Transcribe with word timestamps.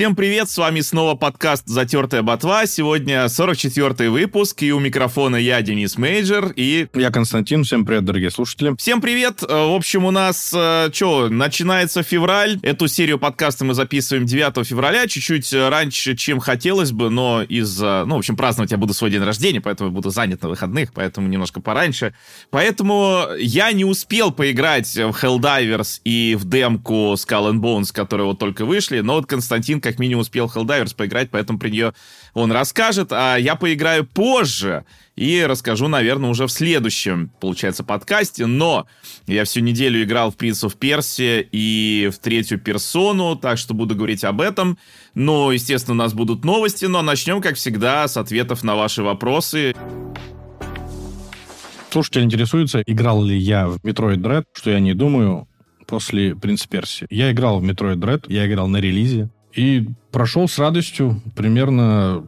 Всем 0.00 0.16
привет, 0.16 0.48
с 0.48 0.56
вами 0.56 0.80
снова 0.80 1.14
подкаст 1.14 1.64
«Затертая 1.66 2.22
ботва». 2.22 2.64
Сегодня 2.64 3.26
44-й 3.26 4.08
выпуск, 4.08 4.62
и 4.62 4.72
у 4.72 4.80
микрофона 4.80 5.36
я, 5.36 5.60
Денис 5.60 5.98
Мейджер, 5.98 6.54
и... 6.56 6.86
Я 6.94 7.10
Константин, 7.10 7.64
всем 7.64 7.84
привет, 7.84 8.06
дорогие 8.06 8.30
слушатели. 8.30 8.74
Всем 8.78 9.02
привет! 9.02 9.42
Э, 9.42 9.66
в 9.66 9.74
общем, 9.74 10.06
у 10.06 10.10
нас, 10.10 10.54
э, 10.56 10.88
что, 10.90 11.28
начинается 11.28 12.02
февраль. 12.02 12.58
Эту 12.62 12.88
серию 12.88 13.18
подкаста 13.18 13.66
мы 13.66 13.74
записываем 13.74 14.24
9 14.24 14.66
февраля, 14.66 15.06
чуть-чуть 15.06 15.52
раньше, 15.52 16.16
чем 16.16 16.40
хотелось 16.40 16.92
бы, 16.92 17.10
но 17.10 17.42
из-за... 17.42 18.04
Ну, 18.06 18.14
в 18.14 18.18
общем, 18.20 18.38
праздновать 18.38 18.70
я 18.70 18.78
буду 18.78 18.94
свой 18.94 19.10
день 19.10 19.22
рождения, 19.22 19.60
поэтому 19.60 19.90
буду 19.90 20.08
занят 20.08 20.40
на 20.40 20.48
выходных, 20.48 20.94
поэтому 20.94 21.28
немножко 21.28 21.60
пораньше. 21.60 22.14
Поэтому 22.48 23.26
я 23.38 23.70
не 23.72 23.84
успел 23.84 24.30
поиграть 24.30 24.96
в 24.96 25.10
Helldivers 25.22 26.00
и 26.04 26.38
в 26.40 26.48
демку 26.48 27.12
Skull 27.18 27.52
and 27.52 27.60
Bones, 27.60 27.92
которые 27.92 28.28
вот 28.28 28.38
только 28.38 28.64
вышли, 28.64 29.00
но 29.00 29.16
вот 29.16 29.26
Константин 29.26 29.82
как 29.90 29.98
минимум 29.98 30.22
успел 30.22 30.46
Helldivers 30.46 30.94
поиграть, 30.94 31.30
поэтому 31.30 31.58
при 31.58 31.70
нее 31.70 31.94
он 32.34 32.52
расскажет, 32.52 33.12
а 33.12 33.36
я 33.36 33.56
поиграю 33.56 34.06
позже 34.06 34.84
и 35.16 35.44
расскажу, 35.46 35.88
наверное, 35.88 36.30
уже 36.30 36.46
в 36.46 36.50
следующем, 36.50 37.30
получается, 37.40 37.84
подкасте. 37.84 38.46
Но 38.46 38.86
я 39.26 39.44
всю 39.44 39.60
неделю 39.60 40.02
играл 40.02 40.30
в 40.30 40.36
Prince 40.36 40.66
of 40.66 40.78
Persia 40.78 41.46
и 41.52 42.10
в 42.12 42.18
третью 42.18 42.58
персону, 42.58 43.36
так 43.36 43.58
что 43.58 43.74
буду 43.74 43.94
говорить 43.94 44.24
об 44.24 44.40
этом. 44.40 44.78
Но, 45.14 45.52
естественно, 45.52 45.94
у 45.94 45.98
нас 45.98 46.14
будут 46.14 46.44
новости, 46.44 46.86
но 46.86 47.02
начнем, 47.02 47.42
как 47.42 47.56
всегда, 47.56 48.06
с 48.08 48.16
ответов 48.16 48.62
на 48.62 48.76
ваши 48.76 49.02
вопросы. 49.02 49.74
Слушатель 51.90 52.22
интересуется, 52.22 52.82
играл 52.86 53.24
ли 53.24 53.36
я 53.36 53.66
в 53.66 53.78
Metroid 53.78 54.18
Dread, 54.18 54.44
что 54.54 54.70
я 54.70 54.78
не 54.78 54.94
думаю, 54.94 55.48
после 55.86 56.36
Принц 56.36 56.64
Перси. 56.66 57.06
Я 57.10 57.32
играл 57.32 57.60
в 57.60 57.64
Metroid 57.64 57.96
Dread, 57.96 58.24
я 58.28 58.46
играл 58.46 58.68
на 58.68 58.76
релизе. 58.76 59.28
И 59.54 59.86
прошел 60.12 60.48
с 60.48 60.58
радостью, 60.58 61.20
примерно 61.36 62.24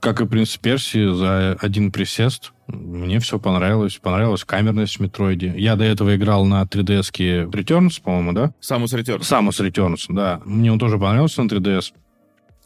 как 0.00 0.20
и 0.20 0.26
«Принц 0.26 0.56
Персии», 0.56 1.14
за 1.14 1.56
один 1.60 1.92
присест. 1.92 2.52
Мне 2.66 3.20
все 3.20 3.38
понравилось. 3.38 3.98
Понравилась 4.02 4.44
камерность 4.44 4.96
в 4.96 5.00
Метроиде. 5.00 5.54
Я 5.56 5.76
до 5.76 5.84
этого 5.84 6.16
играл 6.16 6.44
на 6.44 6.62
3DS-ке 6.62 7.44
Returns, 7.44 8.02
по-моему, 8.02 8.32
да? 8.32 8.52
Samus 8.60 8.96
Returns. 8.98 9.20
Samus 9.20 9.66
Returns, 9.66 10.06
да. 10.08 10.40
Мне 10.44 10.72
он 10.72 10.78
тоже 10.78 10.98
понравился 10.98 11.42
на 11.42 11.48
3DS. 11.48 11.92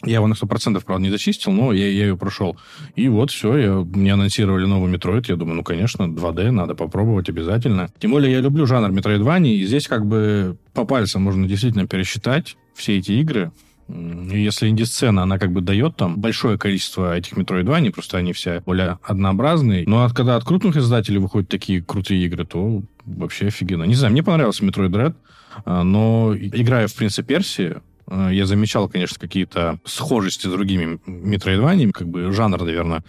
Я 0.04 0.16
его 0.16 0.28
на 0.28 0.34
100% 0.34 0.80
правда, 0.84 1.02
не 1.02 1.10
зачистил, 1.10 1.50
но 1.50 1.72
я, 1.72 1.86
я 1.86 2.06
ее 2.06 2.16
прошел. 2.16 2.56
И 2.94 3.08
вот 3.08 3.32
все, 3.32 3.56
я, 3.56 3.74
мне 3.74 4.12
анонсировали 4.12 4.64
новый 4.64 4.88
Metroid. 4.91 5.28
Я 5.28 5.34
думаю, 5.34 5.56
ну, 5.56 5.64
конечно, 5.64 6.04
2D, 6.04 6.52
надо 6.52 6.76
попробовать 6.76 7.28
обязательно. 7.28 7.88
Тем 7.98 8.12
более, 8.12 8.30
я 8.32 8.41
люблю 8.41 8.64
жанр 8.64 8.92
Metroidvania, 8.92 9.56
и 9.56 9.66
здесь 9.66 9.88
как 9.88 10.06
бы 10.06 10.56
по 10.72 10.84
пальцам 10.84 11.22
можно 11.22 11.48
действительно 11.48 11.88
пересчитать 11.88 12.56
все 12.74 12.98
эти 12.98 13.12
игры. 13.12 13.50
Если 13.89 14.69
инди-сцена, 14.69 15.22
она 15.22 15.39
как 15.39 15.53
бы 15.53 15.62
дает 15.62 15.97
там 15.97 16.20
большое 16.20 16.58
количество 16.58 17.17
этих 17.17 17.39
Metroidvania, 17.39 17.91
просто 17.91 18.19
они 18.19 18.34
все 18.34 18.61
более 18.61 18.98
однообразные. 19.03 19.84
Но 19.86 20.05
от, 20.05 20.12
когда 20.12 20.36
от 20.36 20.44
крупных 20.44 20.77
издателей 20.77 21.19
выходят 21.19 21.48
такие 21.48 21.83
крутые 21.83 22.25
игры, 22.27 22.44
то 22.44 22.83
вообще 23.06 23.47
офигенно. 23.47 23.84
Не 23.84 23.94
знаю, 23.94 24.12
мне 24.12 24.22
понравился 24.22 24.64
Metroid 24.64 24.91
Dread, 24.91 25.14
а, 25.64 25.84
но 25.84 26.34
играя 26.36 26.86
в 26.86 26.94
Принце 26.94 27.22
Персии, 27.22 27.77
а, 28.06 28.31
я 28.31 28.44
замечал, 28.44 28.89
конечно, 28.89 29.19
какие-то 29.19 29.78
схожести 29.84 30.47
с 30.47 30.50
другими 30.50 31.00
метроидваниями, 31.06 31.92
как 31.92 32.09
бы 32.09 32.31
жанр, 32.31 32.62
наверное, 32.62 33.03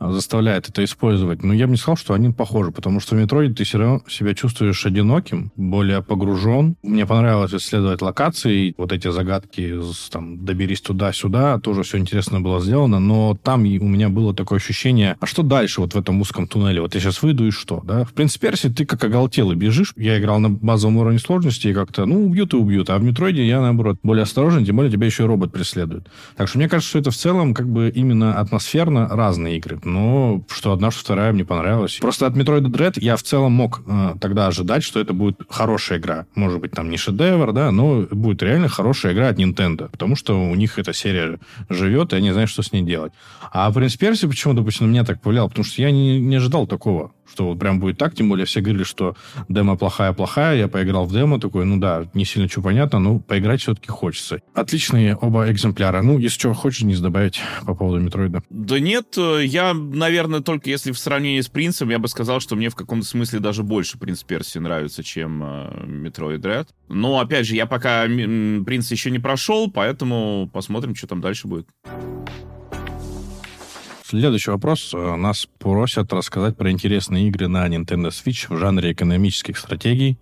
заставляет 0.00 0.68
это 0.68 0.82
использовать. 0.84 1.42
Но 1.42 1.52
я 1.54 1.66
бы 1.66 1.72
не 1.72 1.76
сказал, 1.76 1.96
что 1.96 2.14
они 2.14 2.30
похожи, 2.30 2.72
потому 2.72 3.00
что 3.00 3.14
в 3.14 3.18
метроиде 3.18 3.54
ты 3.54 3.64
все 3.64 3.78
равно 3.78 4.02
себя 4.08 4.34
чувствуешь 4.34 4.84
одиноким, 4.84 5.52
более 5.56 6.02
погружен. 6.02 6.76
Мне 6.82 7.06
понравилось 7.06 7.54
исследовать 7.54 8.02
локации, 8.02 8.74
вот 8.76 8.92
эти 8.92 9.10
загадки, 9.10 9.74
там, 10.10 10.44
доберись 10.44 10.80
туда-сюда, 10.80 11.58
тоже 11.60 11.82
все 11.84 11.98
интересно 11.98 12.40
было 12.40 12.60
сделано, 12.60 12.98
но 12.98 13.38
там 13.40 13.60
у 13.60 13.64
меня 13.64 14.08
было 14.08 14.34
такое 14.34 14.58
ощущение, 14.58 15.16
а 15.20 15.26
что 15.26 15.42
дальше 15.42 15.80
вот 15.80 15.94
в 15.94 15.98
этом 15.98 16.20
узком 16.20 16.46
туннеле? 16.46 16.80
Вот 16.80 16.94
я 16.94 17.00
сейчас 17.00 17.22
выйду 17.22 17.46
и 17.46 17.50
что, 17.50 17.80
да? 17.84 18.04
В 18.04 18.12
принципе, 18.12 18.48
Перси 18.48 18.70
ты 18.70 18.86
как 18.86 19.04
оголтелый 19.04 19.56
бежишь. 19.56 19.92
Я 19.94 20.18
играл 20.18 20.40
на 20.40 20.48
базовом 20.48 20.96
уровне 20.96 21.18
сложности 21.18 21.68
и 21.68 21.74
как-то, 21.74 22.06
ну, 22.06 22.24
убьют 22.24 22.54
и 22.54 22.56
убьют. 22.56 22.88
А 22.88 22.96
в 22.96 23.02
метроиде 23.02 23.46
я, 23.46 23.60
наоборот, 23.60 23.98
более 24.02 24.22
осторожен, 24.22 24.64
тем 24.64 24.76
более 24.76 24.90
тебя 24.90 25.04
еще 25.04 25.24
и 25.24 25.26
робот 25.26 25.52
преследует. 25.52 26.06
Так 26.38 26.48
что 26.48 26.56
мне 26.56 26.66
кажется, 26.66 26.88
что 26.88 26.98
это 26.98 27.10
в 27.10 27.16
целом 27.16 27.52
как 27.52 27.68
бы 27.68 27.92
именно 27.94 28.38
атмосферно 28.38 29.06
разные 29.06 29.58
игры 29.58 29.78
но 29.88 30.42
что 30.48 30.72
одна, 30.72 30.90
что 30.90 31.00
вторая 31.00 31.32
мне 31.32 31.44
понравилась. 31.44 31.98
Просто 32.00 32.26
от 32.26 32.34
Metroid 32.34 32.66
Dread 32.66 32.94
я 32.96 33.16
в 33.16 33.22
целом 33.22 33.52
мог 33.52 33.82
э, 33.86 34.14
тогда 34.20 34.46
ожидать, 34.46 34.82
что 34.82 35.00
это 35.00 35.12
будет 35.12 35.40
хорошая 35.48 35.98
игра. 35.98 36.26
Может 36.34 36.60
быть, 36.60 36.72
там 36.72 36.90
не 36.90 36.96
шедевр, 36.96 37.52
да, 37.52 37.70
но 37.70 38.02
будет 38.10 38.42
реально 38.42 38.68
хорошая 38.68 39.12
игра 39.12 39.28
от 39.28 39.38
Nintendo, 39.38 39.90
потому 39.90 40.16
что 40.16 40.40
у 40.40 40.54
них 40.54 40.78
эта 40.78 40.92
серия 40.92 41.38
живет, 41.68 42.12
и 42.12 42.16
они 42.16 42.30
знают, 42.32 42.50
что 42.50 42.62
с 42.62 42.72
ней 42.72 42.82
делать. 42.82 43.12
А 43.50 43.70
Принц 43.72 43.96
Персии 43.96 44.26
почему, 44.26 44.54
допустим, 44.54 44.86
на 44.86 44.90
меня 44.90 45.04
так 45.04 45.20
повлиял, 45.20 45.48
потому 45.48 45.64
что 45.64 45.82
я 45.82 45.90
не, 45.90 46.20
не 46.20 46.36
ожидал 46.36 46.66
такого 46.66 47.12
что 47.30 47.46
вот 47.46 47.58
прям 47.58 47.80
будет 47.80 47.98
так, 47.98 48.14
тем 48.14 48.28
более 48.28 48.46
все 48.46 48.60
говорили, 48.60 48.84
что 48.84 49.16
демо 49.48 49.76
плохая-плохая, 49.76 50.56
я 50.56 50.68
поиграл 50.68 51.06
в 51.06 51.12
демо, 51.12 51.40
такой, 51.40 51.64
ну 51.64 51.78
да, 51.78 52.08
не 52.14 52.24
сильно 52.24 52.48
что 52.48 52.62
понятно, 52.62 52.98
но 52.98 53.18
поиграть 53.18 53.60
все-таки 53.60 53.88
хочется. 53.88 54.40
Отличные 54.54 55.16
оба 55.16 55.50
экземпляра. 55.50 56.02
Ну, 56.02 56.18
если 56.18 56.38
что, 56.38 56.54
хочешь, 56.54 56.82
не 56.82 56.96
добавить 56.96 57.40
по 57.66 57.74
поводу 57.74 58.00
Метроида? 58.00 58.42
Да 58.50 58.80
нет, 58.80 59.14
э, 59.16 59.44
я, 59.44 59.74
наверное, 59.74 60.40
только 60.40 60.70
если 60.70 60.92
в 60.92 60.98
сравнении 60.98 61.40
с 61.40 61.48
Принцем, 61.48 61.90
я 61.90 61.98
бы 61.98 62.08
сказал, 62.08 62.40
что 62.40 62.56
мне 62.56 62.70
в 62.70 62.74
каком-то 62.74 63.06
смысле 63.06 63.40
даже 63.40 63.62
больше 63.62 63.98
Принц 63.98 64.22
Персии 64.22 64.58
нравится, 64.58 65.02
чем 65.02 65.38
Metroid 65.86 66.44
э, 66.44 66.48
Dread. 66.48 66.68
Но, 66.88 67.20
опять 67.20 67.46
же, 67.46 67.54
я 67.54 67.66
пока 67.66 68.04
Принц 68.04 68.90
еще 68.90 69.10
не 69.10 69.18
прошел, 69.18 69.70
поэтому 69.70 70.48
посмотрим, 70.52 70.94
что 70.94 71.06
там 71.06 71.20
дальше 71.20 71.48
будет. 71.48 71.68
Следующий 74.08 74.50
вопрос. 74.50 74.94
Э, 74.94 75.16
нас 75.16 75.46
просят 75.58 76.10
рассказать 76.14 76.56
про 76.56 76.70
интересные 76.70 77.28
игры 77.28 77.46
на 77.46 77.68
Nintendo 77.68 78.08
Switch 78.08 78.46
в 78.48 78.56
жанре 78.56 78.92
экономических 78.92 79.58
стратегий 79.58 80.16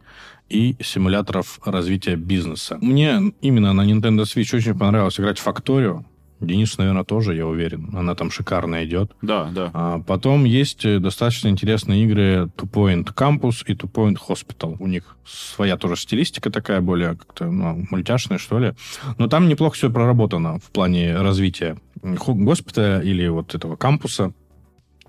и 0.49 0.75
симуляторов 0.81 1.61
развития 1.65 2.17
бизнеса. 2.17 2.79
Мне 2.81 3.33
именно 3.43 3.73
на 3.73 3.83
Nintendo 3.83 4.23
Switch 4.25 4.57
очень 4.57 4.77
понравилось 4.77 5.21
играть 5.21 5.39
в 5.39 5.47
Factorio. 5.47 6.05
Денис, 6.41 6.77
наверное, 6.77 7.05
тоже, 7.05 7.35
я 7.35 7.47
уверен. 7.47 7.91
Она 7.95 8.15
там 8.15 8.31
шикарно 8.31 8.85
идет. 8.85 9.13
Да, 9.23 9.51
да. 9.55 9.71
А 9.73 9.99
потом 10.01 10.45
есть 10.45 10.85
э, 10.85 10.99
достаточно 10.99 11.49
интересные 11.49 12.05
игры 12.05 12.51
Two 12.57 12.71
Point 12.71 13.15
Campus 13.15 13.63
и 13.67 13.73
Two 13.73 13.91
Point 13.91 14.19
Hospital. 14.29 14.77
У 14.79 14.87
них 14.87 15.17
своя 15.25 15.77
тоже 15.77 15.97
стилистика 15.97 16.51
такая, 16.51 16.81
более 16.81 17.17
как-то 17.17 17.47
ну, 17.47 17.87
мультяшная, 17.91 18.39
что 18.39 18.59
ли. 18.59 18.75
Но 19.17 19.29
там 19.29 19.49
неплохо 19.49 19.77
все 19.77 19.91
проработано 19.91 20.59
в 20.59 20.71
плане 20.71 21.17
развития 21.17 21.79
госпиталя 22.03 23.01
или 23.01 23.27
вот 23.29 23.55
этого 23.55 23.77
кампуса. 23.77 24.33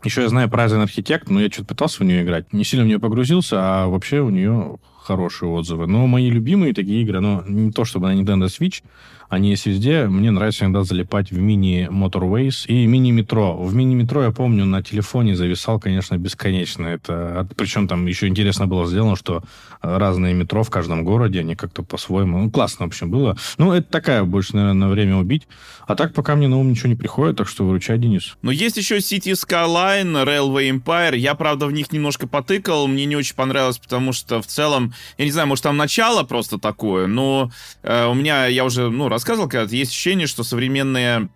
Еще 0.03 0.21
я 0.21 0.29
знаю 0.29 0.47
Ryzen 0.47 0.85
Architect, 0.85 1.25
но 1.27 1.41
я 1.41 1.49
что-то 1.49 1.69
пытался 1.69 2.03
в 2.03 2.05
нее 2.05 2.23
играть. 2.23 2.53
Не 2.53 2.63
сильно 2.63 2.85
в 2.85 2.87
нее 2.87 2.99
погрузился, 2.99 3.57
а 3.59 3.87
вообще 3.87 4.21
у 4.21 4.29
нее 4.29 4.77
хорошие 5.07 5.49
отзывы. 5.49 5.87
Но 5.87 6.05
мои 6.05 6.29
любимые 6.29 6.73
такие 6.73 7.01
игры, 7.01 7.19
но 7.19 7.43
не 7.47 7.71
то 7.71 7.85
чтобы 7.85 8.07
на 8.07 8.19
Nintendo 8.19 8.45
Switch, 8.45 8.83
они 9.29 9.49
есть 9.49 9.65
везде. 9.65 10.07
Мне 10.07 10.31
нравится 10.31 10.65
иногда 10.65 10.83
залипать 10.83 11.31
в 11.31 11.39
мини 11.39 11.87
Motorways 11.91 12.65
и 12.67 12.85
мини-метро. 12.85 13.57
В 13.57 13.75
мини-метро, 13.75 14.23
я 14.23 14.31
помню, 14.31 14.65
на 14.65 14.81
телефоне 14.81 15.35
зависал, 15.35 15.79
конечно, 15.79 16.17
бесконечно. 16.17 16.87
Это, 16.87 17.47
причем 17.55 17.87
там 17.87 18.05
еще 18.05 18.27
интересно 18.27 18.67
было 18.67 18.87
сделано, 18.87 19.15
что 19.15 19.43
разные 19.81 20.33
метро 20.33 20.63
в 20.63 20.69
каждом 20.69 21.03
городе, 21.03 21.39
они 21.41 21.55
как-то 21.55 21.83
по-своему... 21.83 22.39
Ну, 22.39 22.51
классно, 22.51 22.85
в 22.85 22.89
общем, 22.89 23.11
было. 23.11 23.37
Ну, 23.57 23.73
это 23.73 23.89
такая 23.89 24.23
больше, 24.23 24.55
наверное, 24.55 24.87
на 24.87 24.89
время 24.89 25.17
убить. 25.17 25.47
А 25.85 25.95
так 25.95 26.13
пока 26.13 26.35
мне 26.35 26.47
на 26.47 26.57
ум 26.57 26.71
ничего 26.71 26.89
не 26.89 26.95
приходит, 26.95 27.37
так 27.37 27.47
что 27.47 27.65
выручай, 27.65 27.97
Денис. 27.97 28.37
Но 28.41 28.51
есть 28.51 28.77
еще 28.77 28.97
City 28.97 29.33
Skyline, 29.33 30.25
Railway 30.25 30.71
Empire. 30.71 31.17
Я, 31.17 31.35
правда, 31.35 31.67
в 31.67 31.71
них 31.71 31.91
немножко 31.91 32.27
потыкал. 32.27 32.87
Мне 32.87 33.05
не 33.05 33.15
очень 33.15 33.35
понравилось, 33.35 33.77
потому 33.77 34.13
что 34.13 34.41
в 34.41 34.47
целом, 34.47 34.93
я 35.17 35.25
не 35.25 35.31
знаю, 35.31 35.47
может, 35.47 35.63
там 35.63 35.77
начало 35.77 36.23
просто 36.23 36.57
такое, 36.57 37.07
но 37.07 37.51
э, 37.83 38.05
у 38.07 38.13
меня, 38.13 38.47
я 38.47 38.65
уже, 38.65 38.89
ну, 38.89 39.09
рассказывал 39.17 39.49
когда 39.49 39.75
есть 39.75 39.91
ощущение, 39.91 40.27
что 40.27 40.43
современные 40.43 41.29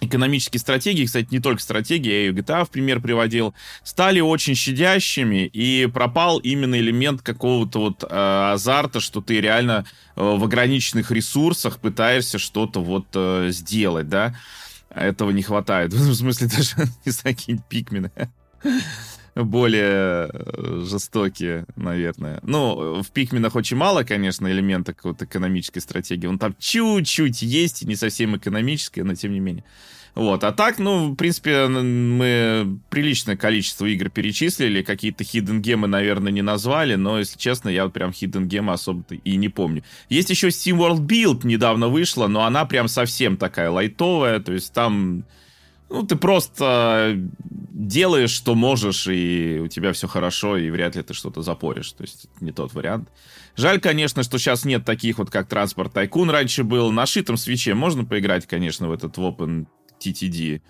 экономические 0.00 0.60
стратегии, 0.60 1.04
кстати, 1.04 1.26
не 1.32 1.40
только 1.40 1.60
стратегии, 1.60 2.10
я 2.10 2.28
и 2.28 2.30
GTA 2.30 2.64
в 2.64 2.70
пример 2.70 3.00
приводил, 3.00 3.54
стали 3.82 4.20
очень 4.20 4.54
щадящими, 4.54 5.46
и 5.46 5.86
пропал 5.86 6.38
именно 6.38 6.78
элемент 6.78 7.22
какого-то 7.22 7.80
вот 7.80 8.04
э, 8.04 8.52
азарта, 8.52 9.00
что 9.00 9.20
ты 9.20 9.40
реально 9.40 9.84
э, 10.14 10.22
в 10.22 10.44
ограниченных 10.44 11.10
ресурсах 11.10 11.80
пытаешься 11.80 12.38
что-то 12.38 12.80
вот 12.80 13.06
э, 13.14 13.48
сделать, 13.50 14.08
да. 14.08 14.36
Этого 14.90 15.30
не 15.32 15.42
хватает. 15.42 15.92
В 15.94 16.14
смысле, 16.14 16.46
даже, 16.46 16.76
не 17.04 17.10
знаю, 17.10 17.36
какие-нибудь 17.36 17.66
пикмены 17.66 18.12
более 19.44 20.30
э, 20.32 20.82
жестокие, 20.84 21.66
наверное. 21.76 22.40
Ну, 22.42 23.02
в 23.02 23.10
Пикменах 23.10 23.54
очень 23.54 23.76
мало, 23.76 24.02
конечно, 24.02 24.50
элемента 24.50 24.92
какой-то 24.92 25.24
экономической 25.24 25.80
стратегии. 25.80 26.26
Он 26.26 26.38
там 26.38 26.54
чуть-чуть 26.58 27.42
есть, 27.42 27.84
не 27.84 27.96
совсем 27.96 28.36
экономическая, 28.36 29.04
но 29.04 29.14
тем 29.14 29.32
не 29.32 29.40
менее. 29.40 29.64
Вот, 30.14 30.42
а 30.42 30.50
так, 30.50 30.78
ну, 30.78 31.10
в 31.10 31.14
принципе, 31.14 31.68
мы 31.68 32.80
приличное 32.90 33.36
количество 33.36 33.86
игр 33.86 34.10
перечислили, 34.10 34.82
какие-то 34.82 35.22
хидden 35.22 35.60
гемы, 35.60 35.86
наверное, 35.86 36.32
не 36.32 36.42
назвали, 36.42 36.96
но, 36.96 37.20
если 37.20 37.38
честно, 37.38 37.68
я 37.68 37.84
вот 37.84 37.92
прям 37.92 38.12
хидden 38.12 38.46
гемы 38.46 38.72
особо 38.72 39.04
и 39.14 39.36
не 39.36 39.48
помню. 39.48 39.84
Есть 40.08 40.30
еще 40.30 40.48
Steam 40.48 40.78
World 40.78 41.06
Build 41.06 41.46
недавно 41.46 41.86
вышла, 41.86 42.26
но 42.26 42.44
она 42.44 42.64
прям 42.64 42.88
совсем 42.88 43.36
такая 43.36 43.70
лайтовая, 43.70 44.40
то 44.40 44.52
есть 44.52 44.72
там, 44.72 45.22
ну, 45.90 46.06
ты 46.06 46.16
просто 46.16 47.16
делаешь, 47.78 48.30
что 48.30 48.54
можешь, 48.54 49.06
и 49.06 49.60
у 49.62 49.68
тебя 49.68 49.92
все 49.92 50.08
хорошо, 50.08 50.56
и 50.56 50.70
вряд 50.70 50.96
ли 50.96 51.02
ты 51.02 51.14
что-то 51.14 51.42
запоришь, 51.42 51.92
то 51.92 52.02
есть 52.02 52.28
не 52.40 52.52
тот 52.52 52.74
вариант. 52.74 53.08
Жаль, 53.56 53.80
конечно, 53.80 54.22
что 54.22 54.38
сейчас 54.38 54.64
нет 54.64 54.84
таких 54.84 55.18
вот, 55.18 55.30
как 55.30 55.48
Транспорт 55.48 55.92
Тайкун 55.92 56.30
раньше 56.30 56.64
был. 56.64 56.92
На 56.92 57.06
шитом 57.06 57.36
свече 57.36 57.74
можно 57.74 58.04
поиграть, 58.04 58.46
конечно, 58.46 58.88
в 58.88 58.92
этот 58.92 59.16
Open 59.18 59.66
TTD. 60.00 60.60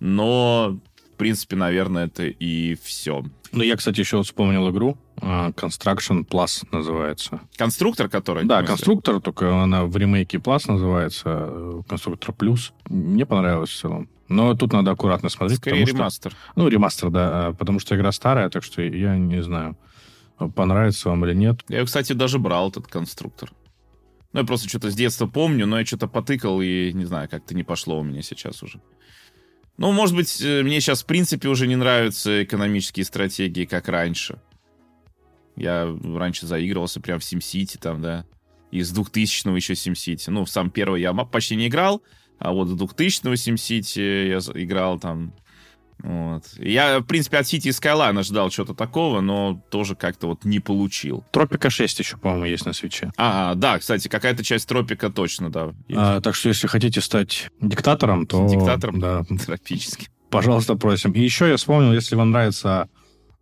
Но, 0.00 0.78
в 1.12 1.16
принципе, 1.16 1.56
наверное, 1.56 2.06
это 2.06 2.24
и 2.24 2.76
все. 2.82 3.24
Ну, 3.52 3.62
я, 3.62 3.76
кстати, 3.76 4.00
еще 4.00 4.22
вспомнил 4.22 4.70
игру. 4.70 4.96
А, 5.20 5.50
Construction 5.50 6.26
Plus 6.26 6.66
называется. 6.72 7.40
Конструктор, 7.56 8.08
который? 8.08 8.44
Да, 8.44 8.62
конструктор, 8.62 9.20
только 9.20 9.62
она 9.62 9.84
в 9.84 9.96
ремейке 9.96 10.38
Plus 10.38 10.62
называется. 10.66 11.22
Э, 11.26 11.82
конструктор 11.86 12.34
Плюс. 12.34 12.72
Мне 12.88 13.26
понравилось 13.26 13.70
в 13.70 13.78
целом. 13.78 14.08
Но 14.32 14.54
тут 14.54 14.72
надо 14.72 14.90
аккуратно 14.90 15.28
смотреть. 15.28 15.58
Скорее 15.58 15.84
ремастер. 15.84 16.32
Что, 16.32 16.40
ну, 16.56 16.68
ремастер, 16.68 17.10
да. 17.10 17.48
А, 17.48 17.52
потому 17.52 17.78
что 17.78 17.94
игра 17.96 18.12
старая, 18.12 18.48
так 18.48 18.64
что 18.64 18.82
я 18.82 19.16
не 19.16 19.42
знаю, 19.42 19.76
понравится 20.54 21.08
вам 21.10 21.24
или 21.26 21.34
нет. 21.34 21.60
Я, 21.68 21.84
кстати, 21.84 22.12
даже 22.12 22.38
брал 22.38 22.70
этот 22.70 22.86
конструктор. 22.86 23.52
Ну, 24.32 24.40
я 24.40 24.46
просто 24.46 24.68
что-то 24.68 24.90
с 24.90 24.94
детства 24.94 25.26
помню, 25.26 25.66
но 25.66 25.78
я 25.78 25.84
что-то 25.84 26.08
потыкал, 26.08 26.62
и, 26.62 26.92
не 26.92 27.04
знаю, 27.04 27.28
как-то 27.28 27.54
не 27.54 27.64
пошло 27.64 28.00
у 28.00 28.02
меня 28.02 28.22
сейчас 28.22 28.62
уже. 28.62 28.80
Ну, 29.76 29.92
может 29.92 30.16
быть, 30.16 30.40
э, 30.40 30.62
мне 30.62 30.80
сейчас, 30.80 31.02
в 31.02 31.06
принципе, 31.06 31.48
уже 31.48 31.66
не 31.66 31.76
нравятся 31.76 32.42
экономические 32.42 33.04
стратегии, 33.04 33.64
как 33.64 33.88
раньше. 33.88 34.40
Я 35.56 35.94
раньше 36.02 36.46
заигрывался 36.46 37.00
прям 37.00 37.20
в 37.20 37.22
SimCity 37.22 37.78
там, 37.78 38.00
да. 38.00 38.24
Из 38.70 38.92
2000-го 38.96 39.54
еще 39.54 39.74
SimCity. 39.74 40.24
Ну, 40.28 40.44
в 40.44 40.50
сам 40.50 40.70
первый 40.70 41.02
я 41.02 41.12
почти 41.12 41.56
не 41.56 41.68
играл, 41.68 42.02
а 42.42 42.52
вот 42.52 42.68
с 42.68 42.72
2000-го 42.72 43.32
SimCity 43.34 44.28
я 44.28 44.62
играл 44.62 44.98
там 44.98 45.32
вот. 46.02 46.42
Я, 46.58 46.98
в 46.98 47.04
принципе, 47.04 47.38
от 47.38 47.46
City 47.46 47.68
Skyline 47.68 48.20
ждал 48.24 48.50
чего-то 48.50 48.74
такого, 48.74 49.20
но 49.20 49.62
тоже 49.70 49.94
как-то 49.94 50.26
вот 50.26 50.44
не 50.44 50.58
получил. 50.58 51.24
Тропика 51.30 51.70
6 51.70 52.00
еще, 52.00 52.16
по-моему, 52.16 52.46
есть 52.46 52.66
на 52.66 52.72
свече. 52.72 53.12
А, 53.16 53.54
да, 53.54 53.78
кстати, 53.78 54.08
какая-то 54.08 54.42
часть 54.42 54.68
Тропика 54.68 55.10
точно, 55.10 55.50
да. 55.50 55.72
А, 55.94 56.20
так 56.20 56.34
что, 56.34 56.48
если 56.48 56.66
хотите 56.66 57.00
стать 57.00 57.50
диктатором, 57.60 58.26
то... 58.26 58.48
Диктатором? 58.48 58.98
Да. 58.98 59.22
Тропическим. 59.46 60.08
Пожалуйста, 60.28 60.74
просим. 60.74 61.12
И 61.12 61.20
еще 61.20 61.48
я 61.48 61.56
вспомнил, 61.56 61.92
если 61.92 62.16
вам 62.16 62.32
нравится 62.32 62.88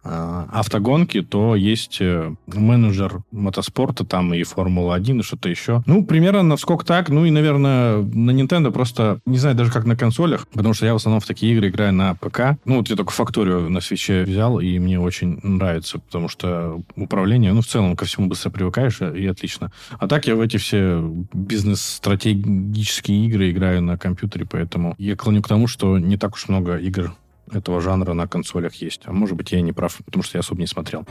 автогонки, 0.02 1.20
то 1.20 1.55
есть 1.55 1.99
э, 2.00 2.35
менеджер 2.47 3.23
мотоспорта, 3.31 4.05
там 4.05 4.32
и 4.32 4.43
Формула-1, 4.43 5.20
и 5.20 5.23
что-то 5.23 5.49
еще. 5.49 5.82
Ну, 5.87 6.05
примерно 6.05 6.43
на 6.43 6.56
сколько 6.56 6.87
так. 6.87 7.11
Ну, 7.11 7.26
и, 7.26 7.31
наверное, 7.31 7.99
на 7.99 8.31
Nintendo 8.31 8.70
просто, 8.70 9.20
не 9.26 9.38
знаю 9.38 9.56
даже 9.56 9.70
как 9.70 9.85
на 9.85 9.97
консолях, 9.97 10.49
потому 10.49 10.73
что 10.73 10.87
я 10.87 10.94
в 10.94 10.97
основном 10.97 11.20
в 11.20 11.26
такие 11.26 11.52
игры 11.52 11.69
играю 11.69 11.93
на 11.93 12.14
ПК. 12.14 12.58
Ну, 12.64 12.79
вот 12.79 12.88
я 12.88 12.97
только 12.97 13.12
Факторию 13.12 13.69
на 13.69 13.81
свече 13.81 14.23
взял, 14.23 14.58
и 14.58 14.79
мне 14.79 14.99
очень 14.99 15.38
нравится, 15.43 15.99
потому 15.99 16.29
что 16.29 16.82
управление, 16.96 17.53
ну, 17.53 17.61
в 17.61 17.67
целом 17.67 17.94
ко 17.94 18.06
всему 18.06 18.29
быстро 18.29 18.50
привыкаешь, 18.50 19.00
и 19.03 19.26
отлично. 19.26 19.70
А 19.99 20.08
так 20.08 20.26
я 20.26 20.35
в 20.35 20.41
эти 20.41 20.56
все 20.56 21.03
бизнес-стратегические 21.32 23.26
игры 23.26 23.50
играю 23.50 23.82
на 23.82 23.99
компьютере, 23.99 24.46
поэтому 24.50 24.94
я 24.99 25.14
клоню 25.14 25.43
к 25.43 25.49
тому, 25.49 25.67
что 25.67 25.99
не 25.99 26.17
так 26.17 26.35
уж 26.35 26.49
много 26.49 26.76
игр 26.79 27.12
этого 27.52 27.81
жанра 27.81 28.12
на 28.12 28.26
консолях 28.26 28.75
есть. 28.75 29.02
А 29.05 29.12
может 29.12 29.37
быть, 29.37 29.52
я 29.52 29.61
не 29.61 29.73
прав, 29.73 29.99
потому 30.05 30.23
что 30.23 30.38
я 30.38 30.41
особо 30.41 30.61
не 30.61 30.67
смотрел. 30.67 31.06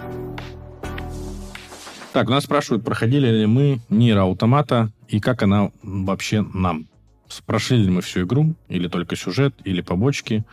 Так, 2.11 2.27
нас 2.27 2.45
спрашивают, 2.45 2.83
проходили 2.83 3.27
ли 3.27 3.45
мы 3.45 3.79
Нира 3.89 4.29
Автомата 4.29 4.91
и 5.07 5.19
как 5.19 5.43
она 5.43 5.71
вообще 5.83 6.41
нам. 6.41 6.87
Прошли 7.45 7.77
ли 7.77 7.91
мы 7.91 8.01
всю 8.01 8.23
игру, 8.23 8.55
или 8.67 8.87
только 8.87 9.15
сюжет, 9.15 9.53
или 9.63 9.81
побочки. 9.81 10.43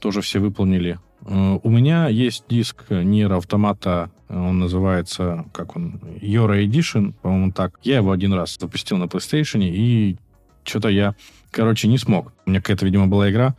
Тоже 0.00 0.20
все 0.20 0.40
выполнили. 0.40 0.98
Э, 1.24 1.58
у 1.62 1.70
меня 1.70 2.08
есть 2.08 2.44
диск 2.48 2.90
Нира 2.90 3.36
Автомата, 3.36 4.10
он 4.28 4.58
называется, 4.58 5.46
как 5.52 5.76
он, 5.76 6.00
Yora 6.20 6.64
Edition, 6.66 7.14
по-моему, 7.22 7.52
так. 7.52 7.78
Я 7.82 7.96
его 7.96 8.10
один 8.10 8.32
раз 8.32 8.56
запустил 8.58 8.98
на 8.98 9.04
PlayStation, 9.04 9.62
и 9.62 10.16
что-то 10.64 10.88
я, 10.88 11.14
короче, 11.50 11.88
не 11.88 11.98
смог. 11.98 12.32
У 12.44 12.50
меня 12.50 12.60
какая-то, 12.60 12.84
видимо, 12.84 13.06
была 13.06 13.30
игра, 13.30 13.54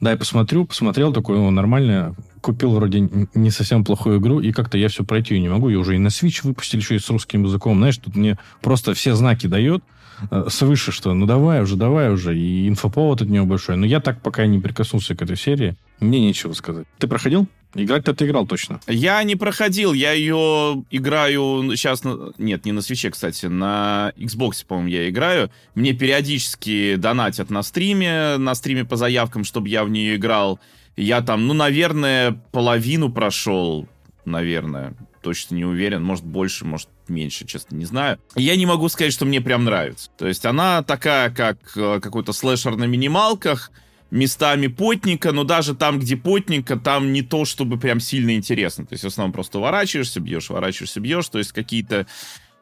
да, 0.00 0.10
я 0.10 0.16
посмотрю, 0.16 0.64
посмотрел, 0.64 1.12
такой, 1.12 1.36
ну, 1.36 1.50
нормально, 1.50 2.14
купил 2.40 2.72
вроде 2.72 3.08
не 3.34 3.50
совсем 3.50 3.84
плохую 3.84 4.18
игру, 4.20 4.40
и 4.40 4.52
как-то 4.52 4.76
я 4.76 4.88
все 4.88 5.04
пройти 5.04 5.40
не 5.40 5.48
могу. 5.48 5.68
Я 5.68 5.78
уже 5.78 5.96
и 5.96 5.98
на 5.98 6.08
Switch 6.08 6.40
выпустили, 6.42 6.80
еще 6.80 6.96
и 6.96 6.98
с 6.98 7.08
русским 7.08 7.44
языком. 7.44 7.78
Знаешь, 7.78 7.96
тут 7.98 8.16
мне 8.16 8.38
просто 8.60 8.94
все 8.94 9.14
знаки 9.14 9.46
дает 9.46 9.82
э, 10.30 10.46
свыше, 10.48 10.92
что 10.92 11.14
ну 11.14 11.26
давай 11.26 11.62
уже, 11.62 11.76
давай 11.76 12.12
уже, 12.12 12.38
и 12.38 12.68
инфоповод 12.68 13.22
от 13.22 13.28
него 13.28 13.46
большой. 13.46 13.76
Но 13.76 13.86
я 13.86 14.00
так 14.00 14.20
пока 14.20 14.46
не 14.46 14.58
прикоснулся 14.58 15.14
к 15.14 15.22
этой 15.22 15.36
серии, 15.36 15.76
мне 16.00 16.20
нечего 16.20 16.52
сказать. 16.52 16.86
Ты 16.98 17.06
проходил? 17.06 17.48
Играть-то 17.74 18.14
ты 18.14 18.26
играл 18.26 18.46
точно. 18.46 18.80
Я 18.86 19.22
не 19.24 19.36
проходил, 19.36 19.92
я 19.92 20.12
ее 20.12 20.84
играю 20.90 21.76
сейчас... 21.76 22.04
На... 22.04 22.32
Нет, 22.38 22.64
не 22.64 22.72
на 22.72 22.82
свече, 22.82 23.10
кстати, 23.10 23.46
на 23.46 24.12
Xbox, 24.16 24.64
по-моему, 24.66 24.88
я 24.88 25.08
играю. 25.08 25.50
Мне 25.74 25.92
периодически 25.92 26.94
донатят 26.96 27.50
на 27.50 27.62
стриме, 27.62 28.36
на 28.36 28.54
стриме 28.54 28.84
по 28.84 28.96
заявкам, 28.96 29.44
чтобы 29.44 29.68
я 29.68 29.84
в 29.84 29.90
нее 29.90 30.16
играл. 30.16 30.60
Я 30.96 31.20
там, 31.20 31.46
ну, 31.46 31.54
наверное, 31.54 32.40
половину 32.52 33.10
прошел, 33.12 33.88
наверное. 34.24 34.94
Точно 35.22 35.54
не 35.54 35.64
уверен, 35.64 36.04
может 36.04 36.24
больше, 36.24 36.64
может 36.64 36.88
меньше, 37.08 37.46
честно 37.46 37.76
не 37.76 37.86
знаю. 37.86 38.18
Я 38.36 38.56
не 38.56 38.66
могу 38.66 38.88
сказать, 38.88 39.12
что 39.12 39.24
мне 39.24 39.40
прям 39.40 39.64
нравится. 39.64 40.10
То 40.16 40.28
есть 40.28 40.44
она 40.44 40.82
такая, 40.82 41.30
как 41.30 41.58
э, 41.76 42.00
какой-то 42.00 42.32
слэшер 42.32 42.76
на 42.76 42.84
минималках, 42.84 43.70
местами 44.14 44.68
потника, 44.68 45.32
но 45.32 45.42
даже 45.42 45.74
там, 45.74 45.98
где 45.98 46.16
потника, 46.16 46.76
там 46.76 47.12
не 47.12 47.22
то, 47.22 47.44
чтобы 47.44 47.78
прям 47.78 47.98
сильно 47.98 48.36
интересно. 48.36 48.86
То 48.86 48.94
есть 48.94 49.02
в 49.02 49.08
основном 49.08 49.32
просто 49.32 49.58
ворачиваешься, 49.58 50.20
бьешь, 50.20 50.50
ворачиваешься, 50.50 51.00
бьешь, 51.00 51.28
то 51.28 51.38
есть 51.38 51.50
какие-то 51.50 52.06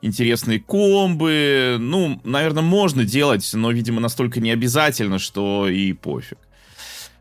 интересные 0.00 0.60
комбы. 0.60 1.76
Ну, 1.78 2.20
наверное, 2.24 2.62
можно 2.62 3.04
делать, 3.04 3.48
но, 3.52 3.70
видимо, 3.70 4.00
настолько 4.00 4.40
не 4.40 4.50
обязательно, 4.50 5.18
что 5.18 5.68
и 5.68 5.92
пофиг. 5.92 6.38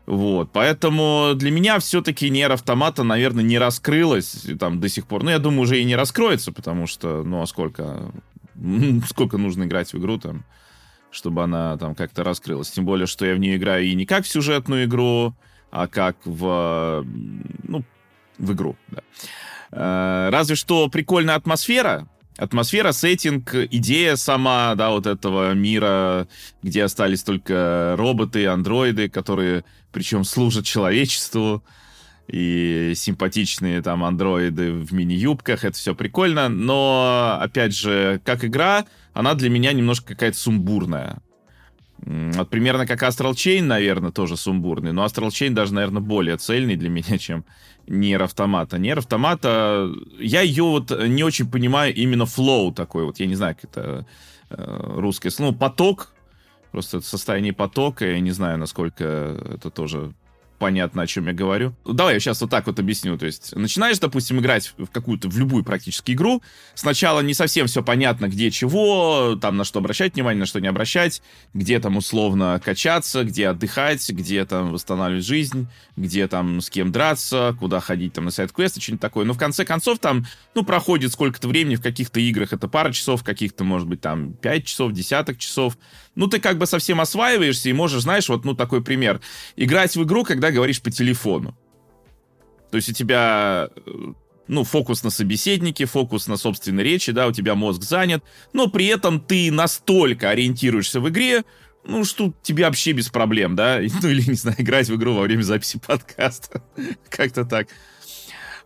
Вот, 0.06 0.50
поэтому 0.50 1.32
для 1.36 1.50
меня 1.50 1.78
все-таки 1.78 2.30
Нер 2.30 2.52
Автомата, 2.52 3.04
наверное, 3.04 3.44
не 3.44 3.58
раскрылась 3.58 4.46
там 4.58 4.80
до 4.80 4.88
сих 4.88 5.06
пор. 5.06 5.24
Ну, 5.24 5.30
я 5.30 5.38
думаю, 5.38 5.60
уже 5.60 5.78
и 5.78 5.84
не 5.84 5.94
раскроется, 5.94 6.52
потому 6.52 6.86
что, 6.86 7.22
ну, 7.22 7.42
а 7.42 7.46
сколько, 7.46 8.10
сколько 9.08 9.36
нужно 9.36 9.64
играть 9.64 9.92
в 9.92 9.98
игру 9.98 10.18
там, 10.18 10.44
чтобы 11.12 11.44
она 11.44 11.76
там 11.76 11.94
как-то 11.94 12.24
раскрылась. 12.24 12.70
Тем 12.70 12.84
более, 12.84 13.06
что 13.06 13.24
я 13.24 13.34
в 13.34 13.38
нее 13.38 13.56
играю 13.56 13.84
и 13.84 13.94
не 13.94 14.06
как 14.06 14.24
в 14.24 14.28
сюжетную 14.28 14.86
игру, 14.86 15.34
а 15.70 15.86
как 15.86 16.16
в, 16.24 17.06
ну, 17.62 17.84
в 18.38 18.52
игру, 18.52 18.76
да. 18.88 19.02
Э, 19.70 20.30
разве 20.30 20.56
что 20.56 20.88
прикольная 20.88 21.36
атмосфера, 21.36 22.08
атмосфера, 22.36 22.92
сеттинг, 22.92 23.54
идея 23.54 24.16
сама, 24.16 24.74
да, 24.74 24.90
вот 24.90 25.06
этого 25.06 25.52
мира, 25.52 26.26
где 26.62 26.84
остались 26.84 27.22
только 27.22 27.94
роботы, 27.96 28.46
андроиды, 28.46 29.08
которые, 29.08 29.64
причем, 29.92 30.24
служат 30.24 30.64
человечеству, 30.64 31.62
и 32.28 32.92
симпатичные 32.94 33.82
там 33.82 34.04
андроиды 34.04 34.72
в 34.72 34.92
мини-юбках, 34.92 35.64
это 35.64 35.76
все 35.76 35.94
прикольно, 35.94 36.48
но, 36.48 37.38
опять 37.40 37.74
же, 37.74 38.20
как 38.24 38.44
игра, 38.44 38.84
она 39.12 39.34
для 39.34 39.50
меня 39.50 39.72
немножко 39.72 40.08
какая-то 40.08 40.38
сумбурная. 40.38 41.18
Вот 42.04 42.50
примерно 42.50 42.86
как 42.86 43.02
Astral 43.02 43.32
Chain, 43.32 43.62
наверное, 43.62 44.10
тоже 44.10 44.36
сумбурный, 44.36 44.92
но 44.92 45.04
Astral 45.04 45.28
Chain 45.28 45.50
даже, 45.50 45.74
наверное, 45.74 46.02
более 46.02 46.36
цельный 46.36 46.76
для 46.76 46.88
меня, 46.90 47.18
чем 47.18 47.44
Нер 47.86 48.22
Автомата. 48.22 48.78
Нер 48.78 48.98
Автомата, 48.98 49.88
я 50.18 50.40
ее 50.40 50.64
вот 50.64 50.90
не 50.90 51.22
очень 51.22 51.50
понимаю 51.50 51.94
именно 51.94 52.26
флоу 52.26 52.72
такой 52.72 53.04
вот, 53.04 53.20
я 53.20 53.26
не 53.26 53.34
знаю, 53.34 53.54
как 53.54 53.70
это 53.70 54.06
э, 54.50 54.84
русское 54.96 55.30
слово, 55.30 55.52
ну, 55.52 55.58
поток, 55.58 56.12
просто 56.72 57.00
состояние 57.00 57.52
потока, 57.52 58.06
я 58.06 58.20
не 58.20 58.32
знаю, 58.32 58.58
насколько 58.58 59.04
это 59.54 59.70
тоже 59.70 60.12
понятно, 60.62 61.02
о 61.02 61.06
чем 61.08 61.26
я 61.26 61.32
говорю. 61.32 61.74
Давай 61.84 62.14
я 62.14 62.20
сейчас 62.20 62.40
вот 62.40 62.48
так 62.48 62.68
вот 62.68 62.78
объясню. 62.78 63.18
То 63.18 63.26
есть 63.26 63.52
начинаешь, 63.56 63.98
допустим, 63.98 64.38
играть 64.38 64.72
в 64.78 64.86
какую-то, 64.86 65.28
в 65.28 65.36
любую 65.36 65.64
практически 65.64 66.12
игру. 66.12 66.40
Сначала 66.76 67.18
не 67.18 67.34
совсем 67.34 67.66
все 67.66 67.82
понятно, 67.82 68.28
где 68.28 68.48
чего, 68.52 69.36
там 69.42 69.56
на 69.56 69.64
что 69.64 69.80
обращать 69.80 70.14
внимание, 70.14 70.38
на 70.38 70.46
что 70.46 70.60
не 70.60 70.68
обращать, 70.68 71.20
где 71.52 71.80
там 71.80 71.96
условно 71.96 72.62
качаться, 72.64 73.24
где 73.24 73.48
отдыхать, 73.48 74.08
где 74.08 74.44
там 74.44 74.70
восстанавливать 74.70 75.26
жизнь, 75.26 75.66
где 75.96 76.28
там 76.28 76.60
с 76.60 76.70
кем 76.70 76.92
драться, 76.92 77.56
куда 77.58 77.80
ходить 77.80 78.12
там 78.12 78.26
на 78.26 78.30
сайт-квесты, 78.30 78.80
что-нибудь 78.80 79.02
такое. 79.02 79.24
Но 79.24 79.32
в 79.32 79.38
конце 79.38 79.64
концов 79.64 79.98
там, 79.98 80.26
ну, 80.54 80.62
проходит 80.62 81.10
сколько-то 81.10 81.48
времени 81.48 81.74
в 81.74 81.82
каких-то 81.82 82.20
играх, 82.20 82.52
это 82.52 82.68
пара 82.68 82.92
часов, 82.92 83.22
в 83.22 83.24
каких-то, 83.24 83.64
может 83.64 83.88
быть, 83.88 84.00
там 84.00 84.34
5 84.34 84.64
часов, 84.64 84.92
десяток 84.92 85.38
часов. 85.38 85.76
Ну, 86.14 86.26
ты 86.26 86.40
как 86.40 86.58
бы 86.58 86.66
совсем 86.66 87.00
осваиваешься 87.00 87.70
и 87.70 87.72
можешь, 87.72 88.02
знаешь, 88.02 88.28
вот, 88.28 88.44
ну, 88.44 88.54
такой 88.54 88.82
пример. 88.82 89.20
Играть 89.56 89.96
в 89.96 90.02
игру, 90.04 90.24
когда 90.24 90.50
говоришь 90.50 90.82
по 90.82 90.90
телефону. 90.90 91.56
То 92.70 92.76
есть 92.76 92.90
у 92.90 92.92
тебя 92.92 93.68
э, 93.74 93.90
ну, 94.48 94.64
фокус 94.64 95.02
на 95.04 95.10
собеседнике, 95.10 95.86
фокус 95.86 96.26
на 96.26 96.36
собственной 96.36 96.82
речи, 96.82 97.12
да, 97.12 97.26
у 97.26 97.32
тебя 97.32 97.54
мозг 97.54 97.82
занят, 97.82 98.22
но 98.52 98.68
при 98.68 98.86
этом 98.86 99.20
ты 99.20 99.50
настолько 99.50 100.30
ориентируешься 100.30 101.00
в 101.00 101.08
игре, 101.08 101.44
ну, 101.84 102.04
что 102.04 102.32
тебе 102.42 102.64
вообще 102.64 102.92
без 102.92 103.08
проблем, 103.08 103.56
да, 103.56 103.80
ну, 104.02 104.08
или, 104.08 104.22
не 104.28 104.34
знаю, 104.34 104.56
играть 104.60 104.88
в 104.88 104.96
игру 104.96 105.14
во 105.14 105.22
время 105.22 105.42
записи 105.42 105.80
подкаста, 105.86 106.62
как-то 107.08 107.44
так. 107.44 107.68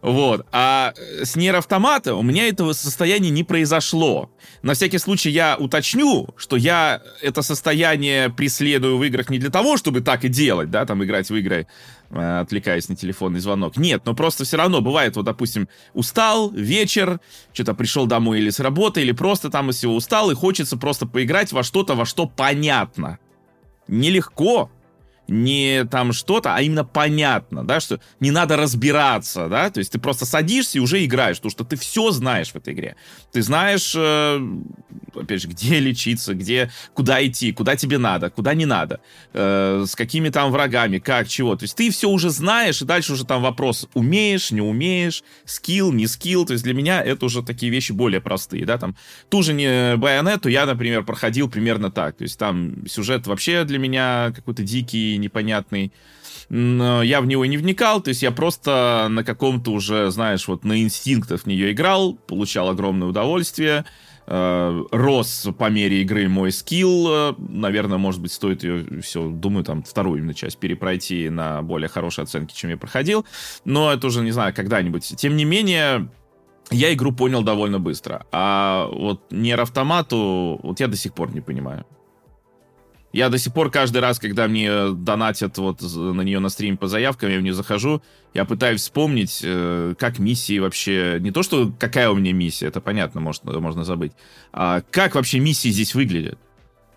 Вот. 0.06 0.46
А 0.52 0.94
с 1.24 1.34
Нер 1.34 1.56
Автомата 1.56 2.14
у 2.14 2.22
меня 2.22 2.46
этого 2.46 2.74
состояния 2.74 3.30
не 3.30 3.42
произошло. 3.42 4.30
На 4.62 4.74
всякий 4.74 4.98
случай 4.98 5.30
я 5.30 5.56
уточню, 5.58 6.28
что 6.36 6.54
я 6.54 7.02
это 7.22 7.42
состояние 7.42 8.30
преследую 8.30 8.98
в 8.98 9.04
играх 9.04 9.30
не 9.30 9.40
для 9.40 9.50
того, 9.50 9.76
чтобы 9.76 10.02
так 10.02 10.24
и 10.24 10.28
делать, 10.28 10.70
да, 10.70 10.86
там 10.86 11.02
играть 11.02 11.28
в 11.28 11.34
игры, 11.34 11.66
э, 12.10 12.38
отвлекаясь 12.38 12.88
на 12.88 12.94
телефонный 12.94 13.40
звонок. 13.40 13.76
Нет, 13.78 14.02
но 14.04 14.14
просто 14.14 14.44
все 14.44 14.56
равно 14.56 14.80
бывает, 14.80 15.16
вот, 15.16 15.24
допустим, 15.24 15.68
устал, 15.92 16.52
вечер, 16.52 17.18
что-то 17.52 17.74
пришел 17.74 18.06
домой 18.06 18.38
или 18.38 18.50
с 18.50 18.60
работы, 18.60 19.00
или 19.00 19.10
просто 19.10 19.50
там 19.50 19.70
из 19.70 19.78
всего 19.78 19.96
устал, 19.96 20.30
и 20.30 20.36
хочется 20.36 20.76
просто 20.76 21.06
поиграть 21.06 21.50
во 21.50 21.64
что-то, 21.64 21.96
во 21.96 22.06
что 22.06 22.28
понятно. 22.28 23.18
Нелегко, 23.88 24.70
не 25.28 25.84
там 25.84 26.12
что-то, 26.12 26.54
а 26.54 26.62
именно 26.62 26.84
понятно, 26.84 27.64
да, 27.64 27.80
что 27.80 28.00
не 28.20 28.30
надо 28.30 28.56
разбираться, 28.56 29.48
да, 29.48 29.70
то 29.70 29.78
есть 29.78 29.92
ты 29.92 29.98
просто 29.98 30.26
садишься 30.26 30.78
и 30.78 30.80
уже 30.80 31.04
играешь, 31.04 31.36
потому 31.36 31.50
что 31.50 31.64
ты 31.64 31.76
все 31.76 32.10
знаешь 32.10 32.52
в 32.52 32.56
этой 32.56 32.74
игре. 32.74 32.96
Ты 33.32 33.42
знаешь, 33.42 33.94
э, 33.96 34.40
опять 35.14 35.42
же, 35.42 35.48
где 35.48 35.78
лечиться, 35.80 36.34
где, 36.34 36.70
куда 36.94 37.24
идти, 37.26 37.52
куда 37.52 37.76
тебе 37.76 37.98
надо, 37.98 38.30
куда 38.30 38.54
не 38.54 38.66
надо, 38.66 39.00
э, 39.32 39.84
с 39.86 39.94
какими 39.94 40.28
там 40.28 40.52
врагами, 40.52 40.98
как, 40.98 41.28
чего. 41.28 41.56
То 41.56 41.64
есть 41.64 41.76
ты 41.76 41.90
все 41.90 42.08
уже 42.08 42.30
знаешь, 42.30 42.82
и 42.82 42.84
дальше 42.84 43.12
уже 43.12 43.24
там 43.24 43.42
вопрос, 43.42 43.88
умеешь, 43.94 44.50
не 44.50 44.60
умеешь, 44.60 45.22
скилл, 45.44 45.92
не 45.92 46.06
скилл. 46.06 46.46
То 46.46 46.52
есть 46.52 46.64
для 46.64 46.74
меня 46.74 47.02
это 47.02 47.26
уже 47.26 47.42
такие 47.42 47.70
вещи 47.70 47.92
более 47.92 48.20
простые, 48.20 48.64
да, 48.64 48.78
там 48.78 48.96
ту 49.28 49.42
же 49.42 49.52
не 49.52 49.96
байонету 49.96 50.48
я, 50.48 50.66
например, 50.66 51.04
проходил 51.04 51.48
примерно 51.48 51.90
так. 51.90 52.16
То 52.16 52.22
есть 52.22 52.38
там 52.38 52.86
сюжет 52.86 53.26
вообще 53.26 53.64
для 53.64 53.78
меня 53.78 54.32
какой-то 54.34 54.62
дикий, 54.62 55.15
непонятный. 55.18 55.92
Но 56.48 57.02
я 57.02 57.20
в 57.20 57.26
него 57.26 57.44
не 57.44 57.56
вникал, 57.56 58.00
то 58.00 58.10
есть 58.10 58.22
я 58.22 58.30
просто 58.30 59.08
на 59.10 59.24
каком-то 59.24 59.72
уже, 59.72 60.10
знаешь, 60.10 60.46
вот 60.46 60.64
на 60.64 60.80
инстинктах 60.80 61.42
в 61.42 61.46
нее 61.46 61.72
играл, 61.72 62.14
получал 62.14 62.68
огромное 62.68 63.08
удовольствие, 63.08 63.84
э, 64.28 64.84
рос 64.92 65.48
по 65.58 65.68
мере 65.70 66.02
игры 66.02 66.28
мой 66.28 66.52
скилл, 66.52 67.08
э, 67.08 67.34
наверное, 67.38 67.98
может 67.98 68.20
быть, 68.20 68.32
стоит 68.32 68.62
ее 68.62 69.00
все, 69.02 69.28
думаю, 69.28 69.64
там, 69.64 69.82
вторую 69.82 70.18
именно 70.20 70.34
часть 70.34 70.58
перепройти 70.58 71.28
на 71.30 71.62
более 71.62 71.88
хорошие 71.88 72.22
оценки, 72.22 72.54
чем 72.54 72.70
я 72.70 72.76
проходил, 72.76 73.26
но 73.64 73.92
это 73.92 74.06
уже, 74.06 74.22
не 74.22 74.30
знаю, 74.30 74.54
когда-нибудь. 74.54 75.14
Тем 75.16 75.36
не 75.36 75.44
менее, 75.44 76.08
я 76.70 76.94
игру 76.94 77.10
понял 77.10 77.42
довольно 77.42 77.80
быстро, 77.80 78.24
а 78.30 78.88
вот 78.92 79.32
Нер 79.32 79.60
Автомату, 79.60 80.60
вот 80.62 80.78
я 80.78 80.86
до 80.86 80.96
сих 80.96 81.12
пор 81.12 81.34
не 81.34 81.40
понимаю. 81.40 81.84
Я 83.16 83.30
до 83.30 83.38
сих 83.38 83.54
пор 83.54 83.70
каждый 83.70 84.02
раз, 84.02 84.18
когда 84.18 84.46
мне 84.46 84.90
донатят 84.90 85.56
вот 85.56 85.80
на 85.80 86.20
нее 86.20 86.38
на 86.38 86.50
стрим 86.50 86.76
по 86.76 86.86
заявкам, 86.86 87.30
я 87.30 87.38
в 87.38 87.40
нее 87.40 87.54
захожу, 87.54 88.02
я 88.34 88.44
пытаюсь 88.44 88.82
вспомнить, 88.82 89.40
э, 89.42 89.94
как 89.98 90.18
миссии 90.18 90.58
вообще... 90.58 91.16
Не 91.20 91.30
то, 91.30 91.42
что 91.42 91.72
какая 91.78 92.10
у 92.10 92.16
меня 92.16 92.34
миссия, 92.34 92.66
это 92.66 92.82
понятно, 92.82 93.22
может, 93.22 93.42
можно 93.44 93.84
забыть. 93.84 94.12
А 94.52 94.82
как 94.90 95.14
вообще 95.14 95.38
миссии 95.38 95.70
здесь 95.70 95.94
выглядят? 95.94 96.38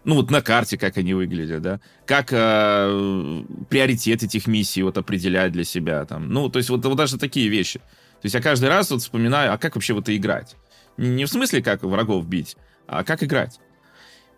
Ну, 0.04 0.16
вот 0.16 0.30
на 0.30 0.42
карте, 0.42 0.78
как 0.78 0.98
они 0.98 1.14
выглядят, 1.14 1.62
да? 1.62 1.80
Как 2.06 2.34
э, 2.34 3.44
приоритет 3.70 4.22
этих 4.22 4.46
миссий 4.46 4.84
вот 4.84 4.98
определять 4.98 5.54
для 5.54 5.64
себя 5.64 6.04
там. 6.04 6.28
Ну, 6.28 6.50
то 6.50 6.58
есть 6.60 6.70
вот, 6.70 6.84
вот 6.84 6.98
даже 6.98 7.18
такие 7.18 7.48
вещи. 7.48 7.80
То 7.80 8.26
есть 8.26 8.36
я 8.36 8.42
каждый 8.42 8.68
раз 8.68 8.92
вот 8.92 9.02
вспоминаю, 9.02 9.54
а 9.54 9.58
как 9.58 9.76
вообще 9.76 9.94
вот 9.94 10.10
играть? 10.10 10.58
Не 10.98 11.24
в 11.24 11.30
смысле, 11.30 11.64
как 11.64 11.84
врагов 11.84 12.28
бить, 12.28 12.58
а 12.88 13.06
как 13.06 13.24
играть. 13.24 13.62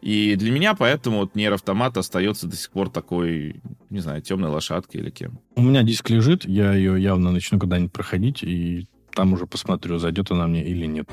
И 0.02 0.36
для 0.36 0.52
меня 0.52 0.74
поэтому 0.74 1.20
вот 1.20 1.36
Нейр 1.36 1.54
Автомат 1.54 1.96
остается 1.96 2.48
до 2.48 2.56
сих 2.56 2.72
пор 2.72 2.90
такой, 2.90 3.62
не 3.90 4.00
знаю, 4.00 4.22
темной 4.22 4.50
лошадкой 4.50 5.02
или 5.02 5.10
кем. 5.12 5.40
У 5.56 5.62
меня 5.62 5.84
диск 5.84 6.10
лежит, 6.10 6.46
я 6.46 6.74
ее 6.74 7.02
явно 7.02 7.32
начну 7.32 7.60
когда-нибудь 7.60 7.92
проходить, 7.92 8.42
и 8.42 8.88
там 9.14 9.34
уже 9.34 9.46
посмотрю, 9.46 10.00
зайдет 10.00 10.32
она 10.32 10.48
мне 10.48 10.66
или 10.66 10.86
нет. 10.86 11.10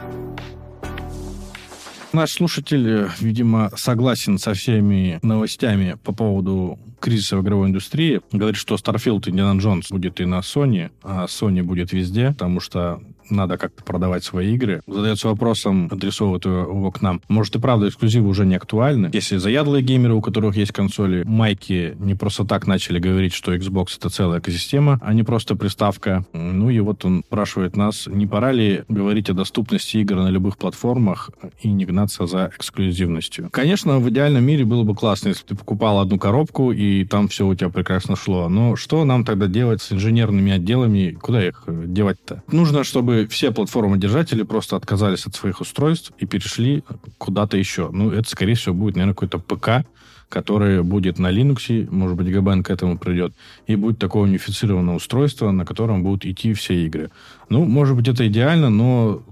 Наш 2.15 2.33
слушатель, 2.33 3.11
видимо, 3.21 3.71
согласен 3.77 4.39
со 4.39 4.55
всеми 4.55 5.19
новостями 5.23 5.99
по 6.03 6.15
поводу 6.15 6.79
кризиса 7.01 7.37
в 7.37 7.43
игровой 7.43 7.69
индустрии. 7.69 8.23
Говорит, 8.33 8.57
что 8.57 8.77
Starfield 8.77 9.29
и 9.29 9.31
Indiana 9.31 9.59
Jones 9.59 9.89
будет 9.91 10.19
и 10.21 10.25
на 10.25 10.39
Sony, 10.39 10.91
а 11.03 11.27
Sony 11.27 11.63
будет 11.63 11.93
везде, 11.93 12.29
потому 12.29 12.61
что 12.61 13.03
надо 13.31 13.59
как-то 13.59 13.83
продавать 13.83 14.25
свои 14.25 14.55
игры. 14.55 14.83
Задается 14.87 15.29
вопросом, 15.29 15.89
адресовывает 15.91 16.45
его 16.45 16.91
к 16.91 17.03
нам. 17.03 17.21
Может 17.29 17.57
и 17.57 17.59
правда 17.59 17.89
эксклюзивы 17.89 18.29
уже 18.29 18.47
не 18.47 18.57
актуальны? 18.57 19.11
Если 19.13 19.37
заядлые 19.37 19.83
геймеры, 19.83 20.15
у 20.15 20.21
которых 20.21 20.57
есть 20.57 20.73
консоли, 20.73 21.23
майки 21.25 21.97
не 21.99 22.15
просто 22.15 22.45
так 22.45 22.67
начали 22.67 22.99
говорить, 22.99 23.35
что 23.35 23.55
Xbox 23.55 23.97
это 23.99 24.11
целая 24.11 24.41
экосистема, 24.41 24.99
а 25.03 25.15
не 25.15 25.23
просто 25.23 25.57
приставка. 25.57 26.25
Ну 26.33 26.71
и 26.71 26.81
вот 26.81 27.05
он 27.05 27.23
спрашивает 27.27 27.77
нас, 27.77 28.07
не 28.07 28.27
пора 28.27 28.53
ли 28.53 28.85
говорить 28.89 29.31
о 29.31 29.35
доступности 29.35 29.99
игр 29.99 30.17
на 30.17 30.29
любых 30.29 30.57
платформах 30.57 31.31
и 31.63 31.71
не 31.71 31.85
гнаться 31.85 32.27
за 32.27 32.51
эксклюзивностью? 32.57 33.49
Конечно, 33.51 33.99
в 33.99 34.09
идеальном 34.11 34.45
мире 34.45 34.65
было 34.65 34.83
бы 34.83 34.95
классно, 34.95 35.29
если 35.29 35.45
ты 35.45 35.55
покупал 35.55 36.01
одну 36.01 36.19
коробку 36.19 36.73
и 36.73 37.05
там 37.05 37.29
все 37.29 37.47
у 37.47 37.55
тебя 37.55 37.71
прекрасно 37.71 38.17
шло. 38.17 38.49
Но 38.49 38.77
что 38.77 39.05
нам 39.05 39.25
тогда 39.25 39.47
делать 39.47 39.83
с 39.83 39.93
инженерными 39.93 40.53
отделами? 40.53 41.17
Куда 41.21 41.47
их 41.47 41.65
девать-то? 41.67 42.43
Нужно, 42.51 42.85
чтобы 42.85 43.18
все 43.27 43.51
платформы-держатели 43.51 44.43
просто 44.43 44.77
отказались 44.77 45.27
от 45.27 45.35
своих 45.35 45.61
устройств 45.61 46.13
и 46.19 46.27
перешли 46.27 46.85
куда-то 47.19 47.57
еще. 47.57 47.91
Ну, 47.91 48.11
это, 48.11 48.29
скорее 48.29 48.55
всего, 48.55 48.75
будет, 48.75 48.97
наверное, 48.97 49.15
какой-то 49.15 49.39
ПК, 49.39 49.87
который 50.29 50.83
будет 50.83 51.19
на 51.19 51.33
Linux, 51.33 51.89
может 51.91 52.17
быть, 52.17 52.31
Габен 52.31 52.63
к 52.63 52.71
этому 52.71 52.99
придет, 52.99 53.33
и 53.67 53.77
будет 53.77 53.99
такое 53.99 54.25
унифицированное 54.25 54.95
устройство, 54.95 55.51
на 55.51 55.65
котором 55.65 56.03
будут 56.03 56.27
идти 56.27 56.53
все 56.53 56.85
игры. 56.85 57.11
Ну, 57.49 57.65
может 57.65 57.97
быть, 57.97 58.09
это 58.09 58.27
идеально, 58.27 58.69
но 58.69 59.23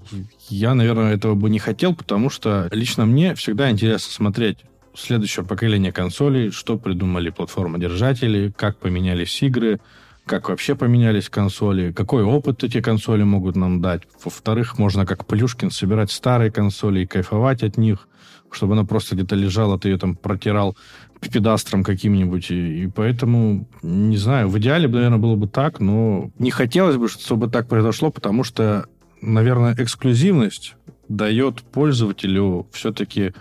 я, 0.48 0.74
наверное, 0.74 1.14
этого 1.14 1.34
бы 1.34 1.50
не 1.50 1.58
хотел, 1.58 1.94
потому 1.94 2.30
что 2.30 2.68
лично 2.72 3.04
мне 3.04 3.34
всегда 3.34 3.70
интересно 3.70 4.12
смотреть 4.12 4.58
следующее 4.94 5.44
поколение 5.44 5.92
консолей, 5.92 6.50
что 6.50 6.78
придумали 6.78 7.28
платформодержатели, 7.30 8.52
как 8.56 8.78
поменялись 8.78 9.42
игры, 9.42 9.80
как 10.26 10.48
вообще 10.48 10.74
поменялись 10.74 11.28
консоли, 11.28 11.92
какой 11.92 12.24
опыт 12.24 12.64
эти 12.64 12.80
консоли 12.80 13.22
могут 13.22 13.54
нам 13.54 13.80
дать. 13.80 14.02
Во-вторых, 14.24 14.76
можно 14.78 15.06
как 15.06 15.24
Плюшкин 15.24 15.70
собирать 15.70 16.10
старые 16.10 16.50
консоли 16.50 17.00
и 17.00 17.06
кайфовать 17.06 17.62
от 17.62 17.76
них, 17.76 18.08
чтобы 18.50 18.72
она 18.72 18.84
просто 18.84 19.14
где-то 19.14 19.36
лежала, 19.36 19.78
ты 19.78 19.88
ее 19.88 19.98
там 19.98 20.16
протирал 20.16 20.76
педастром 21.20 21.84
каким-нибудь. 21.84 22.50
И, 22.50 22.90
поэтому, 22.94 23.68
не 23.82 24.16
знаю, 24.16 24.48
в 24.48 24.58
идеале, 24.58 24.88
наверное, 24.88 25.18
было 25.18 25.36
бы 25.36 25.46
так, 25.46 25.80
но 25.80 26.30
не 26.38 26.50
хотелось 26.50 26.96
бы, 26.96 27.08
чтобы 27.08 27.48
так 27.48 27.68
произошло, 27.68 28.10
потому 28.10 28.42
что, 28.42 28.86
наверное, 29.20 29.74
эксклюзивность 29.78 30.74
дает 31.08 31.62
пользователю 31.62 32.66
все-таки 32.72 33.32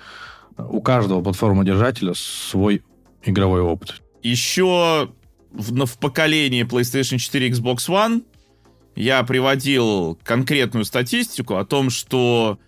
у 0.57 0.81
каждого 0.81 1.21
платформодержателя 1.21 2.13
свой 2.15 2.83
игровой 3.23 3.61
опыт. 3.61 4.01
Еще 4.21 5.09
в, 5.55 5.85
в 5.85 5.97
поколении 5.97 6.65
PlayStation 6.65 7.17
4 7.17 7.49
Xbox 7.49 7.77
One 7.89 8.23
я 8.95 9.23
приводил 9.23 10.17
конкретную 10.23 10.85
статистику 10.85 11.55
о 11.55 11.65
том, 11.65 11.89
что 11.89 12.59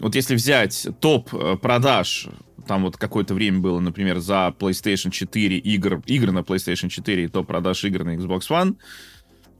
вот 0.00 0.14
если 0.14 0.34
взять 0.34 0.88
топ 1.00 1.32
э, 1.32 1.56
продаж, 1.56 2.28
там 2.66 2.82
вот 2.82 2.96
какое-то 2.96 3.34
время 3.34 3.60
было, 3.60 3.80
например, 3.80 4.18
за 4.18 4.54
PlayStation 4.58 5.10
4 5.10 5.58
игр, 5.58 6.02
игр 6.06 6.32
на 6.32 6.40
PlayStation 6.40 6.88
4 6.88 7.24
и 7.24 7.28
топ 7.28 7.46
продаж 7.46 7.84
игр 7.84 8.04
на 8.04 8.16
Xbox 8.16 8.48
One, 8.50 8.76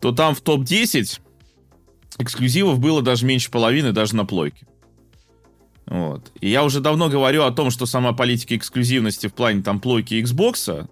то 0.00 0.12
там 0.12 0.34
в 0.34 0.40
топ-10 0.40 1.20
эксклюзивов 2.18 2.78
было 2.78 3.02
даже 3.02 3.26
меньше 3.26 3.50
половины, 3.50 3.92
даже 3.92 4.16
на 4.16 4.24
плойке. 4.24 4.66
Вот. 5.86 6.32
И 6.40 6.48
я 6.48 6.64
уже 6.64 6.80
давно 6.80 7.08
говорю 7.08 7.44
о 7.44 7.52
том, 7.52 7.70
что 7.70 7.86
сама 7.86 8.12
политика 8.12 8.56
эксклюзивности 8.56 9.28
в 9.28 9.34
плане 9.34 9.62
там 9.62 9.80
плойки 9.80 10.14
Xbox 10.14 10.88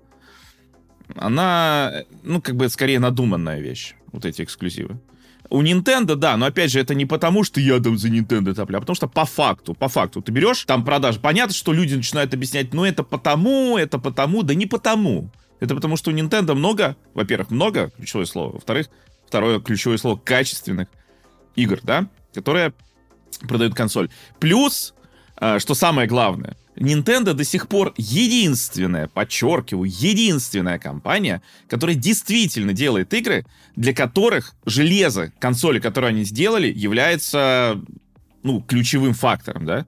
она, 1.17 2.05
ну, 2.23 2.41
как 2.41 2.57
бы, 2.57 2.69
скорее 2.69 2.99
надуманная 2.99 3.61
вещь, 3.61 3.95
вот 4.13 4.25
эти 4.25 4.43
эксклюзивы. 4.43 4.99
У 5.51 5.63
Nintendo, 5.63 6.15
да, 6.15 6.37
но 6.37 6.47
опять 6.47 6.71
же, 6.71 6.81
это 6.81 6.95
не 6.95 7.07
потому, 7.07 7.45
что 7.45 7.61
я 7.61 7.79
там 7.79 7.99
за 7.99 8.09
Nintendo 8.09 8.55
топля, 8.55 8.79
а 8.79 8.81
потому 8.81 8.97
что 8.97 9.09
по 9.09 9.25
факту, 9.25 9.75
по 9.75 9.89
факту, 9.89 10.23
ты 10.23 10.33
берешь 10.33 10.65
там 10.65 10.85
продажи. 10.85 11.21
Понятно, 11.21 11.55
что 11.55 11.73
люди 11.73 11.95
начинают 11.95 12.33
объяснять, 12.33 12.73
ну 12.73 12.85
это 12.85 13.05
потому, 13.05 13.77
это 13.77 13.99
потому, 13.99 14.43
да 14.43 14.55
не 14.55 14.67
потому. 14.67 15.31
Это 15.61 15.75
потому, 15.75 15.97
что 15.97 16.11
у 16.11 16.15
Nintendo 16.15 16.55
много, 16.55 16.97
во-первых, 17.15 17.51
много, 17.51 17.91
ключевое 17.97 18.27
слово, 18.27 18.53
во-вторых, 18.53 18.89
второе 19.27 19.61
ключевое 19.61 19.99
слово, 19.99 20.17
качественных 20.17 20.89
игр, 21.57 21.79
да, 21.83 22.09
которые 22.33 22.73
продают 23.47 23.75
консоль. 23.75 24.11
Плюс, 24.41 24.95
э, 25.41 25.59
что 25.59 25.75
самое 25.75 26.09
главное, 26.09 26.57
Nintendo 26.77 27.35
до 27.35 27.45
сих 27.45 27.69
пор 27.69 27.95
единственная, 27.97 29.09
подчеркиваю, 29.09 29.91
единственная 29.91 30.79
компания, 30.79 31.43
которая 31.69 31.97
действительно 31.97 32.73
делает 32.73 33.15
игры, 33.15 33.47
для 33.77 33.95
которых 33.95 34.55
железо 34.67 35.33
консоли, 35.39 35.79
которую 35.79 36.11
они 36.11 36.25
сделали, 36.25 36.73
является, 36.73 37.81
ну, 38.43 38.61
ключевым 38.61 39.15
фактором, 39.15 39.65
да? 39.65 39.87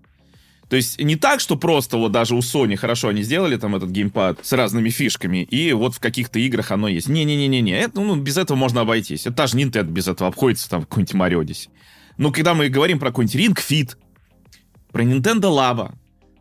То 0.69 0.75
есть 0.75 1.00
не 1.00 1.14
так, 1.14 1.38
что 1.38 1.57
просто 1.57 1.97
вот 1.97 2.11
даже 2.11 2.35
у 2.35 2.40
Sony 2.40 2.75
хорошо 2.76 3.09
они 3.09 3.23
сделали 3.23 3.57
там 3.57 3.76
этот 3.76 3.90
геймпад 3.90 4.45
с 4.45 4.52
разными 4.52 4.90
фишками, 4.90 5.45
и 5.45 5.73
вот 5.73 5.95
в 5.95 6.00
каких-то 6.00 6.40
играх 6.40 6.73
оно 6.73 6.88
есть. 6.88 7.09
Не-не-не-не, 7.09 7.78
это, 7.78 8.00
ну, 8.00 8.16
без 8.16 8.37
этого 8.37 8.57
можно 8.57 8.81
обойтись. 8.81 9.26
Это 9.26 9.37
даже 9.37 9.57
Nintendo 9.57 9.85
без 9.90 10.09
этого 10.09 10.28
обходится, 10.28 10.69
там, 10.69 10.83
какой-нибудь 10.83 11.14
Odyssey. 11.14 11.69
Но 12.16 12.33
когда 12.33 12.55
мы 12.55 12.69
говорим 12.69 12.99
про 12.99 13.11
какой-нибудь 13.11 13.37
Ring 13.37 13.57
Fit, 13.57 13.97
про 14.90 15.05
Nintendo 15.05 15.52
Labo, 15.52 15.93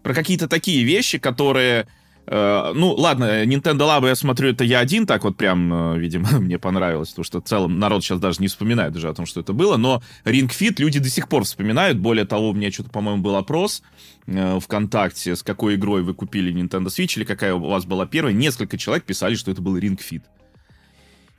про 0.06 0.14
какие-то 0.14 0.48
такие 0.48 0.84
вещи, 0.84 1.18
которые... 1.18 1.88
Э, 2.28 2.74
ну, 2.76 2.94
ладно, 2.94 3.44
Nintendo 3.44 3.88
Labo, 3.88 4.08
я 4.08 4.14
смотрю, 4.14 4.50
это 4.50 4.64
я 4.64 4.78
один 4.78 5.08
так 5.08 5.24
вот 5.24 5.36
прям, 5.36 5.96
э, 5.96 5.98
видимо, 5.98 6.30
мне 6.40 6.60
понравилось, 6.60 7.10
потому 7.10 7.24
что 7.24 7.42
в 7.42 7.46
целом 7.46 7.80
народ 7.80 8.04
сейчас 8.04 8.20
даже 8.20 8.40
не 8.40 8.48
вспоминает 8.48 8.94
даже 8.94 9.10
о 9.10 9.16
том, 9.16 9.26
что 9.26 9.40
это 9.40 9.52
было, 9.54 9.78
но 9.78 10.04
Ring 10.24 10.48
Fit 10.48 10.76
люди 10.78 11.00
до 11.00 11.10
сих 11.10 11.28
пор 11.28 11.44
вспоминают. 11.44 11.98
Более 11.98 12.26
того, 12.26 12.50
у 12.50 12.54
меня 12.54 12.72
что-то, 12.72 12.92
по-моему, 12.92 13.24
был 13.24 13.36
опрос 13.36 13.82
э, 14.28 14.60
ВКонтакте, 14.60 15.36
с 15.36 15.42
какой 15.42 15.74
игрой 15.74 16.04
вы 16.04 16.14
купили 16.14 16.54
Nintendo 16.54 16.90
Switch 16.90 17.18
или 17.18 17.24
какая 17.24 17.56
у 17.56 17.68
вас 17.68 17.86
была 17.86 18.06
первая. 18.06 18.32
Несколько 18.32 18.78
человек 18.78 19.06
писали, 19.06 19.34
что 19.34 19.50
это 19.50 19.64
был 19.64 19.76
Ring 19.76 20.00
Fit. 20.00 20.22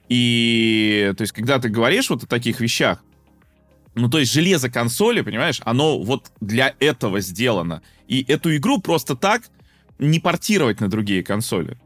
И, 0.09 1.13
то 1.17 1.23
есть, 1.23 1.33
когда 1.33 1.61
ты 1.61 1.69
говоришь 1.69 2.11
вот 2.11 2.25
о 2.25 2.27
таких 2.27 2.59
вещах, 2.59 3.01
ну, 3.97 4.11
то 4.11 4.19
есть 4.19 4.33
железо 4.33 4.71
консоли, 4.71 5.23
понимаешь, 5.23 5.61
оно 5.65 5.99
вот 5.99 6.31
для 6.41 6.75
этого 6.81 7.21
сделано. 7.21 7.83
И 8.07 8.25
эту 8.29 8.55
игру 8.55 8.79
просто 8.81 9.17
так 9.17 9.43
не 9.99 10.21
портировать 10.21 10.81
на 10.81 10.89
другие 10.89 11.23
консоли. 11.25 11.79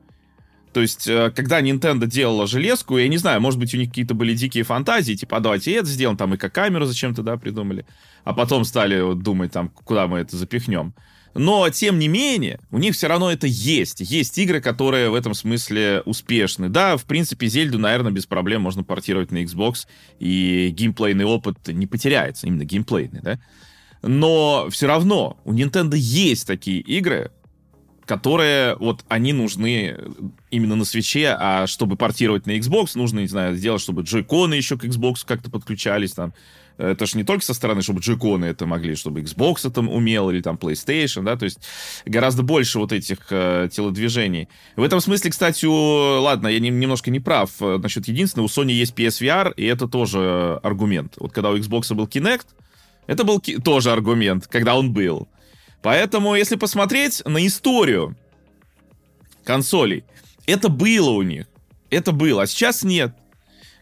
То 0.73 0.81
есть, 0.81 1.07
э, 1.07 1.31
когда 1.35 1.61
Nintendo 1.61 2.07
делала 2.07 2.49
железку, 2.49 2.99
я 2.99 3.09
не 3.09 3.17
знаю, 3.17 3.41
может 3.41 3.61
быть, 3.61 3.75
у 3.75 3.77
них 3.77 3.89
какие-то 3.89 4.15
были 4.15 4.35
дикие 4.35 4.65
фантазии, 4.65 5.15
типа, 5.15 5.37
а 5.37 5.41
давайте 5.41 5.73
это 5.73 5.87
сделаем, 5.87 6.17
там 6.17 6.35
и 6.35 6.37
как 6.37 6.53
камеру 6.53 6.85
зачем-то, 6.85 7.23
да, 7.23 7.37
придумали. 7.37 7.87
А 8.25 8.33
потом 8.33 8.65
стали 8.65 9.01
вот 9.01 9.23
думать, 9.23 9.53
там, 9.53 9.69
куда 9.69 10.09
мы 10.09 10.19
это 10.19 10.37
запихнем. 10.37 10.95
Но, 11.35 11.69
тем 11.71 11.99
не 11.99 12.09
менее, 12.09 12.59
у 12.71 12.79
них 12.79 12.95
все 12.95 13.07
равно 13.07 13.31
это 13.31 13.47
есть. 13.47 14.01
Есть 14.01 14.37
игры, 14.39 14.61
которые 14.61 15.11
в 15.11 15.15
этом 15.15 15.35
смысле 15.35 16.03
успешны. 16.05 16.69
Да, 16.69 16.97
в 16.97 17.05
принципе, 17.05 17.47
Зельду, 17.47 17.79
наверное, 17.79 18.11
без 18.11 18.27
проблем 18.27 18.63
можно 18.63 18.83
портировать 18.83 19.31
на 19.31 19.43
Xbox, 19.45 19.87
и 20.19 20.71
геймплейный 20.73 21.25
опыт 21.25 21.69
не 21.69 21.87
потеряется, 21.87 22.47
именно 22.47 22.65
геймплейный, 22.65 23.21
да. 23.23 23.41
Но 24.03 24.69
все 24.71 24.87
равно 24.87 25.39
у 25.45 25.53
Nintendo 25.53 25.97
есть 25.97 26.47
такие 26.47 26.81
игры, 26.81 27.31
которые 28.07 28.75
вот 28.77 29.05
они 29.09 29.33
нужны 29.33 29.97
именно 30.51 30.75
на 30.75 30.85
свече, 30.85 31.37
а 31.39 31.69
чтобы 31.69 31.95
портировать 31.97 32.45
на 32.45 32.59
Xbox, 32.59 32.93
нужно, 32.95 33.21
не 33.21 33.29
знаю, 33.29 33.55
сделать, 33.55 33.81
чтобы 33.81 34.03
джойконы 34.03 34.55
еще 34.55 34.77
к 34.77 34.85
Xbox 34.85 35.19
как-то 35.25 35.49
подключались, 35.49 36.13
там, 36.13 36.35
это 36.81 37.07
же 37.07 37.17
не 37.17 37.25
только 37.25 37.45
со 37.45 37.55
стороны, 37.55 37.83
чтобы 37.83 38.01
джойконы 38.01 38.47
это 38.47 38.67
могли, 38.67 38.95
чтобы 38.95 39.21
Xbox 39.21 39.69
это 39.69 39.81
умел, 39.81 40.31
или 40.31 40.41
там 40.41 40.57
PlayStation, 40.57 41.23
да, 41.23 41.37
то 41.37 41.45
есть 41.45 41.59
гораздо 42.05 42.43
больше 42.43 42.79
вот 42.79 42.93
этих 42.93 43.19
э, 43.31 43.69
телодвижений. 43.71 44.49
В 44.77 44.83
этом 44.83 45.01
смысле, 45.01 45.31
кстати, 45.31 45.67
у... 45.67 46.21
ладно, 46.21 46.49
я 46.49 46.59
не, 46.59 46.71
немножко 46.71 47.11
не 47.11 47.21
прав 47.21 47.51
э, 47.61 47.79
насчет 47.79 48.09
единственного, 48.09 48.47
у 48.47 48.49
Sony 48.49 48.73
есть 48.73 48.95
PSVR, 48.95 49.53
и 49.57 49.65
это 49.65 49.89
тоже 49.89 50.59
аргумент. 50.63 51.15
Вот 51.19 51.33
когда 51.33 51.51
у 51.51 51.57
Xbox 51.57 51.95
был 51.95 52.07
Kinect, 52.07 52.47
это 53.07 53.25
был 53.25 53.41
ки- 53.41 53.59
тоже 53.59 53.93
аргумент, 53.93 54.47
когда 54.47 54.77
он 54.77 54.93
был. 54.93 55.29
Поэтому, 55.83 56.35
если 56.35 56.57
посмотреть 56.57 57.23
на 57.25 57.47
историю 57.47 58.17
консолей, 59.45 60.05
это 60.47 60.69
было 60.69 61.11
у 61.11 61.23
них. 61.23 61.47
Это 61.91 62.13
было, 62.13 62.43
а 62.43 62.47
сейчас 62.47 62.83
нет. 62.83 63.15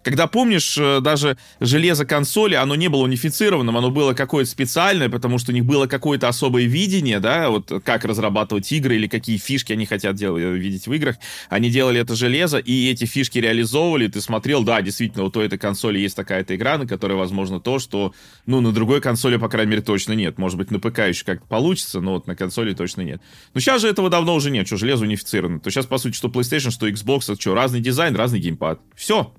Когда, 0.02 0.26
помнишь, 0.26 0.76
э, 0.78 1.00
даже 1.00 1.37
железо 1.61 2.05
консоли, 2.05 2.55
оно 2.55 2.75
не 2.75 2.88
было 2.88 3.02
унифицированным, 3.02 3.76
оно 3.76 3.90
было 3.90 4.14
какое-то 4.14 4.50
специальное, 4.50 5.09
потому 5.09 5.38
что 5.38 5.52
у 5.52 5.55
них 5.55 5.64
было 5.64 5.87
какое-то 5.87 6.28
особое 6.28 6.64
видение, 6.64 7.21
да, 7.21 7.50
вот 7.50 7.73
как 7.84 8.04
разрабатывать 8.04 8.71
игры 8.73 8.97
или 8.97 9.06
какие 9.06 9.39
фишки 9.39 9.73
они 9.73 9.87
хотят 9.87 10.17
делать, 10.17 10.43
э, 10.43 10.52
видеть 10.56 10.87
в 10.87 10.93
играх. 10.93 11.17
Они 11.49 11.71
делали 11.71 12.00
это 12.00 12.15
железо, 12.15 12.58
и 12.58 12.91
эти 12.91 13.04
фишки 13.04 13.39
реализовывали, 13.39 14.08
ты 14.08 14.21
смотрел, 14.21 14.63
да, 14.63 14.80
действительно, 14.82 15.25
вот 15.25 15.37
у 15.37 15.41
этой 15.41 15.58
консоли 15.58 15.99
есть 15.99 16.17
такая-то 16.17 16.54
игра, 16.54 16.78
на 16.78 16.87
которой 16.87 17.17
возможно 17.17 17.61
то, 17.61 17.78
что, 17.78 18.15
ну, 18.47 18.61
на 18.61 18.73
другой 18.73 19.00
консоли, 19.00 19.37
по 19.37 19.49
крайней 19.49 19.71
мере, 19.71 19.82
точно 19.82 20.13
нет. 20.13 20.39
Может 20.39 20.58
быть, 20.58 20.71
на 20.71 20.78
ПК 20.78 21.00
еще 21.08 21.25
как-то 21.25 21.47
получится, 21.47 22.00
но 22.00 22.15
вот 22.15 22.26
на 22.26 22.37
консоли 22.37 22.75
точно 22.75 23.02
нет. 23.02 23.21
Но 23.54 23.61
сейчас 23.61 23.82
же 23.82 23.89
этого 23.89 24.11
давно 24.11 24.34
уже 24.34 24.50
нет, 24.50 24.67
что 24.67 24.76
железо 24.76 25.04
унифицировано. 25.04 25.61
То 25.61 25.71
сейчас, 25.71 25.87
по 25.87 25.99
сути, 25.99 26.15
что 26.15 26.28
PlayStation, 26.28 26.71
что 26.71 26.89
Xbox, 26.89 27.32
это 27.32 27.41
что, 27.41 27.54
разный 27.54 27.80
дизайн, 27.80 28.15
разный 28.15 28.41
геймпад. 28.41 28.80
Все. 28.95 29.32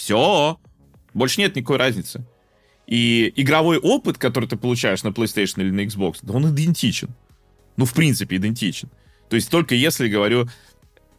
Все. 0.00 0.58
Больше 1.12 1.42
нет 1.42 1.54
никакой 1.56 1.76
разницы. 1.76 2.24
И 2.86 3.30
игровой 3.36 3.76
опыт, 3.76 4.16
который 4.16 4.48
ты 4.48 4.56
получаешь 4.56 5.02
на 5.02 5.08
PlayStation 5.08 5.60
или 5.60 5.70
на 5.70 5.80
Xbox, 5.80 6.20
да 6.22 6.32
он 6.32 6.48
идентичен. 6.48 7.10
Ну, 7.76 7.84
в 7.84 7.92
принципе, 7.92 8.36
идентичен. 8.36 8.88
То 9.28 9.36
есть 9.36 9.50
только 9.50 9.74
если, 9.74 10.08
говорю, 10.08 10.48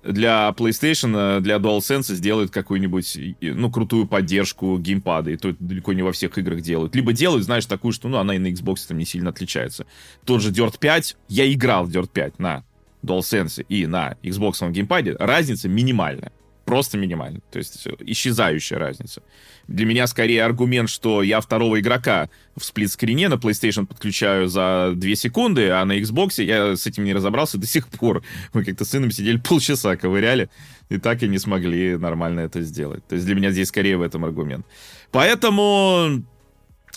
для 0.03 0.51
PlayStation, 0.57 1.41
для 1.41 1.57
DualSense 1.57 2.15
сделают 2.15 2.49
какую-нибудь, 2.49 3.19
ну, 3.41 3.71
крутую 3.71 4.07
поддержку 4.07 4.79
геймпада, 4.79 5.29
и 5.29 5.37
то 5.37 5.49
это 5.49 5.63
далеко 5.63 5.93
не 5.93 6.01
во 6.01 6.11
всех 6.11 6.39
играх 6.39 6.61
делают. 6.61 6.95
Либо 6.95 7.13
делают, 7.13 7.45
знаешь, 7.45 7.67
такую, 7.67 7.91
что, 7.91 8.09
ну, 8.09 8.17
она 8.17 8.35
и 8.35 8.39
на 8.39 8.47
Xbox 8.47 8.87
там 8.87 8.97
не 8.97 9.05
сильно 9.05 9.29
отличается. 9.29 9.85
Тот 10.25 10.41
же 10.41 10.51
Dirt 10.51 10.79
5, 10.79 11.17
я 11.27 11.53
играл 11.53 11.85
в 11.85 11.91
Dirt 11.91 12.09
5 12.11 12.39
на 12.39 12.63
DualSense 13.03 13.63
и 13.69 13.85
на 13.85 14.17
Xbox 14.23 14.71
геймпаде, 14.71 15.15
разница 15.19 15.69
минимальная 15.69 16.31
просто 16.71 16.97
минимально. 16.97 17.41
То 17.51 17.59
есть 17.59 17.85
исчезающая 17.99 18.79
разница. 18.79 19.21
Для 19.67 19.85
меня 19.85 20.07
скорее 20.07 20.45
аргумент, 20.45 20.89
что 20.89 21.21
я 21.21 21.41
второго 21.41 21.81
игрока 21.81 22.29
в 22.55 22.63
сплитскрине 22.63 23.27
на 23.27 23.33
PlayStation 23.33 23.85
подключаю 23.85 24.47
за 24.47 24.93
2 24.95 25.15
секунды, 25.15 25.69
а 25.69 25.83
на 25.83 25.99
Xbox 25.99 26.41
я 26.41 26.77
с 26.77 26.87
этим 26.87 27.03
не 27.03 27.13
разобрался 27.13 27.57
до 27.57 27.67
сих 27.67 27.89
пор. 27.89 28.23
Мы 28.53 28.63
как-то 28.63 28.85
с 28.85 28.89
сыном 28.91 29.11
сидели 29.11 29.35
полчаса, 29.35 29.97
ковыряли, 29.97 30.49
и 30.87 30.97
так 30.97 31.21
и 31.23 31.27
не 31.27 31.39
смогли 31.39 31.97
нормально 31.97 32.39
это 32.39 32.61
сделать. 32.61 33.05
То 33.05 33.15
есть 33.15 33.25
для 33.25 33.35
меня 33.35 33.51
здесь 33.51 33.67
скорее 33.67 33.97
в 33.97 34.01
этом 34.01 34.23
аргумент. 34.23 34.65
Поэтому, 35.11 36.23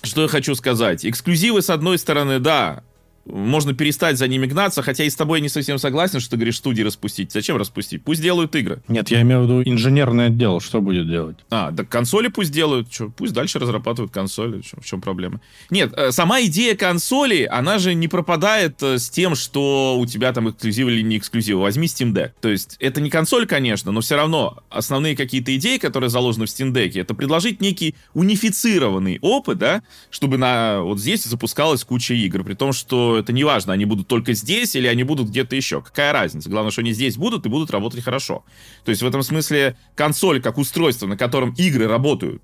что 0.04 0.22
я 0.22 0.28
хочу 0.28 0.54
сказать. 0.54 1.04
Эксклюзивы, 1.04 1.62
с 1.62 1.70
одной 1.70 1.98
стороны, 1.98 2.38
да, 2.38 2.84
можно 3.26 3.74
перестать 3.74 4.18
за 4.18 4.28
ними 4.28 4.46
гнаться, 4.46 4.82
хотя 4.82 5.04
и 5.04 5.10
с 5.10 5.14
тобой 5.16 5.40
не 5.40 5.48
совсем 5.48 5.78
согласен, 5.78 6.20
что 6.20 6.30
ты 6.30 6.36
говоришь, 6.36 6.56
студии 6.56 6.82
распустить. 6.82 7.32
Зачем 7.32 7.56
распустить? 7.56 8.02
Пусть 8.02 8.22
делают 8.22 8.54
игры. 8.54 8.82
Нет, 8.88 9.10
я 9.10 9.22
имею 9.22 9.40
в 9.40 9.44
виду 9.44 9.62
инженерный 9.62 10.26
отдел, 10.26 10.60
что 10.60 10.80
будет 10.80 11.08
делать? 11.08 11.36
А, 11.50 11.70
да 11.70 11.84
консоли 11.84 12.28
пусть 12.28 12.52
делают, 12.52 12.92
что, 12.92 13.08
пусть 13.08 13.32
дальше 13.32 13.58
разрабатывают 13.58 14.12
консоли, 14.12 14.62
что, 14.62 14.80
в 14.80 14.84
чем 14.84 15.00
проблема? 15.00 15.40
Нет, 15.70 15.92
э, 15.96 16.12
сама 16.12 16.42
идея 16.42 16.76
консоли, 16.76 17.48
она 17.50 17.78
же 17.78 17.94
не 17.94 18.08
пропадает 18.08 18.82
э, 18.82 18.98
с 18.98 19.08
тем, 19.08 19.34
что 19.34 19.96
у 19.98 20.06
тебя 20.06 20.32
там 20.32 20.50
эксклюзив 20.50 20.88
или 20.88 21.02
не 21.02 21.18
эксклюзив. 21.18 21.58
Возьми 21.58 21.86
Steam 21.86 22.12
Deck. 22.12 22.32
То 22.40 22.48
есть 22.48 22.76
это 22.80 23.00
не 23.00 23.10
консоль, 23.10 23.46
конечно, 23.46 23.92
но 23.92 24.00
все 24.00 24.16
равно 24.16 24.62
основные 24.70 25.16
какие-то 25.16 25.54
идеи, 25.56 25.78
которые 25.78 26.10
заложены 26.10 26.46
в 26.46 26.48
Steam 26.48 26.72
Deck, 26.72 27.00
это 27.00 27.14
предложить 27.14 27.60
некий 27.60 27.94
унифицированный 28.12 29.18
опыт, 29.22 29.58
да, 29.58 29.82
чтобы 30.10 30.38
на 30.38 30.82
вот 30.82 30.98
здесь 30.98 31.24
запускалась 31.24 31.84
куча 31.84 32.14
игр, 32.14 32.44
при 32.44 32.54
том, 32.54 32.72
что 32.72 33.13
это 33.16 33.32
не 33.32 33.44
важно, 33.44 33.72
они 33.72 33.84
будут 33.84 34.08
только 34.08 34.32
здесь 34.32 34.74
или 34.76 34.86
они 34.86 35.04
будут 35.04 35.28
где-то 35.28 35.56
еще. 35.56 35.82
Какая 35.82 36.12
разница? 36.12 36.50
Главное, 36.50 36.70
что 36.70 36.80
они 36.80 36.92
здесь 36.92 37.16
будут 37.16 37.46
и 37.46 37.48
будут 37.48 37.70
работать 37.70 38.02
хорошо. 38.02 38.44
То 38.84 38.90
есть 38.90 39.02
в 39.02 39.06
этом 39.06 39.22
смысле 39.22 39.76
консоль 39.94 40.40
как 40.40 40.58
устройство, 40.58 41.06
на 41.06 41.16
котором 41.16 41.54
игры 41.56 41.86
работают 41.86 42.42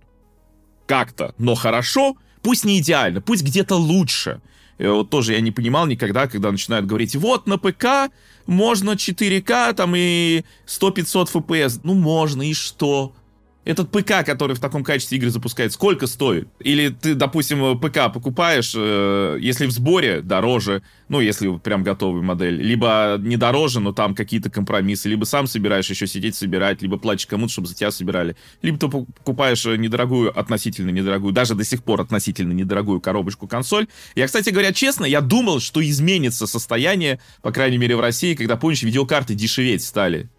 как-то, 0.87 1.35
но 1.38 1.54
хорошо, 1.54 2.16
пусть 2.42 2.64
не 2.64 2.80
идеально, 2.80 3.20
пусть 3.20 3.42
где-то 3.42 3.76
лучше. 3.76 4.40
И 4.78 4.87
вот 4.87 5.11
тоже 5.11 5.35
я 5.35 5.40
не 5.40 5.50
понимал 5.50 5.87
никогда, 5.87 6.26
когда 6.26 6.50
начинают 6.50 6.87
говорить, 6.87 7.14
вот 7.14 7.46
на 7.46 7.59
ПК 7.59 8.11
можно 8.46 8.92
4К 8.92 9.74
там 9.74 9.94
и 9.94 10.42
100-500 10.66 11.30
FPS. 11.33 11.80
Ну, 11.85 11.94
можно, 11.94 12.48
и 12.48 12.54
что? 12.54 13.12
Этот 13.64 13.90
ПК, 13.90 14.25
который 14.25 14.57
в 14.57 14.61
таком 14.61 14.83
качестве 14.83 15.18
игры 15.18 15.29
запускает, 15.29 15.73
сколько 15.73 16.07
стоит? 16.07 16.49
Или 16.61 16.88
ты, 16.88 17.14
допустим, 17.14 17.79
ПК 17.79 18.11
покупаешь, 18.12 18.73
э, 18.75 19.37
если 19.38 19.66
в 19.66 19.70
сборе, 19.70 20.23
дороже, 20.23 20.83
ну, 21.09 21.20
если 21.20 21.55
прям 21.59 21.83
готовый 21.83 22.23
модель, 22.23 22.55
либо 22.55 23.16
не 23.18 23.37
дороже, 23.37 23.81
но 23.81 23.92
там 23.92 24.14
какие-то 24.14 24.49
компромиссы, 24.49 25.11
либо 25.11 25.25
сам 25.25 25.46
собираешь 25.46 25.90
еще 25.90 26.07
сидеть 26.07 26.37
собирать, 26.37 26.81
либо 26.81 26.96
платишь 26.96 27.27
кому-то, 27.27 27.53
чтобы 27.53 27.68
за 27.68 27.75
тебя 27.75 27.90
собирали, 27.90 28.35
либо 28.62 28.79
ты 28.79 28.88
покупаешь 28.88 29.66
недорогую, 29.66 30.37
относительно 30.38 30.88
недорогую, 30.88 31.35
даже 31.35 31.55
до 31.55 31.64
сих 31.64 31.83
пор 31.83 32.01
относительно 32.01 32.53
недорогую 32.53 33.03
коробочку 33.03 33.46
консоль. 33.46 33.88
Я, 34.14 34.27
кстати 34.27 34.49
говоря, 34.49 34.73
честно, 34.73 35.05
я 35.05 35.20
думал, 35.20 35.61
что 35.61 35.87
изменится 35.87 36.46
состояние, 36.46 37.20
по 37.42 37.53
крайней 37.53 37.77
мере, 37.77 37.94
в 37.94 38.01
России, 38.01 38.35
когда, 38.35 38.57
помнишь, 38.57 38.83
видеокарты 38.83 39.35
дешеветь 39.35 39.85
стали 39.85 40.31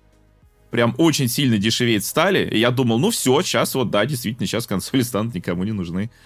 прям 0.72 0.96
очень 0.98 1.28
сильно 1.28 1.58
дешеветь 1.58 2.06
стали. 2.06 2.50
И 2.50 2.58
я 2.58 2.72
думал, 2.72 2.98
ну 2.98 3.12
все, 3.12 3.42
сейчас 3.42 3.76
вот, 3.76 3.92
да, 3.92 4.06
действительно, 4.06 4.48
сейчас 4.48 4.66
консоли 4.66 5.02
станут 5.04 5.36
никому 5.36 5.64
не 5.64 5.74
нужны. 5.74 6.10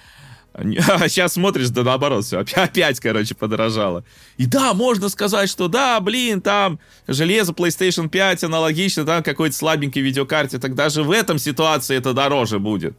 А 0.56 1.10
сейчас 1.10 1.34
смотришь, 1.34 1.68
да 1.70 1.84
наоборот, 1.84 2.24
все, 2.24 2.40
опять, 2.40 3.02
короче, 3.02 3.36
подорожало. 3.36 4.06
И 4.38 4.46
да, 4.46 4.74
можно 4.74 5.10
сказать, 5.10 5.50
что 5.50 5.68
да, 5.68 6.00
блин, 6.00 6.40
там 6.40 6.80
железо 7.08 7.52
PlayStation 7.52 8.08
5 8.08 8.46
аналогично, 8.46 9.04
там 9.04 9.22
какой-то 9.22 9.54
слабенькой 9.54 10.02
видеокарте, 10.02 10.58
так 10.58 10.74
даже 10.74 11.04
в 11.04 11.12
этом 11.12 11.40
ситуации 11.40 11.98
это 11.98 12.14
дороже 12.14 12.60
будет. 12.60 12.96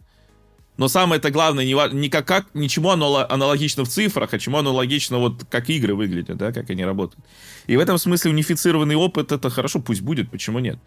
Но 0.76 0.88
самое 0.88 1.18
это 1.18 1.30
главное, 1.30 1.64
не, 1.64 1.74
не 1.94 2.10
как, 2.10 2.26
как, 2.26 2.46
ничему 2.52 2.90
аналогично 2.90 3.84
в 3.84 3.88
цифрах, 3.88 4.34
а 4.34 4.38
чему 4.38 4.58
аналогично 4.58 5.18
вот 5.18 5.44
как 5.50 5.70
игры 5.70 5.94
выглядят, 5.94 6.36
да, 6.36 6.52
как 6.52 6.68
они 6.68 6.84
работают. 6.84 7.24
И 7.66 7.76
в 7.76 7.80
этом 7.80 7.96
смысле 7.96 8.32
унифицированный 8.32 8.94
опыт, 8.94 9.32
это 9.32 9.48
хорошо, 9.48 9.80
пусть 9.80 10.02
будет, 10.02 10.30
почему 10.30 10.58
нет. 10.58 10.78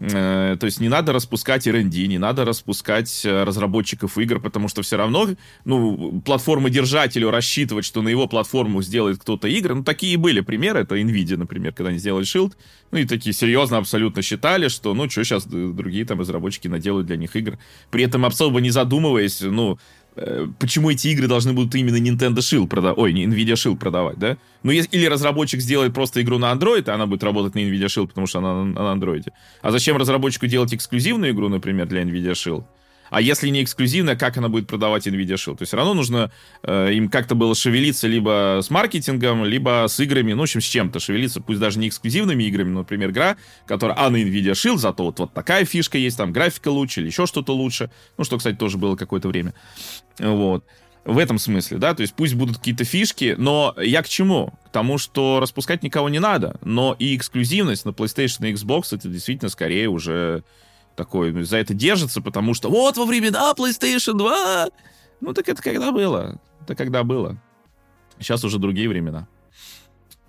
Э, 0.00 0.56
то 0.58 0.64
есть 0.64 0.80
не 0.80 0.88
надо 0.88 1.12
распускать 1.12 1.66
R&D, 1.66 2.06
не 2.06 2.16
надо 2.16 2.46
распускать 2.46 3.22
э, 3.24 3.44
разработчиков 3.44 4.16
игр, 4.16 4.40
потому 4.40 4.68
что 4.68 4.80
все 4.80 4.96
равно, 4.96 5.28
ну, 5.66 6.22
платформодержателю 6.24 7.30
рассчитывать, 7.30 7.84
что 7.84 8.00
на 8.00 8.08
его 8.08 8.26
платформу 8.26 8.80
сделает 8.80 9.18
кто-то 9.18 9.46
игры, 9.46 9.74
ну, 9.74 9.84
такие 9.84 10.16
были 10.16 10.40
примеры, 10.40 10.80
это 10.80 10.96
Nvidia, 10.96 11.36
например, 11.36 11.74
когда 11.74 11.90
они 11.90 11.98
сделали 11.98 12.24
Shield, 12.24 12.54
ну, 12.92 12.98
и 12.98 13.04
такие 13.04 13.34
серьезно 13.34 13.76
абсолютно 13.76 14.22
считали, 14.22 14.68
что, 14.68 14.94
ну, 14.94 15.08
что 15.10 15.22
сейчас 15.22 15.44
другие 15.44 16.06
там 16.06 16.18
разработчики 16.18 16.66
наделают 16.66 17.06
для 17.06 17.18
них 17.18 17.36
игр, 17.36 17.58
при 17.90 18.04
этом 18.04 18.24
особо 18.24 18.62
не 18.62 18.70
задумываясь, 18.70 19.42
ну, 19.42 19.78
Э, 19.78 19.99
почему 20.58 20.90
эти 20.90 21.08
игры 21.08 21.26
должны 21.26 21.52
будут 21.52 21.74
именно 21.74 21.96
Nintendo 21.96 22.38
Shield 22.38 22.66
продавать, 22.66 22.98
ой, 22.98 23.12
не 23.12 23.26
Nvidia 23.26 23.54
Shield 23.54 23.76
продавать, 23.76 24.18
да? 24.18 24.36
Ну, 24.62 24.72
или 24.72 25.06
разработчик 25.06 25.60
сделает 25.60 25.94
просто 25.94 26.20
игру 26.22 26.38
на 26.38 26.52
Android, 26.52 26.86
и 26.86 26.90
она 26.90 27.06
будет 27.06 27.22
работать 27.24 27.54
на 27.54 27.60
Nvidia 27.60 27.86
Shield, 27.86 28.08
потому 28.08 28.26
что 28.26 28.38
она 28.38 28.64
на 28.64 28.94
Android. 28.94 29.28
А 29.62 29.70
зачем 29.70 29.96
разработчику 29.96 30.46
делать 30.46 30.74
эксклюзивную 30.74 31.32
игру, 31.32 31.48
например, 31.48 31.86
для 31.86 32.02
Nvidia 32.02 32.32
Shield? 32.32 32.64
А 33.10 33.20
если 33.20 33.48
не 33.48 33.62
эксклюзивная, 33.62 34.16
как 34.16 34.36
она 34.36 34.48
будет 34.48 34.66
продавать 34.66 35.06
NVIDIA 35.06 35.34
Shield? 35.34 35.56
То 35.56 35.62
есть 35.62 35.70
все 35.70 35.76
равно 35.76 35.94
нужно 35.94 36.30
э, 36.62 36.92
им 36.94 37.08
как-то 37.08 37.34
было 37.34 37.54
шевелиться 37.54 38.06
либо 38.06 38.60
с 38.62 38.70
маркетингом, 38.70 39.44
либо 39.44 39.86
с 39.88 39.98
играми, 40.00 40.32
ну, 40.32 40.40
в 40.40 40.42
общем, 40.42 40.60
с 40.60 40.64
чем-то 40.64 41.00
шевелиться, 41.00 41.40
пусть 41.40 41.60
даже 41.60 41.78
не 41.78 41.88
эксклюзивными 41.88 42.44
играми, 42.44 42.70
но, 42.70 42.78
например, 42.80 43.10
игра, 43.10 43.36
которая, 43.66 43.96
а, 43.98 44.10
на 44.10 44.16
NVIDIA 44.16 44.52
Shield, 44.52 44.78
зато 44.78 45.04
вот, 45.04 45.18
вот 45.18 45.34
такая 45.34 45.64
фишка 45.64 45.98
есть, 45.98 46.16
там 46.16 46.32
графика 46.32 46.68
лучше 46.68 47.00
или 47.00 47.08
еще 47.08 47.26
что-то 47.26 47.52
лучше. 47.54 47.90
Ну, 48.16 48.24
что, 48.24 48.38
кстати, 48.38 48.56
тоже 48.56 48.78
было 48.78 48.96
какое-то 48.96 49.28
время. 49.28 49.54
Вот. 50.18 50.64
В 51.04 51.16
этом 51.16 51.38
смысле, 51.38 51.78
да, 51.78 51.94
то 51.94 52.02
есть 52.02 52.14
пусть 52.14 52.34
будут 52.34 52.58
какие-то 52.58 52.84
фишки, 52.84 53.34
но 53.38 53.74
я 53.80 54.02
к 54.02 54.08
чему? 54.08 54.52
К 54.66 54.68
тому, 54.70 54.98
что 54.98 55.40
распускать 55.40 55.82
никого 55.82 56.10
не 56.10 56.18
надо, 56.18 56.56
но 56.62 56.94
и 56.98 57.16
эксклюзивность 57.16 57.86
на 57.86 57.90
PlayStation 57.90 58.48
и 58.48 58.52
Xbox 58.52 58.94
это 58.94 59.08
действительно 59.08 59.48
скорее 59.48 59.88
уже 59.88 60.44
такой 60.96 61.32
ну, 61.32 61.42
за 61.44 61.58
это 61.58 61.74
держится, 61.74 62.20
потому 62.20 62.54
что 62.54 62.68
вот 62.70 62.96
во 62.96 63.04
времена 63.04 63.52
PlayStation 63.56 64.14
2. 64.14 64.68
Ну 65.20 65.34
так 65.34 65.48
это 65.48 65.62
когда 65.62 65.92
было? 65.92 66.40
Это 66.62 66.74
когда 66.74 67.04
было? 67.04 67.36
Сейчас 68.18 68.44
уже 68.44 68.58
другие 68.58 68.88
времена. 68.88 69.28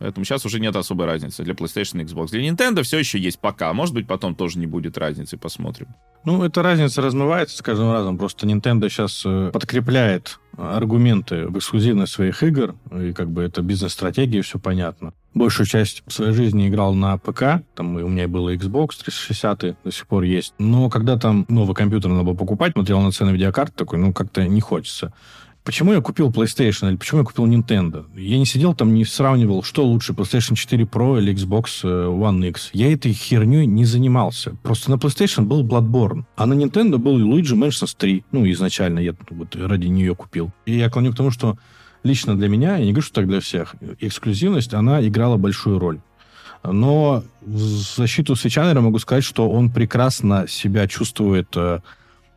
Поэтому 0.01 0.25
сейчас 0.25 0.43
уже 0.47 0.59
нет 0.59 0.75
особой 0.75 1.05
разницы 1.05 1.43
для 1.43 1.53
PlayStation 1.53 2.01
и 2.01 2.05
Xbox. 2.05 2.31
Для 2.31 2.49
Nintendo 2.49 2.81
все 2.81 2.97
еще 2.97 3.19
есть 3.19 3.37
пока. 3.37 3.71
Может 3.71 3.93
быть, 3.93 4.07
потом 4.07 4.33
тоже 4.33 4.57
не 4.57 4.65
будет 4.65 4.97
разницы, 4.97 5.37
посмотрим. 5.37 5.89
Ну, 6.25 6.43
эта 6.43 6.63
разница 6.63 7.03
размывается 7.03 7.57
с 7.57 7.61
каждым 7.61 7.91
разом. 7.91 8.17
Просто 8.17 8.47
Nintendo 8.47 8.89
сейчас 8.89 9.21
э, 9.25 9.51
подкрепляет 9.53 10.39
аргументы 10.57 11.47
в 11.47 11.57
эксклюзивность 11.57 12.13
своих 12.13 12.41
игр, 12.41 12.75
и 12.91 13.13
как 13.13 13.29
бы 13.29 13.43
это 13.43 13.61
бизнес-стратегия, 13.61 14.41
все 14.41 14.59
понятно. 14.59 15.13
Большую 15.33 15.65
часть 15.65 16.03
своей 16.07 16.33
жизни 16.33 16.67
играл 16.67 16.93
на 16.93 17.17
ПК, 17.17 17.63
там 17.73 17.95
у 17.95 18.07
меня 18.07 18.27
было 18.27 18.53
Xbox 18.53 19.03
360, 19.03 19.59
до 19.83 19.91
сих 19.91 20.07
пор 20.07 20.23
есть. 20.23 20.53
Но 20.57 20.89
когда 20.89 21.17
там 21.17 21.45
новый 21.47 21.73
компьютер 21.73 22.11
надо 22.11 22.23
было 22.23 22.33
покупать, 22.33 22.73
смотрел 22.73 22.99
на 23.01 23.11
цены 23.11 23.31
видеокарты, 23.31 23.73
такой, 23.75 23.99
ну, 23.99 24.13
как-то 24.13 24.45
не 24.45 24.61
хочется. 24.61 25.13
Почему 25.63 25.93
я 25.93 26.01
купил 26.01 26.31
PlayStation 26.31 26.89
или 26.89 26.95
почему 26.95 27.19
я 27.19 27.25
купил 27.25 27.45
Nintendo? 27.45 28.05
Я 28.19 28.39
не 28.39 28.47
сидел 28.47 28.73
там, 28.73 28.95
не 28.95 29.05
сравнивал, 29.05 29.61
что 29.61 29.85
лучше, 29.85 30.13
PlayStation 30.13 30.55
4 30.55 30.85
Pro 30.85 31.19
или 31.19 31.35
Xbox 31.35 31.81
э, 31.83 31.87
One 31.87 32.49
X. 32.49 32.71
Я 32.73 32.91
этой 32.91 33.13
херней 33.13 33.67
не 33.67 33.85
занимался. 33.85 34.55
Просто 34.63 34.89
на 34.89 34.95
PlayStation 34.95 35.43
был 35.43 35.63
Bloodborne, 35.63 36.23
а 36.35 36.47
на 36.47 36.53
Nintendo 36.53 36.97
был 36.97 37.19
Luigi 37.19 37.55
Mansion 37.55 37.93
3. 37.95 38.25
Ну, 38.31 38.49
изначально 38.49 38.99
я 38.99 39.13
вот 39.29 39.55
ради 39.55 39.85
нее 39.85 40.15
купил. 40.15 40.51
И 40.65 40.75
я 40.75 40.89
клоню 40.89 41.13
к 41.13 41.17
тому, 41.17 41.29
что 41.29 41.57
лично 42.03 42.35
для 42.35 42.49
меня, 42.49 42.77
я 42.77 42.85
не 42.85 42.91
говорю, 42.91 43.05
что 43.05 43.15
так 43.15 43.27
для 43.27 43.39
всех, 43.39 43.75
эксклюзивность, 43.99 44.73
она 44.73 45.05
играла 45.07 45.37
большую 45.37 45.77
роль. 45.77 45.99
Но 46.63 47.23
в 47.41 47.59
защиту 47.59 48.35
Свечанера 48.35 48.81
могу 48.81 48.97
сказать, 48.97 49.23
что 49.23 49.47
он 49.47 49.69
прекрасно 49.69 50.47
себя 50.47 50.87
чувствует 50.87 51.49
э, 51.55 51.81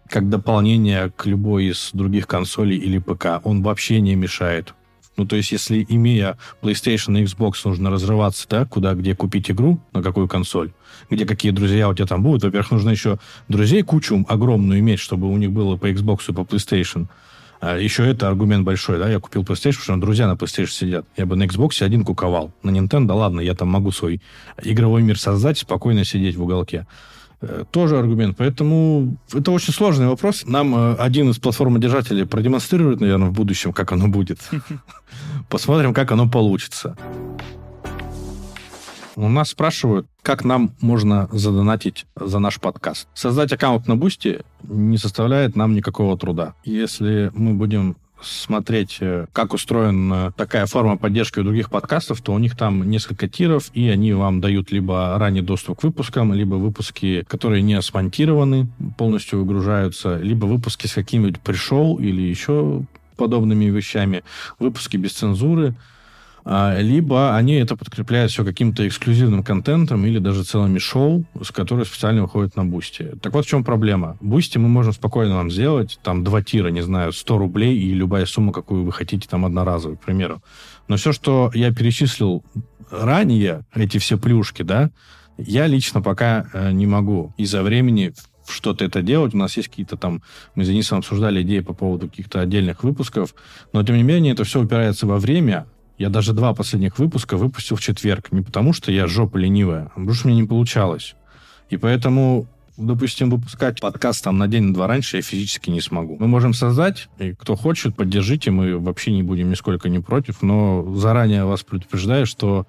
как 0.09 0.29
дополнение 0.29 1.11
к 1.17 1.27
любой 1.27 1.67
из 1.67 1.91
других 1.93 2.27
консолей 2.27 2.79
или 2.79 2.99
ПК. 2.99 3.41
Он 3.45 3.63
вообще 3.63 4.01
не 4.01 4.15
мешает. 4.15 4.75
Ну, 5.17 5.27
то 5.27 5.37
есть, 5.37 5.53
если, 5.53 5.87
имея 5.89 6.37
PlayStation 6.61 7.19
и 7.19 7.25
Xbox, 7.25 7.55
нужно 7.65 7.91
разрываться, 7.91 8.47
да, 8.49 8.65
куда, 8.65 8.95
где 8.95 9.15
купить 9.15 9.51
игру, 9.51 9.81
на 9.93 10.03
какую 10.03 10.27
консоль, 10.27 10.73
где 11.09 11.25
какие 11.25 11.53
друзья 11.53 11.89
у 11.89 11.95
тебя 11.95 12.07
там 12.07 12.23
будут. 12.23 12.43
Во-первых, 12.43 12.73
нужно 12.73 12.91
еще 12.91 13.19
друзей 13.49 13.83
кучу 13.83 14.25
огромную 14.29 14.81
иметь, 14.81 14.99
чтобы 14.99 15.31
у 15.31 15.37
них 15.37 15.53
было 15.53 15.77
по 15.77 15.89
Xbox 15.91 16.23
и 16.29 16.33
по 16.33 16.41
PlayStation. 16.41 17.07
А 17.61 17.79
еще 17.79 18.07
это 18.07 18.29
аргумент 18.29 18.65
большой, 18.65 18.99
да, 18.99 19.09
я 19.09 19.21
купил 19.21 19.43
PlayStation, 19.43 19.79
потому 19.79 19.81
что 19.81 19.97
друзья 19.97 20.27
на 20.27 20.33
PlayStation 20.33 20.67
сидят. 20.67 21.07
Я 21.17 21.27
бы 21.27 21.37
на 21.37 21.45
Xbox 21.45 21.83
один 21.83 22.05
куковал. 22.05 22.53
На 22.63 22.71
Nintendo, 22.71 23.13
ладно, 23.13 23.41
я 23.41 23.55
там 23.55 23.69
могу 23.69 23.93
свой 23.93 24.21
игровой 24.63 25.03
мир 25.03 25.19
создать, 25.19 25.59
спокойно 25.59 26.05
сидеть 26.05 26.37
в 26.37 26.43
уголке. 26.43 26.87
Э, 27.47 27.65
тоже 27.71 27.99
аргумент. 27.99 28.37
Поэтому 28.39 29.17
это 29.33 29.51
очень 29.51 29.73
сложный 29.73 30.07
вопрос. 30.07 30.45
Нам 30.47 30.75
э, 30.75 30.95
один 30.95 31.31
из 31.31 31.39
платформодержателей 31.39 32.27
продемонстрирует, 32.27 33.01
наверное, 33.01 33.29
в 33.29 33.33
будущем, 33.33 33.73
как 33.73 33.93
оно 33.93 34.09
будет. 34.09 34.39
Посмотрим, 35.51 35.93
как 35.93 36.13
оно 36.13 36.29
получится. 36.29 36.97
У 39.17 39.29
нас 39.29 39.51
спрашивают, 39.51 40.07
как 40.23 40.45
нам 40.45 40.73
можно 40.81 41.29
задонатить 41.31 42.07
за 42.17 42.41
наш 42.41 42.59
подкаст. 42.59 43.07
Создать 43.15 43.53
аккаунт 43.53 43.87
на 43.87 43.97
Boosty 43.97 44.41
не 44.65 44.99
составляет 44.99 45.55
нам 45.55 45.75
никакого 45.75 46.19
труда. 46.19 46.55
Если 46.65 47.31
мы 47.35 47.55
будем 47.55 47.97
смотреть, 48.25 48.99
э, 49.01 49.27
как 49.33 49.55
устроена 49.55 50.33
такая 50.37 50.67
форма 50.67 50.97
поддержки 50.97 51.39
у 51.39 51.45
других 51.45 51.71
подкастов, 51.71 52.21
то 52.21 52.33
у 52.33 52.39
них 52.39 52.57
там 52.57 52.89
несколько 52.89 53.29
тиров, 53.29 53.71
и 53.75 53.89
они 53.89 54.13
вам 54.13 54.41
дают 54.41 54.73
либо 54.73 55.17
ранний 55.19 55.43
доступ 55.43 55.81
к 55.81 55.83
выпускам, 55.85 56.33
либо 56.33 56.55
выпуски, 56.57 57.25
которые 57.29 57.63
не 57.63 57.81
смонтированы, 57.81 58.69
полностью 58.99 59.41
выгружаются, 59.41 60.19
либо 60.19 60.47
выпуски 60.47 60.87
с 60.87 60.95
каким-нибудь 60.95 61.41
pre-show 61.41 61.97
или 61.97 62.23
еще 62.23 62.83
подобными 63.17 63.67
вещами, 63.67 64.25
выпуски 64.59 64.97
без 64.97 65.13
цензуры– 65.13 65.75
либо 66.45 67.37
они 67.37 67.55
это 67.55 67.77
подкрепляют 67.77 68.31
все 68.31 68.45
каким-то 68.45 68.87
эксклюзивным 68.87 69.43
контентом 69.43 70.05
или 70.05 70.19
даже 70.19 70.45
целыми 70.45 70.79
шоу, 70.79 71.25
с 71.43 71.51
которые 71.51 71.87
специально 71.87 72.23
выходят 72.23 72.55
на 72.57 72.65
Boosty. 72.65 73.13
Так 73.23 73.33
вот 73.33 73.47
в 73.47 73.49
чем 73.49 73.65
проблема. 73.65 74.19
Boosty 74.21 74.59
мы 74.59 74.69
можем 74.69 74.93
спокойно 74.93 75.37
вам 75.37 75.51
сделать, 75.51 75.99
там 76.03 76.23
два 76.23 76.43
тира, 76.43 76.69
не 76.69 76.83
знаю, 76.83 77.13
100 77.13 77.39
рублей 77.39 77.79
и 77.79 77.95
любая 77.95 78.27
сумма, 78.27 78.53
какую 78.53 78.85
вы 78.85 78.93
хотите, 78.93 79.27
там 79.29 79.47
одноразовую, 79.47 79.97
к 79.97 80.05
примеру. 80.05 80.43
Но 80.87 80.97
все, 80.97 81.13
что 81.13 81.51
я 81.55 81.73
перечислил 81.73 82.45
ранее, 82.91 83.65
эти 83.75 83.99
все 83.99 84.19
плюшки, 84.19 84.63
да, 84.63 84.91
я 85.39 85.67
лично 85.67 86.03
пока 86.03 86.47
э, 86.53 86.73
не 86.73 86.87
могу 86.87 87.33
из-за 87.37 87.63
времени 87.63 88.13
что-то 88.47 88.85
это 88.85 89.03
делать. 89.03 89.35
У 89.35 89.39
нас 89.39 89.57
есть 89.57 89.69
какие-то 89.69 89.97
там... 89.97 90.23
Мы 90.55 90.65
с 90.65 90.69
Денисом 90.69 90.99
обсуждали 90.99 91.43
идеи 91.43 91.61
по 91.61 91.73
поводу 91.73 92.09
каких-то 92.09 92.41
отдельных 92.41 92.85
выпусков. 92.85 93.35
Но, 93.73 93.83
тем 93.83 93.97
не 93.97 94.03
менее, 94.03 94.35
это 94.35 94.45
все 94.45 94.61
упирается 94.61 95.07
во 95.07 95.19
время, 95.19 95.67
я 95.99 96.09
даже 96.09 96.33
два 96.33 96.55
последних 96.55 96.99
выпуска 96.99 97.37
выпустил 97.37 97.77
в 97.77 97.81
четверг. 97.81 98.33
Не 98.33 98.43
потому, 98.43 98.73
что 98.73 98.91
я 98.91 99.07
жопа 99.07 99.37
ленивая, 99.37 99.85
а 99.87 99.89
потому 99.91 100.15
что 100.15 100.29
мне 100.29 100.37
не 100.37 100.47
получалось. 100.47 101.15
И 101.71 101.77
поэтому 101.77 102.47
допустим, 102.77 103.31
выпускать 103.31 103.81
подкаст 103.81 104.25
там 104.25 104.39
на 104.39 104.49
день, 104.49 104.65
на 104.65 104.75
два 104.75 104.87
раньше 104.87 105.19
я 105.19 105.23
физически 105.23 105.71
не 105.71 105.81
смогу. 105.81 106.17
Мы 106.19 106.27
можем 106.27 106.55
создать, 106.55 107.09
и 107.19 107.33
кто 107.33 107.57
хочет, 107.57 107.97
поддержите, 107.97 108.51
мы 108.51 108.79
вообще 108.79 109.13
не 109.13 109.23
будем 109.23 109.51
нисколько 109.51 109.89
не 109.89 110.01
против, 110.01 110.43
но 110.43 110.85
заранее 110.97 111.45
вас 111.45 111.63
предупреждаю, 111.63 112.27
что 112.27 112.67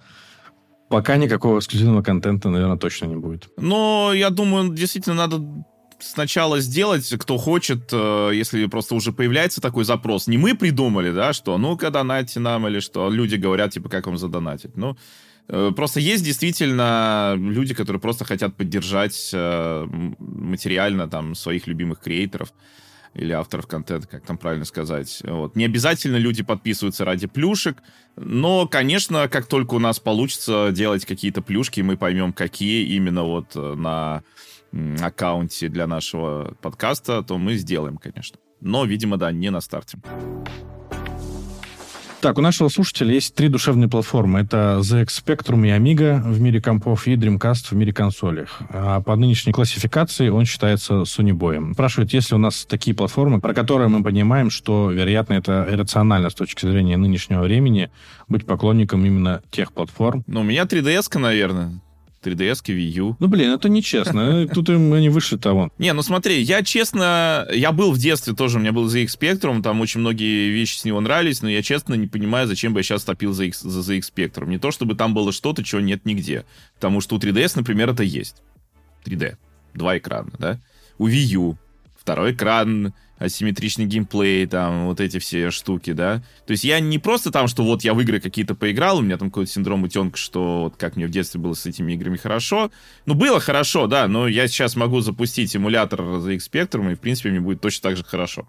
пока 0.90 1.18
никакого 1.18 1.60
эксклюзивного 1.60 2.04
контента, 2.04 2.50
наверное, 2.50 2.78
точно 2.78 3.06
не 3.06 3.16
будет. 3.16 3.50
Но 3.58 4.12
я 4.14 4.30
думаю, 4.30 4.74
действительно 4.74 5.16
надо 5.16 5.42
сначала 6.00 6.60
сделать, 6.60 7.10
кто 7.18 7.38
хочет, 7.38 7.90
э, 7.92 8.32
если 8.34 8.66
просто 8.68 8.96
уже 8.96 9.12
появляется 9.12 9.62
такой 9.62 9.86
запрос. 9.86 10.28
Не 10.28 10.38
мы 10.38 10.56
придумали, 10.56 11.12
да, 11.12 11.34
что 11.34 11.58
ну-ка 11.58 11.90
донатьте 11.90 12.40
нам 12.40 12.68
или 12.68 12.80
что. 12.80 13.10
Люди 13.10 13.36
говорят, 13.36 13.72
типа, 13.72 13.90
как 13.90 14.08
вам 14.08 14.18
задонатить. 14.18 14.76
Ну, 14.76 14.98
э, 15.48 15.72
Просто 15.76 16.00
есть 16.00 16.24
действительно 16.24 17.36
люди, 17.38 17.74
которые 17.74 18.00
просто 18.00 18.26
хотят 18.26 18.56
поддержать 18.56 19.32
э, 19.34 19.86
материально 20.20 21.08
там 21.08 21.36
своих 21.36 21.68
любимых 21.68 22.00
креаторов 22.00 22.54
или 23.14 23.32
авторов 23.32 23.66
контента, 23.66 24.08
как 24.08 24.26
там 24.26 24.38
правильно 24.38 24.66
сказать. 24.66 25.22
Вот. 25.24 25.56
Не 25.56 25.64
обязательно 25.64 26.18
люди 26.18 26.44
подписываются 26.44 27.06
ради 27.06 27.28
плюшек, 27.28 27.78
но, 28.18 28.68
конечно, 28.68 29.30
как 29.30 29.48
только 29.48 29.76
у 29.76 29.80
нас 29.80 30.00
получится 30.02 30.72
делать 30.74 31.06
какие-то 31.06 31.42
плюшки, 31.42 31.80
мы 31.80 31.96
поймем, 31.96 32.34
какие 32.34 32.86
именно 32.88 33.24
вот 33.24 33.56
на 33.56 34.24
аккаунте 35.02 35.70
для 35.70 35.88
нашего 35.88 36.56
подкаста, 36.62 37.24
то 37.24 37.38
мы 37.38 37.56
сделаем, 37.56 37.98
конечно. 37.98 38.38
Но, 38.62 38.86
видимо, 38.86 39.18
да, 39.18 39.32
не 39.32 39.50
на 39.52 39.62
старте. 39.62 40.00
Так, 42.26 42.40
у 42.40 42.42
нашего 42.42 42.70
слушателя 42.70 43.14
есть 43.14 43.36
три 43.36 43.50
душевные 43.50 43.88
платформы. 43.88 44.40
Это 44.40 44.80
ZX 44.82 45.10
Spectrum 45.10 45.68
и 45.68 45.70
Amiga 45.70 46.20
в 46.24 46.42
мире 46.42 46.60
компов 46.60 47.06
и 47.06 47.16
Dreamcast 47.16 47.68
в 47.70 47.74
мире 47.74 47.94
консолей. 47.94 48.46
А 48.70 49.00
по 49.02 49.16
нынешней 49.16 49.54
классификации 49.54 50.30
он 50.30 50.46
считается 50.46 51.02
Sony 51.02 51.34
боем. 51.34 51.74
Спрашивают, 51.76 52.14
есть 52.14 52.32
ли 52.32 52.36
у 52.36 52.40
нас 52.40 52.66
такие 52.66 52.96
платформы, 52.96 53.42
про 53.42 53.54
которые 53.54 53.90
мы 53.90 54.02
понимаем, 54.04 54.50
что, 54.50 54.90
вероятно, 54.90 55.34
это 55.34 55.68
иррационально 55.70 56.32
с 56.32 56.34
точки 56.34 56.66
зрения 56.66 56.98
нынешнего 56.98 57.44
времени 57.44 57.92
быть 58.28 58.48
поклонником 58.48 59.06
именно 59.06 59.44
тех 59.52 59.72
платформ. 59.72 60.24
Ну, 60.26 60.40
у 60.40 60.44
меня 60.44 60.64
3DS, 60.64 61.20
наверное. 61.20 61.80
3DS, 62.26 62.64
Wii 62.66 63.00
U. 63.00 63.16
Ну, 63.20 63.28
блин, 63.28 63.52
это 63.52 63.70
нечестно. 63.70 64.48
Тут 64.48 64.70
они 64.70 65.10
выше 65.10 65.38
того. 65.38 65.72
Не, 65.78 65.94
ну 65.94 66.02
смотри, 66.02 66.42
я 66.42 66.64
честно... 66.64 67.48
Я 67.54 67.72
был 67.72 67.92
в 67.92 67.98
детстве 67.98 68.34
тоже, 68.34 68.58
у 68.58 68.62
меня 68.62 68.72
был 68.72 68.88
ZX 68.88 69.08
Spectrum, 69.20 69.62
там 69.62 69.82
очень 69.82 70.00
многие 70.00 70.50
вещи 70.50 70.78
с 70.78 70.86
него 70.86 71.00
нравились, 71.02 71.42
но 71.42 71.50
я 71.50 71.62
честно 71.62 71.94
не 71.94 72.08
понимаю, 72.08 72.48
зачем 72.48 72.74
бы 72.74 72.80
я 72.80 72.84
сейчас 72.84 73.04
топил 73.04 73.34
за, 73.34 73.46
X, 73.46 73.62
за 73.62 73.80
ZX 73.80 74.04
Spectrum. 74.14 74.48
Не 74.48 74.58
то, 74.58 74.72
чтобы 74.72 74.96
там 74.96 75.14
было 75.14 75.32
что-то, 75.32 75.64
чего 75.64 75.82
нет 75.82 76.06
нигде. 76.06 76.46
Потому 76.76 77.02
что 77.02 77.16
у 77.16 77.20
3DS, 77.20 77.54
например, 77.56 77.90
это 77.90 78.04
есть. 78.04 78.42
3D. 79.06 79.38
Два 79.74 79.98
экрана, 79.98 80.32
да? 80.40 80.60
У 80.98 81.08
Wii 81.08 81.36
U 81.36 81.58
второй 82.06 82.34
экран, 82.34 82.94
асимметричный 83.18 83.86
геймплей, 83.88 84.46
там, 84.46 84.86
вот 84.86 85.00
эти 85.00 85.18
все 85.18 85.50
штуки, 85.50 85.92
да. 85.92 86.22
То 86.46 86.52
есть 86.52 86.64
я 86.64 86.80
не 86.80 87.00
просто 87.00 87.32
там, 87.32 87.48
что 87.48 87.64
вот 87.64 87.84
я 87.84 87.96
в 87.96 88.02
игры 88.02 88.20
какие-то 88.20 88.54
поиграл, 88.54 89.00
у 89.00 89.02
меня 89.02 89.18
там 89.18 89.32
какой-то 89.32 89.52
синдром 89.52 89.84
утенка, 89.84 90.16
что 90.16 90.66
вот 90.66 90.76
как 90.78 90.98
мне 90.98 91.08
в 91.08 91.10
детстве 91.10 91.42
было 91.42 91.56
с 91.56 91.66
этими 91.66 91.94
играми 91.94 92.18
хорошо. 92.18 92.70
Ну, 93.08 93.16
было 93.16 93.40
хорошо, 93.40 93.88
да, 93.88 94.08
но 94.08 94.28
я 94.28 94.48
сейчас 94.48 94.76
могу 94.76 95.02
запустить 95.02 95.56
эмулятор 95.56 96.02
ZX 96.02 96.42
Spectrum, 96.52 96.92
и, 96.92 96.96
в 96.96 97.00
принципе, 97.00 97.32
мне 97.32 97.40
будет 97.40 97.60
точно 97.60 97.90
так 97.90 97.98
же 97.98 98.04
хорошо. 98.04 98.48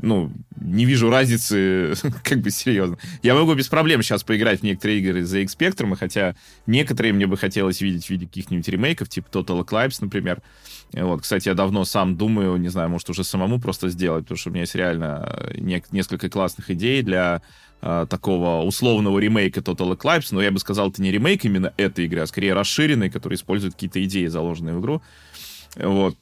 Ну, 0.00 0.32
не 0.60 0.84
вижу 0.84 1.08
разницы, 1.08 1.94
как 2.24 2.40
бы 2.40 2.50
серьезно. 2.50 2.98
Я 3.22 3.34
могу 3.34 3.54
без 3.54 3.68
проблем 3.68 4.02
сейчас 4.02 4.24
поиграть 4.24 4.60
в 4.60 4.62
некоторые 4.64 4.98
игры 4.98 5.20
ZX 5.20 5.46
Spectrum, 5.56 5.94
хотя 5.94 6.34
некоторые 6.66 7.12
мне 7.12 7.28
бы 7.28 7.36
хотелось 7.36 7.80
видеть 7.80 8.06
в 8.06 8.10
виде 8.10 8.26
каких-нибудь 8.26 8.66
ремейков, 8.66 9.08
типа 9.08 9.28
Total 9.30 9.64
Eclipse, 9.64 9.98
например. 10.00 10.42
Вот, 10.96 11.22
кстати, 11.22 11.48
я 11.48 11.54
давно 11.54 11.84
сам 11.84 12.16
думаю, 12.16 12.56
не 12.56 12.68
знаю, 12.68 12.88
может 12.88 13.10
уже 13.10 13.24
самому 13.24 13.60
просто 13.60 13.88
сделать, 13.88 14.24
потому 14.24 14.38
что 14.38 14.50
у 14.50 14.52
меня 14.52 14.62
есть 14.62 14.74
реально 14.76 15.36
э, 15.40 15.58
не, 15.58 15.82
несколько 15.90 16.30
классных 16.30 16.70
идей 16.70 17.02
для 17.02 17.42
э, 17.82 18.06
такого 18.08 18.62
условного 18.62 19.18
ремейка 19.18 19.60
Total 19.60 19.96
Eclipse, 19.96 20.28
но 20.30 20.40
я 20.40 20.52
бы 20.52 20.60
сказал, 20.60 20.90
это 20.90 21.02
не 21.02 21.10
ремейк 21.10 21.44
именно 21.44 21.72
этой 21.76 22.04
игры, 22.04 22.20
а 22.20 22.26
скорее 22.26 22.54
расширенный, 22.54 23.10
который 23.10 23.34
использует 23.34 23.74
какие-то 23.74 24.02
идеи, 24.04 24.26
заложенные 24.26 24.76
в 24.76 24.80
игру. 24.80 25.02
Вот. 25.76 26.16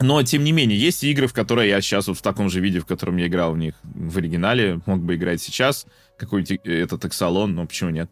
Но, 0.00 0.22
тем 0.22 0.42
не 0.42 0.52
менее, 0.52 0.78
есть 0.78 1.04
игры, 1.04 1.26
в 1.26 1.32
которые 1.32 1.68
я 1.68 1.80
сейчас 1.80 2.08
вот 2.08 2.18
в 2.18 2.22
таком 2.22 2.48
же 2.48 2.60
виде, 2.60 2.80
в 2.80 2.86
котором 2.86 3.18
я 3.18 3.28
играл 3.28 3.52
в 3.52 3.58
них 3.58 3.74
в 3.82 4.18
оригинале, 4.18 4.80
мог 4.86 5.00
бы 5.00 5.14
играть 5.14 5.40
сейчас, 5.40 5.86
какой-то 6.16 6.54
этот 6.54 7.04
эксалон, 7.04 7.54
но 7.54 7.66
почему 7.66 7.90
нет. 7.90 8.10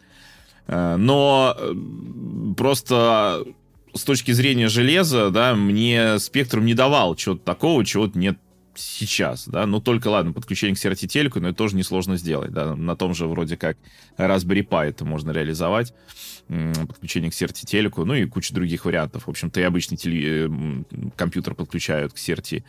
Э, 0.68 0.96
но 0.96 1.56
э, 1.58 1.74
просто 2.56 3.42
с 3.98 4.04
точки 4.04 4.32
зрения 4.32 4.68
железа, 4.68 5.30
да, 5.30 5.54
мне 5.54 6.18
спектрум 6.18 6.64
не 6.64 6.74
давал 6.74 7.14
чего-то 7.14 7.44
такого, 7.44 7.84
чего-то 7.84 8.18
нет 8.18 8.38
сейчас, 8.74 9.48
да, 9.48 9.66
ну 9.66 9.80
только, 9.80 10.08
ладно, 10.08 10.32
подключение 10.32 10.76
к 10.76 10.78
CRT 10.78 11.08
телеку, 11.08 11.40
но 11.40 11.48
это 11.48 11.58
тоже 11.58 11.76
несложно 11.76 12.16
сделать, 12.16 12.52
да, 12.52 12.76
на 12.76 12.96
том 12.96 13.14
же 13.14 13.26
вроде 13.26 13.56
как 13.56 13.76
Raspberry 14.16 14.66
Pi 14.66 14.90
это 14.90 15.04
можно 15.04 15.32
реализовать, 15.32 15.92
подключение 16.48 17.30
к 17.30 17.34
CRT 17.34 17.66
телеку, 17.66 18.04
ну 18.04 18.14
и 18.14 18.24
куча 18.26 18.54
других 18.54 18.84
вариантов, 18.84 19.26
в 19.26 19.30
общем-то 19.30 19.61
и 19.61 19.64
обычный 19.64 19.96
теле... 19.96 20.46
Э, 20.46 21.11
компьютер 21.16 21.54
подключают 21.54 22.12
к 22.12 22.16
CRT. 22.16 22.62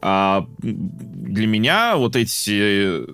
А 0.00 0.48
для 0.58 1.46
меня 1.46 1.96
вот 1.96 2.16
эти 2.16 3.04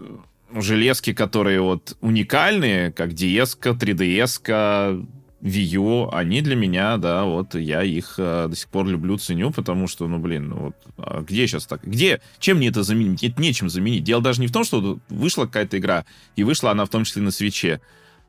железки, 0.54 1.12
которые 1.12 1.60
вот 1.60 1.96
уникальные, 2.00 2.92
как 2.92 3.10
DS, 3.10 3.58
3DS, 3.60 5.06
Wii 5.40 5.76
U, 5.76 6.10
они 6.12 6.42
для 6.42 6.56
меня, 6.56 6.96
да, 6.96 7.24
вот 7.24 7.54
я 7.54 7.84
их 7.84 8.14
э, 8.18 8.48
до 8.48 8.56
сих 8.56 8.68
пор 8.68 8.86
люблю, 8.86 9.18
ценю, 9.18 9.52
потому 9.52 9.86
что, 9.86 10.08
ну, 10.08 10.18
блин, 10.18 10.48
ну, 10.48 10.56
вот, 10.56 10.76
а 10.96 11.22
где 11.22 11.46
сейчас 11.46 11.66
так? 11.66 11.80
Где? 11.84 12.20
Чем 12.40 12.56
мне 12.56 12.68
это 12.68 12.82
заменить? 12.82 13.22
Это 13.22 13.40
нечем 13.40 13.68
заменить. 13.68 14.02
Дело 14.02 14.20
даже 14.20 14.40
не 14.40 14.48
в 14.48 14.52
том, 14.52 14.64
что 14.64 14.98
вышла 15.08 15.46
какая-то 15.46 15.78
игра, 15.78 16.04
и 16.34 16.42
вышла 16.42 16.72
она 16.72 16.84
в 16.84 16.88
том 16.88 17.04
числе 17.04 17.22
на 17.22 17.30
свече. 17.30 17.80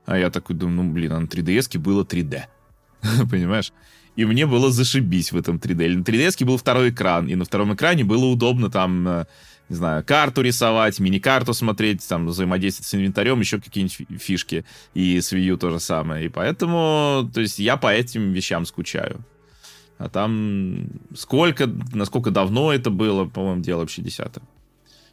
А 0.05 0.17
я 0.17 0.29
такой 0.29 0.55
думаю, 0.55 0.83
ну, 0.83 0.91
блин, 0.91 1.13
а 1.13 1.19
на 1.19 1.25
3DS 1.25 1.79
было 1.79 2.03
3D. 2.03 2.43
Понимаешь? 3.31 3.73
И 4.15 4.25
мне 4.25 4.45
было 4.45 4.71
зашибись 4.71 5.31
в 5.31 5.37
этом 5.37 5.57
3D. 5.57 5.95
На 5.95 6.01
3DS 6.01 6.45
был 6.45 6.57
второй 6.57 6.91
экран, 6.91 7.27
и 7.27 7.35
на 7.35 7.45
втором 7.45 7.73
экране 7.73 8.03
было 8.03 8.25
удобно 8.25 8.69
там 8.69 9.07
э, 9.07 9.25
не 9.69 9.75
знаю, 9.75 10.03
карту 10.03 10.41
рисовать, 10.41 10.99
мини-карту 10.99 11.53
смотреть, 11.53 12.07
там, 12.07 12.27
взаимодействовать 12.27 12.87
с 12.87 12.95
инвентарем, 12.95 13.39
еще 13.39 13.61
какие-нибудь 13.61 14.21
фишки. 14.21 14.65
И 14.93 15.21
с 15.21 15.31
Wii 15.31 15.41
U 15.41 15.57
то 15.57 15.69
же 15.69 15.79
самое. 15.79 16.25
И 16.25 16.29
поэтому, 16.29 17.29
то 17.33 17.39
есть 17.39 17.59
я 17.59 17.77
по 17.77 17.93
этим 17.93 18.31
вещам 18.31 18.65
скучаю. 18.65 19.23
А 19.99 20.09
там 20.09 20.87
сколько, 21.13 21.67
насколько 21.93 22.31
давно 22.31 22.73
это 22.73 22.89
было, 22.89 23.25
по-моему, 23.25 23.61
дело 23.61 23.81
вообще 23.81 24.01
десятое. 24.01 24.43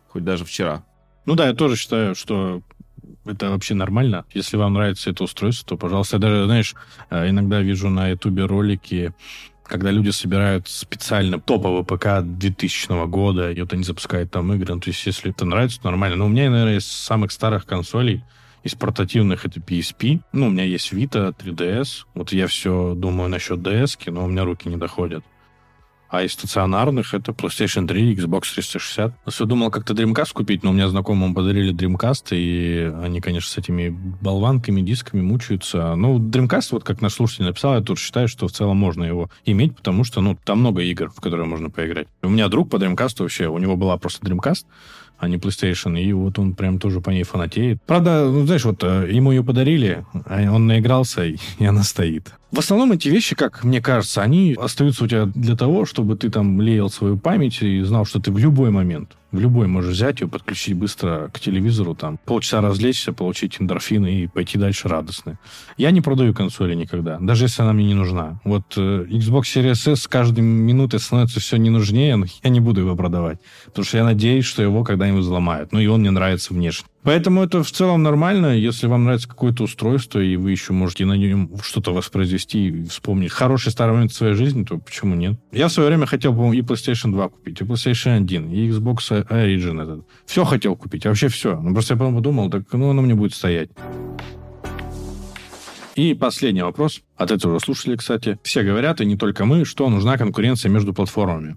Хоть 0.08 0.24
даже 0.24 0.44
вчера. 0.44 0.84
Ну 1.26 1.34
да, 1.34 1.48
я 1.48 1.54
тоже 1.54 1.76
считаю, 1.76 2.14
что 2.14 2.62
это 3.24 3.50
вообще 3.50 3.74
нормально. 3.74 4.24
Если 4.32 4.56
вам 4.56 4.74
нравится 4.74 5.10
это 5.10 5.24
устройство, 5.24 5.68
то, 5.68 5.76
пожалуйста, 5.76 6.16
я 6.16 6.20
даже, 6.20 6.44
знаешь, 6.46 6.74
э, 7.10 7.28
иногда 7.28 7.60
вижу 7.60 7.90
на 7.90 8.08
Ютубе 8.08 8.44
ролики 8.44 9.12
когда 9.66 9.90
люди 9.90 10.10
собирают 10.10 10.68
специально 10.68 11.40
топовый 11.40 11.84
ПК 11.84 12.22
2000 12.22 13.06
года, 13.06 13.50
и 13.50 13.60
вот 13.60 13.72
они 13.72 13.82
запускают 13.82 14.30
там 14.30 14.52
игры. 14.52 14.74
Ну, 14.74 14.80
то 14.80 14.90
есть, 14.90 15.04
если 15.06 15.30
это 15.30 15.44
нравится, 15.44 15.80
то 15.80 15.90
нормально. 15.90 16.16
Но 16.16 16.26
у 16.26 16.28
меня, 16.28 16.50
наверное, 16.50 16.78
из 16.78 16.86
самых 16.86 17.32
старых 17.32 17.66
консолей, 17.66 18.22
из 18.62 18.74
портативных 18.74 19.44
это 19.44 19.60
PSP. 19.60 20.20
Ну, 20.32 20.46
у 20.46 20.50
меня 20.50 20.64
есть 20.64 20.92
Vita, 20.92 21.34
3DS. 21.36 22.06
Вот 22.14 22.32
я 22.32 22.46
все 22.46 22.94
думаю 22.96 23.28
насчет 23.28 23.58
DS, 23.60 23.98
но 24.10 24.24
у 24.24 24.28
меня 24.28 24.44
руки 24.44 24.68
не 24.68 24.76
доходят. 24.76 25.24
А 26.08 26.22
из 26.22 26.32
стационарных 26.32 27.14
это 27.14 27.32
PlayStation 27.32 27.86
3, 27.86 28.14
Xbox 28.14 28.54
360. 28.54 29.14
Я 29.26 29.46
думал 29.46 29.70
как-то 29.70 29.92
Dreamcast 29.92 30.32
купить, 30.32 30.62
но 30.62 30.70
у 30.70 30.72
меня 30.72 30.88
знакомым 30.88 31.34
подарили 31.34 31.74
Dreamcast, 31.74 32.28
и 32.30 32.92
они, 33.02 33.20
конечно, 33.20 33.50
с 33.50 33.58
этими 33.58 33.88
болванками, 33.88 34.82
дисками 34.82 35.22
мучаются. 35.22 35.96
Ну, 35.96 36.18
Dreamcast, 36.18 36.68
вот 36.72 36.84
как 36.84 37.00
наш 37.00 37.14
слушатель 37.14 37.44
написал, 37.44 37.74
я 37.74 37.80
тут 37.80 37.98
считаю, 37.98 38.28
что 38.28 38.46
в 38.46 38.52
целом 38.52 38.76
можно 38.76 39.02
его 39.04 39.30
иметь, 39.44 39.74
потому 39.74 40.04
что, 40.04 40.20
ну, 40.20 40.38
там 40.44 40.60
много 40.60 40.82
игр, 40.82 41.10
в 41.10 41.20
которые 41.20 41.46
можно 41.46 41.70
поиграть. 41.70 42.06
У 42.22 42.28
меня 42.28 42.48
друг 42.48 42.70
по 42.70 42.76
Dreamcast 42.76 43.16
вообще, 43.18 43.48
у 43.48 43.58
него 43.58 43.76
была 43.76 43.96
просто 43.98 44.24
Dreamcast, 44.26 44.64
а 45.18 45.28
не 45.28 45.36
PlayStation. 45.36 46.00
И 46.00 46.12
вот 46.12 46.38
он 46.38 46.54
прям 46.54 46.78
тоже 46.78 47.00
по 47.00 47.10
ней 47.10 47.22
фанатеет. 47.22 47.80
Правда, 47.86 48.28
ну, 48.30 48.44
знаешь, 48.46 48.64
вот 48.64 48.82
э, 48.82 49.08
ему 49.10 49.32
ее 49.32 49.42
подарили, 49.42 50.04
а 50.26 50.42
он 50.52 50.66
наигрался, 50.66 51.24
и 51.24 51.38
она 51.60 51.82
стоит. 51.82 52.32
В 52.52 52.58
основном 52.58 52.92
эти 52.92 53.08
вещи, 53.08 53.34
как 53.34 53.64
мне 53.64 53.80
кажется, 53.80 54.22
они 54.22 54.56
остаются 54.58 55.04
у 55.04 55.08
тебя 55.08 55.26
для 55.26 55.56
того, 55.56 55.84
чтобы 55.84 56.16
ты 56.16 56.30
там 56.30 56.60
леял 56.60 56.88
свою 56.88 57.18
память 57.18 57.60
и 57.60 57.82
знал, 57.82 58.04
что 58.06 58.20
ты 58.20 58.30
в 58.30 58.38
любой 58.38 58.70
момент, 58.70 59.16
в 59.36 59.40
любой 59.40 59.66
можешь 59.66 59.94
взять 59.94 60.20
ее, 60.20 60.28
подключить 60.28 60.74
быстро 60.74 61.30
к 61.32 61.40
телевизору, 61.40 61.94
там, 61.94 62.18
полчаса 62.24 62.60
развлечься, 62.60 63.12
получить 63.12 63.60
эндорфины 63.60 64.22
и 64.22 64.26
пойти 64.26 64.58
дальше 64.58 64.88
радостно. 64.88 65.38
Я 65.76 65.90
не 65.90 66.00
продаю 66.00 66.34
консоли 66.34 66.74
никогда, 66.74 67.18
даже 67.20 67.44
если 67.44 67.62
она 67.62 67.72
мне 67.72 67.86
не 67.86 67.94
нужна. 67.94 68.40
Вот 68.44 68.74
э, 68.76 69.06
Xbox 69.08 69.42
Series 69.42 69.92
S 69.92 70.02
с 70.02 70.08
каждой 70.08 70.40
минутой 70.40 71.00
становится 71.00 71.40
все 71.40 71.56
не 71.56 71.70
нужнее, 71.70 72.24
я 72.42 72.50
не 72.50 72.60
буду 72.60 72.80
его 72.80 72.96
продавать, 72.96 73.38
потому 73.66 73.84
что 73.84 73.98
я 73.98 74.04
надеюсь, 74.04 74.44
что 74.44 74.62
его 74.62 74.84
когда-нибудь 74.84 75.22
взломают. 75.22 75.72
Ну 75.72 75.80
и 75.80 75.86
он 75.86 76.00
мне 76.00 76.10
нравится 76.10 76.54
внешне. 76.54 76.86
Поэтому 77.06 77.44
это 77.44 77.62
в 77.62 77.70
целом 77.70 78.02
нормально. 78.02 78.58
Если 78.58 78.88
вам 78.88 79.04
нравится 79.04 79.28
какое-то 79.28 79.62
устройство, 79.62 80.18
и 80.18 80.34
вы 80.34 80.50
еще 80.50 80.72
можете 80.72 81.04
на 81.04 81.12
нем 81.12 81.52
что-то 81.62 81.94
воспроизвести 81.94 82.66
и 82.66 82.84
вспомнить 82.86 83.30
хороший 83.30 83.70
старый 83.70 83.94
момент 83.94 84.12
своей 84.12 84.34
жизни, 84.34 84.64
то 84.64 84.78
почему 84.78 85.14
нет? 85.14 85.38
Я 85.52 85.68
в 85.68 85.72
свое 85.72 85.88
время 85.88 86.06
хотел, 86.06 86.32
по-моему, 86.32 86.54
и 86.54 86.62
PlayStation 86.62 87.12
2 87.12 87.28
купить, 87.28 87.60
и 87.60 87.64
PlayStation 87.64 88.16
1, 88.16 88.50
и 88.50 88.70
Xbox 88.70 89.24
Origin 89.28 89.80
этот. 89.80 90.04
Все 90.26 90.44
хотел 90.44 90.74
купить, 90.74 91.06
а 91.06 91.10
вообще 91.10 91.28
все. 91.28 91.60
Ну, 91.60 91.72
просто 91.72 91.94
я 91.94 91.98
потом 91.98 92.16
подумал, 92.16 92.50
так 92.50 92.64
ну 92.72 92.90
оно 92.90 93.02
мне 93.02 93.14
будет 93.14 93.34
стоять. 93.34 93.70
И 95.94 96.12
последний 96.14 96.62
вопрос, 96.62 97.02
от 97.16 97.30
этого 97.30 97.60
слушали, 97.60 97.94
кстати. 97.94 98.38
Все 98.42 98.64
говорят, 98.64 99.00
и 99.00 99.06
не 99.06 99.16
только 99.16 99.44
мы, 99.44 99.64
что 99.64 99.88
нужна 99.88 100.18
конкуренция 100.18 100.70
между 100.70 100.92
платформами. 100.92 101.56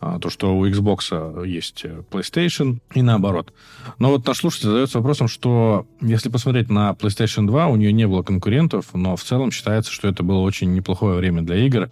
А, 0.00 0.18
то, 0.18 0.30
что 0.30 0.56
у 0.56 0.66
Xbox 0.66 1.46
есть 1.46 1.84
PlayStation 2.10 2.78
и 2.94 3.02
наоборот. 3.02 3.52
Но 3.98 4.08
вот 4.08 4.26
наш 4.26 4.38
слушатель 4.38 4.68
задается 4.68 4.98
вопросом, 4.98 5.28
что 5.28 5.86
если 6.00 6.30
посмотреть 6.30 6.70
на 6.70 6.92
PlayStation 6.92 7.46
2, 7.46 7.66
у 7.66 7.76
нее 7.76 7.92
не 7.92 8.06
было 8.06 8.22
конкурентов, 8.22 8.86
но 8.94 9.14
в 9.14 9.22
целом 9.22 9.50
считается, 9.50 9.92
что 9.92 10.08
это 10.08 10.22
было 10.22 10.38
очень 10.38 10.72
неплохое 10.72 11.16
время 11.16 11.42
для 11.42 11.56
игр, 11.56 11.90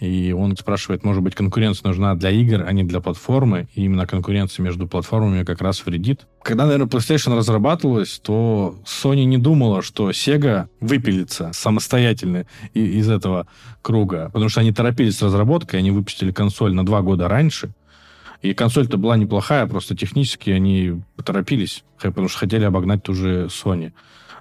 и 0.00 0.32
он 0.32 0.56
спрашивает, 0.56 1.04
может 1.04 1.22
быть, 1.22 1.34
конкуренция 1.34 1.88
нужна 1.88 2.14
для 2.14 2.30
игр, 2.30 2.64
а 2.66 2.72
не 2.72 2.84
для 2.84 3.00
платформы, 3.00 3.68
и 3.74 3.84
именно 3.84 4.06
конкуренция 4.06 4.62
между 4.62 4.88
платформами 4.88 5.44
как 5.44 5.60
раз 5.60 5.84
вредит. 5.86 6.26
Когда, 6.42 6.64
наверное, 6.64 6.88
PlayStation 6.88 7.36
разрабатывалась, 7.36 8.18
то 8.18 8.76
Sony 8.84 9.24
не 9.24 9.38
думала, 9.38 9.82
что 9.82 10.10
Sega 10.10 10.68
выпилится 10.80 11.50
самостоятельно 11.52 12.46
из 12.74 13.08
этого 13.08 13.46
круга, 13.82 14.30
потому 14.32 14.48
что 14.48 14.60
они 14.60 14.72
торопились 14.72 15.18
с 15.18 15.22
разработкой, 15.22 15.78
они 15.78 15.90
выпустили 15.90 16.32
консоль 16.32 16.74
на 16.74 16.84
два 16.84 17.00
года 17.02 17.28
раньше, 17.28 17.72
и 18.42 18.52
консоль-то 18.52 18.98
была 18.98 19.16
неплохая, 19.16 19.66
просто 19.66 19.96
технически 19.96 20.50
они 20.50 21.02
поторопились, 21.16 21.84
потому 22.02 22.28
что 22.28 22.40
хотели 22.40 22.64
обогнать 22.64 23.02
ту 23.02 23.14
же 23.14 23.46
Sony. 23.46 23.92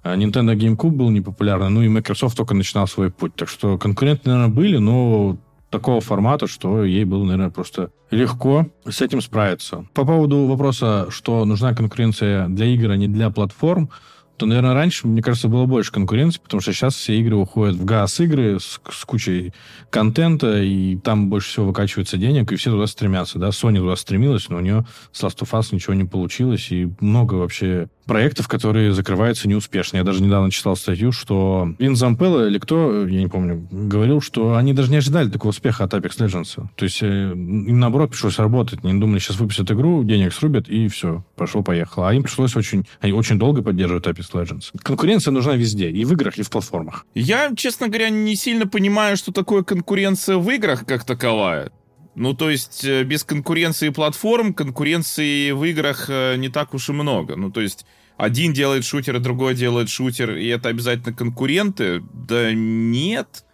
А 0.03 0.17
Nintendo 0.17 0.53
GameCube 0.53 0.91
был 0.91 1.09
непопулярный, 1.09 1.69
ну 1.69 1.81
и 1.81 1.87
Microsoft 1.87 2.35
только 2.35 2.53
начинал 2.53 2.87
свой 2.87 3.09
путь. 3.09 3.35
Так 3.35 3.47
что 3.47 3.77
конкуренты, 3.77 4.29
наверное, 4.29 4.53
были, 4.53 4.75
но 4.75 5.37
такого 5.73 6.01
формата, 6.01 6.45
что 6.45 6.83
ей 6.83 7.03
было, 7.03 7.23
наверное, 7.23 7.49
просто 7.49 7.89
легко 8.11 8.67
с 8.87 9.01
этим 9.01 9.21
справиться. 9.21 9.87
По 9.93 10.05
поводу 10.05 10.45
вопроса, 10.45 11.07
что 11.09 11.43
нужна 11.45 11.73
конкуренция 11.73 12.47
для 12.47 12.67
игр, 12.67 12.91
а 12.91 12.95
не 12.95 13.07
для 13.07 13.31
платформ, 13.31 13.89
то, 14.37 14.45
наверное, 14.45 14.73
раньше, 14.73 15.07
мне 15.07 15.21
кажется, 15.21 15.47
было 15.47 15.65
больше 15.65 15.91
конкуренции, 15.91 16.39
потому 16.41 16.61
что 16.61 16.73
сейчас 16.73 16.95
все 16.95 17.19
игры 17.19 17.35
уходят 17.35 17.75
в 17.75 17.85
газ-игры 17.85 18.59
с, 18.59 18.79
с 18.89 19.05
кучей 19.05 19.53
контента, 19.89 20.61
и 20.61 20.97
там 20.97 21.29
больше 21.29 21.49
всего 21.49 21.67
выкачивается 21.67 22.17
денег, 22.17 22.51
и 22.51 22.55
все 22.55 22.71
туда 22.71 22.87
стремятся, 22.87 23.39
да. 23.39 23.49
Sony 23.49 23.77
туда 23.77 23.95
стремилась, 23.95 24.49
но 24.49 24.57
у 24.57 24.61
нее 24.61 24.85
с 25.11 25.23
Last 25.23 25.39
of 25.39 25.51
Us 25.51 25.67
ничего 25.71 25.93
не 25.93 26.05
получилось, 26.05 26.71
и 26.71 26.89
много 26.99 27.35
вообще 27.35 27.89
проектов, 28.05 28.47
которые 28.47 28.93
закрываются 28.93 29.47
неуспешно. 29.47 29.97
Я 29.97 30.03
даже 30.03 30.21
недавно 30.21 30.51
читал 30.51 30.75
статью, 30.75 31.11
что 31.11 31.73
Вин 31.79 31.95
Зампелло 31.95 32.47
или 32.47 32.57
кто, 32.57 33.07
я 33.07 33.19
не 33.19 33.27
помню, 33.27 33.67
говорил, 33.71 34.21
что 34.21 34.55
они 34.55 34.73
даже 34.73 34.91
не 34.91 34.97
ожидали 34.97 35.29
такого 35.29 35.51
успеха 35.51 35.83
от 35.83 35.93
Apex 35.93 36.17
Legends. 36.17 36.67
То 36.75 36.83
есть 36.83 37.01
э, 37.01 37.31
им, 37.33 37.79
наоборот, 37.79 38.11
пришлось 38.11 38.39
работать. 38.39 38.79
Они 38.83 38.99
думали, 38.99 39.19
сейчас 39.19 39.39
выпустят 39.39 39.71
игру, 39.71 40.03
денег 40.03 40.33
срубят, 40.33 40.67
и 40.69 40.87
все, 40.87 41.23
пошел-поехал. 41.35 42.05
А 42.05 42.13
им 42.13 42.23
пришлось 42.23 42.55
очень, 42.55 42.85
они 42.99 43.13
очень 43.13 43.39
долго 43.39 43.61
поддерживать 43.61 44.05
Apex 44.05 44.22
Legends. 44.31 44.71
Конкуренция 44.81 45.31
нужна 45.31 45.55
везде, 45.55 45.89
и 45.89 46.05
в 46.05 46.13
играх, 46.13 46.37
и 46.37 46.43
в 46.43 46.49
платформах. 46.49 47.05
Я, 47.13 47.51
честно 47.55 47.87
говоря, 47.87 48.09
не 48.09 48.35
сильно 48.35 48.67
понимаю, 48.67 49.17
что 49.17 49.31
такое 49.31 49.63
конкуренция 49.63 50.37
в 50.37 50.49
играх 50.49 50.85
как 50.85 51.03
таковая. 51.03 51.71
Ну, 52.15 52.33
то 52.33 52.49
есть, 52.49 52.85
э, 52.85 53.03
без 53.03 53.23
конкуренции 53.23 53.89
платформ, 53.89 54.53
конкуренции 54.53 55.51
в 55.51 55.63
играх 55.63 56.05
э, 56.09 56.35
не 56.37 56.49
так 56.49 56.73
уж 56.73 56.89
и 56.89 56.93
много. 56.93 57.35
Ну, 57.35 57.51
то 57.51 57.61
есть, 57.61 57.85
один 58.17 58.53
делает 58.53 58.85
шутер, 58.85 59.15
а 59.15 59.19
другой 59.19 59.55
делает 59.55 59.89
шутер, 59.89 60.35
и 60.35 60.47
это 60.47 60.69
обязательно 60.69 61.15
конкуренты? 61.15 62.03
Да 62.13 62.53
нет, 62.53 63.45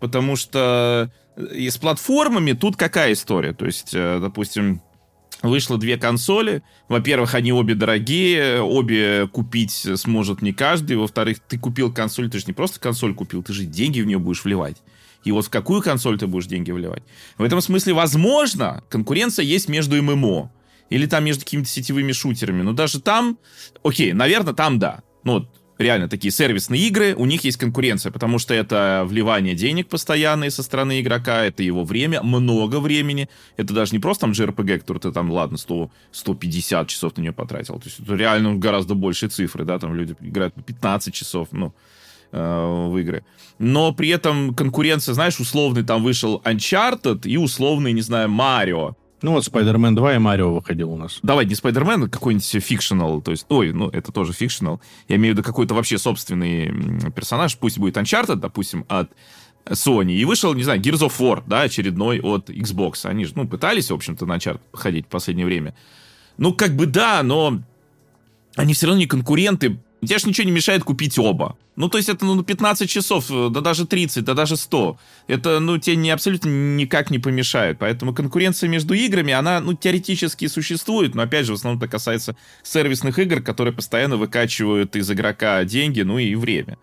потому 0.00 0.36
что 0.36 1.10
э, 1.36 1.54
и 1.54 1.68
с 1.68 1.76
платформами 1.76 2.52
тут 2.52 2.76
какая 2.76 3.12
история? 3.12 3.52
То 3.52 3.66
есть, 3.66 3.92
допустим, 3.92 4.80
вышло 5.48 5.78
две 5.78 5.96
консоли. 5.96 6.62
Во-первых, 6.88 7.34
они 7.34 7.52
обе 7.52 7.74
дорогие, 7.74 8.60
обе 8.60 9.28
купить 9.28 9.86
сможет 9.96 10.42
не 10.42 10.52
каждый. 10.52 10.96
Во-вторых, 10.96 11.38
ты 11.40 11.58
купил 11.58 11.92
консоль, 11.92 12.30
ты 12.30 12.38
же 12.38 12.44
не 12.46 12.52
просто 12.52 12.80
консоль 12.80 13.14
купил, 13.14 13.42
ты 13.42 13.52
же 13.52 13.64
деньги 13.64 14.00
в 14.00 14.06
нее 14.06 14.18
будешь 14.18 14.44
вливать. 14.44 14.82
И 15.24 15.32
вот 15.32 15.46
в 15.46 15.50
какую 15.50 15.82
консоль 15.82 16.18
ты 16.18 16.26
будешь 16.26 16.46
деньги 16.46 16.70
вливать? 16.70 17.02
В 17.36 17.42
этом 17.42 17.60
смысле, 17.60 17.94
возможно, 17.94 18.84
конкуренция 18.88 19.44
есть 19.44 19.68
между 19.68 20.00
ММО. 20.00 20.52
Или 20.88 21.06
там 21.06 21.24
между 21.24 21.44
какими-то 21.44 21.68
сетевыми 21.68 22.12
шутерами. 22.12 22.62
Но 22.62 22.72
даже 22.72 23.00
там, 23.00 23.38
окей, 23.82 24.12
наверное, 24.12 24.54
там 24.54 24.78
да. 24.78 25.02
Ну, 25.24 25.34
вот 25.34 25.48
реально 25.78 26.08
такие 26.08 26.30
сервисные 26.30 26.80
игры, 26.82 27.14
у 27.14 27.26
них 27.26 27.44
есть 27.44 27.56
конкуренция, 27.56 28.12
потому 28.12 28.38
что 28.38 28.54
это 28.54 29.04
вливание 29.06 29.54
денег 29.54 29.88
постоянные 29.88 30.50
со 30.50 30.62
стороны 30.62 31.00
игрока, 31.00 31.44
это 31.44 31.62
его 31.62 31.84
время, 31.84 32.22
много 32.22 32.80
времени. 32.80 33.28
Это 33.56 33.74
даже 33.74 33.92
не 33.92 33.98
просто 33.98 34.22
там 34.22 34.32
JRPG, 34.32 34.78
который 34.80 34.98
ты 34.98 35.12
там, 35.12 35.30
ладно, 35.30 35.58
100, 35.58 35.90
150 36.12 36.88
часов 36.88 37.16
на 37.16 37.22
нее 37.22 37.32
потратил. 37.32 37.78
То 37.78 37.86
есть 37.86 38.00
это 38.00 38.14
реально 38.14 38.56
гораздо 38.56 38.94
большие 38.94 39.30
цифры, 39.30 39.64
да, 39.64 39.78
там 39.78 39.94
люди 39.94 40.14
играют 40.20 40.54
по 40.54 40.62
15 40.62 41.14
часов, 41.14 41.48
ну, 41.52 41.72
Э, 42.32 42.88
в 42.88 42.98
игры. 42.98 43.24
Но 43.58 43.92
при 43.92 44.08
этом 44.08 44.54
конкуренция, 44.54 45.14
знаешь, 45.14 45.38
условный 45.38 45.84
там 45.84 46.02
вышел 46.02 46.42
Uncharted 46.44 47.26
и 47.26 47.36
условный, 47.36 47.92
не 47.92 48.02
знаю, 48.02 48.28
Марио. 48.28 48.96
Ну 49.22 49.32
вот 49.32 49.46
Spider-Man 49.46 49.94
2 49.94 50.14
и 50.16 50.18
Марио 50.18 50.54
выходил 50.54 50.92
у 50.92 50.96
нас. 50.96 51.20
Давай, 51.22 51.46
не 51.46 51.54
Spider-Man, 51.54 52.04
а 52.04 52.08
какой-нибудь 52.08 52.64
fictional, 52.64 53.22
то 53.22 53.30
есть, 53.30 53.46
ой, 53.48 53.72
ну 53.72 53.88
это 53.88 54.12
тоже 54.12 54.32
fictional. 54.32 54.80
Я 55.08 55.16
имею 55.16 55.34
в 55.34 55.38
виду 55.38 55.46
какой-то 55.46 55.74
вообще 55.74 55.96
собственный 55.96 57.10
персонаж, 57.12 57.56
пусть 57.56 57.78
будет 57.78 57.96
Uncharted, 57.96 58.36
допустим, 58.36 58.84
от 58.88 59.10
Sony. 59.64 60.12
И 60.12 60.24
вышел, 60.24 60.54
не 60.54 60.62
знаю, 60.62 60.80
Gears 60.80 61.08
of 61.08 61.18
War, 61.18 61.42
да, 61.46 61.62
очередной 61.62 62.20
от 62.20 62.50
Xbox. 62.50 63.04
Они 63.04 63.24
же, 63.24 63.32
ну, 63.34 63.48
пытались, 63.48 63.90
в 63.90 63.94
общем-то, 63.94 64.26
на 64.26 64.34
Uncharted 64.34 64.60
ходить 64.72 65.06
в 65.06 65.08
последнее 65.08 65.46
время. 65.46 65.74
Ну, 66.36 66.52
как 66.52 66.76
бы 66.76 66.86
да, 66.86 67.22
но 67.22 67.60
они 68.54 68.74
все 68.74 68.86
равно 68.86 69.00
не 69.00 69.06
конкуренты 69.06 69.78
Тебе 70.06 70.18
же 70.18 70.28
ничего 70.28 70.46
не 70.46 70.52
мешает 70.52 70.84
купить 70.84 71.18
оба. 71.18 71.56
Ну, 71.76 71.88
то 71.88 71.98
есть 71.98 72.08
это 72.08 72.24
ну, 72.24 72.42
15 72.42 72.88
часов, 72.88 73.30
э, 73.30 73.48
да 73.50 73.60
даже 73.60 73.86
30, 73.86 74.24
да 74.24 74.34
даже 74.34 74.56
100. 74.56 74.98
Это, 75.28 75.60
ну, 75.60 75.76
тебе 75.78 75.96
не, 75.96 76.10
абсолютно 76.10 76.48
никак 76.48 77.10
не 77.10 77.18
помешает. 77.18 77.78
Поэтому 77.78 78.14
конкуренция 78.14 78.68
между 78.68 78.94
играми, 78.94 79.32
она, 79.32 79.60
ну, 79.60 79.74
теоретически 79.74 80.46
существует, 80.46 81.14
но, 81.14 81.22
опять 81.22 81.46
же, 81.46 81.52
в 81.52 81.56
основном 81.56 81.78
это 81.78 81.88
касается 81.88 82.36
сервисных 82.62 83.18
игр, 83.18 83.42
которые 83.42 83.74
постоянно 83.74 84.16
выкачивают 84.16 84.96
из 84.96 85.10
игрока 85.10 85.64
деньги, 85.64 86.00
ну 86.00 86.18
и 86.18 86.34
время. 86.34 86.78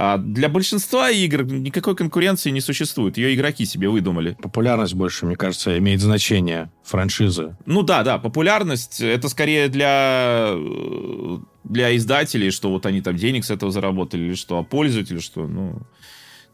А 0.00 0.16
для 0.16 0.48
большинства 0.48 1.10
игр 1.10 1.42
никакой 1.42 1.96
конкуренции 1.96 2.50
не 2.50 2.60
существует. 2.60 3.16
Ее 3.16 3.34
игроки 3.34 3.64
себе 3.64 3.88
выдумали. 3.88 4.36
Популярность 4.40 4.94
больше, 4.94 5.26
мне 5.26 5.34
кажется, 5.34 5.76
имеет 5.76 6.00
значение 6.00 6.70
франшизы. 6.84 7.56
Ну 7.66 7.82
да, 7.82 8.04
да, 8.04 8.18
популярность 8.18 9.00
это 9.00 9.28
скорее 9.28 9.66
для 9.68 10.52
э, 10.52 11.38
для 11.64 11.96
издателей, 11.96 12.52
что 12.52 12.70
вот 12.70 12.86
они 12.86 13.02
там 13.02 13.16
денег 13.16 13.44
с 13.44 13.50
этого 13.50 13.72
заработали, 13.72 14.22
или 14.22 14.34
что, 14.34 14.58
а 14.58 14.62
пользователи, 14.62 15.18
что, 15.18 15.48
ну... 15.48 15.82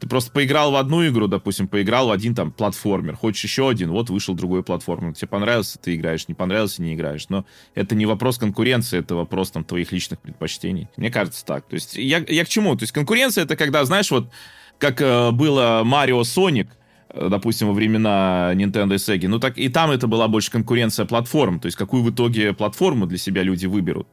Ты 0.04 0.08
просто 0.10 0.30
поиграл 0.32 0.70
в 0.70 0.76
одну 0.76 1.06
игру, 1.08 1.28
допустим, 1.28 1.66
поиграл 1.66 2.08
в 2.08 2.10
один 2.10 2.34
там 2.34 2.52
платформер, 2.52 3.16
хочешь 3.16 3.42
еще 3.44 3.70
один, 3.70 3.90
вот 3.90 4.10
вышел 4.10 4.34
другой 4.34 4.62
платформер. 4.62 5.14
Тебе 5.14 5.28
понравился, 5.28 5.78
ты 5.78 5.94
играешь, 5.94 6.28
не 6.28 6.34
понравился, 6.34 6.82
не 6.82 6.92
играешь. 6.92 7.30
Но 7.30 7.46
это 7.74 7.94
не 7.94 8.04
вопрос 8.04 8.36
конкуренции, 8.36 8.98
это 8.98 9.14
вопрос 9.14 9.50
там 9.52 9.64
твоих 9.64 9.92
личных 9.92 10.20
предпочтений. 10.20 10.88
Мне 10.98 11.10
кажется 11.10 11.42
так. 11.46 11.66
То 11.68 11.72
есть 11.72 11.96
я, 11.96 12.22
я 12.28 12.44
к 12.44 12.48
чему? 12.50 12.76
То 12.76 12.82
есть 12.82 12.92
конкуренция 12.92 13.44
это 13.44 13.56
когда, 13.56 13.82
знаешь, 13.86 14.10
вот 14.10 14.28
как 14.76 15.00
э, 15.00 15.30
было 15.30 15.80
Марио 15.86 16.22
Соник, 16.22 16.68
э, 17.08 17.28
допустим, 17.30 17.68
во 17.68 17.72
времена 17.72 18.52
Nintendo 18.54 18.92
и 18.92 18.98
Sega, 18.98 19.26
ну 19.26 19.40
так 19.40 19.56
и 19.56 19.70
там 19.70 19.90
это 19.90 20.06
была 20.06 20.28
больше 20.28 20.50
конкуренция 20.50 21.06
платформ, 21.06 21.60
то 21.60 21.64
есть 21.64 21.78
какую 21.78 22.02
в 22.02 22.10
итоге 22.10 22.52
платформу 22.52 23.06
для 23.06 23.16
себя 23.16 23.42
люди 23.42 23.64
выберут. 23.64 24.06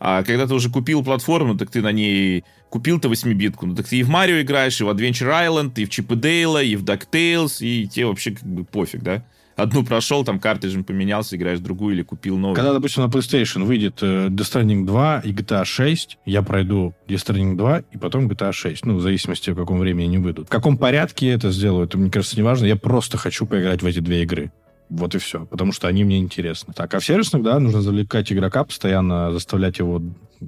А 0.00 0.22
когда 0.22 0.46
ты 0.46 0.54
уже 0.54 0.70
купил 0.70 1.02
платформу, 1.02 1.56
так 1.56 1.70
ты 1.70 1.82
на 1.82 1.92
ней 1.92 2.44
купил 2.70 3.00
ты 3.00 3.08
8-битку, 3.08 3.66
ну 3.66 3.74
так 3.74 3.88
ты 3.88 3.96
и 3.96 4.02
в 4.02 4.08
Марио 4.08 4.40
играешь, 4.40 4.80
и 4.80 4.84
в 4.84 4.88
Adventure 4.88 5.30
Island, 5.30 5.72
и 5.76 5.84
в 5.84 5.90
Чип 5.90 6.12
и 6.12 6.16
Дейла, 6.16 6.62
и 6.62 6.76
в 6.76 6.84
DuckTales, 6.84 7.58
и 7.60 7.88
тебе 7.88 8.06
вообще 8.06 8.32
как 8.32 8.44
бы 8.44 8.64
пофиг, 8.64 9.02
да? 9.02 9.24
Одну 9.58 9.84
прошел, 9.84 10.24
там 10.24 10.38
картриджем 10.38 10.84
поменялся, 10.84 11.34
играешь 11.34 11.58
другую 11.58 11.96
или 11.96 12.02
купил 12.02 12.38
новую. 12.38 12.54
Когда, 12.54 12.72
допустим, 12.72 13.02
на 13.02 13.08
PlayStation 13.08 13.64
выйдет 13.64 13.98
э, 14.02 14.28
Death 14.28 14.62
Stranding 14.62 14.86
2 14.86 15.22
и 15.24 15.32
GTA 15.32 15.64
6, 15.64 16.18
я 16.26 16.42
пройду 16.42 16.94
Death 17.08 17.26
Stranding 17.26 17.56
2 17.56 17.78
и 17.90 17.98
потом 17.98 18.28
GTA 18.28 18.52
6. 18.52 18.84
Ну, 18.84 18.94
в 18.94 19.00
зависимости, 19.00 19.50
в 19.50 19.56
каком 19.56 19.80
времени 19.80 20.04
они 20.04 20.18
выйдут. 20.18 20.46
В 20.46 20.50
каком 20.50 20.78
порядке 20.78 21.30
это 21.30 21.50
сделают, 21.50 21.96
мне 21.96 22.08
кажется, 22.08 22.36
не 22.36 22.42
важно. 22.42 22.66
Я 22.66 22.76
просто 22.76 23.18
хочу 23.18 23.46
поиграть 23.46 23.82
в 23.82 23.86
эти 23.86 23.98
две 23.98 24.22
игры. 24.22 24.52
Вот 24.90 25.14
и 25.14 25.18
все. 25.18 25.44
Потому 25.46 25.72
что 25.72 25.88
они 25.88 26.04
мне 26.04 26.18
интересны. 26.18 26.72
Так, 26.74 26.94
а 26.94 27.00
в 27.00 27.04
сервисных, 27.04 27.42
да, 27.42 27.58
нужно 27.58 27.82
завлекать 27.82 28.32
игрока, 28.32 28.64
постоянно 28.64 29.32
заставлять 29.32 29.78
его 29.78 30.02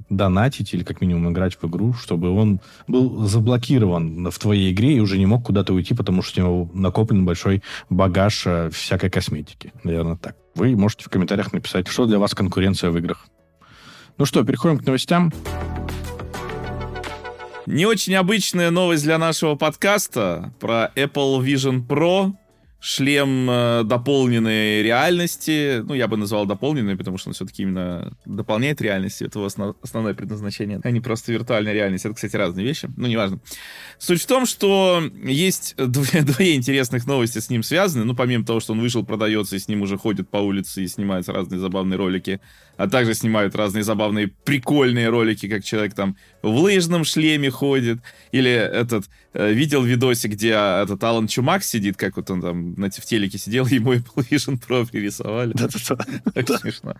донатить 0.09 0.73
или 0.73 0.85
как 0.85 1.01
минимум 1.01 1.33
играть 1.33 1.57
в 1.61 1.67
игру, 1.67 1.95
чтобы 1.95 2.31
он 2.31 2.61
был 2.87 3.27
заблокирован 3.27 4.31
в 4.31 4.39
твоей 4.39 4.73
игре 4.73 4.97
и 4.97 5.01
уже 5.01 5.19
не 5.19 5.27
мог 5.27 5.45
куда-то 5.45 5.75
уйти, 5.75 5.95
потому 5.95 6.23
что 6.23 6.41
у 6.41 6.45
него 6.45 6.71
накоплен 6.73 7.25
большой 7.25 7.63
багаж 7.89 8.47
э, 8.47 8.71
всякой 8.71 9.11
косметики. 9.11 9.73
Наверное, 9.83 10.17
так. 10.17 10.37
Вы 10.55 10.77
можете 10.77 11.05
в 11.05 11.09
комментариях 11.09 11.53
написать, 11.53 11.89
что 11.89 12.07
для 12.07 12.19
вас 12.19 12.35
конкуренция 12.35 12.91
в 12.91 12.99
играх. 12.99 13.27
Ну 14.19 14.27
что, 14.27 14.45
переходим 14.45 14.79
к 14.79 14.87
новостям. 14.87 15.33
Не 17.67 17.87
очень 17.87 18.15
обычная 18.17 18.71
новость 18.71 19.05
для 19.05 19.17
нашего 19.17 19.55
подкаста 19.55 20.53
про 20.59 20.91
Apple 20.97 21.41
Vision 21.41 21.87
Pro 21.87 22.33
шлем 22.81 23.49
э, 23.51 23.83
дополненной 23.85 24.83
реальности. 24.83 25.83
Ну, 25.85 25.95
я 25.95 26.09
бы 26.09 26.17
назвал 26.17 26.47
дополненной, 26.47 26.97
потому 26.97 27.19
что 27.19 27.29
он 27.29 27.35
все-таки 27.35 27.63
именно 27.63 28.17
дополняет 28.25 28.81
реальность. 28.81 29.21
Это 29.21 29.39
его 29.39 29.47
основ, 29.47 29.77
основное 29.83 30.15
предназначение, 30.15 30.81
а 30.83 30.91
не 30.91 31.01
просто 31.01 31.33
виртуальная 31.33 31.75
реальность. 31.75 32.07
Это, 32.07 32.15
кстати, 32.15 32.35
разные 32.37 32.67
вещи. 32.67 32.89
Ну, 32.97 33.07
неважно. 33.07 33.41
Суть 33.99 34.23
в 34.23 34.27
том, 34.27 34.47
что 34.47 35.03
есть 35.25 35.77
две, 35.77 36.23
две 36.23 36.55
интересных 36.55 37.07
новости 37.07 37.39
с 37.39 37.51
ним 37.51 37.63
связаны. 37.63 38.05
Ну, 38.05 38.17
помимо 38.17 38.45
того, 38.45 38.61
что 38.61 38.73
он 38.73 38.81
вышел, 38.81 39.05
продается, 39.05 39.57
и 39.57 39.59
с 39.59 39.69
ним 39.69 39.83
уже 39.83 39.99
ходят 39.99 40.31
по 40.31 40.39
улице 40.39 40.83
и 40.83 40.89
снимаются 40.89 41.33
разные 41.33 41.61
забавные 41.61 41.99
ролики 41.99 42.41
а 42.81 42.89
также 42.89 43.13
снимают 43.13 43.55
разные 43.55 43.85
забавные, 43.85 44.29
прикольные 44.29 45.11
ролики, 45.11 45.47
как 45.49 45.63
человек 45.63 45.93
там 45.93 46.17
в 46.43 46.55
лыжном 46.57 47.05
шлеме 47.05 47.51
ходит, 47.51 47.99
или 48.33 48.51
этот, 48.51 49.05
э, 49.33 49.53
видел 49.53 49.83
видосик, 49.83 50.33
где 50.33 50.55
а, 50.55 50.83
этот 50.83 51.03
Алан 51.05 51.27
Чумак 51.27 51.63
сидит, 51.63 51.97
как 51.97 52.17
вот 52.17 52.31
он 52.31 52.41
там 52.41 52.75
на, 52.75 52.91
в 52.91 53.05
телеке 53.05 53.39
сидел, 53.39 53.67
ему 53.71 53.95
Apple 53.95 54.29
Vision 54.31 54.61
Pro 54.61 54.89
пририсовали. 54.89 55.53
Да-да-да. 55.55 56.59
Смешно. 56.59 56.97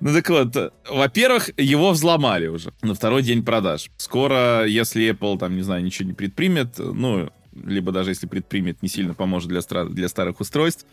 Ну 0.00 0.12
так 0.12 0.28
вот, 0.28 0.56
э, 0.56 0.70
во-первых, 0.88 1.50
его 1.56 1.92
взломали 1.92 2.46
уже 2.46 2.72
на 2.82 2.94
второй 2.94 3.22
день 3.22 3.44
продаж. 3.44 3.90
Скоро, 3.96 4.64
если 4.66 5.10
Apple 5.10 5.38
там, 5.38 5.56
не 5.56 5.62
знаю, 5.62 5.82
ничего 5.84 6.08
не 6.08 6.14
предпримет, 6.14 6.78
ну, 6.78 7.30
либо 7.54 7.92
даже 7.92 8.10
если 8.10 8.26
предпримет, 8.26 8.82
не 8.82 8.88
сильно 8.88 9.14
поможет 9.14 9.48
для, 9.48 9.60
для 9.84 10.08
старых 10.08 10.40
устройств, 10.40 10.86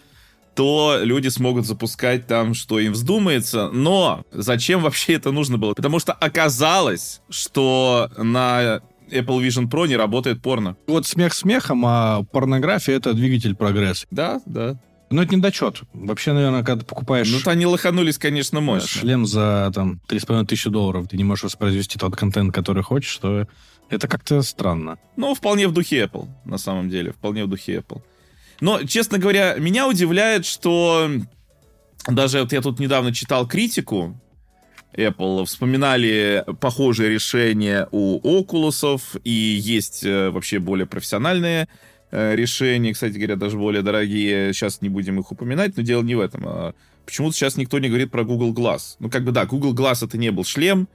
то 0.56 1.00
люди 1.02 1.30
смогут 1.30 1.66
запускать 1.66 2.28
там, 2.28 2.54
что 2.54 2.80
им 2.80 2.93
вздумается. 2.93 3.70
Но 3.72 4.26
зачем 4.32 4.82
вообще 4.82 5.14
это 5.14 5.32
нужно 5.32 5.58
было? 5.58 5.74
Потому 5.74 6.00
что 6.00 6.14
оказалось, 6.14 7.22
что 7.30 8.10
на 8.18 8.82
Apple 9.10 9.45
Vision 9.45 9.70
Pro 9.70 9.88
не 9.88 9.95
работает 9.95 10.41
порно. 10.41 10.76
Вот 10.88 11.06
смех 11.06 11.34
смехом, 11.34 11.84
а 11.86 12.24
порнография— 12.32 12.95
это 12.97 13.14
двигатель 13.14 13.56
прогресса. 13.56 14.06
Да, 14.12 14.41
да. 14.45 14.80
Но 15.10 15.24
это 15.24 15.36
недочет. 15.36 15.82
Вообще, 15.93 16.34
наверное, 16.34 16.64
когда 16.64 16.82
ты 16.82 16.86
покупаешь... 16.86 17.32
Ну, 17.32 17.39
они 17.52 17.66
лоханулись, 17.66 18.20
конечно, 18.20 18.62
мощно. 18.62 18.88
Шлем 18.88 19.26
за, 19.26 19.72
там, 19.74 20.00
3,5 20.08 20.45
тысячи 20.45 20.70
долларов, 20.70 21.08
ты 21.08 21.18
не 21.18 21.24
можешь 21.24 21.45
воспроизвести 21.45 21.97
тот 21.97 22.16
контент, 22.16 22.54
который 22.54 22.84
хочешь, 22.84 23.10
что 23.10 23.47
это 23.89 24.08
как-то 24.08 24.43
странно. 24.43 25.00
Ну, 25.16 25.34
вполне 25.34 25.68
в 25.68 25.72
духе 25.72 26.04
Apple, 26.04 26.28
на 26.45 26.60
самом 26.60 26.89
деле. 26.89 27.12
Вполне 27.12 27.45
в 27.45 27.47
духе 27.47 27.78
Apple. 27.78 28.04
Но, 28.62 28.84
честно 28.84 29.18
говоря, 29.18 29.55
меня 29.55 29.88
удивляет, 29.88 30.45
что 30.45 31.10
даже 32.07 32.41
вот 32.41 32.51
я 32.51 32.62
тут 32.62 32.80
недавно 32.80 33.14
читал 33.14 33.47
критику 33.47 34.20
Apple, 34.93 35.45
вспоминали 35.45 36.43
похожие 36.60 37.10
решения 37.10 37.88
у 37.91 38.20
Oculus, 38.20 39.22
и 39.24 39.30
есть 39.30 40.03
э, 40.03 40.30
вообще 40.30 40.60
более 40.60 40.88
профессиональные 40.88 41.68
э, 42.12 42.36
решения, 42.36 42.93
кстати 42.93 43.14
говоря, 43.14 43.36
даже 43.36 43.57
более 43.57 43.82
дорогие. 43.82 44.53
Сейчас 44.53 44.82
не 44.82 44.89
будем 44.89 45.20
их 45.20 45.32
упоминать, 45.32 45.78
но 45.78 45.84
дело 45.84 46.01
не 46.01 46.16
в 46.16 46.20
этом. 46.20 46.43
А 46.47 46.74
почему-то 47.05 47.36
сейчас 47.36 47.55
никто 47.55 47.80
не 47.80 47.88
говорит 47.88 48.12
про 48.12 48.24
Google 48.24 48.53
Glass. 48.53 48.95
Ну, 48.99 49.10
как 49.10 49.24
бы 49.24 49.32
да, 49.32 49.45
Google 49.45 49.74
Glass 49.74 50.05
это 50.05 50.18
не 50.18 50.32
был 50.32 50.43
шлем, 50.43 50.88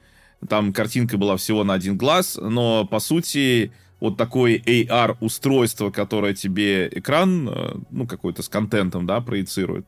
там 0.48 0.72
картинка 0.72 1.16
была 1.16 1.36
всего 1.36 1.64
на 1.64 1.74
один 1.74 1.96
глаз, 1.96 2.38
но 2.40 2.84
по 2.84 2.98
сути 2.98 3.72
вот 4.04 4.18
такое 4.18 4.58
AR-устройство, 4.58 5.90
которое 5.90 6.34
тебе 6.34 6.88
экран, 6.92 7.48
э, 7.48 7.74
ну, 7.90 8.06
какой-то 8.06 8.42
с 8.42 8.50
контентом, 8.50 9.06
да, 9.06 9.22
проецирует. 9.22 9.86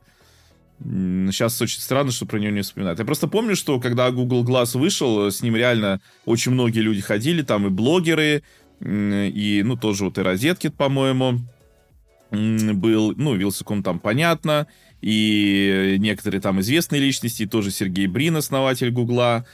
Сейчас 0.79 1.61
очень 1.61 1.81
странно, 1.81 2.11
что 2.11 2.25
про 2.25 2.39
него 2.39 2.51
не 2.51 2.61
вспоминают. 2.61 2.97
Я 2.97 3.05
просто 3.05 3.27
помню, 3.27 3.55
что 3.55 3.79
когда 3.79 4.09
Google 4.09 4.43
Glass 4.43 4.75
вышел, 4.75 5.29
с 5.31 5.43
ним 5.43 5.55
реально 5.55 6.01
очень 6.25 6.51
многие 6.51 6.79
люди 6.79 7.01
ходили, 7.01 7.43
там 7.43 7.67
и 7.67 7.69
блогеры, 7.69 8.41
и, 8.81 9.61
ну, 9.63 9.77
тоже 9.77 10.05
вот 10.05 10.17
и 10.17 10.21
Розеткит, 10.21 10.73
по-моему, 10.75 11.39
был, 12.31 13.13
ну, 13.15 13.35
Вилсаком 13.35 13.83
там 13.83 13.99
понятно, 13.99 14.67
и 15.01 15.97
некоторые 15.99 16.41
там 16.41 16.59
известные 16.61 17.01
личности, 17.01 17.45
тоже 17.45 17.69
Сергей 17.69 18.07
Брин, 18.07 18.35
основатель 18.35 18.89
Гугла, 18.89 19.45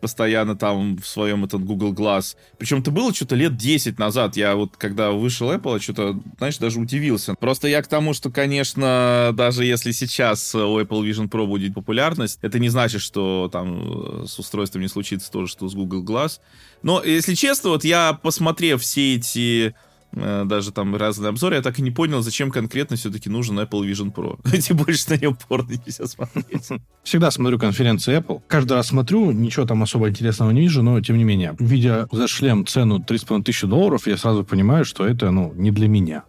постоянно 0.00 0.56
там 0.56 0.96
в 0.96 1.06
своем 1.06 1.44
этот 1.44 1.64
Google 1.64 1.92
Glass. 1.92 2.36
Причем 2.58 2.80
это 2.80 2.90
было 2.90 3.14
что-то 3.14 3.36
лет 3.36 3.56
10 3.56 3.98
назад. 3.98 4.36
Я 4.36 4.54
вот, 4.56 4.76
когда 4.76 5.10
вышел 5.12 5.52
Apple, 5.52 5.80
что-то, 5.80 6.20
знаешь, 6.38 6.58
даже 6.58 6.80
удивился. 6.80 7.34
Просто 7.34 7.68
я 7.68 7.82
к 7.82 7.86
тому, 7.86 8.14
что, 8.14 8.30
конечно, 8.30 9.32
даже 9.34 9.64
если 9.64 9.92
сейчас 9.92 10.54
у 10.54 10.80
Apple 10.80 11.08
Vision 11.08 11.28
Pro 11.28 11.46
будет 11.46 11.74
популярность, 11.74 12.38
это 12.42 12.58
не 12.58 12.68
значит, 12.68 13.00
что 13.00 13.48
там 13.52 14.26
с 14.26 14.38
устройством 14.38 14.82
не 14.82 14.88
случится 14.88 15.30
то 15.30 15.46
же, 15.46 15.52
что 15.52 15.68
с 15.68 15.74
Google 15.74 16.04
Glass. 16.04 16.40
Но, 16.82 17.02
если 17.02 17.34
честно, 17.34 17.70
вот 17.70 17.84
я, 17.84 18.14
посмотрев 18.14 18.82
все 18.82 19.16
эти 19.16 19.66
Э, 19.68 19.72
даже 20.12 20.72
там 20.72 20.96
разные 20.96 21.28
обзоры, 21.28 21.56
я 21.56 21.62
так 21.62 21.78
и 21.78 21.82
не 21.82 21.90
понял, 21.90 22.20
зачем 22.20 22.50
конкретно 22.50 22.96
все-таки 22.96 23.28
нужен 23.28 23.58
Apple 23.58 23.88
Vision 23.88 24.12
Pro. 24.12 24.38
Тем 24.60 24.76
больше 24.76 25.10
на 25.10 25.16
нем 25.16 25.36
порно 25.48 25.72
нельзя 25.86 26.06
смотреть. 26.06 26.68
Всегда 27.02 27.30
смотрю 27.30 27.58
конференции 27.58 28.18
Apple. 28.18 28.42
Каждый 28.48 28.72
раз 28.72 28.88
смотрю, 28.88 29.30
ничего 29.30 29.66
там 29.66 29.82
особо 29.82 30.08
интересного 30.08 30.50
не 30.50 30.62
вижу, 30.62 30.82
но 30.82 31.00
тем 31.00 31.16
не 31.16 31.24
менее, 31.24 31.54
видя 31.58 32.08
за 32.10 32.28
шлем 32.28 32.66
цену 32.66 32.98
3,5 32.98 33.44
тысячи 33.44 33.66
долларов, 33.66 34.06
я 34.06 34.16
сразу 34.16 34.44
понимаю, 34.44 34.84
что 34.84 35.06
это, 35.06 35.30
ну, 35.30 35.52
не 35.54 35.70
для 35.70 35.88
меня. 35.88 36.24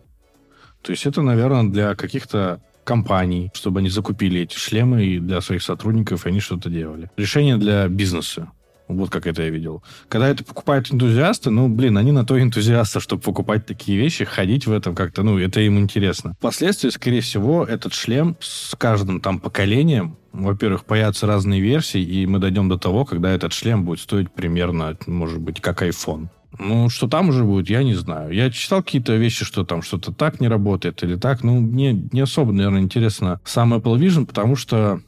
То 0.82 0.91
есть 0.91 1.05
это, 1.05 1.21
наверное, 1.21 1.63
для 1.63 1.95
каких-то 1.95 2.61
компаний, 2.84 3.51
чтобы 3.53 3.79
они 3.79 3.89
закупили 3.89 4.41
эти 4.41 4.57
шлемы 4.57 5.05
и 5.05 5.19
для 5.19 5.41
своих 5.41 5.61
сотрудников, 5.61 6.25
и 6.25 6.29
они 6.29 6.39
что-то 6.39 6.69
делали. 6.69 7.09
Решение 7.17 7.57
для 7.57 7.88
бизнеса. 7.88 8.51
Вот 8.97 9.09
как 9.09 9.27
это 9.27 9.43
я 9.43 9.49
видел. 9.49 9.83
Когда 10.09 10.29
это 10.29 10.43
покупают 10.43 10.91
энтузиасты, 10.91 11.49
ну, 11.49 11.67
блин, 11.67 11.97
они 11.97 12.11
на 12.11 12.25
то 12.25 12.39
энтузиасты, 12.39 12.99
чтобы 12.99 13.21
покупать 13.21 13.65
такие 13.65 13.97
вещи, 13.97 14.25
ходить 14.25 14.67
в 14.67 14.71
этом 14.71 14.95
как-то, 14.95 15.23
ну, 15.23 15.37
это 15.39 15.61
им 15.61 15.79
интересно. 15.79 16.33
Впоследствии, 16.39 16.89
скорее 16.89 17.21
всего, 17.21 17.63
этот 17.63 17.93
шлем 17.93 18.35
с 18.39 18.75
каждым 18.77 19.21
там 19.21 19.39
поколением, 19.39 20.17
во-первых, 20.33 20.85
появятся 20.85 21.27
разные 21.27 21.61
версии, 21.61 22.01
и 22.01 22.25
мы 22.25 22.39
дойдем 22.39 22.69
до 22.69 22.77
того, 22.77 23.05
когда 23.05 23.31
этот 23.31 23.53
шлем 23.53 23.85
будет 23.85 23.99
стоить 23.99 24.31
примерно, 24.31 24.97
может 25.07 25.39
быть, 25.39 25.61
как 25.61 25.83
iPhone. 25.83 26.29
Ну, 26.59 26.89
что 26.89 27.07
там 27.07 27.29
уже 27.29 27.43
будет, 27.43 27.69
я 27.69 27.83
не 27.83 27.93
знаю. 27.93 28.33
Я 28.33 28.51
читал 28.51 28.83
какие-то 28.83 29.15
вещи, 29.15 29.45
что 29.45 29.63
там 29.63 29.81
что-то 29.81 30.11
так 30.11 30.41
не 30.41 30.47
работает 30.47 31.01
или 31.03 31.15
так. 31.15 31.43
Ну, 31.43 31.59
мне 31.59 31.93
не 31.93 32.21
особо, 32.21 32.51
наверное, 32.51 32.81
интересно 32.81 33.39
сам 33.45 33.73
Apple 33.73 33.97
Vision, 33.97 34.25
потому 34.25 34.55
что 34.55 35.01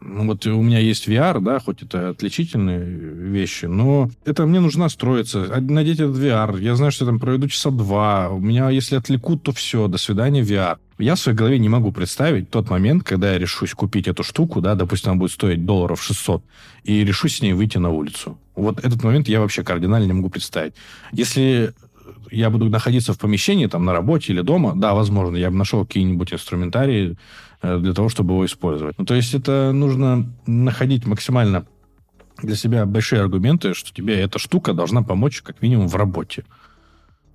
вот 0.00 0.46
у 0.46 0.62
меня 0.62 0.78
есть 0.78 1.08
VR, 1.08 1.40
да, 1.40 1.58
хоть 1.60 1.82
это 1.82 2.10
отличительные 2.10 2.84
вещи, 2.84 3.66
но 3.66 4.10
это 4.24 4.46
мне 4.46 4.60
нужно 4.60 4.88
строиться. 4.88 5.46
Надеть 5.60 6.00
этот 6.00 6.16
VR. 6.16 6.60
Я 6.60 6.74
знаю, 6.76 6.92
что 6.92 7.04
я 7.04 7.10
там 7.10 7.20
проведу 7.20 7.48
часа 7.48 7.70
два. 7.70 8.28
У 8.30 8.40
меня, 8.40 8.70
если 8.70 8.96
отвлекут, 8.96 9.42
то 9.42 9.52
все, 9.52 9.86
до 9.88 9.98
свидания, 9.98 10.42
VR. 10.42 10.78
Я 10.98 11.14
в 11.14 11.20
своей 11.20 11.36
голове 11.36 11.58
не 11.58 11.68
могу 11.68 11.92
представить 11.92 12.50
тот 12.50 12.70
момент, 12.70 13.04
когда 13.04 13.32
я 13.32 13.38
решусь 13.38 13.74
купить 13.74 14.08
эту 14.08 14.22
штуку, 14.22 14.60
да, 14.60 14.74
допустим, 14.74 15.12
она 15.12 15.20
будет 15.20 15.32
стоить 15.32 15.64
долларов 15.64 16.02
600, 16.02 16.44
и 16.84 17.04
решусь 17.04 17.36
с 17.36 17.42
ней 17.42 17.52
выйти 17.52 17.78
на 17.78 17.90
улицу. 17.90 18.38
Вот 18.54 18.84
этот 18.84 19.02
момент 19.02 19.28
я 19.28 19.40
вообще 19.40 19.62
кардинально 19.62 20.06
не 20.06 20.12
могу 20.12 20.30
представить. 20.30 20.74
Если 21.12 21.72
я 22.30 22.50
буду 22.50 22.66
находиться 22.66 23.12
в 23.12 23.18
помещении, 23.18 23.66
там, 23.66 23.84
на 23.84 23.92
работе 23.92 24.32
или 24.32 24.40
дома, 24.40 24.74
да, 24.74 24.94
возможно, 24.94 25.36
я 25.36 25.50
бы 25.50 25.56
нашел 25.56 25.84
какие-нибудь 25.84 26.32
инструментарии, 26.32 27.16
для 27.62 27.92
того, 27.94 28.08
чтобы 28.08 28.34
его 28.34 28.44
использовать. 28.44 28.98
Ну, 28.98 29.04
то 29.04 29.14
есть 29.14 29.34
это 29.34 29.72
нужно 29.72 30.32
находить 30.46 31.06
максимально 31.06 31.66
для 32.42 32.56
себя 32.56 32.86
большие 32.86 33.20
аргументы, 33.20 33.74
что 33.74 33.92
тебе 33.92 34.20
эта 34.20 34.38
штука 34.38 34.72
должна 34.72 35.02
помочь 35.02 35.42
как 35.42 35.62
минимум 35.62 35.88
в 35.88 35.94
работе. 35.94 36.44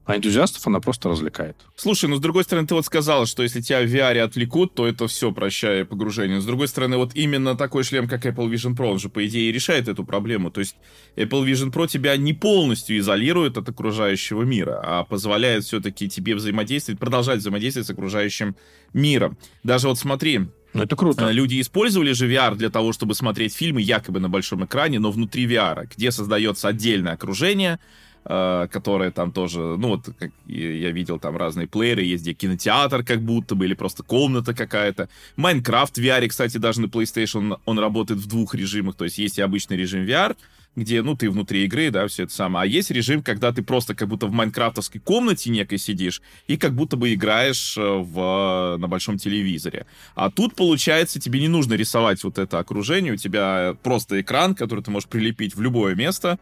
А 0.07 0.15
энтузиастов 0.15 0.65
она 0.65 0.79
просто 0.79 1.09
развлекает. 1.09 1.57
Слушай, 1.75 2.09
ну 2.09 2.15
с 2.15 2.21
другой 2.21 2.45
стороны, 2.45 2.65
ты 2.65 2.73
вот 2.73 2.85
сказал, 2.85 3.25
что 3.25 3.43
если 3.43 3.59
тебя 3.59 3.81
в 3.81 3.85
VR 3.85 4.19
отвлекут, 4.19 4.73
то 4.73 4.87
это 4.87 5.05
все, 5.07 5.33
прощая 5.33 5.83
погружение. 5.83 6.39
С 6.39 6.45
другой 6.45 6.69
стороны, 6.69 6.95
вот 6.95 7.13
именно 7.13 7.57
такой 7.57 7.83
шлем, 7.83 8.07
как 8.07 8.25
Apple 8.25 8.49
Vision 8.49 8.73
Pro, 8.73 8.91
он 8.91 8.99
же, 8.99 9.09
по 9.09 9.25
идее, 9.27 9.51
решает 9.51 9.89
эту 9.89 10.05
проблему. 10.05 10.49
То 10.49 10.61
есть 10.61 10.77
Apple 11.17 11.45
Vision 11.45 11.73
Pro 11.73 11.89
тебя 11.89 12.15
не 12.15 12.33
полностью 12.33 12.97
изолирует 12.97 13.57
от 13.57 13.67
окружающего 13.67 14.43
мира, 14.43 14.81
а 14.81 15.03
позволяет 15.03 15.65
все-таки 15.65 16.07
тебе 16.07 16.35
взаимодействовать, 16.35 17.01
продолжать 17.01 17.39
взаимодействовать 17.39 17.87
с 17.87 17.91
окружающим 17.91 18.55
миром. 18.93 19.37
Даже 19.63 19.89
вот 19.89 19.99
смотри, 19.99 20.47
ну, 20.73 20.83
это 20.83 20.95
круто. 20.95 21.25
Э, 21.25 21.33
люди 21.33 21.59
использовали 21.59 22.13
же 22.13 22.31
VR 22.31 22.55
для 22.55 22.69
того, 22.69 22.93
чтобы 22.93 23.13
смотреть 23.13 23.53
фильмы 23.53 23.81
якобы 23.81 24.21
на 24.21 24.29
большом 24.29 24.63
экране, 24.63 24.99
но 24.99 25.11
внутри 25.11 25.45
VR, 25.47 25.85
где 25.93 26.11
создается 26.11 26.69
отдельное 26.69 27.13
окружение, 27.13 27.79
которые 28.27 29.11
там 29.11 29.31
тоже, 29.31 29.59
ну 29.59 29.89
вот, 29.89 30.09
как 30.19 30.31
я 30.47 30.91
видел 30.91 31.17
там 31.17 31.37
разные 31.37 31.67
плееры, 31.67 32.03
есть 32.03 32.23
где 32.23 32.33
кинотеатр 32.33 33.03
как 33.03 33.21
будто 33.21 33.55
бы, 33.55 33.65
или 33.65 33.73
просто 33.73 34.03
комната 34.03 34.53
какая-то. 34.53 35.07
Майнкрафт 35.37 35.97
VR, 35.97 36.27
кстати, 36.27 36.57
даже 36.57 36.81
на 36.81 36.87
PlayStation, 36.87 37.59
он 37.65 37.79
работает 37.79 38.19
в 38.19 38.27
двух 38.27 38.53
режимах, 38.53 38.95
то 38.95 39.05
есть 39.05 39.17
есть 39.17 39.37
и 39.37 39.41
обычный 39.41 39.77
режим 39.77 40.03
VR, 40.03 40.35
где, 40.77 41.01
ну, 41.01 41.15
ты 41.17 41.29
внутри 41.29 41.65
игры, 41.65 41.89
да, 41.89 42.07
все 42.07 42.23
это 42.23 42.33
самое. 42.33 42.63
А 42.63 42.65
есть 42.67 42.91
режим, 42.91 43.23
когда 43.23 43.51
ты 43.51 43.63
просто 43.63 43.95
как 43.95 44.07
будто 44.07 44.27
в 44.27 44.31
майнкрафтовской 44.31 45.01
комнате 45.01 45.49
некой 45.49 45.79
сидишь 45.79 46.21
и 46.45 46.55
как 46.55 46.75
будто 46.75 46.97
бы 46.97 47.13
играешь 47.13 47.75
э, 47.77 47.81
в, 47.81 48.77
на 48.77 48.87
большом 48.87 49.17
телевизоре. 49.17 49.87
А 50.13 50.29
тут, 50.29 50.55
получается, 50.55 51.19
тебе 51.19 51.39
не 51.39 51.47
нужно 51.47 51.73
рисовать 51.73 52.23
вот 52.23 52.37
это 52.37 52.59
окружение, 52.59 53.13
у 53.13 53.17
тебя 53.17 53.75
просто 53.81 54.21
экран, 54.21 54.53
который 54.53 54.83
ты 54.83 54.91
можешь 54.91 55.09
прилепить 55.09 55.55
в 55.55 55.61
любое 55.61 55.95
место, 55.95 56.37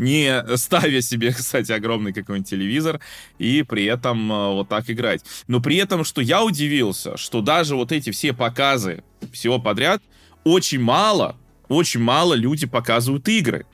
не 0.00 0.56
ставя 0.56 1.00
себе, 1.00 1.32
кстати, 1.36 1.70
огромный 1.72 2.12
какой-нибудь 2.12 2.48
телевизор 2.48 3.00
и 3.38 3.62
при 3.62 3.84
этом 3.84 4.32
э, 4.32 4.52
вот 4.52 4.68
так 4.68 4.90
играть. 4.90 5.24
Но 5.46 5.60
при 5.60 5.76
этом, 5.76 6.04
что 6.04 6.20
я 6.20 6.42
удивился, 6.42 7.16
что 7.16 7.40
даже 7.40 7.76
вот 7.76 7.92
эти 7.92 8.10
все 8.10 8.32
показы 8.32 9.04
всего 9.32 9.58
подряд, 9.58 10.02
очень 10.44 10.80
мало, 10.80 11.36
очень 11.68 12.00
мало 12.00 12.34
люди 12.34 12.66
показывают 12.66 13.28
игры. 13.28 13.66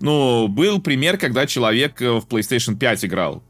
Ну, 0.00 0.48
был 0.48 0.80
пример, 0.80 1.18
когда 1.18 1.46
человек 1.46 2.00
э, 2.02 2.10
в 2.20 2.26
PlayStation 2.26 2.76
5 2.76 3.04
играл. 3.06 3.42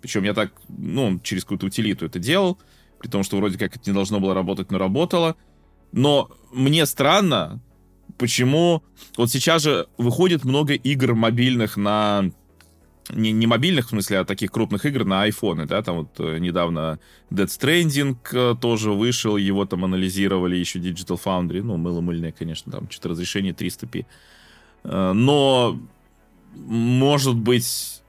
Причем 0.00 0.24
я 0.24 0.34
так, 0.34 0.52
ну, 0.68 1.18
через 1.20 1.44
какую-то 1.44 1.66
утилиту 1.66 2.06
это 2.06 2.18
делал, 2.18 2.58
при 3.00 3.08
том, 3.08 3.22
что 3.22 3.36
вроде 3.36 3.58
как 3.58 3.76
это 3.76 3.90
не 3.90 3.94
должно 3.94 4.20
было 4.20 4.34
работать, 4.34 4.70
но 4.70 4.78
работало. 4.78 5.36
Но 5.92 6.30
мне 6.52 6.86
странно, 6.86 7.60
почему 8.18 8.82
вот 9.16 9.30
сейчас 9.30 9.62
же 9.62 9.86
выходит 9.98 10.44
много 10.44 10.74
игр 10.74 11.14
мобильных 11.14 11.76
на 11.76 12.30
не, 13.10 13.32
не 13.32 13.46
мобильных, 13.46 13.86
в 13.86 13.90
смысле, 13.90 14.18
а 14.18 14.24
таких 14.24 14.50
крупных 14.50 14.84
игр 14.84 15.04
на 15.04 15.22
айфоны, 15.22 15.66
да, 15.66 15.82
там 15.82 15.98
вот 15.98 16.08
э, 16.18 16.38
недавно 16.38 16.98
Dead 17.30 17.46
Stranding 17.46 18.16
э, 18.32 18.54
тоже 18.60 18.92
вышел, 18.92 19.36
его 19.36 19.64
там 19.64 19.84
анализировали 19.84 20.56
еще 20.56 20.78
Digital 20.78 21.20
Foundry, 21.24 21.62
ну, 21.62 21.76
мыло-мыльное, 21.76 22.32
конечно, 22.32 22.72
там 22.72 22.90
что-то 22.90 23.10
разрешение 23.10 23.52
300p. 23.52 24.06
Э, 24.84 25.12
но, 25.12 25.78
может 26.56 27.36
быть, 27.36 28.02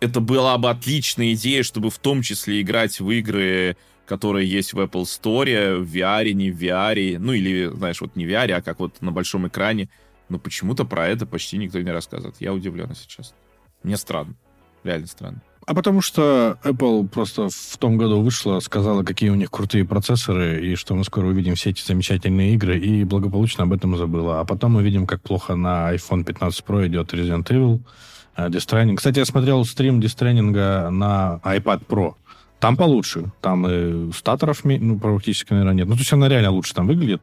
это 0.00 0.20
была 0.20 0.56
бы 0.58 0.70
отличная 0.70 1.32
идея, 1.32 1.62
чтобы 1.62 1.90
в 1.90 1.98
том 1.98 2.22
числе 2.22 2.60
играть 2.60 3.00
в 3.00 3.10
игры 3.10 3.76
которые 4.06 4.48
есть 4.48 4.72
в 4.72 4.80
Apple 4.80 5.02
Store, 5.02 5.78
в 5.78 5.94
VR, 5.94 6.32
не 6.32 6.50
в 6.50 6.62
VR, 6.62 7.18
ну 7.18 7.32
или, 7.32 7.66
знаешь, 7.74 8.00
вот 8.00 8.16
не 8.16 8.26
в 8.26 8.28
VR, 8.28 8.52
а 8.52 8.62
как 8.62 8.80
вот 8.80 9.00
на 9.00 9.12
большом 9.12 9.48
экране. 9.48 9.88
Но 10.28 10.38
почему-то 10.38 10.84
про 10.84 11.06
это 11.06 11.26
почти 11.26 11.58
никто 11.58 11.80
не 11.80 11.90
рассказывает. 11.90 12.36
Я 12.40 12.52
удивлен, 12.52 12.90
честно. 13.06 13.36
Мне 13.82 13.96
странно. 13.96 14.34
Реально 14.82 15.06
странно. 15.06 15.42
А 15.66 15.74
потому 15.74 16.02
что 16.02 16.58
Apple 16.62 17.08
просто 17.08 17.48
в 17.48 17.76
том 17.78 17.96
году 17.96 18.20
вышла, 18.20 18.60
сказала, 18.60 19.02
какие 19.02 19.30
у 19.30 19.34
них 19.34 19.50
крутые 19.50 19.86
процессоры, 19.86 20.66
и 20.66 20.74
что 20.74 20.94
мы 20.94 21.04
скоро 21.04 21.26
увидим 21.26 21.54
все 21.54 21.70
эти 21.70 21.82
замечательные 21.82 22.52
игры, 22.54 22.78
и 22.78 23.04
благополучно 23.04 23.64
об 23.64 23.72
этом 23.72 23.96
забыла. 23.96 24.40
А 24.40 24.44
потом 24.44 24.72
мы 24.72 24.82
видим, 24.82 25.06
как 25.06 25.22
плохо 25.22 25.56
на 25.56 25.94
iPhone 25.94 26.24
15 26.24 26.64
Pro 26.66 26.86
идет 26.86 27.14
Resident 27.14 27.44
Evil, 27.44 27.80
uh, 28.36 28.50
Death. 28.50 28.96
Кстати, 28.96 29.18
я 29.18 29.24
смотрел 29.24 29.64
стрим 29.64 30.00
Death 30.00 30.16
Stranding 30.16 30.90
на 30.90 31.40
iPad 31.44 31.86
Pro. 31.86 32.14
Там 32.64 32.78
получше. 32.78 33.30
Там 33.42 33.66
и 33.68 34.10
статоров 34.12 34.64
ну, 34.64 34.98
практически, 34.98 35.52
наверное, 35.52 35.74
нет. 35.74 35.86
Ну, 35.86 35.96
то 35.96 35.98
есть 35.98 36.10
она 36.14 36.30
реально 36.30 36.50
лучше 36.50 36.72
там 36.72 36.86
выглядит. 36.86 37.20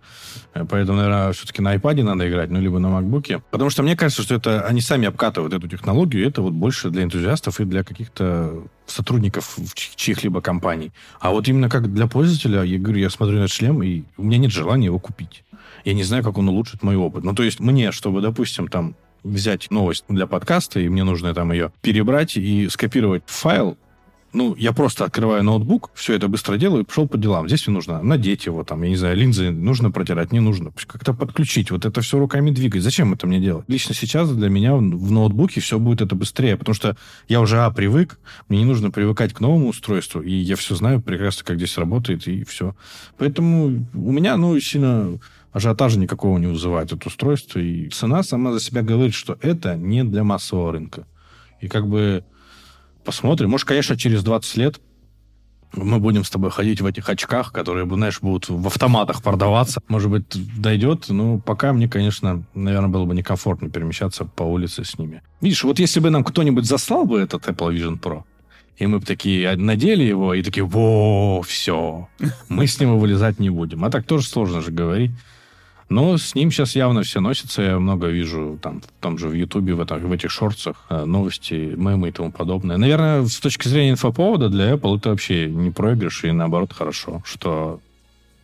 Э, 0.54 0.66
поэтому, 0.70 1.00
наверное, 1.00 1.32
все-таки 1.34 1.64
на 1.64 1.76
iPad 1.76 2.04
надо 2.04 2.30
играть, 2.30 2.52
ну, 2.52 2.62
либо 2.62 2.78
на 2.78 3.00
MacBook. 3.00 3.42
Потому 3.50 3.72
что 3.72 3.82
мне 3.82 3.96
кажется, 3.96 4.22
что 4.22 4.36
это 4.36 4.62
они 4.68 4.82
сами 4.82 5.08
обкатывают 5.08 5.52
эту 5.52 5.68
технологию, 5.68 6.24
и 6.24 6.28
это 6.28 6.44
вот 6.44 6.54
больше 6.54 6.92
для 6.92 7.02
энтузиастов 7.02 7.60
и 7.60 7.66
для 7.66 7.84
каких-то 7.84 8.66
сотрудников 8.86 9.58
чьих-либо 9.74 10.42
компаний. 10.42 10.92
А 11.20 11.32
вот 11.32 11.48
именно 11.48 11.70
как 11.70 11.92
для 11.92 12.06
пользователя, 12.06 12.62
я 12.62 12.78
говорю, 12.78 13.00
я 13.00 13.10
смотрю 13.10 13.38
на 13.38 13.46
этот 13.46 13.54
шлем, 13.56 13.82
и 13.82 14.04
у 14.18 14.24
меня 14.24 14.38
нет 14.38 14.52
желания 14.52 14.86
его 14.86 15.00
купить. 15.00 15.44
Я 15.86 15.96
не 15.96 16.04
знаю, 16.04 16.24
как 16.24 16.38
он 16.38 16.50
улучшит 16.50 16.84
мой 16.84 16.98
опыт. 16.98 17.24
Ну, 17.24 17.34
то 17.34 17.42
есть 17.42 17.60
мне, 17.60 17.92
чтобы, 17.92 18.22
допустим, 18.22 18.68
там 18.68 18.94
взять 19.24 19.72
новость 19.72 20.06
для 20.08 20.28
подкаста, 20.28 20.80
и 20.80 20.88
мне 20.88 21.04
нужно 21.04 21.34
там 21.34 21.52
ее 21.52 21.72
перебрать 21.82 22.38
и 22.38 22.70
скопировать 22.70 23.24
файл, 23.26 23.76
ну, 24.34 24.56
я 24.56 24.72
просто 24.72 25.06
открываю 25.06 25.44
ноутбук, 25.44 25.92
все 25.94 26.14
это 26.14 26.28
быстро 26.28 26.58
делаю 26.58 26.86
пошел 26.86 27.08
по 27.08 27.18
делам. 27.18 27.48
Здесь 27.48 27.68
мне 27.68 27.76
нужно 27.76 28.02
надеть 28.02 28.46
его, 28.46 28.64
там, 28.64 28.82
я 28.84 28.90
не 28.90 28.96
знаю, 28.96 29.18
линзы 29.18 29.52
нужно 29.52 29.92
протирать, 29.92 30.32
не 30.32 30.40
нужно. 30.40 30.72
Как-то 30.88 31.14
подключить, 31.14 31.72
вот 31.72 31.86
это 31.86 32.02
все 32.02 32.18
руками 32.18 32.52
двигать. 32.52 32.82
Зачем 32.82 33.14
это 33.14 33.28
мне 33.28 33.40
делать? 33.40 33.66
Лично 33.68 33.94
сейчас 33.94 34.32
для 34.32 34.50
меня 34.50 34.76
в 34.76 35.12
ноутбуке 35.12 35.60
все 35.60 35.80
будет 35.80 36.02
это 36.02 36.16
быстрее, 36.16 36.56
потому 36.56 36.76
что 36.76 36.96
я 37.28 37.42
уже, 37.42 37.60
а, 37.60 37.72
привык, 37.72 38.20
мне 38.48 38.60
не 38.60 38.66
нужно 38.66 38.92
привыкать 38.92 39.34
к 39.34 39.42
новому 39.42 39.70
устройству, 39.70 40.22
и 40.22 40.34
я 40.34 40.56
все 40.56 40.76
знаю 40.76 41.02
прекрасно, 41.02 41.44
как 41.44 41.58
здесь 41.58 41.78
работает, 41.78 42.28
и 42.28 42.44
все. 42.44 42.76
Поэтому 43.18 43.86
у 43.94 44.12
меня, 44.12 44.38
ну, 44.38 44.58
сильно 44.60 45.20
ажиотажа 45.52 46.00
никакого 46.00 46.38
не 46.38 46.48
вызывает 46.48 46.94
это 46.94 47.08
устройство, 47.08 47.60
и 47.60 47.90
цена 47.90 48.24
сама 48.24 48.54
за 48.54 48.62
себя 48.62 48.82
говорит, 48.82 49.14
что 49.14 49.38
это 49.42 49.76
не 49.76 50.04
для 50.04 50.24
массового 50.24 50.72
рынка. 50.72 51.06
И 51.60 51.68
как 51.68 51.88
бы 51.88 52.24
Посмотрим. 53.04 53.50
Может, 53.50 53.68
конечно, 53.68 53.98
через 53.98 54.24
20 54.24 54.58
лет 54.58 54.80
мы 55.74 56.00
будем 56.00 56.24
с 56.24 56.30
тобой 56.30 56.52
ходить 56.52 56.82
в 56.82 56.86
этих 56.86 57.08
очках, 57.10 57.54
которые, 57.54 57.88
знаешь, 57.88 58.20
будут 58.22 58.50
в 58.50 58.68
автоматах 58.68 59.24
продаваться. 59.24 59.82
Может 59.88 60.12
быть, 60.12 60.26
дойдет. 60.62 61.06
Но 61.10 61.40
пока 61.40 61.74
мне, 61.74 61.88
конечно, 61.88 62.44
наверное, 62.54 62.90
было 62.90 63.06
бы 63.06 63.16
некомфортно 63.16 63.70
перемещаться 63.70 64.26
по 64.26 64.44
улице 64.44 64.84
с 64.84 64.98
ними. 64.98 65.22
Видишь, 65.40 65.64
вот 65.64 65.80
если 65.80 66.00
бы 66.00 66.10
нам 66.10 66.24
кто-нибудь 66.24 66.66
заслал 66.66 67.06
бы 67.06 67.20
этот 67.20 67.48
Apple 67.48 67.74
Vision 67.74 68.00
Pro, 68.00 68.24
и 68.78 68.88
мы 68.88 69.00
бы 69.00 69.06
такие 69.06 69.56
надели 69.56 70.04
его, 70.04 70.34
и 70.34 70.44
такие, 70.44 70.66
во, 70.66 71.42
все, 71.44 72.10
мы 72.50 72.68
с 72.68 72.80
него 72.80 72.98
вылезать 72.98 73.40
не 73.40 73.50
будем. 73.50 73.86
А 73.86 73.90
так 73.90 74.06
тоже 74.06 74.28
сложно 74.28 74.62
же 74.62 74.72
говорить. 74.72 75.12
Но 75.92 76.18
с 76.18 76.36
ним 76.36 76.52
сейчас 76.52 76.78
явно 76.78 77.04
все 77.04 77.20
носятся. 77.20 77.62
Я 77.62 77.78
много 77.78 78.08
вижу 78.08 78.58
там, 78.62 78.80
в 78.80 79.04
том 79.04 79.18
же 79.18 79.28
в 79.28 79.34
Ютубе, 79.34 79.74
в, 79.74 79.86
в 79.86 80.12
этих 80.14 80.32
шорцах 80.32 80.86
э, 80.90 81.04
новости, 81.04 81.74
мемы 81.76 82.08
и 82.08 82.12
тому 82.14 82.32
подобное. 82.32 82.78
Наверное, 82.78 83.26
с 83.26 83.40
точки 83.40 83.68
зрения 83.68 83.92
инфоповода 83.92 84.48
для 84.48 84.72
Apple 84.72 84.98
это 84.98 85.10
вообще 85.10 85.48
не 85.48 85.70
проигрыш, 85.70 86.24
и 86.24 86.32
наоборот 86.32 86.72
хорошо, 86.72 87.22
что 87.26 87.82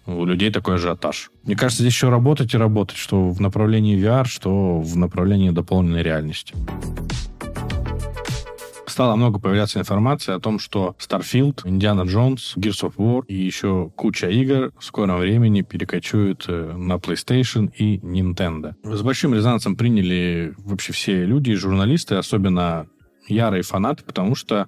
у 0.05 0.25
людей 0.25 0.51
такой 0.51 0.75
ажиотаж. 0.75 1.31
Мне 1.45 1.55
кажется, 1.55 1.83
здесь 1.83 1.93
еще 1.93 2.09
работать 2.09 2.53
и 2.53 2.57
работать, 2.57 2.97
что 2.97 3.29
в 3.29 3.39
направлении 3.39 3.97
VR, 3.97 4.25
что 4.25 4.81
в 4.81 4.97
направлении 4.97 5.51
дополненной 5.51 6.03
реальности 6.03 6.53
стало 8.97 9.15
много 9.15 9.37
появляться 9.37 9.79
информации 9.79 10.33
о 10.33 10.39
том, 10.39 10.57
что 10.57 10.95
Starfield, 10.97 11.65
Indiana 11.65 12.03
Jones, 12.03 12.55
Gears 12.55 12.81
of 12.81 12.95
War 12.95 13.23
и 13.27 13.35
еще 13.35 13.91
куча 13.95 14.27
игр 14.27 14.71
в 14.75 14.83
скором 14.83 15.19
времени 15.19 15.61
перекочуют 15.61 16.45
э, 16.47 16.73
на 16.75 16.93
PlayStation 16.93 17.71
и 17.75 17.99
Nintendo. 17.99 18.73
С 18.83 19.03
большим 19.03 19.35
резонансом 19.35 19.75
приняли 19.75 20.55
вообще 20.57 20.93
все 20.93 21.25
люди 21.25 21.53
журналисты, 21.53 22.15
особенно 22.15 22.87
ярые 23.27 23.61
фанаты, 23.61 24.03
потому 24.03 24.33
что 24.33 24.65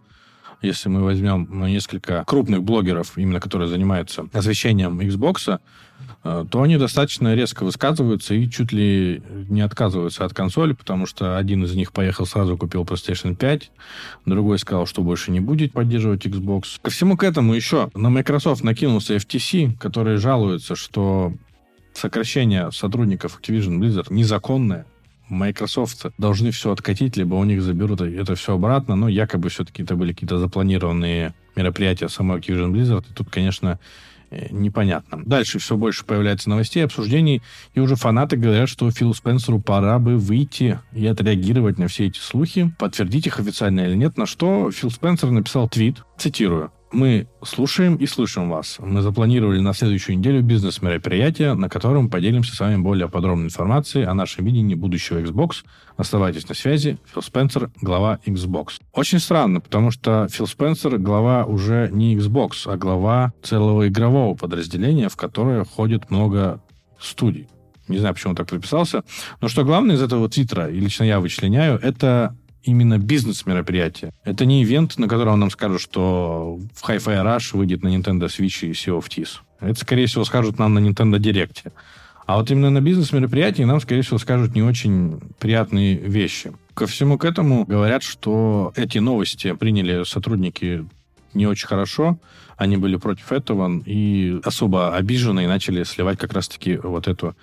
если 0.62 0.90
мы 0.90 1.02
возьмем 1.02 1.50
несколько 1.66 2.24
крупных 2.28 2.62
блогеров, 2.62 3.18
именно 3.18 3.40
которые 3.40 3.68
занимаются 3.68 4.28
освещением 4.32 5.00
Xbox, 5.00 5.56
э, 5.56 5.58
то 6.24 6.62
они 6.62 6.78
достаточно 6.78 7.34
резко 7.34 7.64
высказываются 7.64 8.34
и 8.34 8.50
чуть 8.50 8.72
ли 8.72 9.22
не 9.50 9.62
отказываются 9.62 10.26
от 10.26 10.34
консоли, 10.34 10.74
потому 10.74 11.06
что 11.06 11.38
один 11.38 11.64
из 11.64 11.76
них 11.76 11.94
поехал 11.94 12.26
сразу 12.26 12.58
купил 12.58 12.84
PlayStation 12.84 13.36
5, 13.36 13.72
другой 14.26 14.60
сказал, 14.60 14.86
что 14.86 15.02
больше 15.02 15.32
не 15.32 15.40
будет 15.40 15.72
поддерживать 15.72 16.26
Xbox. 16.26 16.80
Ко 16.82 16.90
всему 16.90 17.16
к 17.16 17.24
этому 17.24 17.54
еще. 17.54 17.90
На 17.96 18.10
Microsoft 18.10 18.64
накинулся 18.64 19.16
FTC, 19.16 19.78
которые 19.78 20.18
жалуются, 20.18 20.76
что 20.76 21.34
сокращение 21.94 22.72
сотрудников 22.72 23.40
Activision 23.40 23.80
Blizzard 23.80 24.08
незаконное, 24.14 24.86
Microsoft 25.30 26.08
должны 26.18 26.52
все 26.52 26.72
откатить, 26.72 27.16
либо 27.16 27.36
у 27.36 27.44
них 27.44 27.62
заберут 27.62 28.02
это 28.02 28.36
все 28.36 28.56
обратно, 28.56 28.96
но 28.96 29.08
якобы 29.08 29.50
все-таки 29.50 29.84
это 29.84 29.96
были 29.96 30.14
какие-то 30.14 30.40
запланированные 30.40 31.34
мероприятия 31.56 32.10
самой 32.10 32.40
Activision 32.40 32.72
Blizzard, 32.72 33.06
и 33.10 33.14
тут, 33.14 33.30
конечно, 33.30 33.80
э, 34.32 34.48
непонятно. 34.52 35.22
Дальше 35.26 35.60
все 35.60 35.76
больше 35.76 36.06
появляется 36.06 36.50
новостей, 36.50 36.84
обсуждений, 36.84 37.42
и 37.74 37.80
уже 37.80 37.96
фанаты 37.96 38.38
говорят, 38.38 38.70
что 38.70 38.90
Филу 38.92 39.14
Спенсеру 39.14 39.60
пора 39.60 40.00
бы 40.00 40.18
выйти 40.18 40.80
и 40.94 41.06
отреагировать 41.06 41.78
на 41.78 41.88
все 41.88 42.08
эти 42.08 42.20
слухи, 42.20 42.74
подтвердить 42.78 43.28
их 43.28 43.40
официально 43.40 43.82
или 43.82 43.96
нет, 43.96 44.18
на 44.18 44.26
что 44.26 44.72
Фил 44.72 44.92
Спенсер 44.92 45.32
написал 45.32 45.70
твит, 45.70 46.04
цитирую, 46.18 46.72
мы 46.92 47.28
слушаем 47.44 47.96
и 47.96 48.06
слышим 48.06 48.50
вас. 48.50 48.78
Мы 48.80 49.02
запланировали 49.02 49.60
на 49.60 49.74
следующую 49.74 50.18
неделю 50.18 50.42
бизнес-мероприятие, 50.42 51.54
на 51.54 51.70
котором 51.70 52.10
поделимся 52.10 52.56
с 52.56 52.60
вами 52.60 52.78
более 52.82 53.10
подробной 53.10 53.46
информацией 53.46 54.06
о 54.06 54.14
нашем 54.14 54.46
видении 54.46 54.76
будущего 54.76 55.20
Xbox. 55.20 55.64
Оставайтесь 55.98 56.48
на 56.48 56.56
связи. 56.56 56.98
Фил 57.14 57.22
Спенсер, 57.22 57.72
глава 57.82 58.20
Xbox. 58.26 58.80
Очень 58.94 59.20
странно, 59.20 59.62
потому 59.62 59.92
что 59.92 60.28
Фил 60.30 60.48
Спенсер 60.48 60.98
глава 60.98 61.46
уже 61.46 61.90
не 61.92 62.16
Xbox, 62.16 62.52
а 62.66 62.78
глава 62.78 63.34
целого 63.44 63.88
игрового 63.88 64.36
подразделения, 64.36 65.10
в 65.10 65.16
которое 65.16 65.64
ходит 65.66 66.10
много 66.10 66.62
студий. 67.00 67.48
Не 67.88 67.98
знаю, 67.98 68.14
почему 68.14 68.32
он 68.32 68.38
так 68.38 68.48
подписался. 68.48 69.04
Но 69.42 69.48
что 69.48 69.64
главное 69.64 69.96
из 69.96 70.02
этого 70.02 70.30
твиттера, 70.30 70.70
и 70.70 70.80
лично 70.80 71.04
я 71.04 71.20
вычленяю, 71.20 71.80
это 71.82 72.36
именно 72.64 72.98
бизнес-мероприятие. 72.98 74.12
Это 74.24 74.46
не 74.46 74.64
ивент, 74.64 74.98
на 74.98 75.08
котором 75.08 75.40
нам 75.40 75.52
скажут, 75.52 75.82
что 75.82 76.60
в 76.74 76.88
Hi-Fi 76.88 77.24
Rush 77.24 77.58
выйдет 77.58 77.84
на 77.84 77.88
Nintendo 77.88 78.28
Switch 78.28 78.68
и 78.68 78.72
Sea 78.72 79.00
of 79.00 79.08
Thieves. 79.08 79.40
Это, 79.60 79.80
скорее 79.80 80.08
всего, 80.08 80.24
скажут 80.26 80.60
нам 80.60 80.74
на 80.74 80.80
Nintendo 80.80 81.18
Direct. 81.18 81.72
А 82.26 82.38
вот 82.38 82.52
именно 82.52 82.70
на 82.70 82.80
бизнес-мероприятии 82.80 83.64
нам, 83.64 83.82
скорее 83.82 84.04
всего, 84.04 84.20
скажут 84.20 84.56
не 84.56 84.62
очень 84.62 85.20
приятные 85.40 85.96
вещи. 85.96 86.54
Ко 86.76 86.86
всему 86.86 87.18
к 87.18 87.26
этому 87.26 87.66
говорят, 87.66 88.04
что 88.04 88.72
эти 88.76 89.00
новости 89.00 89.54
приняли 89.54 90.04
сотрудники 90.04 90.86
не 91.34 91.48
очень 91.48 91.68
хорошо. 91.68 92.20
Они 92.56 92.78
были 92.78 92.98
против 92.98 93.32
этого 93.32 93.82
и 93.86 94.40
особо 94.44 94.96
обижены 94.96 95.46
и 95.46 95.48
начали 95.48 95.84
сливать 95.84 96.20
как 96.20 96.34
раз-таки 96.34 96.78
вот 96.78 97.08
эту 97.08 97.36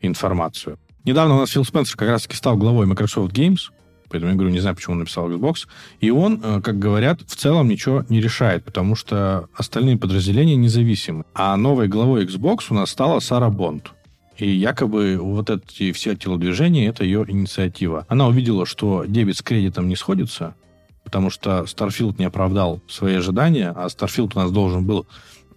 информацию. 0.00 0.78
Недавно 1.04 1.36
у 1.36 1.38
нас 1.38 1.50
Фил 1.50 1.64
Спенсер 1.64 1.96
как 1.96 2.08
раз-таки 2.08 2.36
стал 2.36 2.56
главой 2.56 2.86
Microsoft 2.86 3.32
Games, 3.32 3.70
Поэтому 4.08 4.32
я 4.32 4.36
говорю, 4.36 4.52
не 4.52 4.60
знаю, 4.60 4.76
почему 4.76 4.94
он 4.94 5.00
написал 5.00 5.30
Xbox. 5.30 5.66
И 6.00 6.10
он, 6.10 6.40
э, 6.42 6.60
как 6.62 6.78
говорят, 6.78 7.20
в 7.26 7.36
целом 7.36 7.68
ничего 7.68 8.04
не 8.08 8.20
решает, 8.20 8.64
потому 8.64 8.94
что 8.94 9.48
остальные 9.54 9.98
подразделения 9.98 10.56
независимы. 10.56 11.24
А 11.34 11.56
новой 11.56 11.88
главой 11.88 12.24
Xbox 12.24 12.66
у 12.70 12.74
нас 12.74 12.90
стала 12.90 13.20
Сара 13.20 13.50
Бонд. 13.50 13.92
И 14.38 14.48
якобы 14.48 15.18
вот 15.20 15.50
эти 15.50 15.90
все 15.92 16.14
телодвижения, 16.14 16.88
это 16.88 17.04
ее 17.04 17.24
инициатива. 17.26 18.06
Она 18.08 18.28
увидела, 18.28 18.66
что 18.66 19.04
дебет 19.04 19.36
с 19.36 19.42
кредитом 19.42 19.88
не 19.88 19.96
сходится, 19.96 20.54
потому 21.02 21.28
что 21.28 21.62
Starfield 21.62 22.16
не 22.18 22.24
оправдал 22.24 22.80
свои 22.86 23.16
ожидания, 23.16 23.72
а 23.74 23.86
Starfield 23.88 24.32
у 24.36 24.38
нас 24.38 24.52
должен 24.52 24.84
был 24.84 25.06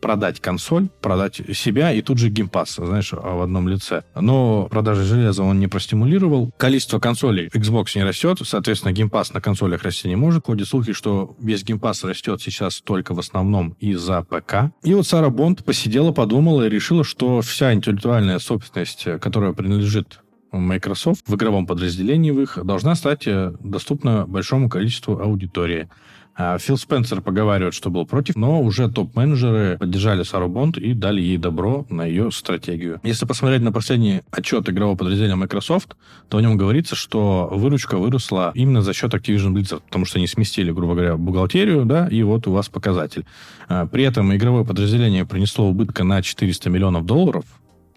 продать 0.02 0.40
консоль, 0.40 0.90
продать 1.02 1.42
себя 1.54 1.92
и 1.94 2.02
тут 2.02 2.18
же 2.18 2.30
Game 2.30 2.50
Pass, 2.50 2.76
знаешь, 2.76 3.14
в 3.14 3.42
одном 3.42 3.68
лице. 3.68 4.04
Но 4.20 4.68
продажи 4.70 5.04
железа 5.04 5.44
он 5.44 5.60
не 5.60 5.68
простимулировал. 5.68 6.52
Количество 6.58 7.00
консолей 7.00 7.48
Xbox 7.48 7.92
не 7.96 8.04
растет, 8.04 8.40
соответственно, 8.44 8.92
Game 8.92 9.13
Pass 9.13 9.34
на 9.34 9.42
консолях 9.42 9.84
расти 9.84 10.08
не 10.08 10.16
может. 10.16 10.46
Ходят 10.46 10.68
слухи, 10.68 10.94
что 10.94 11.36
весь 11.40 11.64
Game 11.64 11.84
Pass 11.84 12.04
растет 12.04 12.42
сейчас 12.42 12.82
только 12.82 13.14
в 13.14 13.20
основном 13.20 13.76
из-за 13.80 14.24
ПК. 14.24 14.72
И 14.84 14.94
вот 14.94 15.08
Сара 15.08 15.30
Бонд 15.30 15.64
посидела, 15.64 16.12
подумала 16.12 16.66
и 16.66 16.70
решила, 16.70 17.04
что 17.04 17.42
вся 17.42 17.74
интеллектуальная 17.74 18.40
собственность, 18.40 19.08
которая 19.20 19.54
принадлежит 19.54 20.20
Microsoft 20.52 21.28
в 21.28 21.36
игровом 21.36 21.66
подразделении 21.66 22.32
в 22.32 22.42
их 22.42 22.60
должна 22.64 22.96
стать 22.96 23.28
э, 23.28 23.54
доступна 23.60 24.26
большому 24.28 24.70
количеству 24.70 25.20
аудитории. 25.20 25.90
А 26.36 26.58
Фил 26.58 26.78
Спенсер 26.78 27.22
поговаривает, 27.22 27.74
что 27.74 27.90
был 27.90 28.06
против, 28.06 28.36
но 28.36 28.62
уже 28.62 28.90
топ-менеджеры 28.90 29.78
поддержали 29.78 30.24
Сару 30.24 30.48
Бонд 30.48 30.78
и 30.78 30.94
дали 30.94 31.22
ей 31.22 31.38
добро 31.38 31.86
на 31.90 32.06
ее 32.06 32.32
стратегию. 32.32 33.00
Если 33.04 33.26
посмотреть 33.26 33.62
на 33.62 33.72
последний 33.72 34.22
отчет 34.32 34.70
игрового 34.70 34.96
подразделения 34.96 35.36
Microsoft, 35.36 35.96
то 36.30 36.38
в 36.38 36.42
нем 36.42 36.58
говорится, 36.58 36.96
что 36.96 37.50
выручка 37.52 37.98
выросла 37.98 38.52
именно 38.56 38.82
за 38.82 38.94
счет 38.94 39.14
Activision 39.14 39.54
Blizzard, 39.54 39.82
потому 39.86 40.06
что 40.06 40.20
они 40.20 40.28
сместили, 40.28 40.72
грубо 40.72 40.94
говоря, 40.94 41.18
бухгалтерию, 41.18 41.86
да, 41.86 42.08
и 42.08 42.24
вот 42.24 42.48
у 42.48 42.52
вас 42.52 42.70
показатель. 42.70 43.26
А, 43.68 43.86
при 43.86 44.04
этом 44.04 44.34
игровое 44.36 44.66
подразделение 44.66 45.26
принесло 45.26 45.68
убытка 45.68 46.04
на 46.04 46.22
400 46.22 46.70
миллионов 46.70 47.06
долларов, 47.06 47.46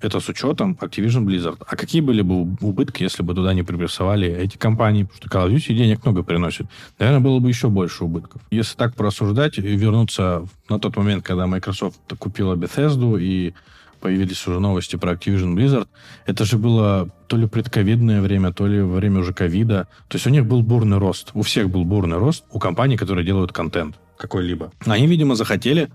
это 0.05 0.21
с 0.21 0.29
учетом 0.29 0.77
Activision 0.81 1.25
Blizzard. 1.25 1.63
А 1.67 1.77
какие 1.77 2.01
были 2.01 2.23
бы 2.23 2.57
убытки, 2.61 3.03
если 3.03 3.23
бы 3.23 3.35
туда 3.35 3.55
не 3.55 3.63
припрессовали 3.63 4.29
эти 4.29 4.57
компании? 4.57 5.05
Потому 5.05 5.19
что 5.19 5.29
Call 5.29 5.49
of 5.49 5.55
Duty 5.55 5.75
денег 5.75 6.05
много 6.05 6.23
приносит. 6.23 6.67
Наверное, 6.99 7.21
было 7.21 7.39
бы 7.39 7.49
еще 7.49 7.69
больше 7.69 8.05
убытков. 8.05 8.43
Если 8.51 8.77
так 8.77 8.95
порассуждать 8.95 9.59
и 9.59 9.63
вернуться 9.63 10.47
на 10.69 10.79
тот 10.79 10.97
момент, 10.97 11.25
когда 11.25 11.47
Microsoft 11.47 12.01
купила 12.19 12.55
Bethesda 12.55 13.21
и 13.21 13.55
появились 14.01 14.47
уже 14.47 14.61
новости 14.61 14.97
про 14.97 15.13
Activision 15.13 15.55
Blizzard, 15.55 15.89
это 16.27 16.45
же 16.45 16.59
было 16.59 17.09
то 17.27 17.39
ли 17.39 17.47
предковидное 17.47 18.21
время, 18.21 18.53
то 18.53 18.67
ли 18.67 18.83
время 18.83 19.21
уже 19.21 19.33
ковида. 19.33 19.89
То 20.09 20.17
есть 20.17 20.27
у 20.27 20.31
них 20.31 20.45
был 20.45 20.63
бурный 20.63 20.99
рост. 20.99 21.31
У 21.33 21.43
всех 21.43 21.71
был 21.71 21.85
бурный 21.85 22.19
рост. 22.19 22.45
У 22.51 22.59
компаний, 22.59 22.97
которые 22.99 23.25
делают 23.25 23.53
контент 23.53 23.99
какой-либо. 24.19 24.73
Они, 24.87 25.07
видимо, 25.07 25.35
захотели 25.35 25.89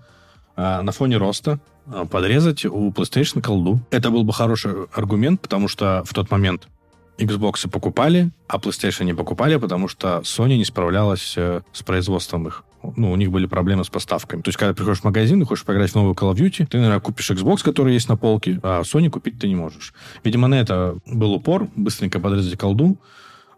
на 0.56 0.92
фоне 0.92 1.18
роста 1.18 1.60
а, 1.92 2.06
подрезать 2.06 2.66
у 2.66 2.92
PlayStation 2.92 3.42
колду. 3.42 3.80
Это 3.92 4.10
был 4.10 4.24
бы 4.24 4.34
хороший 4.34 4.86
аргумент, 4.94 5.42
потому 5.42 5.68
что 5.68 6.04
в 6.06 6.14
тот 6.14 6.30
момент 6.32 6.68
Xbox 7.18 7.70
покупали, 7.70 8.32
а 8.48 8.58
PlayStation 8.58 9.04
не 9.06 9.14
покупали, 9.14 9.58
потому 9.58 9.88
что 9.88 10.22
Sony 10.24 10.58
не 10.58 10.66
справлялась 10.66 11.34
э, 11.36 11.62
с 11.74 11.84
производством 11.84 12.48
их. 12.48 12.64
Ну, 12.96 13.12
у 13.12 13.16
них 13.18 13.30
были 13.30 13.46
проблемы 13.46 13.84
с 13.84 13.90
поставками. 13.90 14.42
То 14.42 14.50
есть, 14.50 14.58
когда 14.58 14.74
приходишь 14.74 15.02
в 15.02 15.04
магазин 15.04 15.42
и 15.42 15.46
хочешь 15.46 15.66
поиграть 15.66 15.92
в 15.92 15.96
новую 15.96 16.14
Call 16.14 16.34
of 16.34 16.36
Duty, 16.36 16.66
ты, 16.66 16.78
наверное, 16.78 17.02
купишь 17.02 17.30
Xbox, 17.30 17.62
который 17.62 17.94
есть 17.94 18.08
на 18.08 18.16
полке, 18.16 18.60
а 18.64 18.82
Sony 18.82 19.10
купить 19.10 19.38
ты 19.38 19.50
не 19.50 19.56
можешь. 19.56 19.94
Видимо, 20.24 20.48
на 20.48 20.56
это 20.56 20.98
был 21.06 21.34
упор, 21.34 21.68
быстренько 21.76 22.22
подрезать 22.22 22.58
колду, 22.58 22.98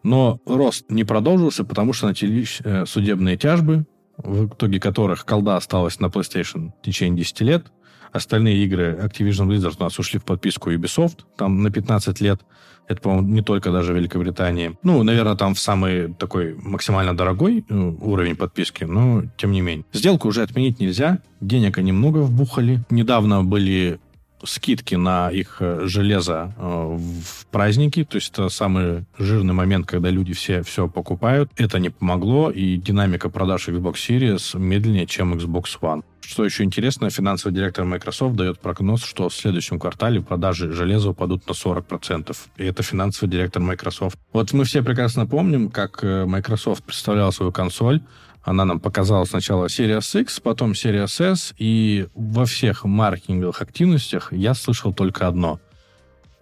но 0.01 0.39
рост 0.47 0.85
не 0.89 1.03
продолжился, 1.03 1.63
потому 1.63 1.93
что 1.93 2.07
начались 2.07 2.61
э, 2.63 2.85
судебные 2.87 3.37
тяжбы, 3.37 3.85
в 4.17 4.47
итоге 4.47 4.79
которых 4.79 5.25
колда 5.25 5.57
осталась 5.57 5.99
на 5.99 6.07
PlayStation 6.07 6.71
в 6.81 6.85
течение 6.85 7.17
10 7.17 7.41
лет, 7.41 7.71
Остальные 8.11 8.65
игры 8.65 8.99
Activision 9.01 9.47
Blizzard 9.47 9.75
у 9.79 9.83
нас 9.83 9.97
ушли 9.97 10.19
в 10.19 10.25
подписку 10.25 10.71
Ubisoft, 10.71 11.19
там 11.37 11.63
на 11.63 11.71
15 11.71 12.19
лет. 12.21 12.41
Это, 12.87 13.01
по-моему, 13.01 13.29
не 13.29 13.41
только 13.41 13.71
даже 13.71 13.93
в 13.93 13.95
Великобритании. 13.95 14.77
Ну, 14.83 15.01
наверное, 15.03 15.35
там 15.35 15.53
в 15.53 15.59
самый 15.59 16.13
такой 16.13 16.55
максимально 16.55 17.15
дорогой 17.15 17.63
э, 17.69 17.73
уровень 17.73 18.35
подписки, 18.35 18.83
но 18.83 19.23
тем 19.37 19.51
не 19.51 19.61
менее. 19.61 19.85
Сделку 19.93 20.27
уже 20.27 20.41
отменить 20.41 20.79
нельзя. 20.81 21.19
Денег 21.39 21.77
они 21.77 21.93
много 21.93 22.17
вбухали. 22.17 22.83
Недавно 22.89 23.45
были 23.45 23.99
скидки 24.45 24.95
на 24.95 25.29
их 25.29 25.57
э, 25.59 25.81
железо 25.85 26.53
э, 26.57 26.97
в 26.97 27.45
праздники, 27.47 28.03
то 28.03 28.15
есть 28.15 28.31
это 28.31 28.49
самый 28.49 29.05
жирный 29.17 29.53
момент, 29.53 29.85
когда 29.85 30.09
люди 30.09 30.33
все 30.33 30.63
все 30.63 30.87
покупают. 30.87 31.51
Это 31.57 31.79
не 31.79 31.89
помогло, 31.89 32.51
и 32.51 32.77
динамика 32.77 33.29
продаж 33.29 33.69
Xbox 33.69 33.95
Series 33.95 34.57
медленнее, 34.59 35.05
чем 35.05 35.33
Xbox 35.33 35.79
One. 35.81 36.03
Что 36.21 36.45
еще 36.45 36.63
интересно, 36.63 37.09
финансовый 37.09 37.53
директор 37.53 37.83
Microsoft 37.83 38.35
дает 38.35 38.59
прогноз, 38.59 39.03
что 39.03 39.27
в 39.27 39.33
следующем 39.33 39.79
квартале 39.79 40.21
продажи 40.21 40.71
железа 40.71 41.09
упадут 41.09 41.47
на 41.47 41.51
40%. 41.51 42.35
И 42.57 42.63
это 42.63 42.83
финансовый 42.83 43.29
директор 43.29 43.61
Microsoft. 43.61 44.17
Вот 44.31 44.53
мы 44.53 44.63
все 44.63 44.81
прекрасно 44.83 45.25
помним, 45.25 45.69
как 45.69 46.03
э, 46.03 46.25
Microsoft 46.25 46.83
представлял 46.83 47.31
свою 47.31 47.51
консоль. 47.51 48.01
Она 48.43 48.65
нам 48.65 48.79
показала 48.79 49.25
сначала 49.25 49.67
Series 49.67 50.21
X, 50.21 50.39
потом 50.39 50.71
Series 50.71 51.31
S, 51.31 51.53
и 51.57 52.07
во 52.15 52.45
всех 52.45 52.85
маркетинговых 52.85 53.61
активностях 53.61 54.33
я 54.33 54.53
слышал 54.53 54.93
только 54.93 55.27
одно. 55.27 55.59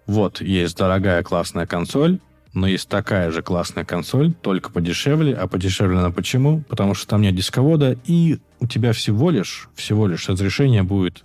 Вот, 0.06 0.40
есть 0.40 0.76
дорогая 0.76 1.22
классная 1.22 1.66
консоль, 1.66 2.18
но 2.52 2.66
есть 2.66 2.88
такая 2.88 3.30
же 3.30 3.42
классная 3.42 3.84
консоль, 3.84 4.32
только 4.32 4.70
подешевле. 4.70 5.34
А 5.34 5.46
подешевле 5.46 5.98
она 5.98 6.10
почему? 6.10 6.62
Потому 6.68 6.94
что 6.94 7.06
там 7.06 7.22
нет 7.22 7.34
дисковода, 7.34 7.96
и 8.06 8.38
у 8.58 8.66
тебя 8.66 8.92
всего 8.92 9.30
лишь, 9.30 9.68
всего 9.74 10.06
лишь 10.06 10.28
разрешение 10.28 10.82
будет 10.82 11.24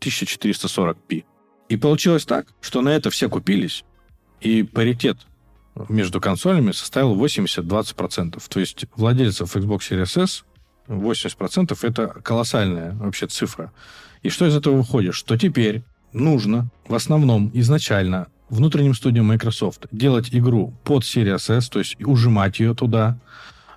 1440p. 0.00 1.24
И 1.68 1.76
получилось 1.76 2.24
так, 2.24 2.46
что 2.60 2.80
на 2.80 2.90
это 2.90 3.10
все 3.10 3.28
купились, 3.28 3.84
и 4.40 4.62
паритет 4.62 5.18
между 5.88 6.20
консолями 6.20 6.72
составил 6.72 7.14
80-20%. 7.22 8.42
То 8.48 8.60
есть 8.60 8.86
владельцев 8.96 9.54
Xbox 9.56 9.80
Series 9.90 10.22
S 10.22 10.44
80% 10.88 11.76
это 11.82 12.06
колоссальная 12.22 12.92
вообще 12.94 13.26
цифра. 13.26 13.72
И 14.22 14.28
что 14.28 14.46
из 14.46 14.56
этого 14.56 14.76
выходит? 14.76 15.14
Что 15.14 15.36
теперь 15.36 15.82
нужно 16.12 16.68
в 16.88 16.94
основном 16.94 17.50
изначально 17.54 18.28
внутренним 18.48 18.94
студиям 18.94 19.26
Microsoft 19.26 19.86
делать 19.90 20.28
игру 20.32 20.74
под 20.84 21.02
Series 21.02 21.54
S, 21.56 21.68
то 21.68 21.78
есть 21.78 21.96
ужимать 22.00 22.60
ее 22.60 22.74
туда, 22.74 23.18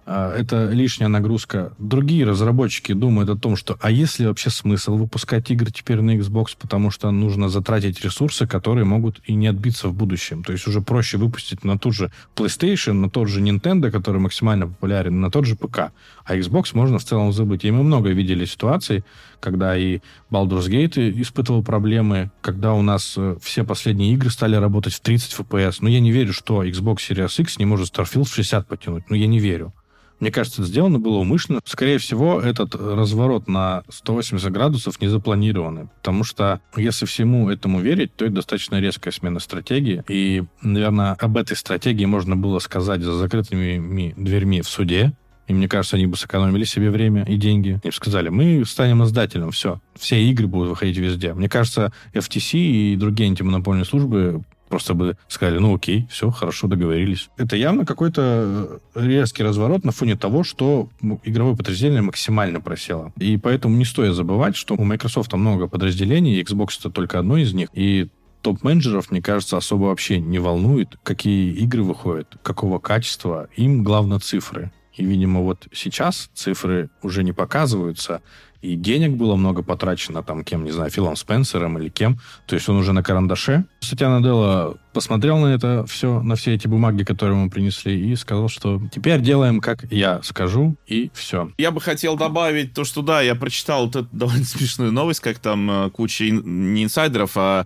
это 0.09 0.69
лишняя 0.71 1.07
нагрузка. 1.07 1.73
Другие 1.77 2.25
разработчики 2.25 2.93
думают 2.93 3.29
о 3.29 3.35
том, 3.35 3.55
что 3.55 3.77
а 3.79 3.91
если 3.91 4.25
вообще 4.25 4.49
смысл 4.49 4.95
выпускать 4.95 5.51
игры 5.51 5.69
теперь 5.71 6.01
на 6.01 6.17
Xbox, 6.17 6.57
потому 6.59 6.89
что 6.89 7.11
нужно 7.11 7.47
затратить 7.47 8.03
ресурсы, 8.03 8.47
которые 8.47 8.85
могут 8.85 9.21
и 9.25 9.35
не 9.35 9.45
отбиться 9.45 9.87
в 9.87 9.93
будущем. 9.93 10.43
То 10.43 10.51
есть 10.51 10.67
уже 10.67 10.81
проще 10.81 11.17
выпустить 11.17 11.63
на 11.63 11.77
тот 11.77 11.93
же 11.93 12.11
PlayStation, 12.35 12.93
на 12.93 13.11
тот 13.11 13.27
же 13.27 13.39
Nintendo, 13.39 13.91
который 13.91 14.19
максимально 14.19 14.67
популярен, 14.67 15.21
на 15.21 15.29
тот 15.29 15.45
же 15.45 15.55
ПК. 15.55 15.91
А 16.25 16.35
Xbox 16.35 16.71
можно 16.73 16.97
в 16.97 17.03
целом 17.03 17.31
забыть. 17.31 17.63
И 17.63 17.69
мы 17.69 17.83
много 17.83 18.09
видели 18.09 18.45
ситуаций, 18.45 19.03
когда 19.39 19.77
и 19.77 19.99
Baldur's 20.31 20.69
Gate 20.69 21.21
испытывал 21.21 21.63
проблемы, 21.63 22.31
когда 22.41 22.73
у 22.73 22.81
нас 22.81 23.13
э, 23.15 23.35
все 23.43 23.63
последние 23.63 24.13
игры 24.15 24.31
стали 24.31 24.55
работать 24.55 24.93
в 24.93 25.01
30 25.01 25.39
FPS. 25.39 25.77
Но 25.81 25.89
я 25.89 25.99
не 25.99 26.11
верю, 26.11 26.33
что 26.33 26.63
Xbox 26.63 26.97
Series 27.07 27.39
X 27.39 27.59
не 27.59 27.65
может 27.65 27.95
Starfield 27.95 28.23
в 28.23 28.33
60 28.33 28.67
потянуть. 28.67 29.03
Ну, 29.09 29.15
я 29.15 29.27
не 29.27 29.37
верю. 29.37 29.71
Мне 30.19 30.31
кажется, 30.31 30.61
это 30.61 30.69
сделано 30.69 30.99
было 30.99 31.17
умышленно. 31.17 31.61
Скорее 31.65 31.97
всего, 31.97 32.41
этот 32.41 32.75
разворот 32.75 33.47
на 33.47 33.83
180 33.89 34.51
градусов 34.51 34.99
не 35.01 35.07
запланированный, 35.07 35.87
потому 35.97 36.23
что 36.23 36.59
если 36.75 37.05
всему 37.05 37.49
этому 37.49 37.79
верить, 37.79 38.13
то 38.15 38.25
это 38.25 38.35
достаточно 38.35 38.79
резкая 38.79 39.13
смена 39.13 39.39
стратегии. 39.39 40.03
И, 40.07 40.43
наверное, 40.61 41.13
об 41.13 41.37
этой 41.37 41.55
стратегии 41.55 42.05
можно 42.05 42.35
было 42.35 42.59
сказать 42.59 43.01
за 43.01 43.13
закрытыми 43.13 44.13
дверьми 44.17 44.61
в 44.61 44.67
суде, 44.67 45.13
и 45.49 45.53
мне 45.53 45.67
кажется, 45.67 45.95
они 45.95 46.05
бы 46.05 46.15
сэкономили 46.15 46.63
себе 46.63 46.91
время 46.91 47.23
и 47.23 47.35
деньги. 47.35 47.79
Им 47.83 47.91
сказали, 47.91 48.29
мы 48.29 48.63
станем 48.65 49.03
издателем, 49.03 49.49
все. 49.49 49.81
Все 49.97 50.21
игры 50.21 50.45
будут 50.45 50.69
выходить 50.69 50.97
везде. 50.97 51.33
Мне 51.33 51.49
кажется, 51.49 51.91
FTC 52.13 52.59
и 52.59 52.95
другие 52.95 53.29
антимонопольные 53.29 53.83
службы 53.83 54.43
Просто 54.69 54.93
бы 54.93 55.17
сказали, 55.27 55.57
ну 55.57 55.75
окей, 55.75 56.07
все, 56.09 56.29
хорошо, 56.29 56.67
договорились. 56.67 57.29
Это 57.37 57.55
явно 57.55 57.85
какой-то 57.85 58.79
э, 58.95 59.07
резкий 59.07 59.43
разворот 59.43 59.83
на 59.83 59.91
фоне 59.91 60.15
того, 60.15 60.43
что 60.43 60.89
ну, 61.01 61.19
игровое 61.23 61.55
подразделение 61.55 62.01
максимально 62.01 62.61
просело. 62.61 63.11
И 63.17 63.37
поэтому 63.37 63.75
не 63.75 63.85
стоит 63.85 64.13
забывать, 64.13 64.55
что 64.55 64.75
у 64.75 64.83
Microsoft 64.83 65.33
много 65.33 65.67
подразделений, 65.67 66.41
Xbox 66.41 66.79
это 66.79 66.89
только 66.89 67.19
одно 67.19 67.37
из 67.37 67.53
них, 67.53 67.69
и 67.73 68.09
топ-менеджеров, 68.41 69.11
мне 69.11 69.21
кажется, 69.21 69.57
особо 69.57 69.85
вообще 69.85 70.19
не 70.19 70.39
волнует, 70.39 70.97
какие 71.03 71.51
игры 71.53 71.83
выходят, 71.83 72.37
какого 72.41 72.79
качества. 72.79 73.49
Им 73.55 73.83
главное 73.83 74.19
цифры. 74.19 74.71
И, 74.99 75.05
видимо, 75.05 75.39
вот 75.41 75.67
сейчас 75.71 76.29
цифры 76.33 76.89
уже 77.01 77.23
не 77.23 77.31
показываются, 77.31 78.21
и 78.61 78.75
денег 78.75 79.11
было 79.11 79.37
много 79.37 79.63
потрачено 79.63 80.21
там 80.23 80.43
кем, 80.43 80.65
не 80.65 80.71
знаю, 80.71 80.89
Филом 80.91 81.15
Спенсером 81.15 81.79
или 81.79 81.87
кем. 81.87 82.19
То 82.47 82.55
есть 82.55 82.67
он 82.67 82.75
уже 82.75 82.91
на 82.91 83.01
карандаше. 83.01 83.63
Сатья 83.79 84.09
Наделла 84.09 84.77
посмотрел 84.91 85.37
на 85.37 85.47
это 85.53 85.85
все, 85.85 86.21
на 86.21 86.35
все 86.35 86.55
эти 86.55 86.67
бумаги, 86.67 87.03
которые 87.03 87.37
мы 87.37 87.49
принесли, 87.49 88.11
и 88.11 88.13
сказал, 88.17 88.49
что 88.49 88.81
теперь 88.91 89.21
делаем, 89.21 89.61
как 89.61 89.89
я 89.89 90.21
скажу, 90.21 90.75
и 90.85 91.09
все. 91.13 91.49
Я 91.57 91.71
бы 91.71 91.79
хотел 91.79 92.17
добавить 92.17 92.73
то, 92.73 92.83
что 92.83 93.01
да, 93.01 93.21
я 93.21 93.35
прочитал 93.35 93.85
вот 93.85 93.95
эту 93.95 94.09
довольно 94.11 94.43
смешную 94.43 94.91
новость, 94.91 95.21
как 95.21 95.39
там 95.39 95.71
э, 95.71 95.89
куча 95.91 96.29
ин- 96.29 96.73
не 96.73 96.83
инсайдеров, 96.83 97.37
а 97.37 97.65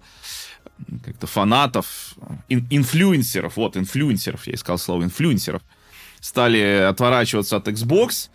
как-то 1.03 1.25
фанатов, 1.25 2.13
ин- 2.49 2.67
инфлюенсеров, 2.69 3.57
вот, 3.57 3.75
инфлюенсеров, 3.77 4.45
я 4.45 4.53
искал 4.53 4.77
слово 4.77 5.03
инфлюенсеров, 5.05 5.63
стали 6.24 6.88
отворачиваться 6.88 7.57
от 7.57 7.67
Xbox, 7.67 8.30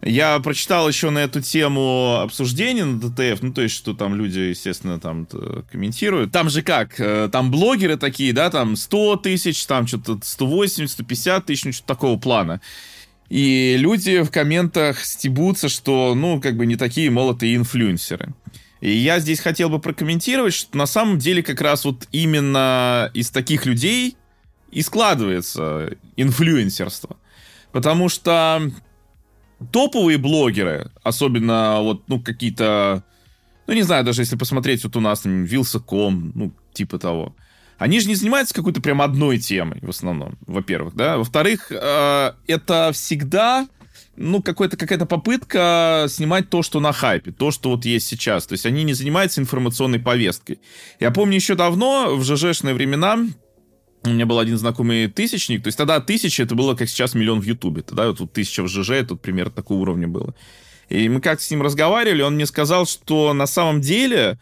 я 0.00 0.38
прочитал 0.38 0.88
еще 0.88 1.10
на 1.10 1.18
эту 1.18 1.40
тему 1.40 2.20
обсуждение 2.22 2.84
на 2.84 3.00
DTF, 3.00 3.42
ну, 3.42 3.52
то 3.52 3.62
есть, 3.62 3.74
что 3.74 3.94
там 3.94 4.14
люди, 4.14 4.38
естественно, 4.38 5.00
там 5.00 5.26
комментируют. 5.70 6.32
Там 6.32 6.50
же 6.50 6.62
как, 6.62 6.98
э, 6.98 7.28
там 7.30 7.50
блогеры 7.50 7.96
такие, 7.96 8.32
да, 8.32 8.50
там 8.50 8.76
100 8.76 9.16
тысяч, 9.16 9.64
там 9.66 9.86
что-то 9.86 10.18
180, 10.22 10.90
150 10.90 11.46
тысяч, 11.46 11.64
ну, 11.64 11.72
что-то 11.72 11.88
такого 11.88 12.18
плана. 12.18 12.60
И 13.28 13.76
люди 13.78 14.22
в 14.22 14.30
комментах 14.30 15.04
стебутся, 15.04 15.68
что, 15.68 16.14
ну, 16.14 16.40
как 16.40 16.56
бы 16.56 16.66
не 16.66 16.76
такие 16.76 17.10
молотые 17.10 17.56
инфлюенсеры. 17.56 18.34
И 18.80 18.90
я 18.90 19.18
здесь 19.20 19.40
хотел 19.40 19.68
бы 19.68 19.78
прокомментировать, 19.78 20.54
что 20.54 20.76
на 20.76 20.86
самом 20.86 21.18
деле 21.18 21.42
как 21.42 21.60
раз 21.60 21.84
вот 21.84 22.08
именно 22.12 23.10
из 23.14 23.30
таких 23.30 23.66
людей 23.66 24.16
и 24.72 24.82
складывается 24.82 25.96
инфлюенсерство. 26.16 27.16
Потому 27.72 28.08
что 28.08 28.70
топовые 29.72 30.18
блогеры, 30.18 30.90
особенно 31.02 31.80
вот, 31.80 32.08
ну, 32.08 32.20
какие-то, 32.20 33.04
ну, 33.66 33.74
не 33.74 33.82
знаю, 33.82 34.04
даже 34.04 34.22
если 34.22 34.36
посмотреть 34.36 34.84
вот 34.84 34.96
у 34.96 35.00
нас, 35.00 35.20
там, 35.20 35.44
Вилсаком, 35.44 36.32
ну, 36.34 36.52
типа 36.72 36.98
того, 36.98 37.34
они 37.78 38.00
же 38.00 38.08
не 38.08 38.14
занимаются 38.14 38.54
какой-то 38.54 38.80
прям 38.80 39.02
одной 39.02 39.38
темой 39.38 39.80
в 39.82 39.90
основном, 39.90 40.38
во-первых, 40.46 40.94
да. 40.94 41.16
Во-вторых, 41.16 41.70
э, 41.70 42.32
это 42.46 42.90
всегда, 42.92 43.66
ну, 44.16 44.42
какой-то, 44.42 44.76
какая-то 44.76 45.06
попытка 45.06 46.06
снимать 46.08 46.50
то, 46.50 46.62
что 46.62 46.80
на 46.80 46.92
хайпе, 46.92 47.32
то, 47.32 47.50
что 47.50 47.70
вот 47.70 47.84
есть 47.84 48.06
сейчас. 48.06 48.46
То 48.46 48.52
есть 48.52 48.66
они 48.66 48.84
не 48.84 48.92
занимаются 48.92 49.40
информационной 49.40 49.98
повесткой. 49.98 50.60
Я 51.00 51.10
помню 51.10 51.36
еще 51.36 51.54
давно, 51.54 52.14
в 52.16 52.24
ЖЖшные 52.24 52.74
времена, 52.74 53.18
у 54.04 54.08
меня 54.08 54.26
был 54.26 54.38
один 54.38 54.58
знакомый 54.58 55.08
тысячник, 55.08 55.62
то 55.62 55.68
есть 55.68 55.78
тогда 55.78 56.00
тысяча, 56.00 56.42
это 56.42 56.54
было 56.54 56.74
как 56.74 56.88
сейчас 56.88 57.14
миллион 57.14 57.40
в 57.40 57.44
Ютубе, 57.44 57.82
тогда 57.82 58.08
вот 58.08 58.18
тут 58.18 58.32
тысяча 58.32 58.62
в 58.62 58.68
ЖЖ, 58.68 59.06
тут 59.06 59.20
примерно 59.20 59.52
такого 59.52 59.78
уровня 59.78 60.08
было. 60.08 60.34
И 60.88 61.08
мы 61.08 61.20
как 61.20 61.40
с 61.40 61.50
ним 61.50 61.62
разговаривали, 61.62 62.22
он 62.22 62.34
мне 62.34 62.46
сказал, 62.46 62.86
что 62.86 63.32
на 63.32 63.46
самом 63.46 63.80
деле 63.80 64.38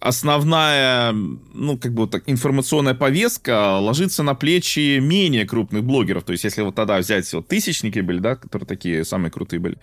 основная, 0.00 1.12
ну, 1.12 1.78
как 1.78 1.94
бы 1.94 2.02
вот 2.02 2.10
так, 2.10 2.24
информационная 2.26 2.94
повестка 2.94 3.78
ложится 3.78 4.22
на 4.22 4.34
плечи 4.34 4.98
менее 4.98 5.46
крупных 5.46 5.84
блогеров. 5.84 6.24
То 6.24 6.32
есть, 6.32 6.44
если 6.44 6.62
вот 6.62 6.74
тогда 6.74 6.98
взять 6.98 7.32
вот 7.32 7.48
тысячники 7.48 8.00
были, 8.00 8.18
да, 8.18 8.36
которые 8.36 8.66
такие 8.66 9.04
самые 9.04 9.30
крутые 9.30 9.60
были, 9.60 9.78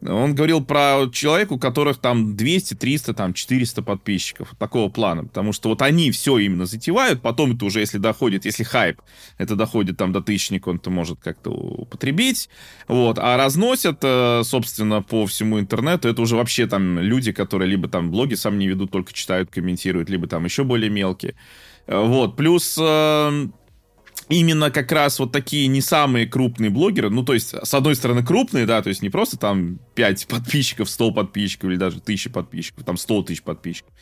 он 0.00 0.34
говорил 0.34 0.64
про 0.64 1.06
человека, 1.12 1.54
у 1.54 1.58
которых 1.58 1.98
там 1.98 2.36
200, 2.36 2.74
300, 2.74 3.14
там 3.14 3.34
400 3.34 3.82
подписчиков. 3.82 4.54
Такого 4.58 4.88
плана. 4.88 5.24
Потому 5.24 5.52
что 5.52 5.70
вот 5.70 5.82
они 5.82 6.10
все 6.10 6.38
именно 6.38 6.66
затевают. 6.66 7.20
Потом 7.20 7.56
это 7.56 7.64
уже, 7.64 7.80
если 7.80 7.98
доходит, 7.98 8.44
если 8.44 8.62
хайп, 8.62 9.00
это 9.38 9.56
доходит 9.56 9.96
там 9.96 10.12
до 10.12 10.20
тысячника, 10.20 10.68
он 10.68 10.76
это 10.76 10.90
может 10.90 11.18
как-то 11.20 11.50
употребить. 11.50 12.48
Вот. 12.86 13.18
А 13.18 13.36
разносят, 13.36 13.98
э, 14.02 14.42
собственно, 14.44 15.02
по 15.02 15.26
всему 15.26 15.58
интернету. 15.58 16.08
Это 16.08 16.22
уже 16.22 16.36
вообще 16.36 16.66
там 16.66 16.98
люди, 16.98 17.32
которые 17.32 17.68
либо 17.68 17.88
там 17.88 18.10
блоги 18.10 18.34
сам 18.34 18.58
не 18.58 18.68
ведут, 18.68 18.92
только 18.92 19.12
читают, 19.12 19.50
комментируют, 19.50 20.10
либо 20.10 20.28
там 20.28 20.44
еще 20.44 20.62
более 20.64 20.90
мелкие. 20.90 21.34
Э, 21.86 22.04
вот. 22.04 22.36
Плюс 22.36 22.76
э, 22.80 23.48
именно 24.28 24.70
как 24.70 24.92
раз 24.92 25.18
вот 25.18 25.32
такие 25.32 25.66
не 25.66 25.80
самые 25.80 26.26
крупные 26.26 26.70
блогеры, 26.70 27.10
ну, 27.10 27.22
то 27.22 27.34
есть, 27.34 27.54
с 27.54 27.74
одной 27.74 27.96
стороны, 27.96 28.24
крупные, 28.24 28.66
да, 28.66 28.82
то 28.82 28.88
есть 28.88 29.02
не 29.02 29.10
просто 29.10 29.36
там 29.36 29.78
5 29.94 30.26
подписчиков, 30.28 30.90
100 30.90 31.12
подписчиков 31.12 31.70
или 31.70 31.76
даже 31.76 31.98
1000 31.98 32.30
подписчиков, 32.30 32.84
там 32.84 32.96
100 32.96 33.22
тысяч 33.24 33.42
подписчиков. 33.42 33.92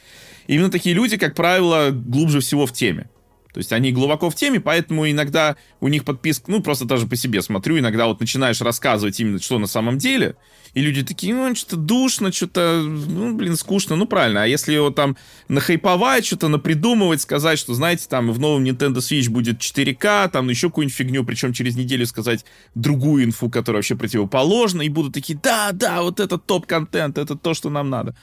Именно 0.47 0.71
такие 0.71 0.95
люди, 0.95 1.17
как 1.17 1.35
правило, 1.35 1.91
глубже 1.91 2.41
всего 2.41 2.67
в 2.67 2.73
теме. 2.73 3.09
То 3.57 3.61
есть 3.61 3.73
они 3.73 3.91
глубоко 3.91 4.29
в 4.29 4.35
теме, 4.35 4.61
поэтому 4.61 5.11
иногда 5.11 5.57
у 5.81 5.89
них 5.89 6.05
подписка, 6.05 6.51
ну, 6.51 6.61
просто 6.61 6.85
даже 6.85 7.07
по 7.07 7.17
себе 7.17 7.41
смотрю, 7.41 7.79
иногда 7.79 8.07
вот 8.07 8.21
начинаешь 8.21 8.61
рассказывать 8.61 9.19
именно, 9.19 9.41
что 9.41 9.59
на 9.59 9.67
самом 9.67 9.97
деле, 9.97 10.37
и 10.75 10.83
люди 10.83 11.03
такие, 11.03 11.35
ну, 11.35 11.55
что-то 11.55 11.77
душно, 11.77 12.31
что-то, 12.33 12.83
ну, 12.85 13.35
блин, 13.35 13.57
скучно, 13.57 13.97
ну, 13.97 14.07
правильно. 14.07 14.43
А 14.43 14.47
если 14.47 14.75
его 14.75 14.91
там 14.91 15.17
нахайповать, 15.49 16.27
что-то 16.27 16.49
напридумывать, 16.49 17.23
сказать, 17.23 17.59
что, 17.59 17.73
знаете, 17.73 18.05
там 18.11 18.31
в 18.31 18.39
новом 18.39 18.63
Nintendo 18.63 18.97
Switch 18.99 19.31
будет 19.31 19.59
4К, 19.59 20.29
там 20.29 20.51
еще 20.51 20.69
какую-нибудь 20.69 20.95
фигню, 20.95 21.25
причем 21.25 21.55
через 21.55 21.77
неделю 21.77 22.07
сказать 22.07 22.45
другую 22.75 23.25
инфу, 23.25 23.49
которая 23.49 23.79
вообще 23.79 23.97
противоположна, 23.97 24.83
и 24.83 24.91
будут 24.91 25.15
такие, 25.15 25.39
да, 25.43 25.71
да, 25.73 26.03
вот 26.03 26.21
это 26.21 26.37
топ-контент, 26.37 27.17
это 27.17 27.37
то, 27.37 27.55
что 27.55 27.71
нам 27.71 27.89
надо. 27.89 28.15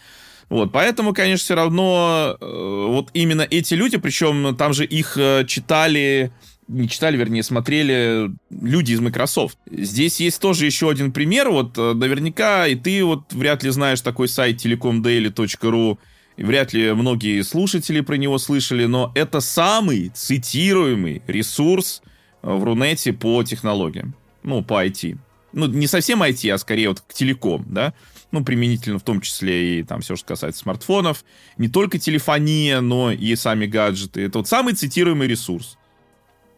Вот, 0.54 0.72
поэтому, 0.72 1.16
конечно, 1.16 1.44
все 1.44 1.56
равно 1.56 2.38
э, 2.40 2.86
вот 2.88 3.10
именно 3.16 3.42
эти 3.42 3.74
люди, 3.74 3.98
причем 3.98 4.56
там 4.56 4.72
же 4.72 4.86
их 4.86 5.18
э, 5.18 5.46
читали 5.48 6.32
не 6.68 6.88
читали, 6.88 7.18
вернее, 7.18 7.42
смотрели 7.42 8.30
люди 8.52 8.92
из 8.92 9.00
Microsoft. 9.00 9.58
Здесь 9.72 10.20
есть 10.20 10.40
тоже 10.40 10.68
еще 10.68 10.92
один 10.92 11.12
пример. 11.12 11.50
Вот 11.50 11.76
э, 11.80 11.94
наверняка 11.94 12.68
и 12.68 12.76
ты 12.76 13.04
вот 13.04 13.34
вряд 13.34 13.64
ли 13.64 13.72
знаешь 13.72 14.02
такой 14.02 14.28
сайт 14.28 14.64
telecomdaily.ru, 14.64 15.98
вряд 16.38 16.72
ли 16.74 16.94
многие 16.94 17.42
слушатели 17.42 18.02
про 18.02 18.14
него 18.14 18.38
слышали, 18.38 18.86
но 18.86 19.12
это 19.16 19.40
самый 19.40 20.10
цитируемый 20.10 21.24
ресурс 21.26 22.04
в 22.44 22.64
Рунете 22.64 23.12
по 23.12 23.44
технологиям. 23.44 24.14
Ну, 24.44 24.62
по 24.64 24.86
IT. 24.86 25.18
Ну, 25.52 25.66
не 25.66 25.88
совсем 25.88 26.22
IT, 26.22 26.48
а 26.52 26.60
скорее 26.60 26.90
вот 26.90 27.02
к 27.02 27.12
телеком, 27.12 27.66
да 27.68 27.96
ну, 28.34 28.44
применительно 28.44 28.98
в 28.98 29.04
том 29.04 29.22
числе 29.22 29.80
и 29.80 29.84
там 29.84 30.02
все, 30.02 30.16
что 30.16 30.30
касается 30.30 30.62
смартфонов, 30.62 31.24
не 31.58 31.70
только 31.70 32.00
телефония, 32.00 32.82
но 32.82 33.12
и 33.12 33.36
сами 33.36 33.68
гаджеты. 33.68 34.22
Это 34.22 34.40
вот 34.40 34.48
самый 34.48 34.74
цитируемый 34.74 35.28
ресурс. 35.28 35.78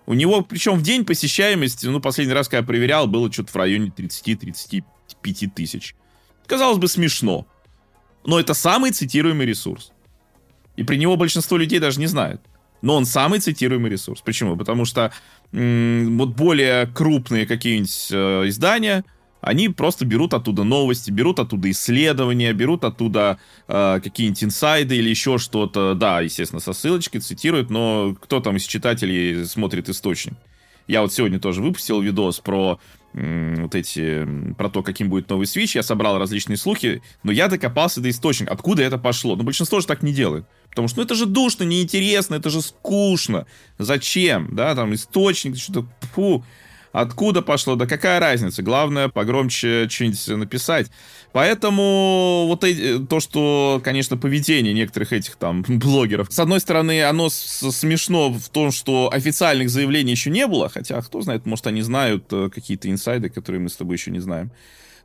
У 0.06 0.14
него, 0.14 0.42
причем 0.42 0.76
в 0.76 0.84
день 0.84 1.04
посещаемости, 1.04 1.88
ну, 1.88 2.00
последний 2.00 2.34
раз, 2.34 2.48
когда 2.48 2.60
я 2.60 2.64
проверял, 2.64 3.08
было 3.08 3.30
что-то 3.30 3.52
в 3.52 3.56
районе 3.58 3.92
30-35 3.96 4.84
тысяч. 5.54 5.96
Казалось 6.48 6.78
бы, 6.78 6.88
смешно. 6.88 7.46
Но 8.26 8.40
это 8.40 8.54
самый 8.54 8.92
цитируемый 8.92 9.46
ресурс. 9.46 9.92
И 10.78 10.84
при 10.84 10.96
него 10.96 11.18
большинство 11.18 11.58
людей 11.58 11.80
даже 11.80 12.00
не 12.00 12.08
знают. 12.08 12.42
Но 12.82 12.96
он 12.96 13.06
самый 13.06 13.40
цитируемый 13.40 13.92
ресурс. 13.92 14.22
Почему? 14.22 14.56
Потому 14.56 14.86
что 14.86 15.12
м- 15.52 16.18
вот 16.18 16.30
более 16.30 16.88
крупные 16.88 17.46
какие-нибудь 17.46 18.08
э, 18.12 18.48
издания, 18.48 19.04
они 19.46 19.70
просто 19.70 20.06
берут 20.06 20.34
оттуда 20.34 20.64
новости, 20.64 21.12
берут 21.12 21.40
оттуда 21.40 21.70
исследования, 21.70 22.52
берут 22.52 22.84
оттуда 22.84 23.38
э, 23.68 24.00
какие-нибудь 24.04 24.44
инсайды 24.44 24.98
или 24.98 25.10
еще 25.10 25.38
что-то. 25.38 25.94
Да, 25.94 26.22
естественно, 26.22 26.60
со 26.60 26.74
ссылочкой 26.74 27.22
цитируют, 27.22 27.70
но 27.70 28.16
кто 28.20 28.40
там 28.40 28.58
из 28.58 28.64
читателей 28.64 29.46
смотрит 29.46 29.88
источник? 29.88 30.34
Я 30.88 31.02
вот 31.02 31.14
сегодня 31.14 31.40
тоже 31.40 31.62
выпустил 31.62 32.02
видос 32.02 32.40
про 32.40 32.80
вот 33.14 33.76
эти, 33.76 34.28
про 34.58 34.70
то, 34.70 34.84
каким 34.84 35.10
будет 35.10 35.30
новый 35.30 35.46
Switch, 35.46 35.72
я 35.76 35.84
собрал 35.84 36.20
различные 36.20 36.58
слухи, 36.58 37.02
но 37.24 37.32
я 37.32 37.48
докопался 37.48 38.02
до 38.02 38.10
источника, 38.10 38.52
откуда 38.52 38.84
это 38.84 38.98
пошло. 38.98 39.38
Но 39.38 39.44
большинство 39.44 39.80
же 39.80 39.88
так 39.88 40.04
не 40.04 40.12
делает. 40.12 40.46
Потому 40.70 40.90
что 40.90 40.98
ну, 40.98 41.06
это 41.06 41.16
же 41.16 41.26
душно, 41.26 41.64
неинтересно, 41.64 42.36
это 42.36 42.50
же 42.50 42.62
скучно. 42.62 43.46
Зачем? 43.78 44.54
Да, 44.54 44.76
там 44.76 44.94
источник, 44.94 45.56
что-то, 45.58 45.88
фу. 46.14 46.44
Откуда 46.96 47.42
пошло, 47.42 47.76
да 47.76 47.88
какая 47.88 48.22
разница? 48.22 48.64
Главное 48.64 49.10
погромче 49.10 49.90
что-нибудь 49.90 50.28
написать. 50.30 50.88
Поэтому 51.34 52.46
вот 52.48 52.64
то, 53.10 53.20
что, 53.20 53.82
конечно, 53.84 54.16
поведение 54.16 54.74
некоторых 54.74 55.12
этих 55.12 55.36
там 55.36 55.64
блогеров, 55.68 56.32
с 56.32 56.40
одной 56.40 56.62
стороны, 56.62 57.04
оно 57.04 57.28
смешно 57.28 58.30
в 58.30 58.48
том, 58.48 58.72
что 58.72 59.10
официальных 59.12 59.70
заявлений 59.70 60.12
еще 60.12 60.30
не 60.30 60.48
было, 60.48 60.70
хотя, 60.70 61.02
кто 61.02 61.20
знает, 61.20 61.46
может, 61.46 61.68
они 61.68 61.82
знают 61.82 62.28
э, 62.32 62.50
какие-то 62.50 62.90
инсайды, 62.90 63.28
которые 63.28 63.60
мы 63.60 63.68
с 63.68 63.76
тобой 63.76 63.98
еще 63.98 64.12
не 64.12 64.20
знаем. 64.20 64.52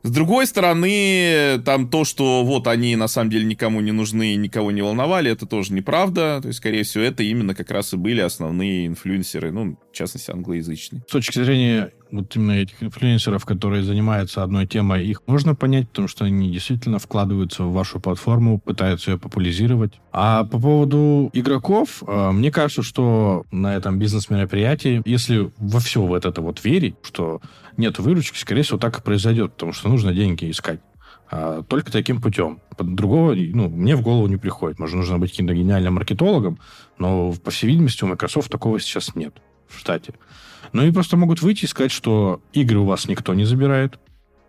С 0.03 0.09
другой 0.09 0.47
стороны, 0.47 1.61
там 1.63 1.87
то, 1.87 2.05
что 2.05 2.43
вот 2.43 2.67
они 2.67 2.95
на 2.95 3.07
самом 3.07 3.29
деле 3.29 3.45
никому 3.45 3.81
не 3.81 3.91
нужны 3.91 4.35
никого 4.35 4.71
не 4.71 4.81
волновали, 4.81 5.29
это 5.29 5.45
тоже 5.45 5.73
неправда. 5.73 6.39
То 6.41 6.47
есть, 6.47 6.57
скорее 6.57 6.83
всего, 6.83 7.03
это 7.03 7.21
именно 7.21 7.53
как 7.53 7.69
раз 7.69 7.93
и 7.93 7.97
были 7.97 8.21
основные 8.21 8.87
инфлюенсеры, 8.87 9.51
ну, 9.51 9.77
в 9.91 9.95
частности, 9.95 10.31
англоязычные. 10.31 11.03
С 11.07 11.11
точки 11.11 11.43
зрения 11.43 11.91
вот 12.11 12.35
именно 12.35 12.51
этих 12.51 12.81
инфлюенсеров, 12.81 13.45
которые 13.45 13.83
занимаются 13.83 14.43
одной 14.43 14.67
темой, 14.67 15.05
их 15.05 15.21
можно 15.27 15.55
понять, 15.55 15.89
потому 15.89 16.07
что 16.07 16.25
они 16.25 16.51
действительно 16.51 16.99
вкладываются 16.99 17.63
в 17.63 17.73
вашу 17.73 17.99
платформу, 17.99 18.59
пытаются 18.59 19.11
ее 19.11 19.17
популяризировать. 19.17 19.99
А 20.11 20.43
по 20.43 20.59
поводу 20.59 21.29
игроков, 21.33 22.03
э, 22.05 22.31
мне 22.31 22.51
кажется, 22.51 22.83
что 22.83 23.45
на 23.51 23.75
этом 23.75 23.99
бизнес-мероприятии, 23.99 25.01
если 25.05 25.51
во 25.57 25.79
все 25.79 26.01
в 26.01 26.13
это 26.13 26.41
вот 26.41 26.63
верить, 26.63 26.95
что 27.03 27.41
нет 27.77 27.99
выручки, 27.99 28.37
скорее 28.37 28.63
всего, 28.63 28.77
так 28.77 28.99
и 28.99 29.01
произойдет, 29.01 29.53
потому 29.53 29.73
что 29.73 29.89
нужно 29.89 30.13
деньги 30.13 30.49
искать. 30.49 30.81
А 31.29 31.63
только 31.63 31.91
таким 31.91 32.21
путем. 32.21 32.59
Другого, 32.77 33.33
ну, 33.35 33.69
мне 33.69 33.95
в 33.95 34.01
голову 34.01 34.27
не 34.27 34.35
приходит. 34.35 34.79
Может, 34.79 34.97
нужно 34.97 35.17
быть 35.17 35.31
каким-то 35.31 35.53
гениальным 35.53 35.93
маркетологом, 35.93 36.59
но, 36.97 37.31
по 37.31 37.51
всей 37.51 37.67
видимости, 37.67 38.03
у 38.03 38.07
Microsoft 38.07 38.51
такого 38.51 38.79
сейчас 38.81 39.15
нет 39.15 39.33
в 39.71 39.79
штате. 39.79 40.13
Ну 40.73 40.85
и 40.85 40.91
просто 40.91 41.17
могут 41.17 41.41
выйти 41.41 41.65
и 41.65 41.67
сказать, 41.67 41.91
что 41.91 42.41
игры 42.53 42.79
у 42.79 42.85
вас 42.85 43.07
никто 43.07 43.33
не 43.33 43.45
забирает, 43.45 43.99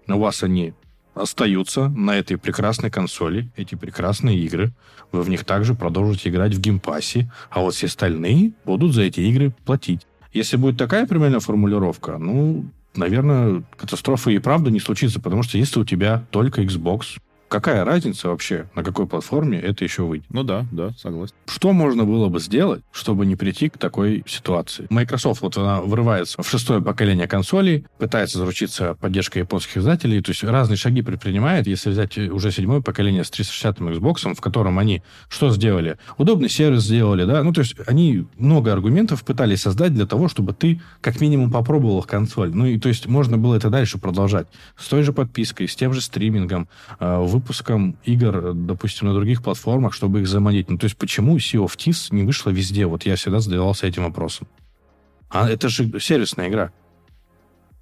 у 0.07 0.19
вас 0.19 0.43
они 0.43 0.75
остаются 1.15 1.89
на 1.89 2.17
этой 2.17 2.39
прекрасной 2.39 2.91
консоли, 2.91 3.51
эти 3.57 3.75
прекрасные 3.75 4.39
игры. 4.39 4.73
Вы 5.11 5.23
в 5.23 5.29
них 5.29 5.45
также 5.45 5.75
продолжите 5.75 6.31
играть 6.31 6.55
в 6.55 6.61
геймпассе, 6.61 7.31
а 7.51 7.61
вот 7.61 7.75
все 7.75 7.87
остальные 7.87 8.53
будут 8.65 8.95
за 8.95 9.03
эти 9.03 9.21
игры 9.21 9.55
платить. 9.65 10.07
Если 10.33 10.57
будет 10.57 10.79
такая 10.79 11.07
примерно 11.07 11.41
формулировка, 11.41 12.17
ну, 12.17 12.65
наверное, 12.95 13.63
катастрофа 13.77 14.31
и 14.31 14.39
правда 14.39 14.71
не 14.71 14.81
случится, 14.81 15.21
потому 15.21 15.43
что 15.43 15.59
если 15.59 15.81
у 15.81 15.85
тебя 15.85 16.25
только 16.31 16.63
Xbox, 16.63 17.19
какая 17.53 17.85
разница 17.85 18.29
вообще, 18.29 18.67
на 18.75 18.83
какой 18.83 19.07
платформе 19.07 19.61
это 19.61 19.85
еще 19.85 20.05
выйдет? 20.05 20.27
Ну 20.31 20.43
да, 20.43 20.67
да, 20.73 20.93
согласен. 20.97 21.35
Что 21.47 21.75
можно 21.75 22.05
было 22.05 22.29
бы 22.29 22.41
сделать, 22.41 22.83
чтобы 22.93 23.27
не 23.27 23.37
прийти 23.37 23.69
к 23.69 23.77
такой 23.77 24.25
ситуации? 24.27 24.87
Microsoft, 24.89 25.43
вот 25.43 25.59
она 25.59 25.83
врывается 25.83 26.43
в 26.43 26.49
шестое 26.49 26.81
поколение 26.81 27.29
консолей, 27.29 27.85
пытается 27.99 28.39
заручиться 28.39 28.95
поддержкой 28.95 29.41
японских 29.41 29.77
издателей, 29.77 30.23
то 30.23 30.31
есть 30.31 30.43
разные 30.43 30.79
шаги 30.79 31.03
предпринимает. 31.03 31.67
Если 31.67 31.91
взять 31.91 32.17
уже 32.17 32.51
седьмое 32.51 32.81
поколение 32.81 33.23
с 33.23 33.31
360 33.31 33.81
Xbox, 33.81 34.35
в 34.35 34.41
котором 34.41 34.79
они 34.79 35.03
что 35.29 35.51
сделали? 35.51 35.99
Удобный 36.17 36.49
сервис 36.49 36.85
сделали, 36.85 37.27
да? 37.27 37.43
Ну, 37.43 37.53
то 37.53 37.61
есть 37.61 37.77
они 37.87 38.25
много 38.39 38.73
аргументов 38.73 39.25
пытались 39.25 39.61
создать 39.61 39.93
для 39.93 40.07
того, 40.07 40.29
чтобы 40.29 40.55
ты 40.55 40.81
как 41.03 41.21
минимум 41.21 41.51
попробовал 41.51 41.99
их 41.99 42.07
консоль. 42.07 42.51
Ну, 42.55 42.65
и 42.65 42.79
то 42.79 42.89
есть 42.89 43.07
можно 43.09 43.37
было 43.37 43.57
это 43.57 43.69
дальше 43.69 43.99
продолжать. 43.99 44.47
С 44.79 44.89
той 44.89 45.03
же 45.03 45.13
подпиской, 45.13 45.69
с 45.69 45.77
тем 45.77 45.93
же 45.93 46.01
стримингом, 46.01 46.67
э, 46.99 47.19
выпуском 47.43 47.99
игр, 48.05 48.55
допустим, 48.55 49.09
на 49.09 49.15
других 49.15 49.43
платформах, 49.43 49.93
чтобы 49.93 50.21
их 50.21 50.29
заманить. 50.29 50.71
Ну, 50.71 50.79
то 50.79 50.85
есть 50.85 50.97
почему 50.97 51.37
Sea 51.37 51.65
of 51.65 51.77
Thieves 51.77 52.15
не 52.15 52.23
вышла 52.23 52.51
везде? 52.51 52.87
Вот 52.87 53.05
я 53.05 53.17
всегда 53.17 53.41
задавался 53.41 53.87
этим 53.87 54.05
вопросом. 54.05 54.47
А 55.29 55.49
это 55.49 55.69
же 55.69 56.01
сервисная 56.01 56.49
игра. 56.49 56.73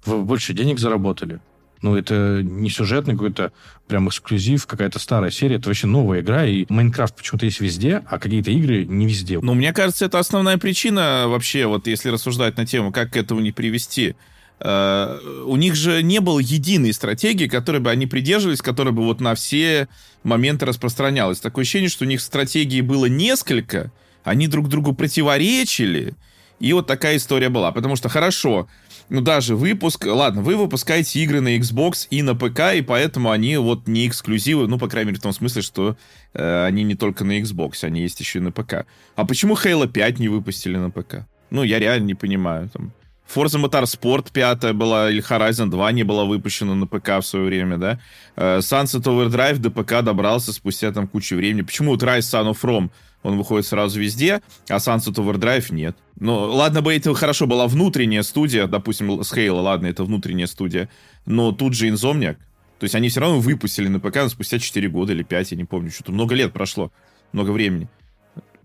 Вы 0.05 0.23
больше 0.23 0.53
денег 0.53 0.79
заработали. 0.79 1.39
Ну, 1.81 1.95
это 1.95 2.41
не 2.43 2.69
сюжетный 2.69 3.13
какой-то 3.15 3.51
прям 3.87 4.07
эксклюзив, 4.07 4.67
какая-то 4.67 4.99
старая 4.99 5.31
серия. 5.31 5.55
Это 5.55 5.69
вообще 5.69 5.87
новая 5.87 6.21
игра, 6.21 6.45
и 6.45 6.65
Майнкрафт 6.69 7.15
почему-то 7.15 7.45
есть 7.45 7.59
везде, 7.59 8.03
а 8.07 8.19
какие-то 8.19 8.51
игры 8.51 8.85
не 8.85 9.07
везде. 9.07 9.39
Ну, 9.39 9.53
мне 9.55 9.73
кажется, 9.73 10.05
это 10.05 10.19
основная 10.19 10.57
причина 10.57 11.25
вообще, 11.27 11.65
вот 11.65 11.87
если 11.87 12.09
рассуждать 12.09 12.57
на 12.57 12.65
тему, 12.65 12.91
как 12.91 13.13
к 13.13 13.17
этому 13.17 13.41
не 13.41 13.51
привести. 13.51 14.15
Э, 14.63 15.19
у 15.45 15.55
них 15.55 15.75
же 15.75 16.03
не 16.03 16.19
было 16.19 16.39
единой 16.39 16.93
стратегии, 16.93 17.47
которой 17.47 17.81
бы 17.81 17.89
они 17.89 18.05
придерживались, 18.05 18.61
которая 18.61 18.93
бы 18.93 19.03
вот 19.03 19.19
на 19.19 19.33
все 19.33 19.87
моменты 20.23 20.67
распространялась. 20.67 21.39
Такое 21.39 21.63
ощущение, 21.63 21.89
что 21.89 22.05
у 22.05 22.07
них 22.07 22.21
стратегии 22.21 22.81
было 22.81 23.07
несколько, 23.07 23.91
они 24.23 24.47
друг 24.47 24.69
другу 24.69 24.93
противоречили, 24.93 26.13
и 26.59 26.73
вот 26.73 26.85
такая 26.85 27.17
история 27.17 27.49
была. 27.49 27.71
Потому 27.71 27.95
что 27.95 28.07
хорошо, 28.07 28.67
ну 29.09 29.21
даже 29.21 29.55
выпуск, 29.55 30.05
ладно, 30.05 30.43
вы 30.43 30.55
выпускаете 30.55 31.21
игры 31.21 31.41
на 31.41 31.57
Xbox 31.57 32.05
и 32.11 32.21
на 32.21 32.35
ПК, 32.35 32.75
и 32.75 32.83
поэтому 32.83 33.31
они 33.31 33.57
вот 33.57 33.87
не 33.87 34.07
эксклюзивы, 34.07 34.67
ну, 34.67 34.77
по 34.77 34.87
крайней 34.87 35.07
мере, 35.07 35.19
в 35.19 35.23
том 35.23 35.33
смысле, 35.33 35.63
что 35.63 35.97
э, 36.35 36.65
они 36.65 36.83
не 36.83 36.93
только 36.93 37.23
на 37.23 37.39
Xbox, 37.39 37.83
они 37.83 38.01
есть 38.01 38.19
еще 38.19 38.37
и 38.37 38.43
на 38.43 38.51
ПК. 38.51 38.85
А 39.15 39.25
почему 39.25 39.55
Halo 39.55 39.87
5 39.87 40.19
не 40.19 40.29
выпустили 40.29 40.77
на 40.77 40.91
ПК? 40.91 41.25
Ну, 41.49 41.63
я 41.63 41.79
реально 41.79 42.05
не 42.05 42.13
понимаю. 42.13 42.69
Там, 42.69 42.93
Forza 43.33 43.59
Motorsport 43.59 44.31
5 44.31 44.73
была, 44.73 45.09
или 45.09 45.23
Horizon 45.23 45.69
2 45.69 45.91
не 45.93 46.03
была 46.03 46.25
выпущена 46.25 46.75
на 46.75 46.85
ПК 46.85 47.19
в 47.19 47.23
свое 47.23 47.45
время, 47.45 47.77
да. 47.77 47.99
Э, 48.35 48.57
Sunset 48.59 49.03
Overdrive 49.03 49.57
до 49.57 49.71
ПК 49.71 50.03
добрался 50.03 50.51
спустя 50.51 50.91
там 50.91 51.07
кучу 51.07 51.35
времени. 51.35 51.61
Почему 51.61 51.91
вот 51.91 52.03
Rise 52.03 52.19
Son 52.19 52.51
of 52.51 52.59
Rome, 52.61 52.89
он 53.23 53.37
выходит 53.37 53.65
сразу 53.67 53.99
везде, 53.99 54.41
а 54.67 54.77
Sunset 54.77 55.15
Overdrive 55.15 55.73
нет? 55.73 55.95
Ну, 56.19 56.33
ладно 56.33 56.81
бы 56.81 56.93
это 56.93 57.13
хорошо 57.13 57.47
была 57.47 57.67
внутренняя 57.67 58.23
студия, 58.23 58.67
допустим, 58.67 59.23
с 59.23 59.31
Halo, 59.33 59.61
ладно, 59.61 59.87
это 59.87 60.03
внутренняя 60.03 60.47
студия, 60.47 60.89
но 61.25 61.51
тут 61.51 61.73
же 61.73 61.87
Insomniac. 61.87 62.35
То 62.79 62.83
есть 62.85 62.95
они 62.95 63.09
все 63.09 63.21
равно 63.21 63.39
выпустили 63.39 63.87
на 63.87 63.99
ПК 63.99 64.27
спустя 64.29 64.59
4 64.59 64.89
года 64.89 65.13
или 65.13 65.23
5, 65.23 65.51
я 65.51 65.57
не 65.57 65.65
помню, 65.65 65.91
что-то 65.91 66.11
много 66.11 66.35
лет 66.35 66.51
прошло, 66.51 66.91
много 67.31 67.51
времени. 67.51 67.87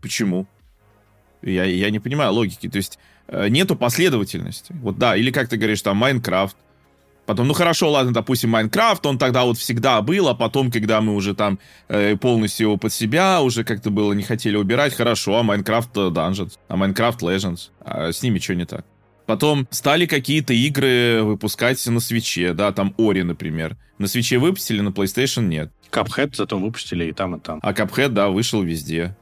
Почему? 0.01 0.47
Я, 1.43 1.64
я 1.64 1.91
не 1.91 2.01
понимаю 2.01 2.33
логики. 2.33 2.69
То 2.69 2.77
есть 2.77 2.99
нету 3.31 3.77
последовательности. 3.77 4.74
Вот 4.83 4.99
да, 4.99 5.16
или 5.16 5.31
как 5.31 5.49
ты 5.49 5.57
говоришь, 5.57 5.83
там, 5.83 5.97
Minecraft. 5.97 6.57
Потом, 7.27 7.49
ну 7.49 7.55
хорошо, 7.55 7.91
ладно, 7.91 8.12
допустим, 8.12 8.51
Minecraft, 8.51 9.05
он 9.05 9.18
тогда 9.18 9.45
вот 9.45 9.59
всегда 9.59 10.01
был, 10.01 10.29
а 10.29 10.35
потом, 10.35 10.70
когда 10.70 11.01
мы 11.01 11.14
уже 11.14 11.35
там 11.35 11.59
э, 11.89 12.16
полностью 12.16 12.68
его 12.68 12.77
под 12.77 12.93
себя, 12.93 13.43
уже 13.43 13.64
как-то 13.64 13.91
было 13.91 14.12
не 14.12 14.22
хотели 14.22 14.57
убирать, 14.57 14.95
хорошо, 14.95 15.37
а 15.37 15.43
Minecraft 15.43 15.97
Dungeons, 15.97 16.53
а 16.68 16.77
Minecraft 16.77 17.23
Legends, 17.22 17.70
а 17.81 18.12
с 18.12 18.22
ними 18.22 18.39
что 18.39 18.55
не 18.55 18.64
так? 18.64 18.85
Потом 19.27 19.66
стали 19.70 20.07
какие-то 20.07 20.55
игры 20.55 21.20
выпускать 21.24 21.85
на 21.89 21.99
Switch 21.99 22.41
е, 22.41 22.55
да, 22.55 22.70
там 22.70 22.95
Ori, 22.97 23.25
например. 23.24 23.77
На 23.99 24.07
Switch 24.07 24.34
е 24.34 24.39
выпустили, 24.39 24.81
на 24.81 24.91
PlayStation 24.91 25.47
нет. 25.47 25.72
Cuphead 25.91 26.37
зато 26.37 26.59
выпустили 26.59 27.07
и 27.07 27.12
там, 27.12 27.35
и 27.35 27.41
там. 27.41 27.59
А 27.61 27.74
Cuphead, 27.75 28.14
да, 28.14 28.29
вышел 28.29 28.62
везде. 28.62 29.16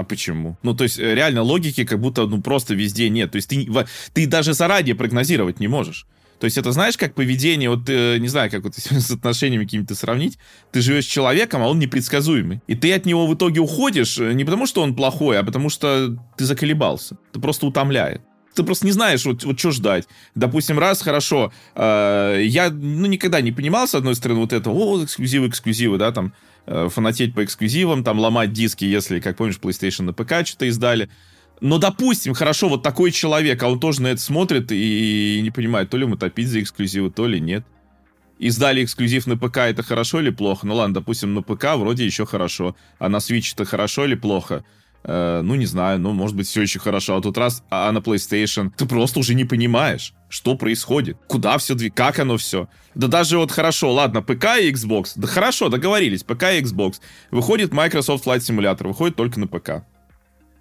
А 0.00 0.04
почему? 0.04 0.56
Ну, 0.62 0.74
то 0.74 0.84
есть, 0.84 0.98
э, 0.98 1.14
реально 1.14 1.42
логики 1.42 1.84
как 1.84 2.00
будто, 2.00 2.26
ну, 2.26 2.40
просто 2.40 2.72
везде 2.74 3.10
нет. 3.10 3.32
То 3.32 3.36
есть, 3.36 3.50
ты, 3.50 3.68
ты 4.14 4.26
даже 4.26 4.54
заранее 4.54 4.94
прогнозировать 4.94 5.60
не 5.60 5.68
можешь. 5.68 6.06
То 6.38 6.46
есть, 6.46 6.56
это 6.56 6.72
знаешь, 6.72 6.96
как 6.96 7.14
поведение, 7.14 7.68
вот, 7.68 7.80
э, 7.86 8.16
не 8.16 8.28
знаю, 8.28 8.50
как 8.50 8.64
вот 8.64 8.74
с 8.78 9.10
отношениями 9.10 9.64
какими-то 9.64 9.94
сравнить, 9.94 10.38
ты 10.72 10.80
живешь 10.80 11.04
с 11.04 11.08
человеком, 11.08 11.62
а 11.62 11.68
он 11.68 11.78
непредсказуемый. 11.78 12.62
И 12.66 12.76
ты 12.76 12.94
от 12.94 13.04
него 13.04 13.26
в 13.26 13.34
итоге 13.34 13.60
уходишь 13.60 14.18
э, 14.18 14.32
не 14.32 14.46
потому, 14.46 14.66
что 14.66 14.80
он 14.80 14.96
плохой, 14.96 15.38
а 15.38 15.42
потому 15.42 15.68
что 15.68 16.16
ты 16.38 16.46
заколебался. 16.46 17.18
Ты 17.32 17.40
просто 17.40 17.66
утомляет 17.66 18.22
ты 18.54 18.64
просто 18.64 18.84
не 18.84 18.92
знаешь, 18.92 19.24
вот, 19.24 19.44
вот 19.44 19.58
что 19.58 19.70
ждать. 19.70 20.08
Допустим, 20.34 20.78
раз, 20.78 21.02
хорошо, 21.02 21.52
э, 21.74 22.40
я, 22.44 22.70
ну, 22.70 23.06
никогда 23.06 23.40
не 23.40 23.52
понимал, 23.52 23.86
с 23.86 23.94
одной 23.94 24.14
стороны, 24.14 24.40
вот 24.40 24.52
это, 24.52 24.70
о, 24.70 25.04
эксклюзивы, 25.04 25.48
эксклюзивы, 25.48 25.98
да, 25.98 26.12
там, 26.12 26.32
фанатеть 26.66 27.34
по 27.34 27.44
эксклюзивам, 27.44 28.04
там 28.04 28.18
ломать 28.18 28.52
диски, 28.52 28.84
если, 28.84 29.20
как 29.20 29.36
помнишь, 29.36 29.58
PlayStation 29.60 30.02
на 30.02 30.12
ПК 30.12 30.46
что-то 30.46 30.66
издали. 30.66 31.10
Но, 31.60 31.78
допустим, 31.78 32.32
хорошо, 32.32 32.68
вот 32.68 32.82
такой 32.82 33.10
человек, 33.10 33.62
а 33.62 33.68
он 33.68 33.80
тоже 33.80 34.02
на 34.02 34.08
это 34.08 34.20
смотрит 34.20 34.72
и 34.72 35.40
не 35.42 35.50
понимает, 35.50 35.90
то 35.90 35.96
ли 35.96 36.04
ему 36.04 36.16
топить 36.16 36.48
за 36.48 36.62
эксклюзивы, 36.62 37.10
то 37.10 37.26
ли 37.26 37.40
нет. 37.40 37.64
Издали 38.38 38.82
эксклюзив 38.82 39.26
на 39.26 39.36
ПК, 39.36 39.58
это 39.58 39.82
хорошо 39.82 40.20
или 40.20 40.30
плохо? 40.30 40.66
Ну 40.66 40.74
ладно, 40.74 40.94
допустим, 40.94 41.34
на 41.34 41.42
ПК 41.42 41.76
вроде 41.76 42.06
еще 42.06 42.24
хорошо, 42.24 42.74
а 42.98 43.10
на 43.10 43.18
Switch 43.18 43.52
это 43.52 43.66
хорошо 43.66 44.06
или 44.06 44.14
плохо? 44.14 44.64
Э, 45.04 45.40
ну, 45.42 45.54
не 45.54 45.66
знаю, 45.66 45.98
ну, 45.98 46.12
может 46.12 46.36
быть, 46.36 46.46
все 46.46 46.62
еще 46.62 46.78
хорошо. 46.78 47.16
А 47.16 47.22
тут 47.22 47.38
раз, 47.38 47.62
а 47.70 47.90
на 47.92 47.98
PlayStation 47.98 48.70
ты 48.76 48.86
просто 48.86 49.20
уже 49.20 49.34
не 49.34 49.44
понимаешь, 49.44 50.14
что 50.28 50.56
происходит, 50.56 51.16
куда 51.26 51.58
все 51.58 51.76
как 51.90 52.18
оно 52.18 52.36
все. 52.36 52.68
Да 52.94 53.06
даже 53.06 53.38
вот 53.38 53.50
хорошо, 53.50 53.92
ладно, 53.92 54.22
ПК 54.22 54.58
и 54.60 54.70
Xbox, 54.70 55.12
да 55.16 55.26
хорошо, 55.26 55.68
договорились, 55.68 56.22
ПК 56.22 56.44
и 56.44 56.60
Xbox. 56.60 57.00
Выходит 57.30 57.72
Microsoft 57.72 58.26
Flight 58.26 58.38
Simulator, 58.40 58.88
выходит 58.88 59.16
только 59.16 59.40
на 59.40 59.46
ПК. 59.46 59.84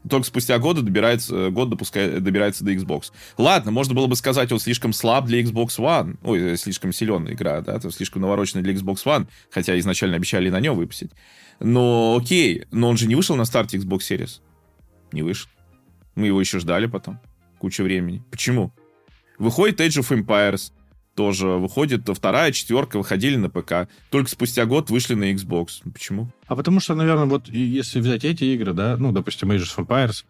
Только 0.08 0.26
спустя 0.26 0.58
годы 0.60 0.82
добирается, 0.82 1.50
год 1.50 1.70
допускает, 1.70 2.24
добирается 2.24 2.64
до 2.64 2.74
Xbox. 2.74 3.12
Ладно, 3.38 3.72
можно 3.72 3.94
было 3.94 4.08
бы 4.08 4.16
сказать, 4.16 4.52
он 4.52 4.60
слишком 4.60 4.94
слаб 4.94 5.26
для 5.26 5.42
Xbox 5.42 5.78
One. 5.78 6.18
Ой, 6.24 6.58
слишком 6.58 6.94
силен 6.94 7.30
игра, 7.30 7.62
да, 7.62 7.76
это 7.76 7.92
слишком 7.92 8.22
навороченный 8.22 8.64
для 8.64 8.74
Xbox 8.74 9.04
One, 9.06 9.28
хотя 9.52 9.78
изначально 9.80 10.16
обещали 10.16 10.50
на 10.50 10.60
нем 10.62 10.78
выпустить. 10.78 11.12
Но 11.60 12.18
окей, 12.18 12.66
но 12.72 12.88
он 12.90 12.98
же 12.98 13.08
не 13.08 13.16
вышел 13.16 13.36
на 13.36 13.44
старте 13.44 13.78
Xbox 13.78 14.00
Series. 14.00 14.40
Не 15.12 15.22
вышел. 15.22 15.50
Мы 16.16 16.28
его 16.28 16.40
еще 16.40 16.60
ждали 16.60 16.86
потом. 16.86 17.20
Куча 17.58 17.84
времени. 17.84 18.24
Почему? 18.32 18.74
Выходит 19.38 19.82
Age 19.82 20.02
of 20.02 20.18
Empires. 20.18 20.72
Тоже 21.16 21.48
выходит 21.48 22.08
вторая, 22.08 22.52
четверка, 22.52 22.98
выходили 22.98 23.36
на 23.36 23.50
ПК. 23.50 23.90
Только 24.10 24.30
спустя 24.30 24.66
год 24.66 24.90
вышли 24.90 25.16
на 25.16 25.32
Xbox. 25.34 25.82
Почему? 25.92 26.30
А 26.48 26.56
потому 26.56 26.80
что, 26.80 26.96
наверное, 26.96 27.26
вот 27.26 27.50
если 27.50 28.00
взять 28.00 28.24
эти 28.24 28.46
игры, 28.46 28.74
да, 28.74 28.96
ну, 28.98 29.12
допустим, 29.12 29.52
Age 29.52 29.66
of 29.76 29.86
Empires 29.86 30.24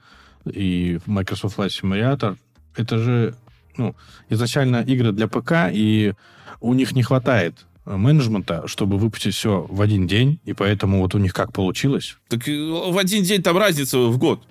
и 0.52 1.00
Microsoft 1.06 1.58
Flight 1.58 1.70
Simulator, 1.70 2.38
это 2.76 2.98
же, 2.98 3.36
ну, 3.78 3.96
изначально 4.30 4.82
игры 4.82 5.12
для 5.12 5.28
ПК, 5.28 5.72
и 5.72 6.14
у 6.60 6.74
них 6.74 6.94
не 6.94 7.04
хватает 7.04 7.66
менеджмента, 7.86 8.68
чтобы 8.68 8.98
выпустить 8.98 9.36
все 9.36 9.66
в 9.70 9.82
один 9.82 10.08
день, 10.08 10.40
и 10.46 10.54
поэтому 10.54 11.00
вот 11.00 11.16
у 11.16 11.18
них 11.18 11.34
как 11.34 11.54
получилось. 11.54 12.18
Так 12.28 12.48
э, 12.48 12.52
в 12.52 12.98
один 12.98 13.24
день 13.24 13.42
там 13.42 13.58
разница 13.58 13.98
в 13.98 14.18
год. 14.18 14.44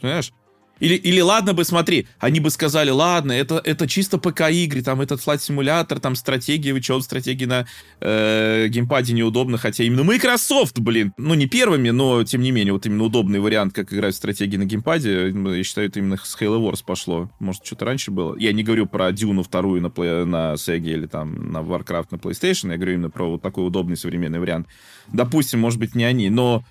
Понимаешь? 0.00 0.32
Или, 0.80 0.94
или 0.94 1.20
ладно 1.20 1.54
бы, 1.54 1.64
смотри, 1.64 2.08
они 2.18 2.40
бы 2.40 2.50
сказали, 2.50 2.90
ладно, 2.90 3.32
это, 3.32 3.60
это 3.64 3.86
чисто 3.86 4.18
ПК-игры, 4.18 4.82
там 4.82 5.00
этот 5.00 5.20
флайт-симулятор, 5.20 6.00
там 6.00 6.16
стратегии, 6.16 6.72
вы 6.72 6.82
что, 6.82 7.00
стратегии 7.00 7.44
на 7.44 7.66
э, 8.00 8.66
геймпаде 8.68 9.12
неудобно, 9.12 9.56
хотя 9.56 9.84
именно 9.84 10.02
Microsoft, 10.02 10.80
блин, 10.80 11.12
ну 11.16 11.34
не 11.34 11.46
первыми, 11.46 11.90
но 11.90 12.24
тем 12.24 12.42
не 12.42 12.50
менее, 12.50 12.72
вот 12.72 12.86
именно 12.86 13.04
удобный 13.04 13.38
вариант, 13.38 13.72
как 13.72 13.92
играть 13.92 14.14
в 14.14 14.16
стратегии 14.16 14.56
на 14.56 14.64
геймпаде, 14.64 15.28
я 15.28 15.64
считаю, 15.64 15.88
это 15.88 16.00
именно 16.00 16.16
с 16.16 16.36
Halo 16.40 16.58
Wars 16.60 16.82
пошло. 16.84 17.30
Может, 17.38 17.64
что-то 17.64 17.84
раньше 17.84 18.10
было. 18.10 18.36
Я 18.36 18.52
не 18.52 18.64
говорю 18.64 18.86
про 18.86 19.12
Дюну 19.12 19.42
вторую 19.42 19.80
на, 19.80 19.90
плей, 19.90 20.24
на 20.24 20.54
Sega 20.54 20.92
или 20.92 21.06
там 21.06 21.52
на 21.52 21.58
Warcraft 21.58 22.08
на 22.10 22.16
PlayStation, 22.16 22.72
я 22.72 22.76
говорю 22.76 22.94
именно 22.94 23.10
про 23.10 23.30
вот 23.30 23.42
такой 23.42 23.66
удобный 23.66 23.96
современный 23.96 24.40
вариант. 24.40 24.66
Допустим, 25.12 25.60
может 25.60 25.78
быть, 25.78 25.94
не 25.94 26.04
они, 26.04 26.30
но 26.30 26.64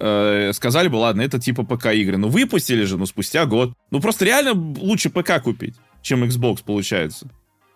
э, 0.00 0.52
сказали 0.52 0.88
бы, 0.88 0.96
ладно, 0.96 1.22
это 1.22 1.38
типа 1.38 1.64
ПК-игры. 1.64 2.16
Ну, 2.16 2.28
выпустили 2.28 2.84
же, 2.84 2.96
ну, 2.96 3.06
спустя 3.06 3.46
год. 3.46 3.72
Ну, 3.90 4.00
просто 4.00 4.24
реально 4.24 4.52
лучше 4.54 5.10
ПК 5.10 5.42
купить, 5.42 5.76
чем 6.02 6.24
Xbox, 6.24 6.62
получается. 6.64 7.30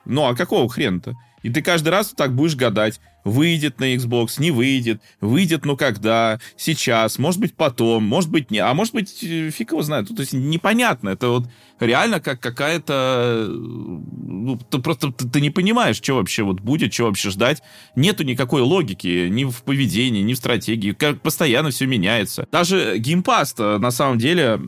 Ну, 0.04 0.26
а 0.26 0.34
какого 0.34 0.68
хрена-то? 0.68 1.14
И 1.44 1.50
ты 1.50 1.60
каждый 1.60 1.90
раз 1.90 2.14
так 2.16 2.34
будешь 2.34 2.56
гадать, 2.56 3.00
выйдет 3.22 3.78
на 3.78 3.94
Xbox, 3.94 4.36
не 4.38 4.50
выйдет, 4.50 5.02
выйдет, 5.20 5.66
ну 5.66 5.76
когда, 5.76 6.40
сейчас, 6.56 7.18
может 7.18 7.38
быть 7.38 7.54
потом, 7.54 8.02
может 8.02 8.30
быть 8.30 8.50
не, 8.50 8.60
а 8.60 8.72
может 8.72 8.94
быть 8.94 9.22
э, 9.22 9.50
фиг 9.50 9.72
его 9.72 9.82
знает. 9.82 10.08
Ну, 10.08 10.16
то 10.16 10.22
есть 10.22 10.32
непонятно, 10.32 11.10
это 11.10 11.28
вот 11.28 11.44
реально 11.80 12.20
как 12.20 12.40
какая-то, 12.40 13.46
ну, 13.46 14.58
ты 14.70 14.78
просто 14.78 15.12
ты, 15.12 15.28
ты 15.28 15.42
не 15.42 15.50
понимаешь, 15.50 15.96
что 15.96 16.14
вообще 16.14 16.44
вот 16.44 16.60
будет, 16.60 16.94
что 16.94 17.04
вообще 17.04 17.28
ждать. 17.28 17.62
Нету 17.94 18.24
никакой 18.24 18.62
логики 18.62 19.28
ни 19.28 19.44
в 19.44 19.64
поведении, 19.64 20.22
ни 20.22 20.32
в 20.32 20.38
стратегии, 20.38 20.92
как 20.92 21.20
постоянно 21.20 21.72
все 21.72 21.84
меняется. 21.84 22.48
Даже 22.50 22.96
Game 22.96 23.27
Pass 23.27 23.58
на 23.58 23.90
самом 23.90 24.16
деле, 24.16 24.60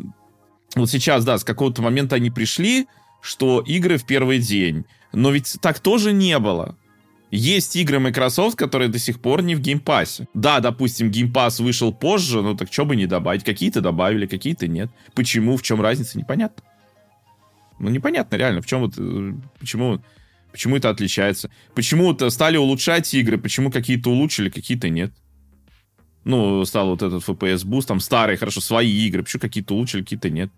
вот 0.75 0.91
сейчас, 0.91 1.25
да, 1.25 1.39
с 1.39 1.45
какого-то 1.45 1.81
момента 1.81 2.17
они 2.17 2.31
пришли, 2.31 2.87
что 3.23 3.61
игры 3.61 3.97
в 3.97 4.05
первый 4.05 4.41
день 4.41 4.85
но 5.13 5.31
ведь 5.31 5.57
так 5.61 5.81
тоже 5.81 6.13
не 6.13 6.39
было. 6.39 6.77
Есть 7.31 7.75
игры 7.77 7.99
Microsoft, 7.99 8.57
которые 8.57 8.89
до 8.89 8.99
сих 8.99 9.21
пор 9.21 9.43
не 9.43 9.55
в 9.57 9.61
Game 9.61 9.88
Pass 9.88 10.15
е. 10.15 10.29
Да, 10.33 10.61
допустим, 10.61 11.11
Game 11.11 11.35
Pass 11.35 11.59
вышел 11.61 11.93
позже, 11.93 12.41
ну 12.41 12.55
так 12.55 12.73
что 12.73 12.85
бы 12.85 12.95
не 12.95 13.07
добавить? 13.07 13.45
Какие-то 13.45 13.81
добавили, 13.81 14.27
какие-то 14.27 14.69
нет. 14.69 14.91
Почему, 15.15 15.57
в 15.57 15.63
чем 15.63 15.81
разница, 15.81 16.19
непонятно. 16.19 16.63
Ну, 17.79 17.91
непонятно 17.91 18.37
реально, 18.37 18.63
в 18.63 18.67
чем 18.67 18.81
вот, 18.81 18.95
э, 18.97 19.35
почему, 19.59 20.01
почему 20.53 20.77
это 20.77 20.89
отличается. 20.89 21.51
Почему-то 21.75 22.31
стали 22.31 22.57
улучшать 22.57 23.13
игры, 23.13 23.39
почему 23.39 23.71
какие-то 23.71 24.11
улучшили, 24.11 24.49
какие-то 24.49 24.89
нет. 24.89 25.13
Ну, 26.25 26.65
стал 26.65 26.91
вот 26.91 27.03
этот 27.03 27.23
FPS 27.29 27.67
Boost, 27.67 27.87
там 27.87 28.01
старые, 28.01 28.37
хорошо, 28.37 28.61
свои 28.61 29.07
игры, 29.07 29.23
почему 29.23 29.41
какие-то 29.41 29.75
улучшили, 29.75 30.03
какие-то 30.03 30.31
нет. 30.31 30.51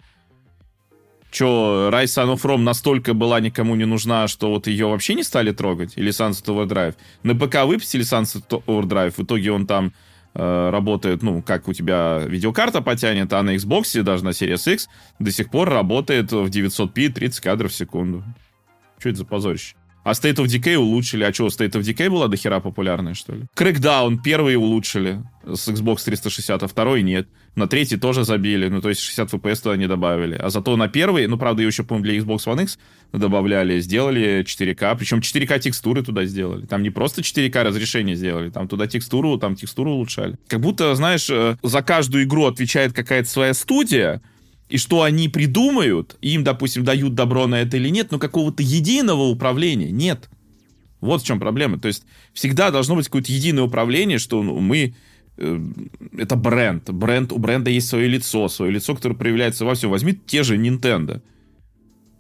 Че, 1.31 1.45
Rise 1.91 2.05
Son 2.05 2.35
of 2.35 2.43
Rome 2.43 2.63
настолько 2.63 3.13
была 3.13 3.41
никому 3.41 3.75
не 3.75 3.85
нужна, 3.85 4.29
что 4.29 4.51
вот 4.51 4.67
ее 4.67 4.87
вообще 4.87 5.15
не 5.15 5.23
стали 5.23 5.53
трогать? 5.53 5.93
Или 5.97 6.11
Sunset 6.11 6.47
Overdrive? 6.47 6.95
На 7.23 7.35
ПК 7.35 7.65
выпустили 7.67 8.05
Sunset 8.05 8.49
Overdrive, 8.67 9.13
в 9.17 9.23
итоге 9.23 9.53
он 9.53 9.67
там 9.67 9.93
э, 10.35 10.71
работает, 10.71 11.23
ну, 11.23 11.43
как 11.43 11.69
у 11.69 11.75
тебя 11.75 12.23
видеокарта 12.27 12.81
потянет, 12.81 13.33
а 13.33 13.43
на 13.43 13.57
Xbox, 13.57 14.03
даже 14.03 14.25
на 14.25 14.31
Series 14.31 14.73
X, 14.73 14.89
до 15.19 15.31
сих 15.31 15.51
пор 15.51 15.69
работает 15.69 16.33
в 16.33 16.47
900p 16.47 17.11
30 17.11 17.41
кадров 17.41 17.73
в 17.73 17.75
секунду. 17.75 18.25
Что 18.99 19.11
это 19.11 19.19
за 19.19 19.25
позорище? 19.27 19.75
А 20.09 20.13
State 20.13 20.37
of 20.37 20.47
Decay 20.47 20.77
улучшили. 20.77 21.23
А 21.25 21.35
что, 21.35 21.49
State 21.49 21.73
of 21.73 21.83
Decay 21.83 22.09
была 22.09 22.29
дохера 22.29 22.61
популярная, 22.61 23.13
что 23.13 23.35
ли? 23.35 23.45
Crackdown 23.55 24.17
первые 24.25 24.57
улучшили 24.57 25.23
с 25.45 25.69
Xbox 25.69 26.03
360, 26.03 26.63
а 26.63 26.67
второй 26.67 27.03
нет. 27.03 27.29
На 27.57 27.67
третий 27.67 27.99
тоже 27.99 28.25
забили, 28.25 28.69
ну, 28.69 28.81
то 28.81 28.89
есть 28.89 29.03
60 29.03 29.35
FPS 29.35 29.63
туда 29.63 29.77
не 29.77 29.87
добавили. 29.87 30.35
А 30.37 30.49
зато 30.49 30.75
на 30.77 30.89
первый, 30.89 31.27
ну, 31.27 31.37
правда, 31.37 31.61
ее 31.61 31.69
еще, 31.69 31.85
по-моему, 31.85 32.05
для 32.05 32.17
Xbox 32.17 32.47
One 32.47 32.63
X 32.63 32.79
добавляли, 33.13 33.81
сделали 33.81 34.45
4К, 34.47 34.97
причем 34.97 35.19
4К 35.19 35.59
текстуры 35.59 36.03
туда 36.03 36.25
сделали. 36.25 36.65
Там 36.65 36.83
не 36.83 36.91
просто 36.91 37.21
4К 37.21 37.63
разрешение 37.63 38.17
сделали, 38.17 38.49
там 38.49 38.67
туда 38.67 38.87
текстуру, 38.87 39.37
там 39.37 39.57
текстуру 39.57 39.91
улучшали. 39.91 40.39
Как 40.49 40.61
будто, 40.61 40.95
знаешь, 40.95 41.29
э, 41.29 41.57
за 41.63 41.83
каждую 41.83 42.25
игру 42.25 42.47
отвечает 42.47 42.95
какая-то 42.95 43.29
своя 43.29 43.53
студия, 43.53 44.23
и 44.69 44.77
что 44.77 45.03
они 45.03 45.29
придумают, 45.29 46.17
им, 46.21 46.45
допустим, 46.45 46.85
дают 46.85 47.15
добро 47.15 47.47
на 47.47 47.63
это 47.63 47.77
или 47.77 47.89
нет, 47.89 48.11
но 48.11 48.19
какого-то 48.19 48.63
единого 48.63 49.23
управления 49.23 49.91
нет. 49.91 50.29
Вот 51.01 51.23
в 51.23 51.27
чем 51.27 51.39
проблема. 51.39 51.79
То 51.79 51.89
есть 51.89 52.05
всегда 52.33 52.71
должно 52.71 52.97
быть 52.97 53.07
какое-то 53.07 53.33
единое 53.33 53.65
управление, 53.65 54.19
что 54.19 54.43
ну, 54.43 54.59
мы 54.59 54.95
э, 55.37 55.61
это 56.19 56.37
бренд. 56.37 56.91
бренд. 56.91 57.33
У 57.33 57.39
бренда 57.39 57.71
есть 57.71 57.89
свое 57.89 58.09
лицо, 58.09 58.49
свое 58.49 58.73
лицо, 58.73 58.95
которое 58.95 59.15
проявляется 59.15 59.65
во 59.65 59.75
всем. 59.75 59.91
Возьми 59.91 60.13
те 60.27 60.43
же 60.43 60.57
Nintendo. 60.57 61.23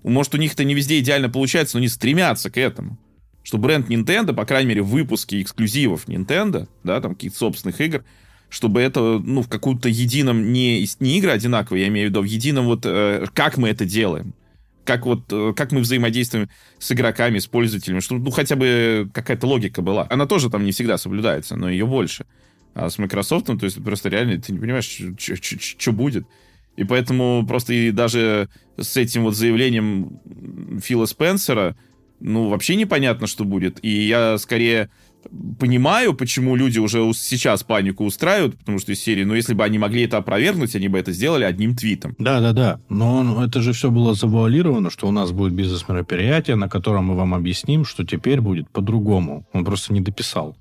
Может, 0.05 0.35
у 0.35 0.39
них 0.39 0.55
это 0.55 0.65
не 0.65 0.75
везде 0.75 1.01
идеально 1.01 1.29
получается, 1.29 1.77
но 1.77 1.81
они 1.81 1.89
стремятся 1.89 2.51
к 2.51 2.57
этому. 2.57 2.99
Что 3.43 3.59
бренд 3.59 3.91
Nintendo, 3.91 4.33
по 4.33 4.45
крайней 4.45 4.69
мере, 4.69 4.83
в 4.83 4.89
выпуске 4.89 5.43
эксклюзивов 5.43 6.07
Nintendo, 6.07 6.69
да, 6.85 7.01
там 7.01 7.15
каких-то 7.15 7.39
собственных 7.39 7.81
игр, 7.81 8.05
чтобы 8.49 8.81
это, 8.81 9.01
ну, 9.19 9.43
в 9.43 9.49
каком-то 9.49 9.89
едином, 9.89 10.53
не, 10.53 10.87
не 11.01 11.19
игры 11.19 11.31
одинаковые, 11.31 11.83
я 11.83 11.89
имею 11.89 12.09
в 12.09 12.11
виду, 12.11 12.21
в 12.23 12.25
едином 12.25 12.67
вот, 12.67 12.83
э, 12.85 13.27
как 13.35 13.59
мы 13.59 13.69
это 13.69 13.85
делаем, 13.85 14.35
как 14.85 15.05
вот, 15.05 15.25
э, 15.31 15.53
как 15.55 15.73
мы 15.73 15.81
взаимодействуем 15.81 16.49
с 16.79 16.91
игроками, 16.93 17.39
с 17.39 17.47
пользователями, 17.47 18.01
чтобы, 18.01 18.25
ну, 18.25 18.31
хотя 18.31 18.57
бы 18.57 19.11
какая-то 19.13 19.47
логика 19.47 19.83
была. 19.83 20.07
Она 20.09 20.27
тоже 20.27 20.49
там 20.51 20.65
не 20.65 20.73
всегда 20.73 20.97
соблюдается, 20.97 21.57
но 21.57 21.69
ее 21.69 21.87
больше. 21.87 22.25
А 22.75 22.89
с 22.89 22.99
Microsoft, 22.99 23.47
то 23.47 23.59
есть 23.61 23.83
просто 23.83 24.09
реально 24.09 24.41
ты 24.41 24.53
не 24.53 24.59
понимаешь, 24.59 25.03
что 25.79 25.93
будет. 25.93 26.27
И 26.77 26.85
поэтому 26.85 27.45
просто 27.47 27.73
и 27.73 27.91
даже 27.91 28.49
с 28.81 28.97
этим 28.97 29.25
вот 29.25 29.35
заявлением 29.35 30.21
Фила 30.81 31.07
Спенсера, 31.07 31.77
ну, 32.21 32.49
вообще 32.49 32.77
непонятно, 32.77 33.27
что 33.27 33.45
будет. 33.45 33.79
И 33.83 34.07
я 34.07 34.39
скорее 34.39 34.91
понимаю, 35.59 36.15
почему 36.15 36.57
люди 36.57 36.79
уже 36.79 37.13
сейчас 37.15 37.63
панику 37.63 38.05
устраивают, 38.05 38.59
потому 38.59 38.79
что 38.79 38.93
из 38.93 39.01
серии, 39.01 39.25
но 39.25 39.35
если 39.35 39.55
бы 39.55 39.65
они 39.65 39.79
могли 39.79 40.03
это 40.03 40.19
опровергнуть, 40.19 40.75
они 40.75 40.89
бы 40.89 40.99
это 40.99 41.13
сделали 41.13 41.45
одним 41.45 41.77
твитом. 41.77 42.15
Да, 42.19 42.41
да, 42.41 42.53
да. 42.53 42.81
Но 42.89 43.45
это 43.45 43.63
же 43.63 43.73
все 43.73 43.91
было 43.91 44.15
завуалировано, 44.15 44.91
что 44.91 45.09
у 45.09 45.13
нас 45.13 45.33
будет 45.33 45.53
бизнес-мероприятие, 45.53 46.57
на 46.57 46.69
котором 46.69 47.07
мы 47.07 47.17
вам 47.17 47.35
объясним, 47.35 47.85
что 47.85 48.05
теперь 48.05 48.41
будет 48.41 48.71
по-другому. 48.71 49.47
Он 49.53 49.65
просто 49.65 49.93
не 49.93 50.01
дописал. 50.01 50.57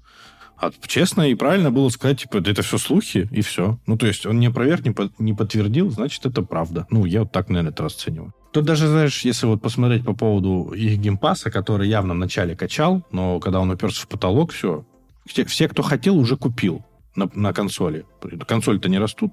А 0.60 0.72
честно 0.88 1.30
и 1.30 1.36
правильно 1.36 1.70
было 1.70 1.90
сказать, 1.90 2.22
типа, 2.22 2.38
это 2.38 2.64
все 2.64 2.80
слухи, 2.80 3.30
и 3.32 3.42
все. 3.42 3.78
Ну, 3.86 3.96
то 3.96 4.08
есть 4.08 4.26
он 4.26 4.40
не 4.40 4.48
опроверг, 4.48 4.86
не, 4.86 4.92
по, 4.92 5.12
не 5.20 5.34
подтвердил, 5.34 5.92
значит, 5.92 6.26
это 6.26 6.42
правда. 6.42 6.88
Ну, 6.90 7.06
я 7.06 7.22
вот 7.22 7.32
так, 7.32 7.50
наверное, 7.50 7.72
это 7.72 7.84
расцениваю. 7.84 8.34
Тут 8.58 8.66
даже, 8.66 8.88
знаешь, 8.88 9.22
если 9.22 9.46
вот 9.46 9.62
посмотреть 9.62 10.04
по 10.04 10.16
поводу 10.16 10.72
их 10.72 10.98
Game 10.98 11.19
Pass 11.19 11.41
а, 11.41 11.52
который 11.52 11.88
явно 11.88 12.16
вначале 12.16 12.56
качал, 12.56 13.04
но 13.12 13.40
когда 13.40 13.60
он 13.60 13.70
уперся 13.70 14.02
в 14.02 14.08
потолок, 14.08 14.52
все, 14.52 14.84
все, 15.28 15.46
все 15.46 15.68
кто 15.68 15.84
хотел, 15.84 16.18
уже 16.18 16.38
купил 16.38 16.84
на, 17.16 17.30
на 17.36 17.54
консоли. 17.54 18.08
Консоли-то 18.48 18.90
не 18.90 18.98
растут. 18.98 19.32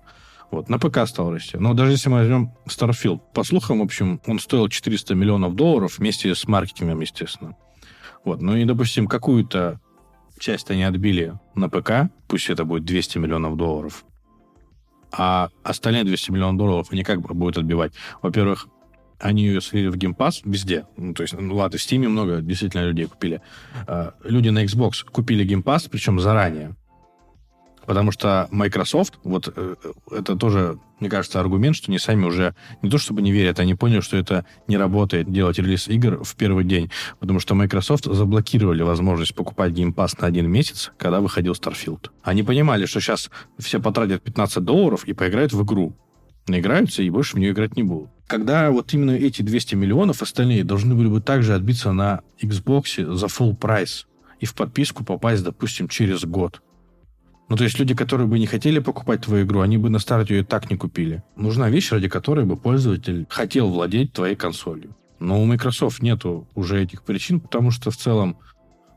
Вот, 0.51 0.68
на 0.68 0.79
ПК 0.79 1.07
стал 1.07 1.33
расти. 1.33 1.57
Но 1.57 1.72
даже 1.72 1.93
если 1.93 2.11
мы 2.11 2.18
возьмем 2.18 2.53
Starfield, 2.66 3.22
по 3.33 3.45
слухам, 3.45 3.79
в 3.79 3.85
общем, 3.85 4.20
он 4.27 4.39
стоил 4.39 4.68
400 4.68 5.14
миллионов 5.14 5.55
долларов 5.55 5.97
вместе 5.97 6.35
с 6.35 6.47
маркетингом, 6.47 7.01
естественно. 7.01 7.57
Вот, 8.27 8.43
ну 8.43 8.55
и, 8.57 8.66
допустим, 8.66 9.07
какую-то 9.07 9.81
часть 10.39 10.70
они 10.70 10.83
отбили 10.83 11.33
на 11.55 11.70
ПК, 11.70 12.11
пусть 12.29 12.51
это 12.51 12.66
будет 12.66 12.85
200 12.85 13.16
миллионов 13.16 13.57
долларов, 13.57 14.05
а 15.16 15.49
остальные 15.62 16.05
200 16.05 16.31
миллионов 16.31 16.59
долларов 16.59 16.89
они 16.91 17.05
как 17.05 17.20
будут 17.20 17.57
отбивать? 17.57 17.95
Во-первых, 18.20 18.68
они 19.19 19.45
ее 19.45 19.61
слили 19.61 19.89
в 19.89 19.97
геймпас 19.97 20.43
везде. 20.45 20.87
Ну, 20.97 21.15
то 21.15 21.23
есть, 21.23 21.35
ну, 21.35 21.55
ладно, 21.55 21.79
в 21.79 21.81
Steam 21.81 22.09
много 22.09 22.41
действительно 22.41 22.87
людей 22.87 23.07
купили. 23.07 23.41
Uh, 23.87 24.12
люди 24.25 24.49
на 24.49 24.65
Xbox 24.65 25.05
купили 25.05 25.45
геймпас, 25.45 25.85
причем 25.85 26.21
заранее. 26.21 26.77
Потому 27.87 28.12
что 28.12 28.49
Microsoft, 28.51 29.19
вот 29.25 29.53
э, 29.55 29.75
это 30.11 30.37
тоже, 30.37 30.79
мне 31.01 31.11
кажется, 31.11 31.41
аргумент, 31.41 31.77
что 31.77 31.91
они 31.91 31.99
сами 31.99 32.25
уже 32.25 32.55
не 32.83 32.91
то 32.91 32.99
чтобы 32.99 33.21
не 33.23 33.31
верят, 33.31 33.61
они 33.61 33.75
поняли, 33.75 34.01
что 34.01 34.17
это 34.17 34.47
не 34.69 34.77
работает 34.77 35.31
делать 35.31 35.59
релиз 35.59 35.89
игр 35.89 36.23
в 36.25 36.35
первый 36.37 36.65
день. 36.65 36.91
Потому 37.21 37.41
что 37.41 37.55
Microsoft 37.55 38.07
заблокировали 38.07 38.83
возможность 38.83 39.35
покупать 39.35 39.73
Game 39.73 39.95
Pass 39.95 40.17
на 40.21 40.27
один 40.27 40.51
месяц, 40.51 40.93
когда 40.97 41.21
выходил 41.21 41.53
Starfield. 41.53 42.11
Они 42.23 42.43
понимали, 42.43 42.87
что 42.87 43.01
сейчас 43.01 43.31
все 43.59 43.81
потратят 43.81 44.23
15 44.23 44.65
долларов 44.65 45.05
и 45.05 45.12
поиграют 45.12 45.53
в 45.53 45.62
игру. 45.62 45.95
Наиграются 46.47 47.03
и 47.03 47.11
больше 47.11 47.36
в 47.36 47.38
нее 47.38 47.53
играть 47.53 47.76
не 47.76 47.82
будут. 47.82 48.11
Когда 48.26 48.70
вот 48.70 48.92
именно 48.92 49.12
эти 49.12 49.42
200 49.42 49.74
миллионов 49.74 50.22
остальные 50.22 50.64
должны 50.64 50.95
были 50.95 51.09
бы 51.09 51.20
также 51.20 51.55
отбиться 51.55 51.92
на 51.92 52.22
Xbox 52.40 53.14
за 53.14 53.26
full 53.26 53.55
прайс 53.55 54.07
и 54.40 54.47
в 54.47 54.55
подписку 54.55 55.05
попасть, 55.05 55.45
допустим, 55.45 55.88
через 55.88 56.24
год. 56.24 56.62
Ну, 57.49 57.57
то 57.57 57.64
есть 57.64 57.78
люди, 57.78 57.95
которые 57.95 58.26
бы 58.26 58.38
не 58.38 58.47
хотели 58.47 58.78
покупать 58.78 59.20
твою 59.22 59.45
игру, 59.45 59.61
они 59.61 59.76
бы 59.76 59.90
на 59.90 59.99
старте 59.99 60.36
ее 60.36 60.45
так 60.45 60.70
не 60.70 60.76
купили. 60.76 61.22
Нужна 61.36 61.68
вещь, 61.68 61.92
ради 61.92 62.09
которой 62.09 62.47
бы 62.47 62.57
пользователь 62.57 63.26
хотел 63.28 63.68
владеть 63.68 64.12
твоей 64.12 64.34
консолью. 64.34 64.97
Но 65.18 65.40
у 65.42 65.45
Microsoft 65.45 66.03
нету 66.03 66.49
уже 66.55 66.82
этих 66.82 67.03
причин, 67.03 67.40
потому 67.40 67.70
что 67.70 67.90
в 67.90 67.97
целом 67.97 68.38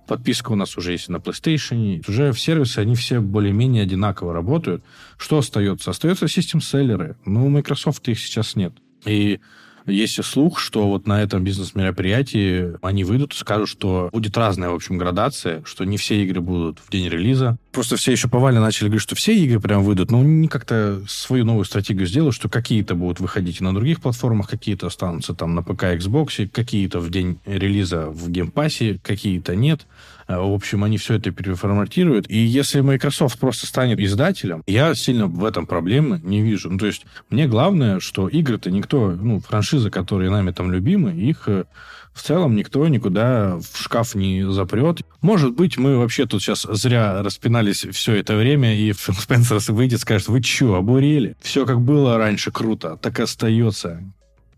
подписка 0.08 0.52
у 0.52 0.56
нас 0.56 0.78
уже 0.78 0.94
есть 0.94 1.10
на 1.10 1.18
PlayStation, 1.18 2.04
уже 2.08 2.32
в 2.32 2.40
сервисы, 2.40 2.80
они 2.80 2.96
все 2.96 3.20
более-менее 3.20 3.84
одинаково 3.84 4.34
работают. 4.34 4.84
Что 5.18 5.40
остается? 5.40 5.92
Остается 5.92 6.28
систем-селлеры. 6.28 7.18
Ну, 7.26 7.46
у 7.46 7.50
Microsoft 7.50 8.08
их 8.08 8.20
сейчас 8.20 8.56
нет. 8.56 8.74
И 9.06 9.40
есть 9.88 10.24
слух, 10.24 10.60
что 10.60 10.88
вот 10.88 11.08
на 11.08 11.22
этом 11.22 11.44
бизнес-мероприятии 11.44 12.74
они 12.82 13.04
выйдут 13.04 13.34
и 13.34 13.38
скажут, 13.38 13.70
что 13.70 14.10
будет 14.12 14.38
разная, 14.38 14.70
в 14.70 14.76
общем, 14.76 14.98
градация, 14.98 15.64
что 15.66 15.84
не 15.84 15.98
все 15.98 16.24
игры 16.24 16.42
будут 16.42 16.80
в 16.80 16.90
день 16.92 17.10
релиза. 17.10 17.58
Просто 17.72 17.96
все 17.96 18.12
еще 18.12 18.28
повально 18.28 18.62
начали 18.62 18.88
говорить, 18.88 19.04
что 19.04 19.16
все 19.16 19.36
игры 19.36 19.60
прям 19.60 19.84
выйдут, 19.84 20.12
но 20.12 20.20
они 20.20 20.48
как-то 20.48 21.02
свою 21.08 21.46
новую 21.46 21.66
стратегию 21.66 22.08
сделают, 22.08 22.36
что 22.36 22.50
какие-то 22.50 22.96
будут 22.96 23.20
выходить 23.20 23.62
на 23.62 23.74
других 23.74 24.02
платформах, 24.02 24.50
какие-то 24.50 24.88
останутся 24.88 25.34
там 25.34 25.56
на 25.56 25.64
ПК, 25.64 25.84
Xbox, 25.84 26.48
какие-то 26.48 27.00
в 27.00 27.10
день 27.10 27.40
релиза 27.46 28.08
в 28.08 28.30
Game 28.30 28.58
Pass 28.58 28.86
е, 28.86 29.00
какие-то 29.04 29.56
нет. 29.56 29.86
Э, 30.28 30.38
в 30.38 30.54
общем, 30.54 30.84
они 30.84 30.98
все 30.98 31.16
это 31.16 31.32
переформатируют. 31.32 32.30
И 32.30 32.38
если 32.38 32.82
Microsoft 32.82 33.40
просто 33.40 33.66
станет 33.66 34.00
издателем, 34.00 34.64
я 34.68 34.94
сильно 34.96 35.28
в 35.28 35.44
этом 35.46 35.66
проблемы 35.66 36.20
не 36.24 36.42
вижу. 36.42 36.70
Ну, 36.70 36.78
то 36.78 36.86
есть 36.86 37.06
мне 37.30 37.48
главное, 37.48 38.00
что 38.00 38.28
игры-то 38.28 38.70
никто, 38.72 39.12
ну, 39.12 39.40
франшизы, 39.40 39.90
которые 39.90 40.30
нами 40.30 40.52
там 40.52 40.72
любимы, 40.72 41.14
их 41.14 41.48
э, 41.48 41.66
в 42.14 42.24
целом 42.24 42.56
никто 42.56 42.88
никуда 42.88 43.58
в 43.58 43.78
шкаф 43.78 44.16
не 44.16 44.50
запрет. 44.52 45.02
Может 45.22 45.54
быть, 45.54 45.78
мы 45.78 45.98
вообще 45.98 46.26
тут 46.26 46.42
сейчас 46.42 46.64
зря 46.70 47.22
распинались 47.22 47.86
все 47.92 48.16
это 48.16 48.36
время, 48.36 48.76
и 48.76 48.92
Фил 48.94 49.14
Спенсер 49.16 49.60
выйдет 49.72 50.00
и 50.00 50.02
скажет, 50.02 50.28
вы 50.28 50.42
что, 50.42 50.76
обурели? 50.76 51.36
Все 51.42 51.66
как 51.66 51.80
было 51.82 52.18
раньше 52.18 52.52
круто, 52.52 52.98
так 53.02 53.20
и 53.20 53.24
остается. 53.24 54.04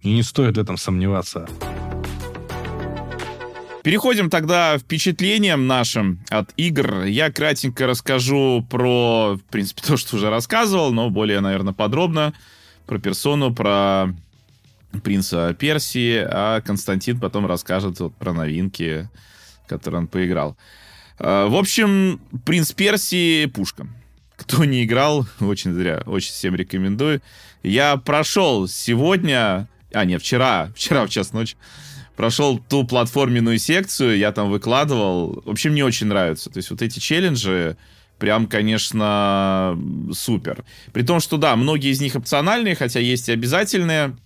И 0.02 0.14
не 0.14 0.24
стоит 0.24 0.56
в 0.56 0.60
этом 0.60 0.78
сомневаться. 0.78 1.48
Переходим 3.84 4.30
тогда 4.30 4.78
впечатлениям 4.78 5.66
нашим 5.68 6.20
от 6.30 6.52
игр. 6.58 7.04
Я 7.04 7.32
кратенько 7.32 7.88
расскажу 7.88 8.66
про, 8.70 9.36
в 9.36 9.44
принципе, 9.50 9.82
то, 9.88 9.98
что 9.98 10.18
уже 10.18 10.30
рассказывал, 10.30 10.92
но 10.92 11.10
более, 11.10 11.40
наверное, 11.40 11.74
подробно. 11.74 12.34
Про 12.86 13.00
персону, 13.00 13.54
про 13.54 14.08
принца 15.04 15.54
Персии, 15.54 16.18
а 16.18 16.62
Константин 16.62 17.20
потом 17.20 17.46
расскажет 17.46 18.00
вот 18.00 18.16
про 18.16 18.34
новинки, 18.34 19.08
которые 19.68 20.02
он 20.02 20.08
поиграл. 20.08 20.58
А, 21.20 21.48
в 21.48 21.56
общем, 21.56 22.20
принц 22.46 22.72
Персии 22.72 23.46
пушка. 23.46 23.88
Кто 24.36 24.66
не 24.66 24.84
играл, 24.84 25.28
очень 25.40 25.74
зря, 25.74 26.02
очень 26.06 26.32
всем 26.32 26.56
рекомендую. 26.56 27.22
Я 27.62 27.98
прошел 27.98 28.68
сегодня, 28.68 29.68
а 29.94 30.06
нет, 30.06 30.22
вчера, 30.22 30.72
вчера 30.76 31.06
в 31.06 31.10
час 31.10 31.34
ночи, 31.34 31.56
прошел 32.20 32.60
ту 32.60 32.84
платформенную 32.84 33.58
секцию, 33.60 34.18
я 34.18 34.34
там 34.34 34.50
выкладывал. 34.50 35.42
В 35.46 35.52
общем, 35.52 35.72
мне 35.72 35.86
очень 35.86 36.08
нравится. 36.08 36.50
То 36.50 36.58
есть 36.58 36.70
вот 36.70 36.82
эти 36.82 37.00
челленджи, 37.00 37.78
прям, 38.18 38.48
конечно, 38.48 39.80
супер. 40.12 40.66
При 40.92 41.04
том, 41.04 41.22
что, 41.22 41.38
да, 41.38 41.56
многие 41.56 41.92
из 41.92 42.02
них 42.02 42.16
опциональные, 42.16 42.76
хотя 42.76 43.00
есть 43.00 43.30
и 43.30 43.32
обязательные. 43.32 44.18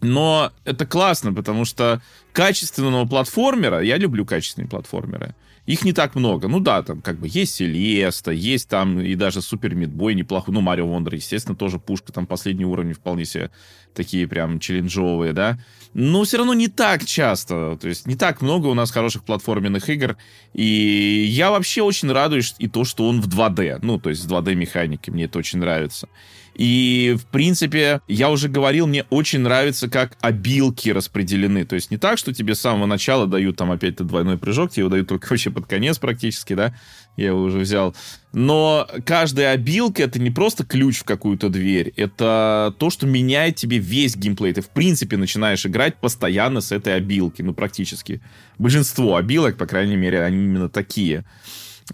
Но 0.00 0.52
это 0.64 0.86
классно, 0.86 1.32
потому 1.32 1.64
что 1.64 2.00
качественного 2.32 3.04
платформера, 3.04 3.80
я 3.80 3.96
люблю 3.96 4.24
качественные 4.24 4.68
платформеры, 4.68 5.34
их 5.66 5.84
не 5.84 5.92
так 5.92 6.14
много. 6.14 6.46
Ну 6.46 6.60
да, 6.60 6.84
там 6.84 7.00
как 7.00 7.18
бы 7.18 7.26
есть 7.28 7.56
Селеста, 7.56 8.30
есть 8.30 8.68
там 8.68 9.00
и 9.00 9.16
даже 9.16 9.42
Супер 9.42 9.74
Мидбой 9.74 10.14
неплохой. 10.14 10.54
Ну, 10.54 10.60
Марио 10.60 10.86
Вондер, 10.86 11.14
естественно, 11.14 11.56
тоже 11.56 11.80
пушка. 11.80 12.12
Там 12.12 12.26
последние 12.28 12.68
уровни 12.68 12.92
вполне 12.92 13.24
себе 13.24 13.50
такие 13.92 14.28
прям 14.28 14.60
челленджовые, 14.60 15.32
да. 15.32 15.58
Но 15.94 16.24
все 16.24 16.38
равно 16.38 16.54
не 16.54 16.68
так 16.68 17.04
часто. 17.04 17.78
То 17.80 17.88
есть 17.88 18.06
не 18.06 18.16
так 18.16 18.42
много 18.42 18.66
у 18.66 18.74
нас 18.74 18.90
хороших 18.90 19.24
платформенных 19.24 19.88
игр. 19.88 20.16
И 20.52 21.24
я 21.28 21.50
вообще 21.50 21.82
очень 21.82 22.10
радуюсь 22.10 22.54
и 22.58 22.68
то, 22.68 22.84
что 22.84 23.08
он 23.08 23.20
в 23.20 23.28
2D. 23.28 23.78
Ну, 23.82 24.00
то 24.00 24.10
есть 24.10 24.22
с 24.22 24.26
2D 24.26 24.54
механики. 24.56 25.10
Мне 25.10 25.24
это 25.24 25.38
очень 25.38 25.60
нравится. 25.60 26.08
И, 26.54 27.16
в 27.18 27.26
принципе, 27.26 28.00
я 28.06 28.30
уже 28.30 28.48
говорил, 28.48 28.86
мне 28.86 29.04
очень 29.10 29.40
нравится, 29.40 29.88
как 29.88 30.16
обилки 30.20 30.90
распределены. 30.90 31.64
То 31.64 31.74
есть 31.74 31.90
не 31.90 31.96
так, 31.96 32.18
что 32.18 32.32
тебе 32.32 32.54
с 32.54 32.60
самого 32.60 32.86
начала 32.86 33.26
дают 33.26 33.56
там 33.56 33.72
опять-то 33.72 34.04
двойной 34.04 34.38
прыжок, 34.38 34.70
тебе 34.70 34.82
его 34.82 34.90
дают 34.90 35.08
только 35.08 35.26
вообще 35.30 35.50
под 35.50 35.66
конец 35.66 35.98
практически, 35.98 36.54
да, 36.54 36.74
я 37.16 37.28
его 37.28 37.42
уже 37.42 37.58
взял. 37.58 37.94
Но 38.32 38.88
каждая 39.06 39.52
обилка 39.52 40.02
это 40.02 40.18
не 40.18 40.30
просто 40.30 40.64
ключ 40.64 40.98
в 40.98 41.04
какую-то 41.04 41.48
дверь, 41.48 41.92
это 41.96 42.74
то, 42.78 42.90
что 42.90 43.06
меняет 43.06 43.56
тебе 43.56 43.78
весь 43.78 44.16
геймплей. 44.16 44.52
Ты, 44.52 44.60
в 44.60 44.70
принципе, 44.70 45.16
начинаешь 45.16 45.64
играть 45.66 45.96
постоянно 45.96 46.60
с 46.60 46.72
этой 46.72 46.96
обилки, 46.96 47.42
ну, 47.42 47.54
практически. 47.54 48.20
Большинство 48.58 49.16
обилок, 49.16 49.56
по 49.56 49.66
крайней 49.66 49.96
мере, 49.96 50.22
они 50.22 50.44
именно 50.44 50.68
такие. 50.68 51.24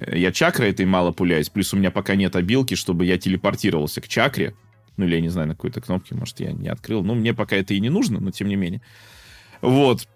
Я 0.06 0.32
чакрой 0.32 0.70
этой 0.70 0.86
мало 0.86 1.10
пуляюсь, 1.12 1.48
плюс 1.48 1.74
у 1.74 1.76
меня 1.76 1.90
пока 1.90 2.14
нет 2.14 2.36
обилки, 2.36 2.74
чтобы 2.74 3.04
я 3.04 3.18
телепортировался 3.18 4.00
к 4.00 4.08
чакре. 4.08 4.54
Ну, 4.96 5.06
или 5.06 5.16
я 5.16 5.20
не 5.20 5.28
знаю, 5.28 5.48
на 5.48 5.54
какой-то 5.54 5.80
кнопке, 5.80 6.14
может, 6.14 6.40
я 6.40 6.52
не 6.52 6.68
открыл. 6.68 7.02
Ну, 7.02 7.14
мне 7.14 7.34
пока 7.34 7.56
это 7.56 7.74
и 7.74 7.80
не 7.80 7.90
нужно, 7.90 8.20
но 8.20 8.30
тем 8.30 8.48
не 8.48 8.56
менее. 8.56 8.82
Вот. 9.62 10.06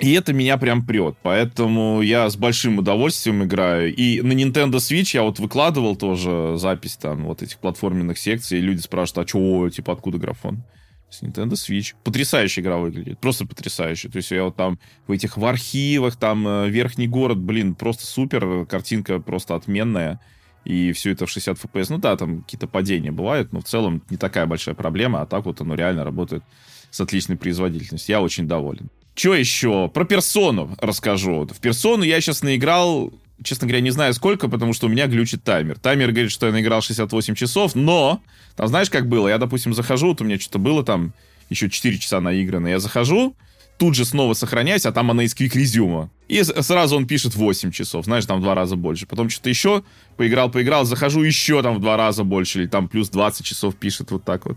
И 0.00 0.12
это 0.12 0.32
меня 0.32 0.56
прям 0.56 0.84
прет. 0.84 1.16
Поэтому 1.22 2.02
я 2.02 2.28
с 2.28 2.36
большим 2.36 2.78
удовольствием 2.78 3.44
играю. 3.44 3.94
И 3.94 4.20
на 4.22 4.32
Nintendo 4.32 4.76
Switch 4.76 5.14
я 5.14 5.22
вот 5.22 5.38
выкладывал 5.38 5.94
тоже 5.94 6.54
запись 6.56 6.96
там 6.96 7.24
вот 7.24 7.42
этих 7.42 7.58
платформенных 7.58 8.18
секций. 8.18 8.58
И 8.58 8.62
люди 8.62 8.80
спрашивают, 8.80 9.26
а 9.26 9.28
что, 9.28 9.70
типа, 9.70 9.92
откуда 9.92 10.18
графон? 10.18 10.64
с 11.10 11.22
Nintendo 11.22 11.52
Switch. 11.52 11.94
Потрясающая 12.02 12.62
игра 12.62 12.76
выглядит, 12.76 13.20
просто 13.20 13.46
потрясающе. 13.46 14.08
То 14.08 14.16
есть 14.16 14.32
я 14.32 14.44
вот 14.44 14.56
там 14.56 14.78
в 15.06 15.12
этих 15.12 15.36
в 15.36 15.44
архивах, 15.44 16.16
там 16.16 16.46
э, 16.46 16.68
верхний 16.68 17.06
город, 17.06 17.38
блин, 17.38 17.76
просто 17.76 18.04
супер, 18.04 18.66
картинка 18.66 19.20
просто 19.20 19.54
отменная. 19.54 20.20
И 20.64 20.92
все 20.92 21.12
это 21.12 21.26
в 21.26 21.30
60 21.30 21.58
FPS. 21.58 21.86
Ну 21.90 21.98
да, 21.98 22.16
там 22.16 22.42
какие-то 22.42 22.66
падения 22.66 23.12
бывают, 23.12 23.52
но 23.52 23.60
в 23.60 23.64
целом 23.64 24.02
не 24.10 24.16
такая 24.16 24.46
большая 24.46 24.74
проблема, 24.74 25.20
а 25.20 25.26
так 25.26 25.44
вот 25.44 25.60
оно 25.60 25.74
реально 25.74 26.04
работает 26.04 26.42
с 26.90 27.00
отличной 27.00 27.36
производительностью. 27.36 28.14
Я 28.14 28.20
очень 28.20 28.48
доволен. 28.48 28.90
Что 29.14 29.34
еще? 29.34 29.88
Про 29.88 30.04
персону 30.04 30.76
расскажу. 30.80 31.46
В 31.46 31.60
персону 31.60 32.02
я 32.02 32.20
сейчас 32.20 32.42
наиграл 32.42 33.12
честно 33.42 33.66
говоря, 33.66 33.80
не 33.80 33.90
знаю 33.90 34.14
сколько, 34.14 34.48
потому 34.48 34.72
что 34.72 34.86
у 34.86 34.88
меня 34.88 35.06
глючит 35.06 35.42
таймер. 35.42 35.78
Таймер 35.78 36.12
говорит, 36.12 36.30
что 36.30 36.46
я 36.46 36.52
наиграл 36.52 36.82
68 36.82 37.34
часов, 37.34 37.74
но, 37.74 38.22
там 38.56 38.68
знаешь, 38.68 38.90
как 38.90 39.08
было? 39.08 39.28
Я, 39.28 39.38
допустим, 39.38 39.74
захожу, 39.74 40.08
вот 40.08 40.20
у 40.20 40.24
меня 40.24 40.38
что-то 40.38 40.58
было 40.58 40.84
там 40.84 41.12
еще 41.50 41.68
4 41.68 41.98
часа 41.98 42.20
наиграно, 42.20 42.68
я 42.68 42.78
захожу, 42.78 43.36
тут 43.78 43.94
же 43.94 44.04
снова 44.04 44.34
сохраняюсь, 44.34 44.86
а 44.86 44.92
там 44.92 45.10
она 45.10 45.24
из 45.24 45.34
Resume. 45.34 46.08
И 46.28 46.42
сразу 46.42 46.96
он 46.96 47.06
пишет 47.06 47.34
8 47.34 47.70
часов, 47.70 48.04
знаешь, 48.04 48.24
там 48.24 48.38
в 48.38 48.42
два 48.42 48.54
раза 48.54 48.76
больше. 48.76 49.06
Потом 49.06 49.28
что-то 49.28 49.50
еще 49.50 49.82
поиграл, 50.16 50.50
поиграл, 50.50 50.84
захожу 50.84 51.22
еще 51.22 51.62
там 51.62 51.76
в 51.76 51.80
два 51.80 51.96
раза 51.96 52.24
больше, 52.24 52.60
или 52.60 52.66
там 52.66 52.88
плюс 52.88 53.08
20 53.10 53.44
часов 53.44 53.74
пишет 53.76 54.10
вот 54.10 54.24
так 54.24 54.46
вот. 54.46 54.56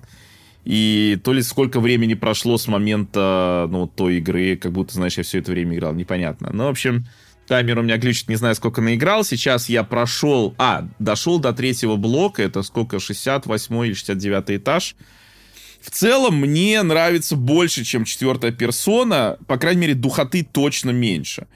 И 0.68 1.18
то 1.24 1.32
ли 1.32 1.42
сколько 1.44 1.80
времени 1.80 2.14
прошло 2.14 2.58
с 2.58 2.68
момента, 2.68 3.70
ну, 3.72 3.88
той 3.88 4.18
игры, 4.18 4.58
как 4.58 4.74
будто, 4.74 4.96
знаешь, 4.96 5.18
я 5.18 5.24
все 5.24 5.40
это 5.40 5.52
время 5.52 5.78
играл, 5.78 5.94
непонятно. 5.94 6.50
Ну, 6.52 6.66
в 6.66 6.68
общем, 6.68 7.06
Таймер 7.48 7.80
у 7.80 7.84
меня 7.84 7.96
глючит, 7.96 8.28
не 8.28 8.36
знаю, 8.36 8.54
сколько 8.54 8.82
наиграл. 8.82 9.24
Сейчас 9.24 9.70
я 9.70 9.86
прошел... 9.86 10.56
А, 10.58 10.86
дошел 11.00 11.40
до 11.40 11.54
третьего 11.54 11.96
блока. 11.96 12.44
Это 12.44 12.64
сколько? 12.64 13.00
68 13.00 13.86
или 13.86 13.94
69 13.94 14.44
этаж. 14.62 14.98
В 15.80 15.90
целом, 15.90 16.36
мне 16.36 16.84
нравится 16.84 17.38
больше, 17.38 17.86
чем 17.86 18.04
четвертая 18.04 18.52
персона. 18.52 19.38
По 19.48 19.56
крайней 19.56 19.80
мере, 19.80 19.94
духоты 19.94 20.44
точно 20.44 20.90
меньше. 20.90 21.48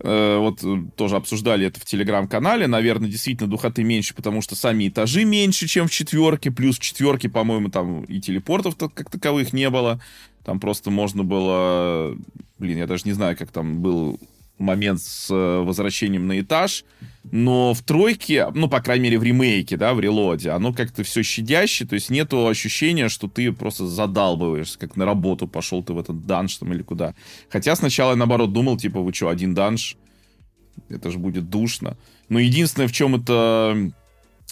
Э, 0.00 0.38
вот 0.38 0.62
э, 0.62 0.82
тоже 0.96 1.16
обсуждали 1.16 1.66
это 1.66 1.80
в 1.80 1.84
телеграм-канале. 1.84 2.66
Наверное, 2.66 3.08
действительно 3.08 3.48
духоты 3.48 3.82
меньше, 3.82 4.14
потому 4.14 4.42
что 4.42 4.54
сами 4.54 4.88
этажи 4.88 5.24
меньше, 5.24 5.66
чем 5.66 5.88
в 5.88 5.90
четверке. 5.90 6.50
Плюс 6.50 6.78
в 6.78 6.82
четверке, 6.82 7.28
по-моему, 7.28 7.70
там 7.70 8.04
и 8.04 8.20
телепортов 8.20 8.76
как 8.76 9.10
таковых 9.10 9.52
не 9.52 9.70
было. 9.70 10.00
Там 10.44 10.60
просто 10.60 10.90
можно 10.90 11.24
было... 11.24 12.16
Блин, 12.58 12.78
я 12.78 12.86
даже 12.86 13.02
не 13.04 13.12
знаю, 13.12 13.36
как 13.36 13.50
там 13.50 13.80
был 13.80 14.20
момент 14.58 15.00
с 15.00 15.30
э, 15.30 15.62
возвращением 15.62 16.26
на 16.26 16.40
этаж, 16.40 16.84
но 17.30 17.74
в 17.74 17.82
тройке, 17.82 18.48
ну, 18.54 18.68
по 18.68 18.80
крайней 18.80 19.04
мере, 19.04 19.18
в 19.18 19.22
ремейке, 19.22 19.76
да, 19.76 19.94
в 19.94 20.00
релоде, 20.00 20.50
оно 20.50 20.72
как-то 20.72 21.02
все 21.02 21.22
щадяще, 21.22 21.84
то 21.84 21.94
есть 21.94 22.10
нету 22.10 22.46
ощущения, 22.46 23.08
что 23.08 23.28
ты 23.28 23.52
просто 23.52 23.86
задалбываешься, 23.86 24.78
как 24.78 24.96
на 24.96 25.04
работу 25.04 25.46
пошел 25.46 25.82
ты 25.82 25.92
в 25.92 25.98
этот 25.98 26.24
данж 26.26 26.56
там 26.56 26.72
или 26.72 26.82
куда. 26.82 27.14
Хотя 27.48 27.74
сначала 27.76 28.10
я, 28.10 28.16
наоборот, 28.16 28.52
думал, 28.52 28.76
типа, 28.76 29.00
вы 29.00 29.12
что, 29.12 29.28
один 29.28 29.54
данж? 29.54 29.96
Это 30.88 31.10
же 31.10 31.18
будет 31.18 31.48
душно. 31.50 31.96
Но 32.28 32.38
единственное, 32.38 32.88
в 32.88 32.92
чем 32.92 33.16
это 33.16 33.92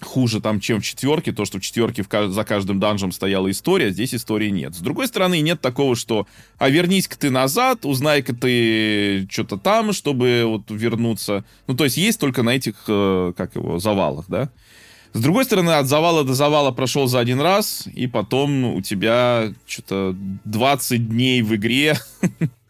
хуже 0.01 0.41
там, 0.41 0.61
чем 0.61 0.81
в 0.81 0.85
четверке, 0.85 1.33
то, 1.33 1.45
что 1.45 1.59
в 1.59 1.63
четверке 1.63 2.03
в, 2.03 2.31
за 2.31 2.45
каждым 2.45 2.81
данжем 2.81 3.13
стояла 3.13 3.51
история, 3.51 3.91
здесь 3.91 4.15
истории 4.15 4.51
нет. 4.51 4.75
С 4.75 4.79
другой 4.79 5.07
стороны, 5.07 5.41
нет 5.41 5.61
такого, 5.61 5.95
что 5.97 6.27
а 6.59 6.69
вернись-ка 6.69 7.19
ты 7.19 7.31
назад, 7.31 7.85
узнай-ка 7.85 8.35
ты 8.35 9.27
что-то 9.31 9.57
там, 9.57 9.93
чтобы 9.93 10.43
вот 10.47 10.71
вернуться. 10.71 11.45
Ну, 11.67 11.77
то 11.77 11.85
есть 11.85 11.97
есть 11.97 12.19
только 12.19 12.43
на 12.43 12.51
этих, 12.51 12.75
э, 12.89 13.33
как 13.37 13.55
его, 13.55 13.79
завалах, 13.79 14.27
да? 14.29 14.51
С 15.13 15.21
другой 15.21 15.45
стороны, 15.45 15.71
от 15.71 15.87
завала 15.87 16.25
до 16.25 16.35
завала 16.35 16.73
прошел 16.73 17.07
за 17.07 17.21
один 17.21 17.41
раз, 17.41 17.87
и 17.95 18.09
потом 18.09 18.65
у 18.65 18.83
тебя 18.83 19.53
что-то 19.65 20.17
20 20.45 21.09
дней 21.09 21.41
в 21.43 21.55
игре 21.55 21.97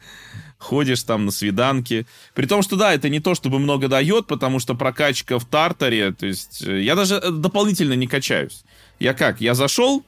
ходишь 0.64 1.02
там 1.02 1.26
на 1.26 1.30
свиданки. 1.30 2.06
При 2.34 2.46
том, 2.46 2.62
что 2.62 2.76
да, 2.76 2.94
это 2.94 3.08
не 3.08 3.20
то, 3.20 3.34
чтобы 3.34 3.58
много 3.58 3.88
дает, 3.88 4.26
потому 4.26 4.58
что 4.58 4.74
прокачка 4.74 5.38
в 5.38 5.44
Тартаре, 5.44 6.12
то 6.12 6.26
есть 6.26 6.62
э, 6.62 6.82
я 6.82 6.96
даже 6.96 7.16
э, 7.16 7.30
дополнительно 7.30 7.92
не 7.92 8.06
качаюсь. 8.06 8.64
Я 8.98 9.14
как? 9.14 9.40
Я 9.40 9.54
зашел 9.54 10.04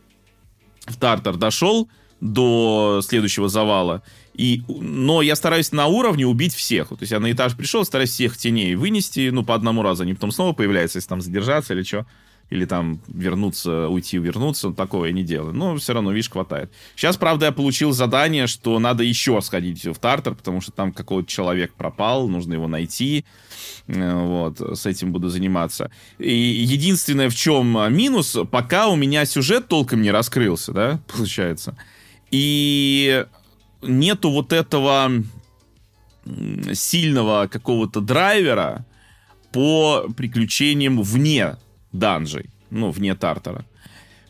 в 0.86 0.96
Тартар, 0.96 1.36
дошел 1.36 1.88
до 2.20 3.02
следующего 3.04 3.48
завала, 3.48 4.02
и, 4.34 4.62
но 4.68 5.22
я 5.22 5.36
стараюсь 5.36 5.72
на 5.72 5.86
уровне 5.86 6.26
убить 6.26 6.54
всех. 6.54 6.88
То 6.88 6.98
есть 7.00 7.12
я 7.12 7.20
на 7.20 7.30
этаж 7.30 7.54
пришел, 7.54 7.84
стараюсь 7.84 8.10
всех 8.10 8.36
теней 8.36 8.74
вынести, 8.74 9.28
ну, 9.30 9.44
по 9.44 9.54
одному 9.54 9.82
разу. 9.82 10.02
Они 10.02 10.14
потом 10.14 10.32
снова 10.32 10.52
появляются, 10.52 10.98
если 10.98 11.08
там 11.08 11.20
задержаться 11.20 11.74
или 11.74 11.82
что 11.82 12.06
или 12.48 12.64
там 12.64 13.00
вернуться, 13.08 13.88
уйти, 13.88 14.18
вернуться, 14.18 14.70
такого 14.70 15.06
я 15.06 15.12
не 15.12 15.24
делаю. 15.24 15.52
Но 15.52 15.76
все 15.76 15.94
равно, 15.94 16.12
видишь, 16.12 16.30
хватает. 16.30 16.72
Сейчас, 16.94 17.16
правда, 17.16 17.46
я 17.46 17.52
получил 17.52 17.92
задание, 17.92 18.46
что 18.46 18.78
надо 18.78 19.02
еще 19.02 19.40
сходить 19.40 19.84
в 19.84 19.96
Тартар, 19.96 20.34
потому 20.34 20.60
что 20.60 20.70
там 20.70 20.92
какой-то 20.92 21.28
человек 21.28 21.74
пропал, 21.74 22.28
нужно 22.28 22.54
его 22.54 22.68
найти. 22.68 23.24
Э, 23.88 24.14
вот, 24.14 24.60
с 24.60 24.86
этим 24.86 25.12
буду 25.12 25.28
заниматься. 25.28 25.90
И 26.18 26.34
единственное, 26.34 27.28
в 27.28 27.34
чем 27.34 27.92
минус, 27.92 28.36
пока 28.50 28.88
у 28.88 28.96
меня 28.96 29.24
сюжет 29.24 29.66
толком 29.66 30.02
не 30.02 30.12
раскрылся, 30.12 30.72
да, 30.72 31.00
получается. 31.16 31.76
И 32.30 33.24
нету 33.82 34.30
вот 34.30 34.52
этого 34.52 35.10
сильного 36.72 37.48
какого-то 37.48 38.00
драйвера 38.00 38.84
по 39.52 40.06
приключениям 40.16 41.00
вне 41.02 41.56
данжей, 41.98 42.46
ну, 42.70 42.90
вне 42.90 43.14
Тартара. 43.14 43.64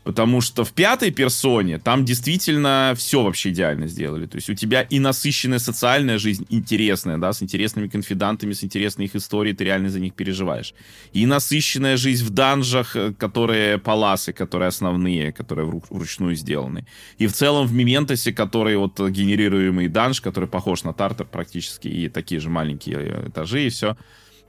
Потому 0.06 0.40
что 0.40 0.62
в 0.62 0.72
пятой 0.72 1.10
персоне 1.10 1.78
там 1.78 2.04
действительно 2.04 2.94
все 2.96 3.24
вообще 3.24 3.50
идеально 3.50 3.88
сделали. 3.88 4.26
То 4.26 4.36
есть 4.36 4.48
у 4.48 4.54
тебя 4.54 4.82
и 4.82 5.00
насыщенная 5.00 5.58
социальная 5.58 6.18
жизнь 6.18 6.46
интересная, 6.48 7.18
да, 7.18 7.32
с 7.32 7.42
интересными 7.42 7.88
конфидантами, 7.88 8.52
с 8.52 8.62
интересной 8.62 9.06
их 9.06 9.16
историей, 9.16 9.56
ты 9.56 9.64
реально 9.64 9.90
за 9.90 9.98
них 9.98 10.14
переживаешь. 10.14 10.74
И 11.12 11.26
насыщенная 11.26 11.96
жизнь 11.96 12.24
в 12.24 12.30
данжах, 12.30 12.94
э, 12.94 13.14
которые 13.14 13.78
паласы, 13.78 14.32
которые 14.32 14.68
основные, 14.68 15.32
которые 15.32 15.82
вручную 15.90 16.36
сделаны. 16.36 16.86
И 17.18 17.26
в 17.26 17.32
целом 17.32 17.66
в 17.66 17.72
Мементосе, 17.72 18.32
который 18.32 18.76
вот 18.76 19.00
генерируемый 19.00 19.88
данж, 19.88 20.20
который 20.20 20.48
похож 20.48 20.84
на 20.84 20.92
Тартар 20.92 21.26
практически, 21.26 21.88
и 21.88 22.08
такие 22.08 22.40
же 22.40 22.48
маленькие 22.48 22.96
э, 22.96 23.28
этажи, 23.28 23.66
и 23.66 23.70
все 23.70 23.96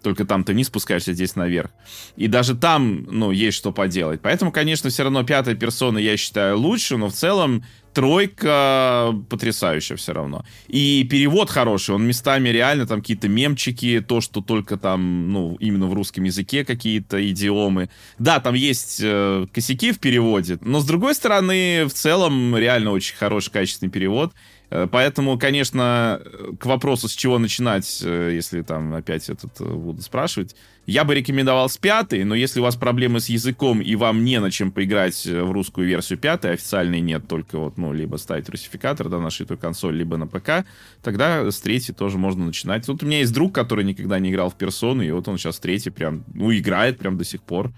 только 0.02 0.26
там 0.26 0.44
ты 0.44 0.54
не 0.54 0.64
спускаешься, 0.64 1.14
здесь 1.14 1.36
наверх. 1.36 1.72
И 2.16 2.28
даже 2.28 2.56
там, 2.56 3.04
ну, 3.10 3.32
есть 3.32 3.58
что 3.58 3.72
поделать. 3.72 4.22
Поэтому, 4.22 4.52
конечно, 4.52 4.90
все 4.90 5.04
равно 5.04 5.24
пятая 5.24 5.56
персона, 5.56 5.98
я 5.98 6.18
считаю, 6.18 6.58
лучше, 6.58 6.98
но 6.98 7.10
в 7.10 7.14
целом 7.14 7.64
тройка 7.98 9.12
потрясающая 9.28 9.96
все 9.96 10.14
равно. 10.14 10.46
И 10.68 11.04
перевод 11.10 11.50
хороший, 11.50 11.96
он 11.96 12.06
местами 12.06 12.50
реально 12.50 12.86
там 12.86 13.02
какие-то 13.02 13.28
мемчики, 13.28 14.06
то, 14.08 14.22
что 14.22 14.42
только 14.42 14.78
там, 14.78 15.32
ну, 15.32 15.58
именно 15.60 15.88
в 15.88 15.94
русском 15.96 16.24
языке 16.24 16.64
какие-то 16.64 17.28
идиомы. 17.28 17.90
Да, 18.20 18.40
там 18.40 18.54
есть 18.54 19.00
э, 19.02 19.48
косяки 19.52 19.92
в 19.92 20.00
переводе, 20.00 20.60
но 20.62 20.80
с 20.80 20.86
другой 20.86 21.16
стороны, 21.16 21.86
в 21.86 21.94
целом 21.94 22.56
реально 22.56 22.92
очень 22.92 23.16
хороший, 23.16 23.50
качественный 23.50 23.92
перевод. 23.92 24.32
Э, 24.70 24.88
поэтому, 24.90 25.38
конечно, 25.38 26.22
к 26.60 26.66
вопросу, 26.66 27.08
с 27.08 27.14
чего 27.14 27.40
начинать, 27.40 28.02
э, 28.04 28.32
если 28.34 28.62
там 28.62 28.94
опять 28.94 29.30
этот 29.30 29.60
э, 29.62 29.64
буду 29.64 30.02
спрашивать, 30.02 30.56
я 30.86 31.04
бы 31.04 31.16
рекомендовал 31.16 31.70
с 31.70 31.78
пятой, 31.78 32.24
но 32.24 32.36
если 32.36 32.60
у 32.60 32.64
вас 32.64 32.76
проблемы 32.76 33.20
с 33.20 33.30
языком 33.30 33.82
и 33.82 33.96
вам 33.96 34.24
не 34.24 34.40
на 34.40 34.52
чем 34.52 34.72
поиграть 34.72 35.26
в 35.26 35.52
русскую 35.52 35.88
версию 35.88 36.20
пятой, 36.20 36.54
официальной 36.54 37.02
нет, 37.02 37.28
только 37.28 37.58
вот, 37.58 37.78
ну, 37.78 37.94
либо 37.94 38.18
ставить 38.18 38.50
русификатор, 38.50 39.10
да, 39.10 39.20
на 39.20 39.30
шитую 39.30 39.58
консоль, 39.58 39.96
либо 39.96 40.18
на 40.18 40.28
ПК, 40.28 40.66
тогда 41.02 41.50
с 41.50 41.60
третьей 41.60 41.94
тоже 41.94 42.18
можно 42.18 42.46
начинать. 42.46 42.86
Тут 42.86 43.04
у 43.04 43.06
меня 43.06 43.20
есть 43.20 43.34
друг, 43.34 43.54
который 43.54 43.84
никогда 43.84 44.20
не 44.20 44.32
играл 44.32 44.50
в 44.50 44.56
персону, 44.56 45.02
и 45.02 45.12
вот 45.12 45.28
он 45.28 45.38
сейчас 45.38 45.60
третий 45.60 45.90
прям, 45.90 46.24
ну, 46.34 46.56
играет 46.56 46.98
прям 47.00 47.18
до 47.18 47.24
сих 47.24 47.42
пор 47.42 47.72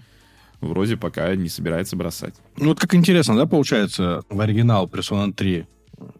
вроде 0.60 0.96
пока 0.96 1.34
не 1.34 1.48
собирается 1.48 1.96
бросать. 1.96 2.34
Ну, 2.58 2.68
вот 2.68 2.78
как 2.78 2.94
интересно, 2.94 3.34
да, 3.34 3.46
получается, 3.46 4.22
в 4.28 4.40
оригинал 4.40 4.86
Persona 4.86 5.32
3 5.32 5.66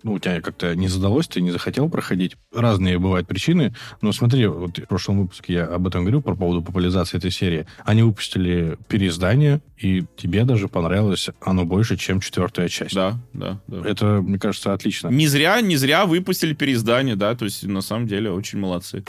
ну, 0.02 0.14
у 0.14 0.18
тебя 0.18 0.40
как-то 0.40 0.74
не 0.74 0.88
задалось, 0.88 1.28
ты 1.28 1.40
не 1.40 1.50
захотел 1.50 1.88
проходить. 1.88 2.36
Разные 2.54 2.98
бывают 2.98 3.26
причины. 3.26 3.74
Но 4.00 4.12
смотри, 4.12 4.46
вот 4.46 4.78
в 4.78 4.86
прошлом 4.86 5.22
выпуске 5.22 5.54
я 5.54 5.64
об 5.66 5.86
этом 5.86 6.02
говорил, 6.02 6.22
по 6.22 6.34
поводу 6.34 6.62
популяризации 6.62 7.18
этой 7.18 7.30
серии. 7.30 7.66
Они 7.84 8.02
выпустили 8.02 8.78
переиздание, 8.88 9.60
и 9.78 10.04
тебе 10.16 10.44
даже 10.44 10.68
понравилось 10.68 11.30
оно 11.40 11.64
больше, 11.64 11.96
чем 11.96 12.20
четвертая 12.20 12.68
часть. 12.68 12.94
Да, 12.94 13.18
да, 13.32 13.60
да. 13.66 13.88
Это, 13.88 14.20
мне 14.22 14.38
кажется, 14.38 14.72
отлично. 14.72 15.08
Не 15.08 15.26
зря, 15.26 15.60
не 15.60 15.76
зря 15.76 16.06
выпустили 16.06 16.54
переиздание, 16.54 17.16
да, 17.16 17.34
то 17.34 17.44
есть 17.44 17.64
на 17.64 17.80
самом 17.80 18.06
деле 18.06 18.30
очень 18.30 18.58
молодцы. 18.58 19.04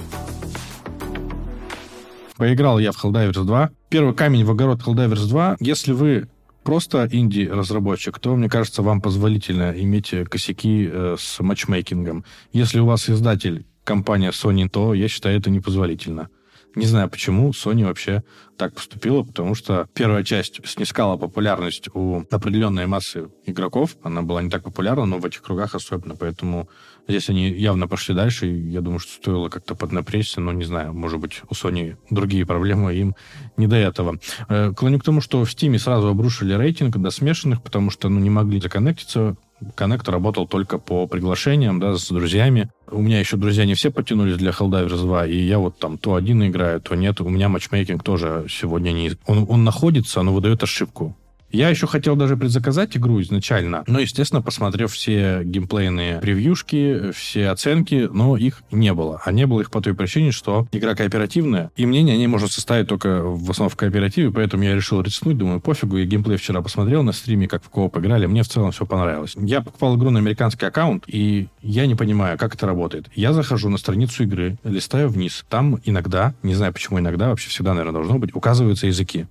Поиграл 2.38 2.80
я 2.80 2.91
в 2.91 3.03
Helldivers 3.03 3.43
2. 3.43 3.69
Первый 3.89 4.15
камень 4.15 4.43
в 4.45 4.52
огород 4.52 4.81
Helldivers 4.81 5.27
2. 5.27 5.57
Если 5.60 5.91
вы 5.91 6.27
просто 6.64 7.08
инди-разработчик, 7.12 8.20
то, 8.20 8.36
мне 8.36 8.50
кажется, 8.50 8.82
вам 8.82 9.02
позволительно 9.02 9.74
иметь 9.76 10.14
косяки 10.30 10.90
э, 10.92 11.16
с 11.20 11.40
матчмейкингом. 11.40 12.24
Если 12.54 12.80
у 12.80 12.86
вас 12.86 13.10
издатель 13.10 13.66
компания 13.84 14.30
Sony, 14.30 14.70
то 14.70 14.94
я 14.94 15.08
считаю 15.08 15.40
это 15.40 15.50
непозволительно. 15.50 16.30
Не 16.76 16.85
знаю, 16.85 17.10
почему 17.10 17.49
Sony 17.52 17.85
вообще 17.85 18.23
так 18.57 18.76
поступила, 18.76 19.23
потому 19.23 19.56
что 19.56 19.88
первая 19.93 20.23
часть 20.23 20.65
снискала 20.65 21.18
популярность 21.18 21.89
у 21.93 22.23
определенной 22.31 22.88
массы 22.88 23.30
игроков. 23.45 23.98
Она 24.03 24.22
была 24.22 24.41
не 24.41 24.49
так 24.49 24.64
популярна, 24.64 25.06
но 25.06 25.18
в 25.18 25.26
этих 25.26 25.41
кругах 25.41 25.76
особенно. 25.76 26.15
Поэтому 26.15 26.69
здесь 27.07 27.30
они 27.30 27.49
явно 27.49 27.88
пошли 27.88 28.15
дальше. 28.15 28.48
И 28.48 28.69
я 28.69 28.81
думаю, 28.81 28.99
что 28.99 29.14
стоило 29.14 29.49
как-то 29.49 29.76
поднапрячься. 29.76 30.39
Но 30.39 30.53
не 30.53 30.64
знаю, 30.64 30.93
может 30.93 31.19
быть, 31.19 31.41
у 31.49 31.53
Sony 31.53 31.98
другие 32.10 32.45
проблемы, 32.45 32.95
им 32.95 33.15
не 33.57 33.68
до 33.68 33.76
этого. 33.76 34.19
Э, 34.48 34.72
клоню 34.72 34.99
к 34.99 35.03
тому, 35.03 35.19
что 35.19 35.43
в 35.43 35.49
Steam 35.49 35.77
сразу 35.77 36.07
обрушили 36.07 36.53
рейтинг 36.53 36.98
до 36.98 37.10
смешанных, 37.10 37.61
потому 37.64 37.89
что 37.89 38.07
ну, 38.07 38.19
не 38.19 38.30
могли 38.30 38.61
законнектиться 38.61 39.35
Коннектор 39.76 40.14
работал 40.14 40.48
только 40.48 40.78
по 40.78 41.08
приглашениям, 41.08 41.80
да, 41.80 41.96
с 41.96 42.10
друзьями. 42.10 42.70
У 42.90 43.02
меня 43.02 43.20
еще 43.20 43.38
друзья 43.38 43.66
не 43.66 43.76
все 43.76 43.92
потянулись 43.92 44.38
для 44.38 44.52
Helldivers 44.52 45.02
2, 45.02 45.28
и 45.28 45.38
я 45.38 45.60
вот 45.60 45.78
там 45.78 45.98
то 45.98 46.16
один 46.16 46.46
играю, 46.46 46.82
то 46.82 46.96
нет. 46.96 47.22
У 47.22 47.30
меня 47.30 47.50
матчмейкинг 47.50 48.04
тоже 48.04 48.46
сегодня 48.50 48.92
не... 48.92 49.12
Он, 49.28 49.46
он 49.48 49.64
находится, 49.64 50.22
но 50.24 50.34
выдает 50.34 50.64
ошибку. 50.64 51.16
Я 51.52 51.69
еще 51.69 51.88
хотел 51.88 52.15
даже 52.15 52.38
предзаказать 52.38 52.95
игру 52.95 53.22
изначально, 53.22 53.84
но, 53.88 53.99
естественно, 53.99 54.41
посмотрев 54.41 54.94
все 54.94 55.41
геймплейные 55.44 56.19
превьюшки, 56.19 57.11
все 57.11 57.49
оценки, 57.49 58.10
но 58.11 58.38
их 58.38 58.64
не 58.72 58.94
было. 58.94 59.22
А 59.26 59.32
не 59.32 59.45
было 59.45 59.61
их 59.61 59.72
по 59.72 59.82
той 59.82 59.94
причине, 59.94 60.32
что 60.32 60.68
игра 60.72 60.95
кооперативная, 60.95 61.72
и 61.76 61.86
мнение 61.86 62.15
о 62.15 62.18
ней 62.18 62.28
можно 62.28 62.48
составить 62.48 62.88
только 62.88 63.22
в 63.22 63.49
основном 63.49 63.69
в 63.69 63.76
кооперативе, 63.76 64.32
поэтому 64.32 64.64
я 64.64 64.76
решил 64.76 65.02
рискнуть, 65.02 65.38
думаю, 65.38 65.60
пофигу, 65.60 65.98
я 65.98 66.06
геймплей 66.06 66.38
вчера 66.38 66.61
посмотрел 66.61 67.03
на 67.03 67.11
стриме, 67.11 67.48
как 67.48 67.64
в 67.64 67.69
кооп 67.69 67.98
играли, 67.98 68.26
мне 68.26 68.44
в 68.44 68.48
целом 68.48 68.72
все 68.72 68.86
понравилось. 68.86 69.34
Я 69.36 69.61
покупал 69.61 69.98
игру 69.98 70.10
на 70.10 70.19
американский 70.19 70.65
аккаунт, 70.65 71.03
и 71.07 71.49
я 71.61 71.86
не 71.86 71.95
понимаю, 71.95 72.38
как 72.38 72.56
это 72.56 72.65
работает. 72.65 73.07
Я 73.14 73.34
захожу 73.34 73.69
на 73.69 73.78
страницу 73.78 74.23
игры, 74.23 74.57
листаю 74.64 75.10
вниз, 75.10 75.45
там 75.49 75.80
иногда, 75.84 76.34
не 76.44 76.56
знаю 76.56 76.72
почему 76.72 76.99
иногда, 76.99 77.30
вообще 77.30 77.49
всегда, 77.49 77.73
наверное, 77.73 77.99
должно 77.99 78.19
быть, 78.19 78.34
указываются 78.34 78.88
языки. 78.88 79.28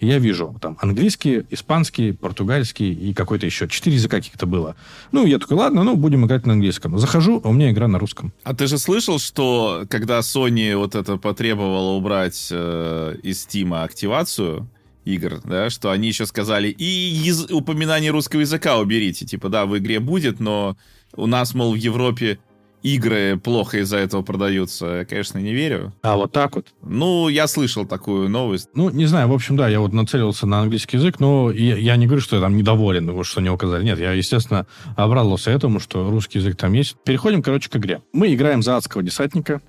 И 0.00 0.06
я 0.06 0.18
вижу 0.18 0.56
там 0.60 0.76
английский, 0.80 1.44
испанский, 1.50 2.12
португальский 2.12 2.92
и 2.92 3.14
какой-то 3.14 3.46
еще. 3.46 3.68
Четыре 3.68 3.96
языка 3.96 4.16
каких-то 4.16 4.46
было. 4.46 4.74
Ну, 5.12 5.26
я 5.26 5.38
такой, 5.38 5.58
ладно, 5.58 5.84
ну, 5.84 5.94
будем 5.94 6.24
играть 6.24 6.46
на 6.46 6.54
английском. 6.54 6.98
Захожу, 6.98 7.40
а 7.44 7.48
у 7.48 7.52
меня 7.52 7.70
игра 7.70 7.86
на 7.86 7.98
русском. 7.98 8.32
А 8.42 8.54
ты 8.54 8.66
же 8.66 8.78
слышал, 8.78 9.18
что 9.18 9.84
когда 9.90 10.20
Sony 10.20 10.74
вот 10.74 10.94
это 10.94 11.18
потребовала 11.18 11.96
убрать 11.96 12.48
э, 12.50 13.16
из 13.22 13.46
Steam 13.46 13.78
активацию, 13.78 14.68
игр, 15.04 15.40
да, 15.44 15.70
что 15.70 15.90
они 15.90 16.08
еще 16.08 16.26
сказали, 16.26 16.68
и 16.68 17.32
упоминание 17.50 18.10
русского 18.10 18.40
языка 18.40 18.78
уберите. 18.78 19.26
Типа, 19.26 19.48
да, 19.48 19.66
в 19.66 19.76
игре 19.76 20.00
будет, 20.00 20.40
но 20.40 20.76
у 21.14 21.26
нас, 21.26 21.54
мол, 21.54 21.72
в 21.72 21.76
Европе 21.76 22.38
игры 22.82 23.38
плохо 23.42 23.78
из-за 23.78 23.98
этого 23.98 24.22
продаются, 24.22 24.86
я, 24.86 25.04
конечно, 25.04 25.38
не 25.38 25.52
верю. 25.52 25.92
А 26.02 26.16
вот 26.16 26.32
так 26.32 26.56
вот? 26.56 26.66
Ну, 26.82 27.28
я 27.28 27.46
слышал 27.46 27.86
такую 27.86 28.28
новость. 28.28 28.68
Ну, 28.74 28.90
не 28.90 29.06
знаю, 29.06 29.28
в 29.28 29.32
общем, 29.32 29.56
да, 29.56 29.68
я 29.68 29.80
вот 29.80 29.92
нацелился 29.92 30.46
на 30.46 30.60
английский 30.60 30.96
язык, 30.96 31.20
но 31.20 31.50
я, 31.50 31.76
я 31.76 31.96
не 31.96 32.06
говорю, 32.06 32.22
что 32.22 32.36
я 32.36 32.42
там 32.42 32.56
недоволен, 32.56 33.10
вот, 33.10 33.26
что 33.26 33.40
не 33.40 33.50
указали. 33.50 33.84
Нет, 33.84 33.98
я, 33.98 34.12
естественно, 34.12 34.66
обрадовался 34.96 35.50
этому, 35.50 35.80
что 35.80 36.10
русский 36.10 36.38
язык 36.38 36.56
там 36.56 36.72
есть. 36.72 36.96
Переходим, 37.04 37.42
короче, 37.42 37.68
к 37.68 37.76
игре. 37.76 38.02
Мы 38.12 38.34
играем 38.34 38.62
за 38.62 38.76
адского 38.76 39.02
десантника. 39.02 39.60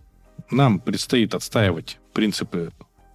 Нам 0.49 0.79
предстоит 0.79 1.33
отстаивать 1.33 1.99
принципы 2.13 2.71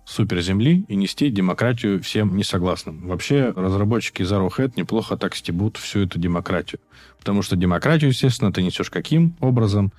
суперземли 0.06 0.84
и 0.88 0.96
нести 0.96 1.30
демократию 1.30 2.00
всем 2.00 2.36
несогласным. 2.36 3.08
Вообще, 3.08 3.52
разработчики 3.54 4.22
из 4.22 4.32
Arrowhead 4.32 4.72
неплохо 4.76 5.16
так 5.16 5.34
стебут 5.34 5.76
всю 5.76 6.00
эту 6.04 6.18
демократию. 6.18 6.80
Потому 7.26 7.42
что 7.42 7.56
демократию, 7.56 8.10
естественно, 8.10 8.52
ты 8.52 8.62
несешь 8.62 8.88
каким 8.88 9.34
образом? 9.40 9.92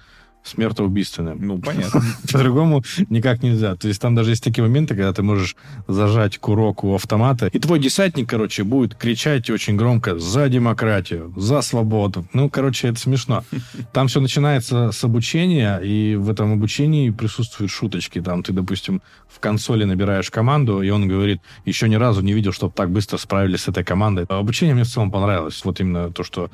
Смертоубийственное. 0.48 1.36
Ну, 1.36 1.60
понятно. 1.60 2.02
По-другому 2.32 2.84
никак 3.10 3.44
нельзя. 3.44 3.76
То 3.76 3.88
есть 3.88 4.02
там 4.02 4.16
даже 4.16 4.32
есть 4.32 4.44
такие 4.44 4.64
моменты, 4.64 4.96
когда 4.96 5.14
ты 5.14 5.24
можешь 5.24 5.56
зажать 5.88 6.38
курок 6.38 6.84
у 6.84 6.96
автомата, 6.96 7.48
и 7.48 7.60
твой 7.60 7.80
десантник, 7.80 8.30
короче, 8.30 8.64
будет 8.64 8.96
кричать 8.96 9.50
очень 9.50 9.76
громко 9.76 10.18
«За 10.18 10.50
демократию! 10.50 11.34
За 11.36 11.62
свободу!» 11.62 12.26
Ну, 12.34 12.50
короче, 12.50 12.90
это 12.90 13.00
смешно. 13.00 13.44
Там 13.94 14.08
все 14.08 14.20
начинается 14.20 14.92
с 14.92 15.04
обучения, 15.04 15.78
и 15.80 16.16
в 16.16 16.30
этом 16.30 16.54
обучении 16.54 17.10
присутствуют 17.10 17.72
шуточки. 17.72 18.22
Там 18.22 18.44
ты, 18.44 18.54
допустим, 18.54 19.02
в 19.28 19.40
консоли 19.40 19.84
набираешь 19.84 20.32
команду, 20.32 20.82
и 20.82 20.90
он 20.90 21.08
говорит, 21.08 21.42
еще 21.66 21.90
ни 21.90 21.96
разу 21.96 22.22
не 22.22 22.34
видел, 22.34 22.52
чтобы 22.52 22.74
так 22.74 22.90
быстро 22.92 23.18
справились 23.18 23.62
с 23.62 23.68
этой 23.68 23.84
командой. 23.84 24.26
Обучение 24.30 24.76
мне 24.76 24.84
в 24.84 24.88
целом 24.88 25.12
понравилось. 25.12 25.62
Вот 25.64 25.80
именно 25.80 26.12
то, 26.12 26.24
что 26.24 26.50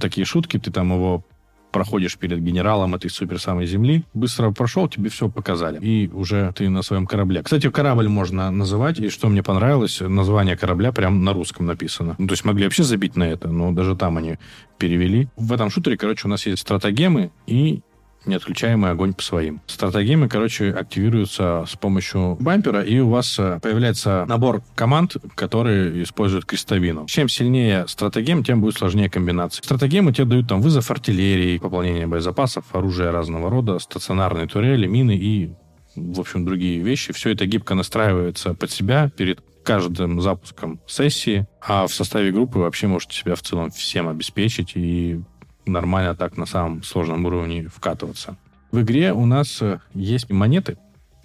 такие 0.00 0.24
шутки, 0.24 0.58
ты 0.58 0.70
там 0.70 0.92
его 0.92 1.24
проходишь 1.70 2.16
перед 2.16 2.42
генералом 2.42 2.94
этой 2.94 3.10
супер 3.10 3.40
самой 3.40 3.66
земли, 3.66 4.04
быстро 4.14 4.50
прошел, 4.50 4.88
тебе 4.88 5.10
все 5.10 5.28
показали. 5.28 5.78
И 5.80 6.08
уже 6.08 6.52
ты 6.56 6.68
на 6.68 6.82
своем 6.82 7.06
корабле. 7.06 7.42
Кстати, 7.42 7.70
корабль 7.70 8.08
можно 8.08 8.50
называть, 8.50 8.98
и 8.98 9.08
что 9.08 9.28
мне 9.28 9.42
понравилось, 9.42 10.00
название 10.00 10.56
корабля 10.56 10.92
прям 10.92 11.24
на 11.24 11.32
русском 11.32 11.66
написано. 11.66 12.16
Ну, 12.18 12.26
то 12.26 12.32
есть 12.32 12.44
могли 12.44 12.64
вообще 12.64 12.82
забить 12.82 13.16
на 13.16 13.24
это, 13.24 13.48
но 13.48 13.72
даже 13.72 13.96
там 13.96 14.16
они 14.16 14.38
перевели. 14.78 15.28
В 15.36 15.52
этом 15.52 15.70
шутере, 15.70 15.96
короче, 15.96 16.26
у 16.26 16.30
нас 16.30 16.46
есть 16.46 16.62
стратегемы 16.62 17.30
и 17.46 17.80
неотключаемый 18.28 18.90
огонь 18.90 19.14
по 19.14 19.22
своим. 19.22 19.60
Стратегемы, 19.66 20.28
короче, 20.28 20.70
активируются 20.70 21.64
с 21.66 21.76
помощью 21.76 22.36
бампера, 22.40 22.82
и 22.82 22.98
у 22.98 23.08
вас 23.08 23.38
э, 23.38 23.58
появляется 23.62 24.24
набор 24.28 24.62
команд, 24.74 25.16
которые 25.34 26.02
используют 26.02 26.44
крестовину. 26.44 27.06
Чем 27.06 27.28
сильнее 27.28 27.86
стратегем, 27.88 28.44
тем 28.44 28.60
будет 28.60 28.76
сложнее 28.76 29.10
комбинация. 29.10 29.62
Стратегемы 29.62 30.12
тебе 30.12 30.26
дают 30.26 30.48
там 30.48 30.60
вызов 30.60 30.90
артиллерии, 30.90 31.58
пополнение 31.58 32.06
боезапасов, 32.06 32.64
оружие 32.72 33.10
разного 33.10 33.50
рода, 33.50 33.78
стационарные 33.78 34.46
турели, 34.46 34.86
мины 34.86 35.16
и 35.16 35.50
в 35.96 36.20
общем, 36.20 36.44
другие 36.44 36.78
вещи. 36.80 37.12
Все 37.12 37.30
это 37.30 37.46
гибко 37.46 37.74
настраивается 37.74 38.54
под 38.54 38.70
себя 38.70 39.10
перед 39.16 39.40
каждым 39.64 40.20
запуском 40.20 40.80
сессии, 40.86 41.46
а 41.60 41.86
в 41.86 41.92
составе 41.92 42.30
группы 42.30 42.58
вообще 42.58 42.86
можете 42.86 43.18
себя 43.18 43.34
в 43.34 43.42
целом 43.42 43.70
всем 43.70 44.08
обеспечить 44.08 44.72
и 44.74 45.20
нормально 45.68 46.14
так 46.14 46.36
на 46.36 46.46
самом 46.46 46.82
сложном 46.82 47.24
уровне 47.26 47.68
вкатываться. 47.68 48.36
В 48.70 48.80
игре 48.80 49.12
у 49.12 49.24
нас 49.26 49.62
э, 49.62 49.80
есть 49.94 50.30
монеты, 50.30 50.76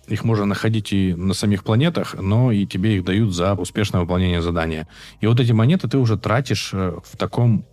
их 0.07 0.23
можно 0.23 0.45
находить 0.45 0.91
и 0.91 1.13
на 1.13 1.33
самих 1.33 1.63
планетах, 1.63 2.15
но 2.19 2.51
и 2.51 2.65
тебе 2.65 2.97
их 2.97 3.05
дают 3.05 3.33
за 3.33 3.53
успешное 3.53 4.01
выполнение 4.01 4.41
задания. 4.41 4.87
И 5.21 5.27
вот 5.27 5.39
эти 5.39 5.51
монеты 5.51 5.87
ты 5.87 5.97
уже 5.97 6.17
тратишь 6.17 6.71
э, 6.73 6.99
в 7.03 7.17
таком 7.17 7.65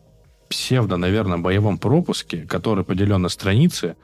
псевдо, 0.48 0.96
наверное, 0.96 1.38
боевом 1.38 1.78
пропуске, 1.78 2.42
который 2.42 2.84
поделен 2.84 3.22
на 3.22 3.28
страницы, 3.28 3.96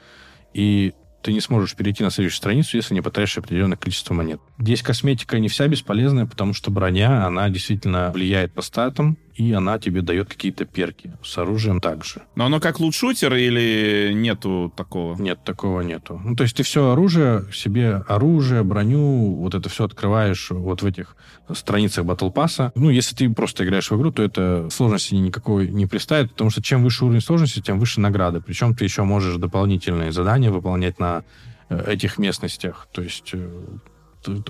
и 0.55 0.93
ты 1.23 1.33
не 1.33 1.41
сможешь 1.41 1.75
перейти 1.75 2.05
на 2.05 2.11
следующую 2.11 2.39
страницу, 2.39 2.77
если 2.77 2.95
не 2.95 3.01
потратишь 3.01 3.39
определенное 3.39 3.77
количество 3.77 4.15
монет. 4.15 4.41
Здесь 4.59 4.83
косметика 4.83 5.39
не 5.41 5.49
вся 5.49 5.67
бесполезная, 5.67 6.27
потому 6.27 6.53
что 6.55 6.71
броня, 6.71 7.27
она 7.27 7.49
действительно 7.49 8.13
влияет 8.13 8.55
по 8.55 8.63
статам, 8.63 9.19
и 9.37 9.53
она 9.53 9.79
тебе 9.79 10.03
дает 10.03 10.29
какие-то 10.29 10.65
перки. 10.65 11.13
С 11.23 11.37
оружием 11.39 11.81
также. 11.81 12.23
Но 12.35 12.47
оно 12.47 12.61
как 12.61 12.81
лут-шутер 12.81 13.35
или 13.35 14.13
нету 14.15 14.73
такого? 14.75 15.21
Нет, 15.21 15.45
такого 15.45 15.83
нету. 15.83 16.21
Ну, 16.25 16.35
то 16.35 16.45
есть 16.45 16.57
ты 16.57 16.63
все 16.63 16.93
оружие, 16.93 17.45
себе 17.53 18.05
оружие, 18.09 18.63
броню, 18.63 19.35
вот 19.35 19.55
это 19.55 19.69
все 19.69 19.85
открываешь 19.85 20.51
вот 20.51 20.83
в 20.83 20.87
этих 20.87 21.17
страницах 21.55 22.05
Battle 22.05 22.33
Pass. 22.33 22.73
Ну, 22.75 22.91
если 22.91 23.15
ты 23.15 23.31
просто 23.31 23.65
играешь 23.65 23.91
в 23.91 23.97
игру, 23.97 24.11
то 24.11 24.23
это 24.23 24.69
сложности 24.71 25.15
никакой 25.15 25.69
не 25.69 25.87
представит, 25.87 26.33
потому 26.33 26.51
что 26.51 26.63
чем 26.63 26.83
выше 26.83 27.05
уровень 27.05 27.21
сложности, 27.21 27.61
тем 27.61 27.79
выше 27.79 28.01
награды. 28.01 28.41
Причем 28.41 28.75
ты 28.75 28.85
еще 28.85 29.03
можешь 29.03 29.37
дополнительные 29.37 30.13
задания 30.13 30.51
выполнять 30.51 30.99
на 30.99 31.25
э, 31.69 31.93
этих 31.93 32.19
местностях. 32.19 32.89
То 32.93 33.03
есть 33.03 33.31
э, 33.33 33.49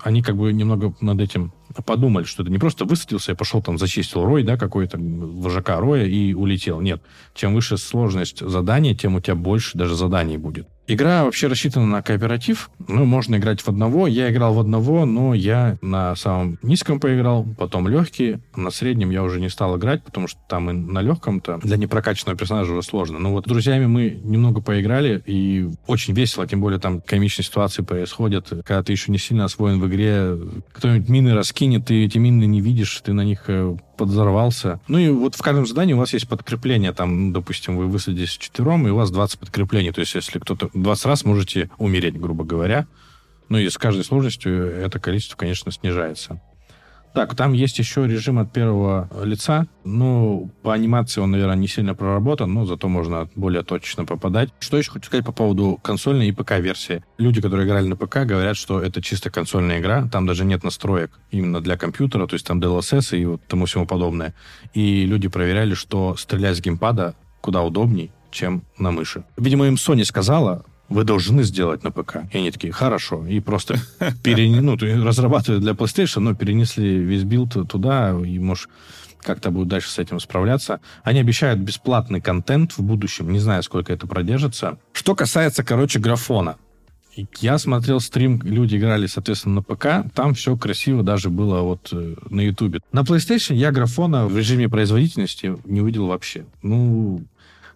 они 0.02 0.22
как 0.22 0.36
бы 0.36 0.52
немного 0.52 0.94
над 1.00 1.20
этим 1.20 1.52
подумали, 1.84 2.24
что 2.24 2.42
это 2.42 2.52
не 2.52 2.58
просто 2.58 2.84
высадился 2.84 3.32
и 3.32 3.34
пошел 3.34 3.62
там 3.62 3.78
зачистил 3.78 4.24
рой, 4.24 4.42
да, 4.42 4.56
какой-то 4.56 4.98
вожака 4.98 5.80
роя 5.80 6.04
и 6.04 6.34
улетел. 6.34 6.80
Нет. 6.80 7.02
Чем 7.34 7.54
выше 7.54 7.76
сложность 7.78 8.40
задания, 8.40 8.94
тем 8.94 9.16
у 9.16 9.20
тебя 9.20 9.34
больше 9.34 9.76
даже 9.76 9.94
заданий 9.94 10.36
будет. 10.36 10.68
Игра 10.88 11.24
вообще 11.24 11.48
рассчитана 11.48 11.86
на 11.86 12.00
кооператив. 12.02 12.70
Ну, 12.86 13.04
можно 13.04 13.36
играть 13.36 13.60
в 13.60 13.68
одного. 13.68 14.06
Я 14.06 14.30
играл 14.30 14.54
в 14.54 14.60
одного, 14.60 15.04
но 15.04 15.34
я 15.34 15.78
на 15.82 16.14
самом 16.14 16.58
низком 16.62 17.00
поиграл, 17.00 17.44
потом 17.58 17.88
легкий. 17.88 18.38
На 18.54 18.70
среднем 18.70 19.10
я 19.10 19.24
уже 19.24 19.40
не 19.40 19.48
стал 19.48 19.76
играть, 19.76 20.04
потому 20.04 20.28
что 20.28 20.38
там 20.48 20.70
и 20.70 20.72
на 20.72 21.00
легком-то 21.02 21.58
для 21.58 21.76
непрокачанного 21.76 22.38
персонажа 22.38 22.72
уже 22.72 22.82
сложно. 22.84 23.18
Но 23.18 23.32
вот 23.32 23.46
с 23.46 23.48
друзьями 23.48 23.86
мы 23.86 24.20
немного 24.22 24.60
поиграли, 24.60 25.20
и 25.26 25.68
очень 25.88 26.14
весело, 26.14 26.46
тем 26.46 26.60
более 26.60 26.78
там 26.78 27.00
комичные 27.00 27.44
ситуации 27.44 27.82
происходят, 27.82 28.48
когда 28.64 28.82
ты 28.84 28.92
еще 28.92 29.10
не 29.10 29.18
сильно 29.18 29.46
освоен 29.46 29.80
в 29.80 29.88
игре. 29.88 30.38
Кто-нибудь 30.72 31.08
мины 31.08 31.34
раскинет, 31.56 31.86
ты 31.86 32.04
эти 32.04 32.18
мины 32.18 32.44
не 32.44 32.60
видишь, 32.60 33.00
ты 33.02 33.14
на 33.14 33.22
них 33.22 33.44
э, 33.46 33.76
подзорвался. 33.96 34.78
Ну 34.88 34.98
и 34.98 35.08
вот 35.08 35.34
в 35.34 35.42
каждом 35.42 35.66
задании 35.66 35.94
у 35.94 35.98
вас 35.98 36.12
есть 36.12 36.28
подкрепление. 36.28 36.92
Там, 36.92 37.32
допустим, 37.32 37.78
вы 37.78 37.86
высадитесь 37.86 38.36
четвером, 38.36 38.86
и 38.86 38.90
у 38.90 38.96
вас 38.96 39.10
20 39.10 39.38
подкреплений. 39.38 39.90
То 39.90 40.00
есть 40.00 40.14
если 40.14 40.38
кто-то 40.38 40.68
20 40.74 41.06
раз 41.06 41.24
можете 41.24 41.70
умереть, 41.78 42.20
грубо 42.20 42.44
говоря. 42.44 42.86
Ну 43.48 43.56
и 43.56 43.70
с 43.70 43.78
каждой 43.78 44.04
сложностью 44.04 44.70
это 44.70 45.00
количество, 45.00 45.36
конечно, 45.36 45.72
снижается. 45.72 46.42
Так, 47.16 47.34
там 47.34 47.54
есть 47.54 47.78
еще 47.78 48.06
режим 48.06 48.38
от 48.38 48.52
первого 48.52 49.08
лица. 49.24 49.66
Ну, 49.84 50.50
по 50.62 50.74
анимации 50.74 51.22
он, 51.22 51.30
наверное, 51.30 51.56
не 51.56 51.66
сильно 51.66 51.94
проработан, 51.94 52.52
но 52.52 52.66
зато 52.66 52.88
можно 52.88 53.30
более 53.34 53.62
точно 53.62 54.04
попадать. 54.04 54.50
Что 54.58 54.76
еще 54.76 54.90
хочу 54.90 55.06
сказать 55.06 55.24
по 55.24 55.32
поводу 55.32 55.80
консольной 55.82 56.28
и 56.28 56.32
ПК-версии? 56.32 57.02
Люди, 57.16 57.40
которые 57.40 57.66
играли 57.66 57.86
на 57.86 57.96
ПК, 57.96 58.26
говорят, 58.26 58.58
что 58.58 58.82
это 58.82 59.00
чисто 59.00 59.30
консольная 59.30 59.80
игра. 59.80 60.06
Там 60.12 60.26
даже 60.26 60.44
нет 60.44 60.62
настроек 60.62 61.18
именно 61.30 61.62
для 61.62 61.78
компьютера, 61.78 62.26
то 62.26 62.34
есть 62.34 62.46
там 62.46 62.60
DLSS 62.60 63.18
и 63.18 63.24
вот 63.24 63.40
тому 63.46 63.64
всему 63.64 63.86
подобное. 63.86 64.34
И 64.74 65.06
люди 65.06 65.28
проверяли, 65.28 65.72
что 65.72 66.16
стрелять 66.16 66.58
с 66.58 66.60
геймпада 66.60 67.14
куда 67.40 67.62
удобней, 67.62 68.12
чем 68.30 68.62
на 68.76 68.90
мыши. 68.90 69.24
Видимо, 69.38 69.66
им 69.68 69.76
Sony 69.76 70.04
сказала, 70.04 70.66
вы 70.88 71.04
должны 71.04 71.42
сделать 71.42 71.82
на 71.84 71.90
ПК. 71.90 72.18
И 72.32 72.38
они 72.38 72.50
такие, 72.50 72.72
хорошо. 72.72 73.26
И 73.26 73.40
просто 73.40 73.76
перен... 74.22 74.64
ну, 74.64 74.76
разрабатывали 75.04 75.60
для 75.60 75.72
PlayStation, 75.72 76.20
но 76.20 76.34
перенесли 76.34 76.98
весь 76.98 77.24
билд 77.24 77.68
туда, 77.68 78.14
и, 78.24 78.38
может, 78.38 78.68
как-то 79.20 79.50
будут 79.50 79.68
дальше 79.68 79.90
с 79.90 79.98
этим 79.98 80.20
справляться. 80.20 80.80
Они 81.02 81.18
обещают 81.18 81.60
бесплатный 81.60 82.20
контент 82.20 82.72
в 82.78 82.82
будущем. 82.82 83.30
Не 83.32 83.40
знаю, 83.40 83.62
сколько 83.62 83.92
это 83.92 84.06
продержится. 84.06 84.78
Что 84.92 85.14
касается, 85.14 85.64
короче, 85.64 85.98
графона. 85.98 86.56
Я 87.40 87.56
смотрел 87.56 88.00
стрим, 88.00 88.40
люди 88.44 88.76
играли, 88.76 89.06
соответственно, 89.06 89.56
на 89.56 89.62
ПК. 89.62 90.12
Там 90.14 90.34
все 90.34 90.54
красиво 90.56 91.02
даже 91.02 91.30
было 91.30 91.62
вот 91.62 91.88
э, 91.92 92.14
на 92.28 92.42
Ютубе. 92.42 92.80
На 92.92 93.00
PlayStation 93.00 93.54
я 93.54 93.72
графона 93.72 94.26
в 94.26 94.36
режиме 94.36 94.68
производительности 94.68 95.56
не 95.64 95.80
увидел 95.80 96.06
вообще. 96.06 96.44
Ну, 96.62 97.24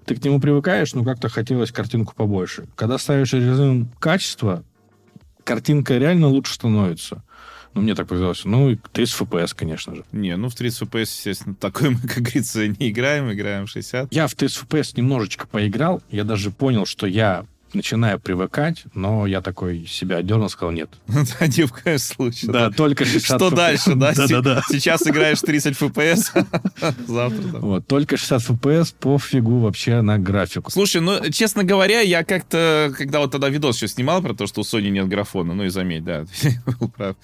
ты 0.04 0.16
к 0.16 0.24
нему 0.24 0.40
привыкаешь, 0.40 0.94
но 0.94 1.04
как-то 1.04 1.28
хотелось 1.28 1.72
картинку 1.72 2.14
побольше. 2.14 2.66
Когда 2.76 2.98
ставишь 2.98 3.32
режим 3.32 3.90
качества, 3.98 4.64
картинка 5.44 5.98
реально 5.98 6.28
лучше 6.28 6.54
становится. 6.54 7.22
Ну, 7.74 7.82
мне 7.82 7.94
так 7.94 8.08
показалось. 8.08 8.44
Ну, 8.44 8.76
30 8.92 9.20
FPS, 9.20 9.54
конечно 9.54 9.94
же. 9.94 10.04
Не, 10.10 10.36
ну, 10.36 10.48
в 10.48 10.54
30 10.54 10.88
FPS, 10.88 11.02
естественно, 11.02 11.54
такой 11.54 11.90
мы, 11.90 12.00
как 12.00 12.18
говорится, 12.18 12.66
не 12.66 12.90
играем, 12.90 13.32
играем 13.32 13.66
в 13.66 13.70
60. 13.70 14.12
Я 14.12 14.26
в 14.26 14.34
30 14.34 14.64
FPS 14.64 14.94
немножечко 14.96 15.46
поиграл. 15.46 16.02
Я 16.10 16.24
даже 16.24 16.50
понял, 16.50 16.84
что 16.84 17.06
я 17.06 17.46
начинаю 17.74 18.20
привыкать, 18.20 18.84
но 18.94 19.26
я 19.26 19.40
такой 19.40 19.86
себя 19.86 20.18
отдернул, 20.18 20.48
сказал 20.48 20.72
нет. 20.72 20.90
Ни 21.08 21.64
в 21.64 21.72
коем 21.72 21.98
случае. 21.98 22.52
Да, 22.52 22.70
только 22.70 23.04
60 23.04 23.24
Что 23.24 23.50
дальше, 23.50 23.94
да? 23.94 24.12
Да-да-да. 24.16 24.62
Сейчас 24.68 25.06
играешь 25.06 25.40
30 25.40 25.76
FPS, 25.76 26.46
завтра. 27.06 27.58
Вот, 27.58 27.86
только 27.86 28.16
60 28.16 28.42
FPS, 28.42 28.94
пофигу 28.98 29.60
вообще 29.60 30.00
на 30.00 30.18
графику. 30.18 30.70
Слушай, 30.70 31.00
ну, 31.00 31.30
честно 31.30 31.64
говоря, 31.64 32.00
я 32.00 32.24
как-то, 32.24 32.92
когда 32.96 33.20
вот 33.20 33.32
тогда 33.32 33.48
видос 33.48 33.76
еще 33.76 33.88
снимал 33.88 34.22
про 34.22 34.34
то, 34.34 34.46
что 34.46 34.60
у 34.60 34.64
Sony 34.64 34.90
нет 34.90 35.08
графона, 35.08 35.54
ну 35.54 35.64
и 35.64 35.68
заметь, 35.68 36.04
да, 36.04 36.24
был 36.78 36.88
прав. 36.88 37.16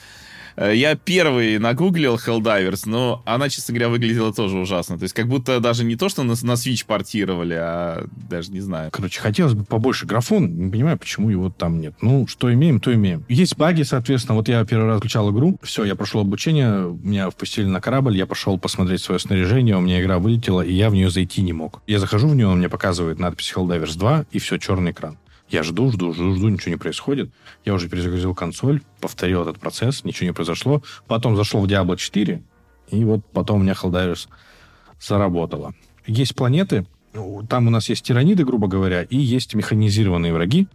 Э, 0.57 0.75
я 0.75 0.97
первый 0.97 1.59
нагуглил 1.59 2.17
Helldivers, 2.17 2.83
но 2.87 3.23
она, 3.25 3.49
честно 3.49 3.75
говоря, 3.75 3.91
выглядела 3.91 4.33
тоже 4.33 4.59
ужасно. 4.59 4.99
То 4.99 5.05
есть 5.05 5.15
как 5.15 5.29
будто 5.29 5.61
даже 5.61 5.85
не 5.85 5.97
то, 5.97 6.09
что 6.09 6.23
на, 6.23 6.35
на 6.43 6.53
Switch 6.53 6.85
портировали, 6.87 7.55
а 7.55 8.07
даже 8.29 8.51
не 8.53 8.61
знаю. 8.61 8.91
Короче, 8.91 9.21
хотелось 9.21 9.55
бы 9.55 9.65
побольше 9.65 10.07
графон. 10.07 10.57
Не 10.57 10.71
понимаю, 10.71 10.99
почему 10.99 11.31
его 11.31 11.51
там 11.51 11.81
нет. 11.81 11.95
Ну, 12.01 12.27
что 12.27 12.53
имеем, 12.53 12.81
то 12.81 12.93
имеем. 12.93 13.25
Есть 13.29 13.57
баги, 13.57 13.83
соответственно. 13.83 14.37
Вот 14.37 14.49
я 14.49 14.65
первый 14.65 14.87
раз 14.87 14.99
включал 14.99 15.31
игру. 15.31 15.59
Все, 15.63 15.85
я 15.85 15.95
прошел 15.95 16.21
обучение, 16.21 16.97
меня 17.03 17.31
впустили 17.31 17.67
на 17.67 17.81
корабль, 17.81 18.17
я 18.17 18.27
пошел 18.27 18.59
посмотреть 18.59 19.03
свое 19.03 19.19
снаряжение, 19.19 19.77
у 19.77 19.81
меня 19.81 20.01
игра 20.01 20.19
вылетела, 20.19 20.63
и 20.63 20.73
я 20.73 20.91
в 20.91 20.95
нее 20.95 21.11
зайти 21.11 21.43
не 21.43 21.53
мог. 21.53 21.83
Я 21.87 21.99
захожу 21.99 22.29
в 22.29 22.35
нее, 22.35 22.47
он 22.47 22.59
мне 22.59 22.69
показывает 22.69 23.19
надпись 23.19 23.53
Helldivers 23.55 23.99
2, 23.99 24.27
и 24.31 24.39
все, 24.39 24.59
черный 24.59 24.93
экран. 24.93 25.19
Я 25.49 25.63
жду, 25.63 25.93
жду, 25.93 26.13
жду, 26.13 26.35
жду, 26.35 26.49
ничего 26.49 26.73
не 26.73 26.79
происходит. 26.79 27.31
Я 27.65 27.75
уже 27.75 27.89
перезагрузил 27.89 28.35
консоль, 28.35 28.83
повторил 29.01 29.43
этот 29.43 29.59
процесс, 29.59 30.05
ничего 30.05 30.27
не 30.27 30.33
произошло. 30.33 30.83
Потом 31.07 31.37
зашел 31.37 31.61
в 31.61 31.67
Diablo 31.67 31.97
4, 31.97 32.43
и 32.91 33.05
вот 33.05 33.25
потом 33.33 33.61
у 33.61 33.63
меня 33.63 33.75
Helldivers 33.75 34.29
заработало. 35.01 35.75
Есть 36.07 36.35
планеты, 36.35 36.87
там 37.49 37.67
у 37.67 37.71
нас 37.71 37.89
есть 37.89 38.05
тираниды, 38.05 38.45
грубо 38.45 38.69
говоря, 38.69 39.03
и 39.03 39.17
есть 39.17 39.55
механизированные 39.55 40.33
враги, 40.33 40.69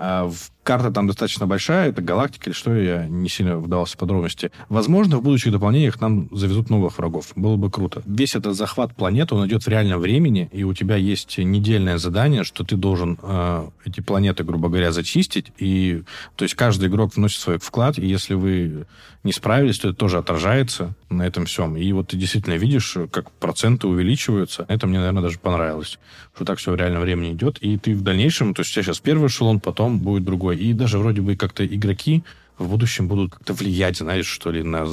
А 0.00 0.30
карта 0.62 0.92
там 0.92 1.08
достаточно 1.08 1.46
большая, 1.48 1.88
это 1.88 2.02
галактика 2.02 2.50
или 2.50 2.54
что, 2.54 2.72
я 2.72 3.06
не 3.06 3.28
сильно 3.28 3.58
вдавался 3.58 3.94
в 3.94 3.98
подробности. 3.98 4.52
Возможно, 4.68 5.16
в 5.16 5.22
будущих 5.22 5.50
дополнениях 5.50 6.00
нам 6.00 6.28
завезут 6.30 6.70
новых 6.70 6.98
врагов. 6.98 7.32
Было 7.34 7.56
бы 7.56 7.68
круто. 7.68 8.02
Весь 8.06 8.36
этот 8.36 8.54
захват 8.54 8.94
планеты, 8.94 9.34
он 9.34 9.48
идет 9.48 9.64
в 9.64 9.68
реальном 9.68 10.00
времени, 10.00 10.48
и 10.52 10.62
у 10.62 10.72
тебя 10.72 10.94
есть 10.94 11.38
недельное 11.38 11.98
задание, 11.98 12.44
что 12.44 12.62
ты 12.62 12.76
должен 12.76 13.18
э, 13.20 13.68
эти 13.86 14.00
планеты, 14.00 14.44
грубо 14.44 14.68
говоря, 14.68 14.92
зачистить. 14.92 15.52
И, 15.58 16.02
то 16.36 16.44
есть 16.44 16.54
каждый 16.54 16.88
игрок 16.88 17.16
вносит 17.16 17.40
свой 17.40 17.58
вклад, 17.58 17.98
и 17.98 18.06
если 18.06 18.34
вы 18.34 18.86
не 19.28 19.32
справились, 19.32 19.78
то 19.78 19.90
это 19.90 19.96
тоже 19.98 20.16
отражается 20.16 20.94
на 21.10 21.26
этом 21.26 21.44
всем. 21.44 21.76
И 21.76 21.92
вот 21.92 22.08
ты 22.08 22.16
действительно 22.16 22.54
видишь, 22.54 22.96
как 23.10 23.30
проценты 23.30 23.86
увеличиваются. 23.86 24.64
Это 24.68 24.86
мне, 24.86 24.98
наверное, 24.98 25.22
даже 25.22 25.38
понравилось, 25.38 25.98
что 26.34 26.46
так 26.46 26.58
все 26.58 26.72
в 26.72 26.76
реальном 26.76 27.02
времени 27.02 27.34
идет. 27.34 27.58
И 27.58 27.76
ты 27.76 27.94
в 27.94 28.00
дальнейшем, 28.00 28.54
то 28.54 28.60
есть 28.60 28.70
у 28.70 28.74
тебя 28.74 28.84
сейчас 28.84 29.00
первый 29.00 29.26
эшелон, 29.26 29.60
потом 29.60 29.98
будет 29.98 30.24
другой. 30.24 30.56
И 30.56 30.72
даже 30.72 30.98
вроде 30.98 31.20
бы 31.20 31.36
как-то 31.36 31.66
игроки 31.66 32.24
в 32.56 32.70
будущем 32.70 33.06
будут 33.06 33.34
как-то 33.34 33.52
влиять, 33.52 33.98
знаешь, 33.98 34.26
что 34.26 34.50
ли, 34.50 34.62
на... 34.62 34.86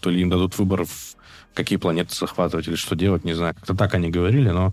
То 0.00 0.10
ли 0.10 0.20
им 0.20 0.30
дадут 0.30 0.56
выбор, 0.56 0.86
какие 1.52 1.78
планеты 1.78 2.14
захватывать 2.14 2.68
или 2.68 2.76
что 2.76 2.94
делать, 2.94 3.24
не 3.24 3.32
знаю. 3.32 3.54
Как-то 3.56 3.74
так 3.74 3.94
они 3.94 4.08
говорили, 4.08 4.50
но, 4.50 4.72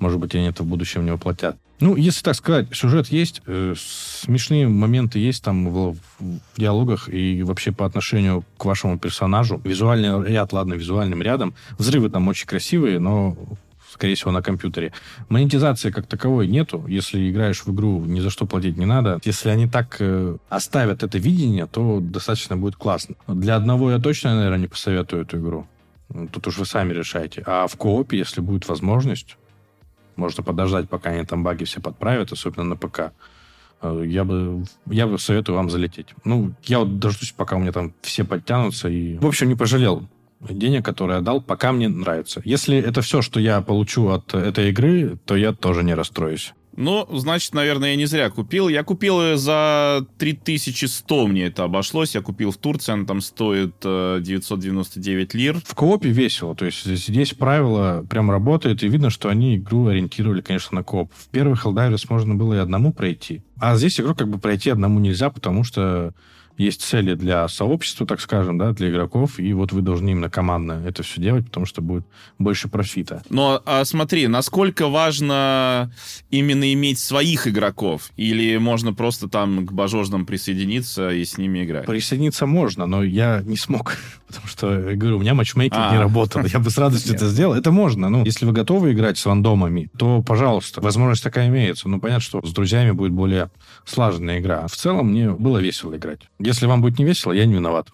может 0.00 0.18
быть, 0.18 0.34
они 0.34 0.46
это 0.46 0.64
в 0.64 0.66
будущем 0.66 1.04
не 1.04 1.12
воплотят. 1.12 1.56
Ну, 1.80 1.96
если 1.96 2.22
так 2.22 2.34
сказать, 2.34 2.68
сюжет 2.72 3.08
есть, 3.08 3.40
э, 3.46 3.74
смешные 3.76 4.68
моменты 4.68 5.18
есть 5.18 5.42
там 5.42 5.70
в, 5.70 5.96
в 6.18 6.40
диалогах 6.56 7.08
и 7.08 7.42
вообще 7.42 7.72
по 7.72 7.86
отношению 7.86 8.44
к 8.58 8.64
вашему 8.66 8.98
персонажу. 8.98 9.60
Визуальный 9.64 10.28
ряд, 10.28 10.52
ладно, 10.52 10.74
визуальным 10.74 11.22
рядом. 11.22 11.54
Взрывы 11.78 12.10
там 12.10 12.28
очень 12.28 12.46
красивые, 12.46 12.98
но 12.98 13.36
скорее 13.90 14.14
всего, 14.14 14.30
на 14.30 14.42
компьютере. 14.42 14.92
Монетизации 15.28 15.90
как 15.90 16.06
таковой 16.06 16.46
нету. 16.46 16.84
Если 16.86 17.30
играешь 17.30 17.64
в 17.64 17.72
игру, 17.72 18.04
ни 18.04 18.20
за 18.20 18.30
что 18.30 18.46
платить 18.46 18.76
не 18.76 18.86
надо. 18.86 19.18
Если 19.24 19.48
они 19.48 19.66
так 19.66 19.96
э, 20.00 20.36
оставят 20.48 21.02
это 21.02 21.18
видение, 21.18 21.66
то 21.66 22.00
достаточно 22.00 22.56
будет 22.56 22.76
классно. 22.76 23.16
Для 23.26 23.56
одного 23.56 23.90
я 23.90 23.98
точно, 23.98 24.36
наверное, 24.36 24.58
не 24.58 24.68
посоветую 24.68 25.22
эту 25.22 25.38
игру. 25.38 25.66
Тут 26.32 26.46
уж 26.46 26.58
вы 26.58 26.66
сами 26.66 26.92
решаете. 26.92 27.42
А 27.46 27.66
в 27.66 27.76
коопе, 27.76 28.18
если 28.18 28.40
будет 28.40 28.68
возможность, 28.68 29.36
можно 30.20 30.44
подождать, 30.44 30.88
пока 30.88 31.10
они 31.10 31.24
там 31.24 31.42
баги 31.42 31.64
все 31.64 31.80
подправят, 31.80 32.32
особенно 32.32 32.64
на 32.64 32.76
ПК. 32.76 33.12
Э, 33.82 34.02
я 34.06 34.24
бы, 34.24 34.64
я 34.86 35.06
бы 35.06 35.18
советую 35.18 35.56
вам 35.56 35.70
залететь. 35.70 36.14
Ну, 36.24 36.52
я 36.64 36.78
вот 36.78 36.98
дождусь, 36.98 37.32
пока 37.32 37.56
у 37.56 37.58
меня 37.58 37.72
там 37.72 37.92
все 38.02 38.24
подтянутся. 38.24 38.88
И, 38.88 39.18
в 39.18 39.26
общем, 39.26 39.48
не 39.48 39.56
пожалел 39.56 40.08
денег, 40.40 40.84
которые 40.84 41.16
я 41.16 41.22
дал, 41.22 41.40
пока 41.40 41.72
мне 41.72 41.88
нравится. 41.88 42.40
Если 42.44 42.78
это 42.78 43.02
все, 43.02 43.22
что 43.22 43.40
я 43.40 43.60
получу 43.60 44.08
от 44.08 44.34
этой 44.34 44.70
игры, 44.70 45.18
то 45.24 45.36
я 45.36 45.52
тоже 45.52 45.82
не 45.82 45.94
расстроюсь. 45.94 46.54
Ну, 46.76 47.06
значит, 47.10 47.52
наверное, 47.54 47.90
я 47.90 47.96
не 47.96 48.06
зря 48.06 48.30
купил. 48.30 48.68
Я 48.68 48.84
купил 48.84 49.20
ее 49.20 49.36
за 49.36 50.06
3100 50.18 51.26
мне 51.26 51.46
это 51.46 51.64
обошлось. 51.64 52.14
Я 52.14 52.22
купил 52.22 52.52
в 52.52 52.56
Турции, 52.56 52.92
она 52.92 53.04
там 53.04 53.20
стоит 53.20 53.74
999 53.80 55.34
э, 55.34 55.38
лир. 55.38 55.60
В 55.64 55.74
коопе 55.74 56.10
весело. 56.10 56.54
То 56.54 56.66
есть 56.66 56.84
здесь 56.84 57.34
правило 57.34 58.04
прям 58.08 58.30
работает, 58.30 58.82
и 58.82 58.88
видно, 58.88 59.10
что 59.10 59.28
они 59.28 59.56
игру 59.56 59.88
ориентировали, 59.88 60.40
конечно, 60.40 60.76
на 60.76 60.84
кооп. 60.84 61.12
В 61.14 61.28
первых 61.28 61.66
Helldivers 61.66 62.06
можно 62.08 62.34
было 62.34 62.54
и 62.54 62.58
одному 62.58 62.92
пройти. 62.92 63.42
А 63.58 63.76
здесь 63.76 64.00
игру 64.00 64.14
как 64.14 64.28
бы 64.28 64.38
пройти 64.38 64.70
одному 64.70 65.00
нельзя, 65.00 65.30
потому 65.30 65.64
что 65.64 66.14
есть 66.60 66.82
цели 66.82 67.14
для 67.14 67.48
сообщества, 67.48 68.06
так 68.06 68.20
скажем, 68.20 68.58
да, 68.58 68.72
для 68.72 68.90
игроков, 68.90 69.38
и 69.38 69.52
вот 69.52 69.72
вы 69.72 69.80
должны 69.80 70.10
именно 70.10 70.28
командно 70.28 70.82
это 70.86 71.02
все 71.02 71.20
делать, 71.20 71.46
потому 71.46 71.66
что 71.66 71.80
будет 71.80 72.04
больше 72.38 72.68
профита. 72.68 73.22
Но 73.30 73.62
а 73.64 73.84
смотри, 73.84 74.26
насколько 74.26 74.88
важно 74.88 75.92
именно 76.30 76.72
иметь 76.72 76.98
своих 76.98 77.46
игроков? 77.46 78.10
Или 78.16 78.56
можно 78.58 78.92
просто 78.92 79.28
там 79.28 79.66
к 79.66 79.72
божожным 79.72 80.26
присоединиться 80.26 81.10
и 81.10 81.24
с 81.24 81.38
ними 81.38 81.64
играть? 81.64 81.86
Присоединиться 81.86 82.46
можно, 82.46 82.86
но 82.86 83.02
я 83.02 83.40
не 83.44 83.56
смог, 83.56 83.96
потому 84.26 84.46
что, 84.46 84.92
говорю, 84.94 85.16
у 85.16 85.20
меня 85.20 85.34
матчмейкинг 85.34 85.80
а. 85.80 85.92
не 85.92 85.98
работал. 85.98 86.44
Я 86.44 86.58
бы 86.58 86.70
с 86.70 86.78
радостью 86.78 87.14
это 87.14 87.26
сделал. 87.28 87.54
Это 87.54 87.70
можно. 87.70 88.08
Ну, 88.08 88.24
если 88.24 88.44
вы 88.44 88.52
готовы 88.52 88.92
играть 88.92 89.18
с 89.18 89.26
рандомами, 89.26 89.90
то, 89.96 90.22
пожалуйста, 90.22 90.80
возможность 90.80 91.22
такая 91.22 91.48
имеется. 91.48 91.88
Ну, 91.88 92.00
понятно, 92.00 92.22
что 92.22 92.46
с 92.46 92.52
друзьями 92.52 92.90
будет 92.90 93.12
более 93.12 93.50
слаженная 93.84 94.40
игра. 94.40 94.66
В 94.66 94.76
целом, 94.76 95.08
мне 95.08 95.30
было 95.30 95.58
весело 95.58 95.96
играть. 95.96 96.20
Если 96.50 96.66
вам 96.66 96.82
будет 96.82 96.98
не 96.98 97.04
весело, 97.04 97.30
я 97.30 97.46
не 97.46 97.54
виноват. 97.54 97.90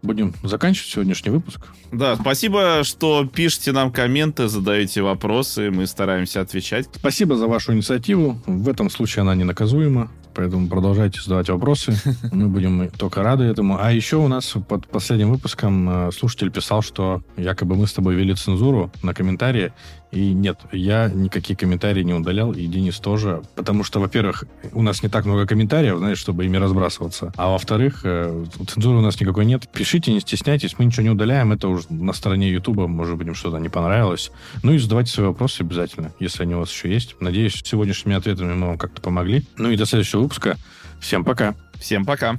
Будем 0.00 0.32
заканчивать 0.42 0.88
сегодняшний 0.88 1.30
выпуск. 1.30 1.66
Да, 1.92 2.16
спасибо, 2.16 2.82
что 2.84 3.26
пишете 3.26 3.72
нам 3.72 3.92
комменты, 3.92 4.48
задаете 4.48 5.02
вопросы, 5.02 5.70
мы 5.70 5.86
стараемся 5.86 6.40
отвечать. 6.40 6.88
Спасибо 6.94 7.36
за 7.36 7.46
вашу 7.46 7.74
инициативу. 7.74 8.40
В 8.46 8.70
этом 8.70 8.88
случае 8.88 9.20
она 9.20 9.34
не 9.34 9.44
наказуема, 9.44 10.10
поэтому 10.34 10.66
продолжайте 10.68 11.20
задавать 11.20 11.50
вопросы. 11.50 11.94
Мы 12.32 12.48
будем 12.48 12.88
только 12.90 13.22
рады 13.22 13.44
этому. 13.44 13.78
А 13.78 13.92
еще 13.92 14.16
у 14.16 14.28
нас 14.28 14.54
под 14.66 14.86
последним 14.86 15.30
выпуском 15.30 16.08
э, 16.08 16.12
слушатель 16.12 16.50
писал, 16.50 16.80
что 16.80 17.22
якобы 17.36 17.76
мы 17.76 17.86
с 17.86 17.92
тобой 17.92 18.14
вели 18.14 18.34
цензуру 18.34 18.90
на 19.02 19.12
комментарии, 19.12 19.74
и 20.10 20.32
нет, 20.32 20.58
я 20.72 21.08
никакие 21.08 21.56
комментарии 21.56 22.02
не 22.02 22.14
удалял, 22.14 22.52
и 22.52 22.66
Денис 22.66 22.98
тоже. 22.98 23.42
Потому 23.54 23.84
что, 23.84 24.00
во-первых, 24.00 24.44
у 24.72 24.82
нас 24.82 25.02
не 25.02 25.08
так 25.08 25.26
много 25.26 25.46
комментариев, 25.46 25.98
знаешь, 25.98 26.18
чтобы 26.18 26.46
ими 26.46 26.56
разбрасываться. 26.56 27.32
А 27.36 27.50
во-вторых, 27.50 28.00
э, 28.04 28.44
цензуры 28.66 28.98
у 28.98 29.02
нас 29.02 29.20
никакой 29.20 29.44
нет. 29.44 29.68
Пишите, 29.70 30.12
не 30.12 30.20
стесняйтесь, 30.20 30.78
мы 30.78 30.86
ничего 30.86 31.02
не 31.02 31.10
удаляем. 31.10 31.52
Это 31.52 31.68
уже 31.68 31.84
на 31.90 32.12
стороне 32.12 32.50
Ютуба, 32.50 32.86
может 32.86 33.16
быть, 33.16 33.26
им 33.26 33.34
что-то 33.34 33.58
не 33.58 33.68
понравилось. 33.68 34.30
Ну 34.62 34.72
и 34.72 34.78
задавайте 34.78 35.12
свои 35.12 35.26
вопросы 35.26 35.60
обязательно, 35.60 36.12
если 36.18 36.42
они 36.42 36.54
у 36.54 36.60
вас 36.60 36.72
еще 36.72 36.92
есть. 36.92 37.16
Надеюсь, 37.20 37.60
сегодняшними 37.64 38.16
ответами 38.16 38.54
мы 38.54 38.68
вам 38.68 38.78
как-то 38.78 39.02
помогли. 39.02 39.44
Ну 39.56 39.70
и 39.70 39.76
до 39.76 39.84
следующего 39.84 40.20
выпуска. 40.20 40.56
Всем 41.00 41.24
пока. 41.24 41.54
Всем 41.78 42.04
пока. 42.04 42.38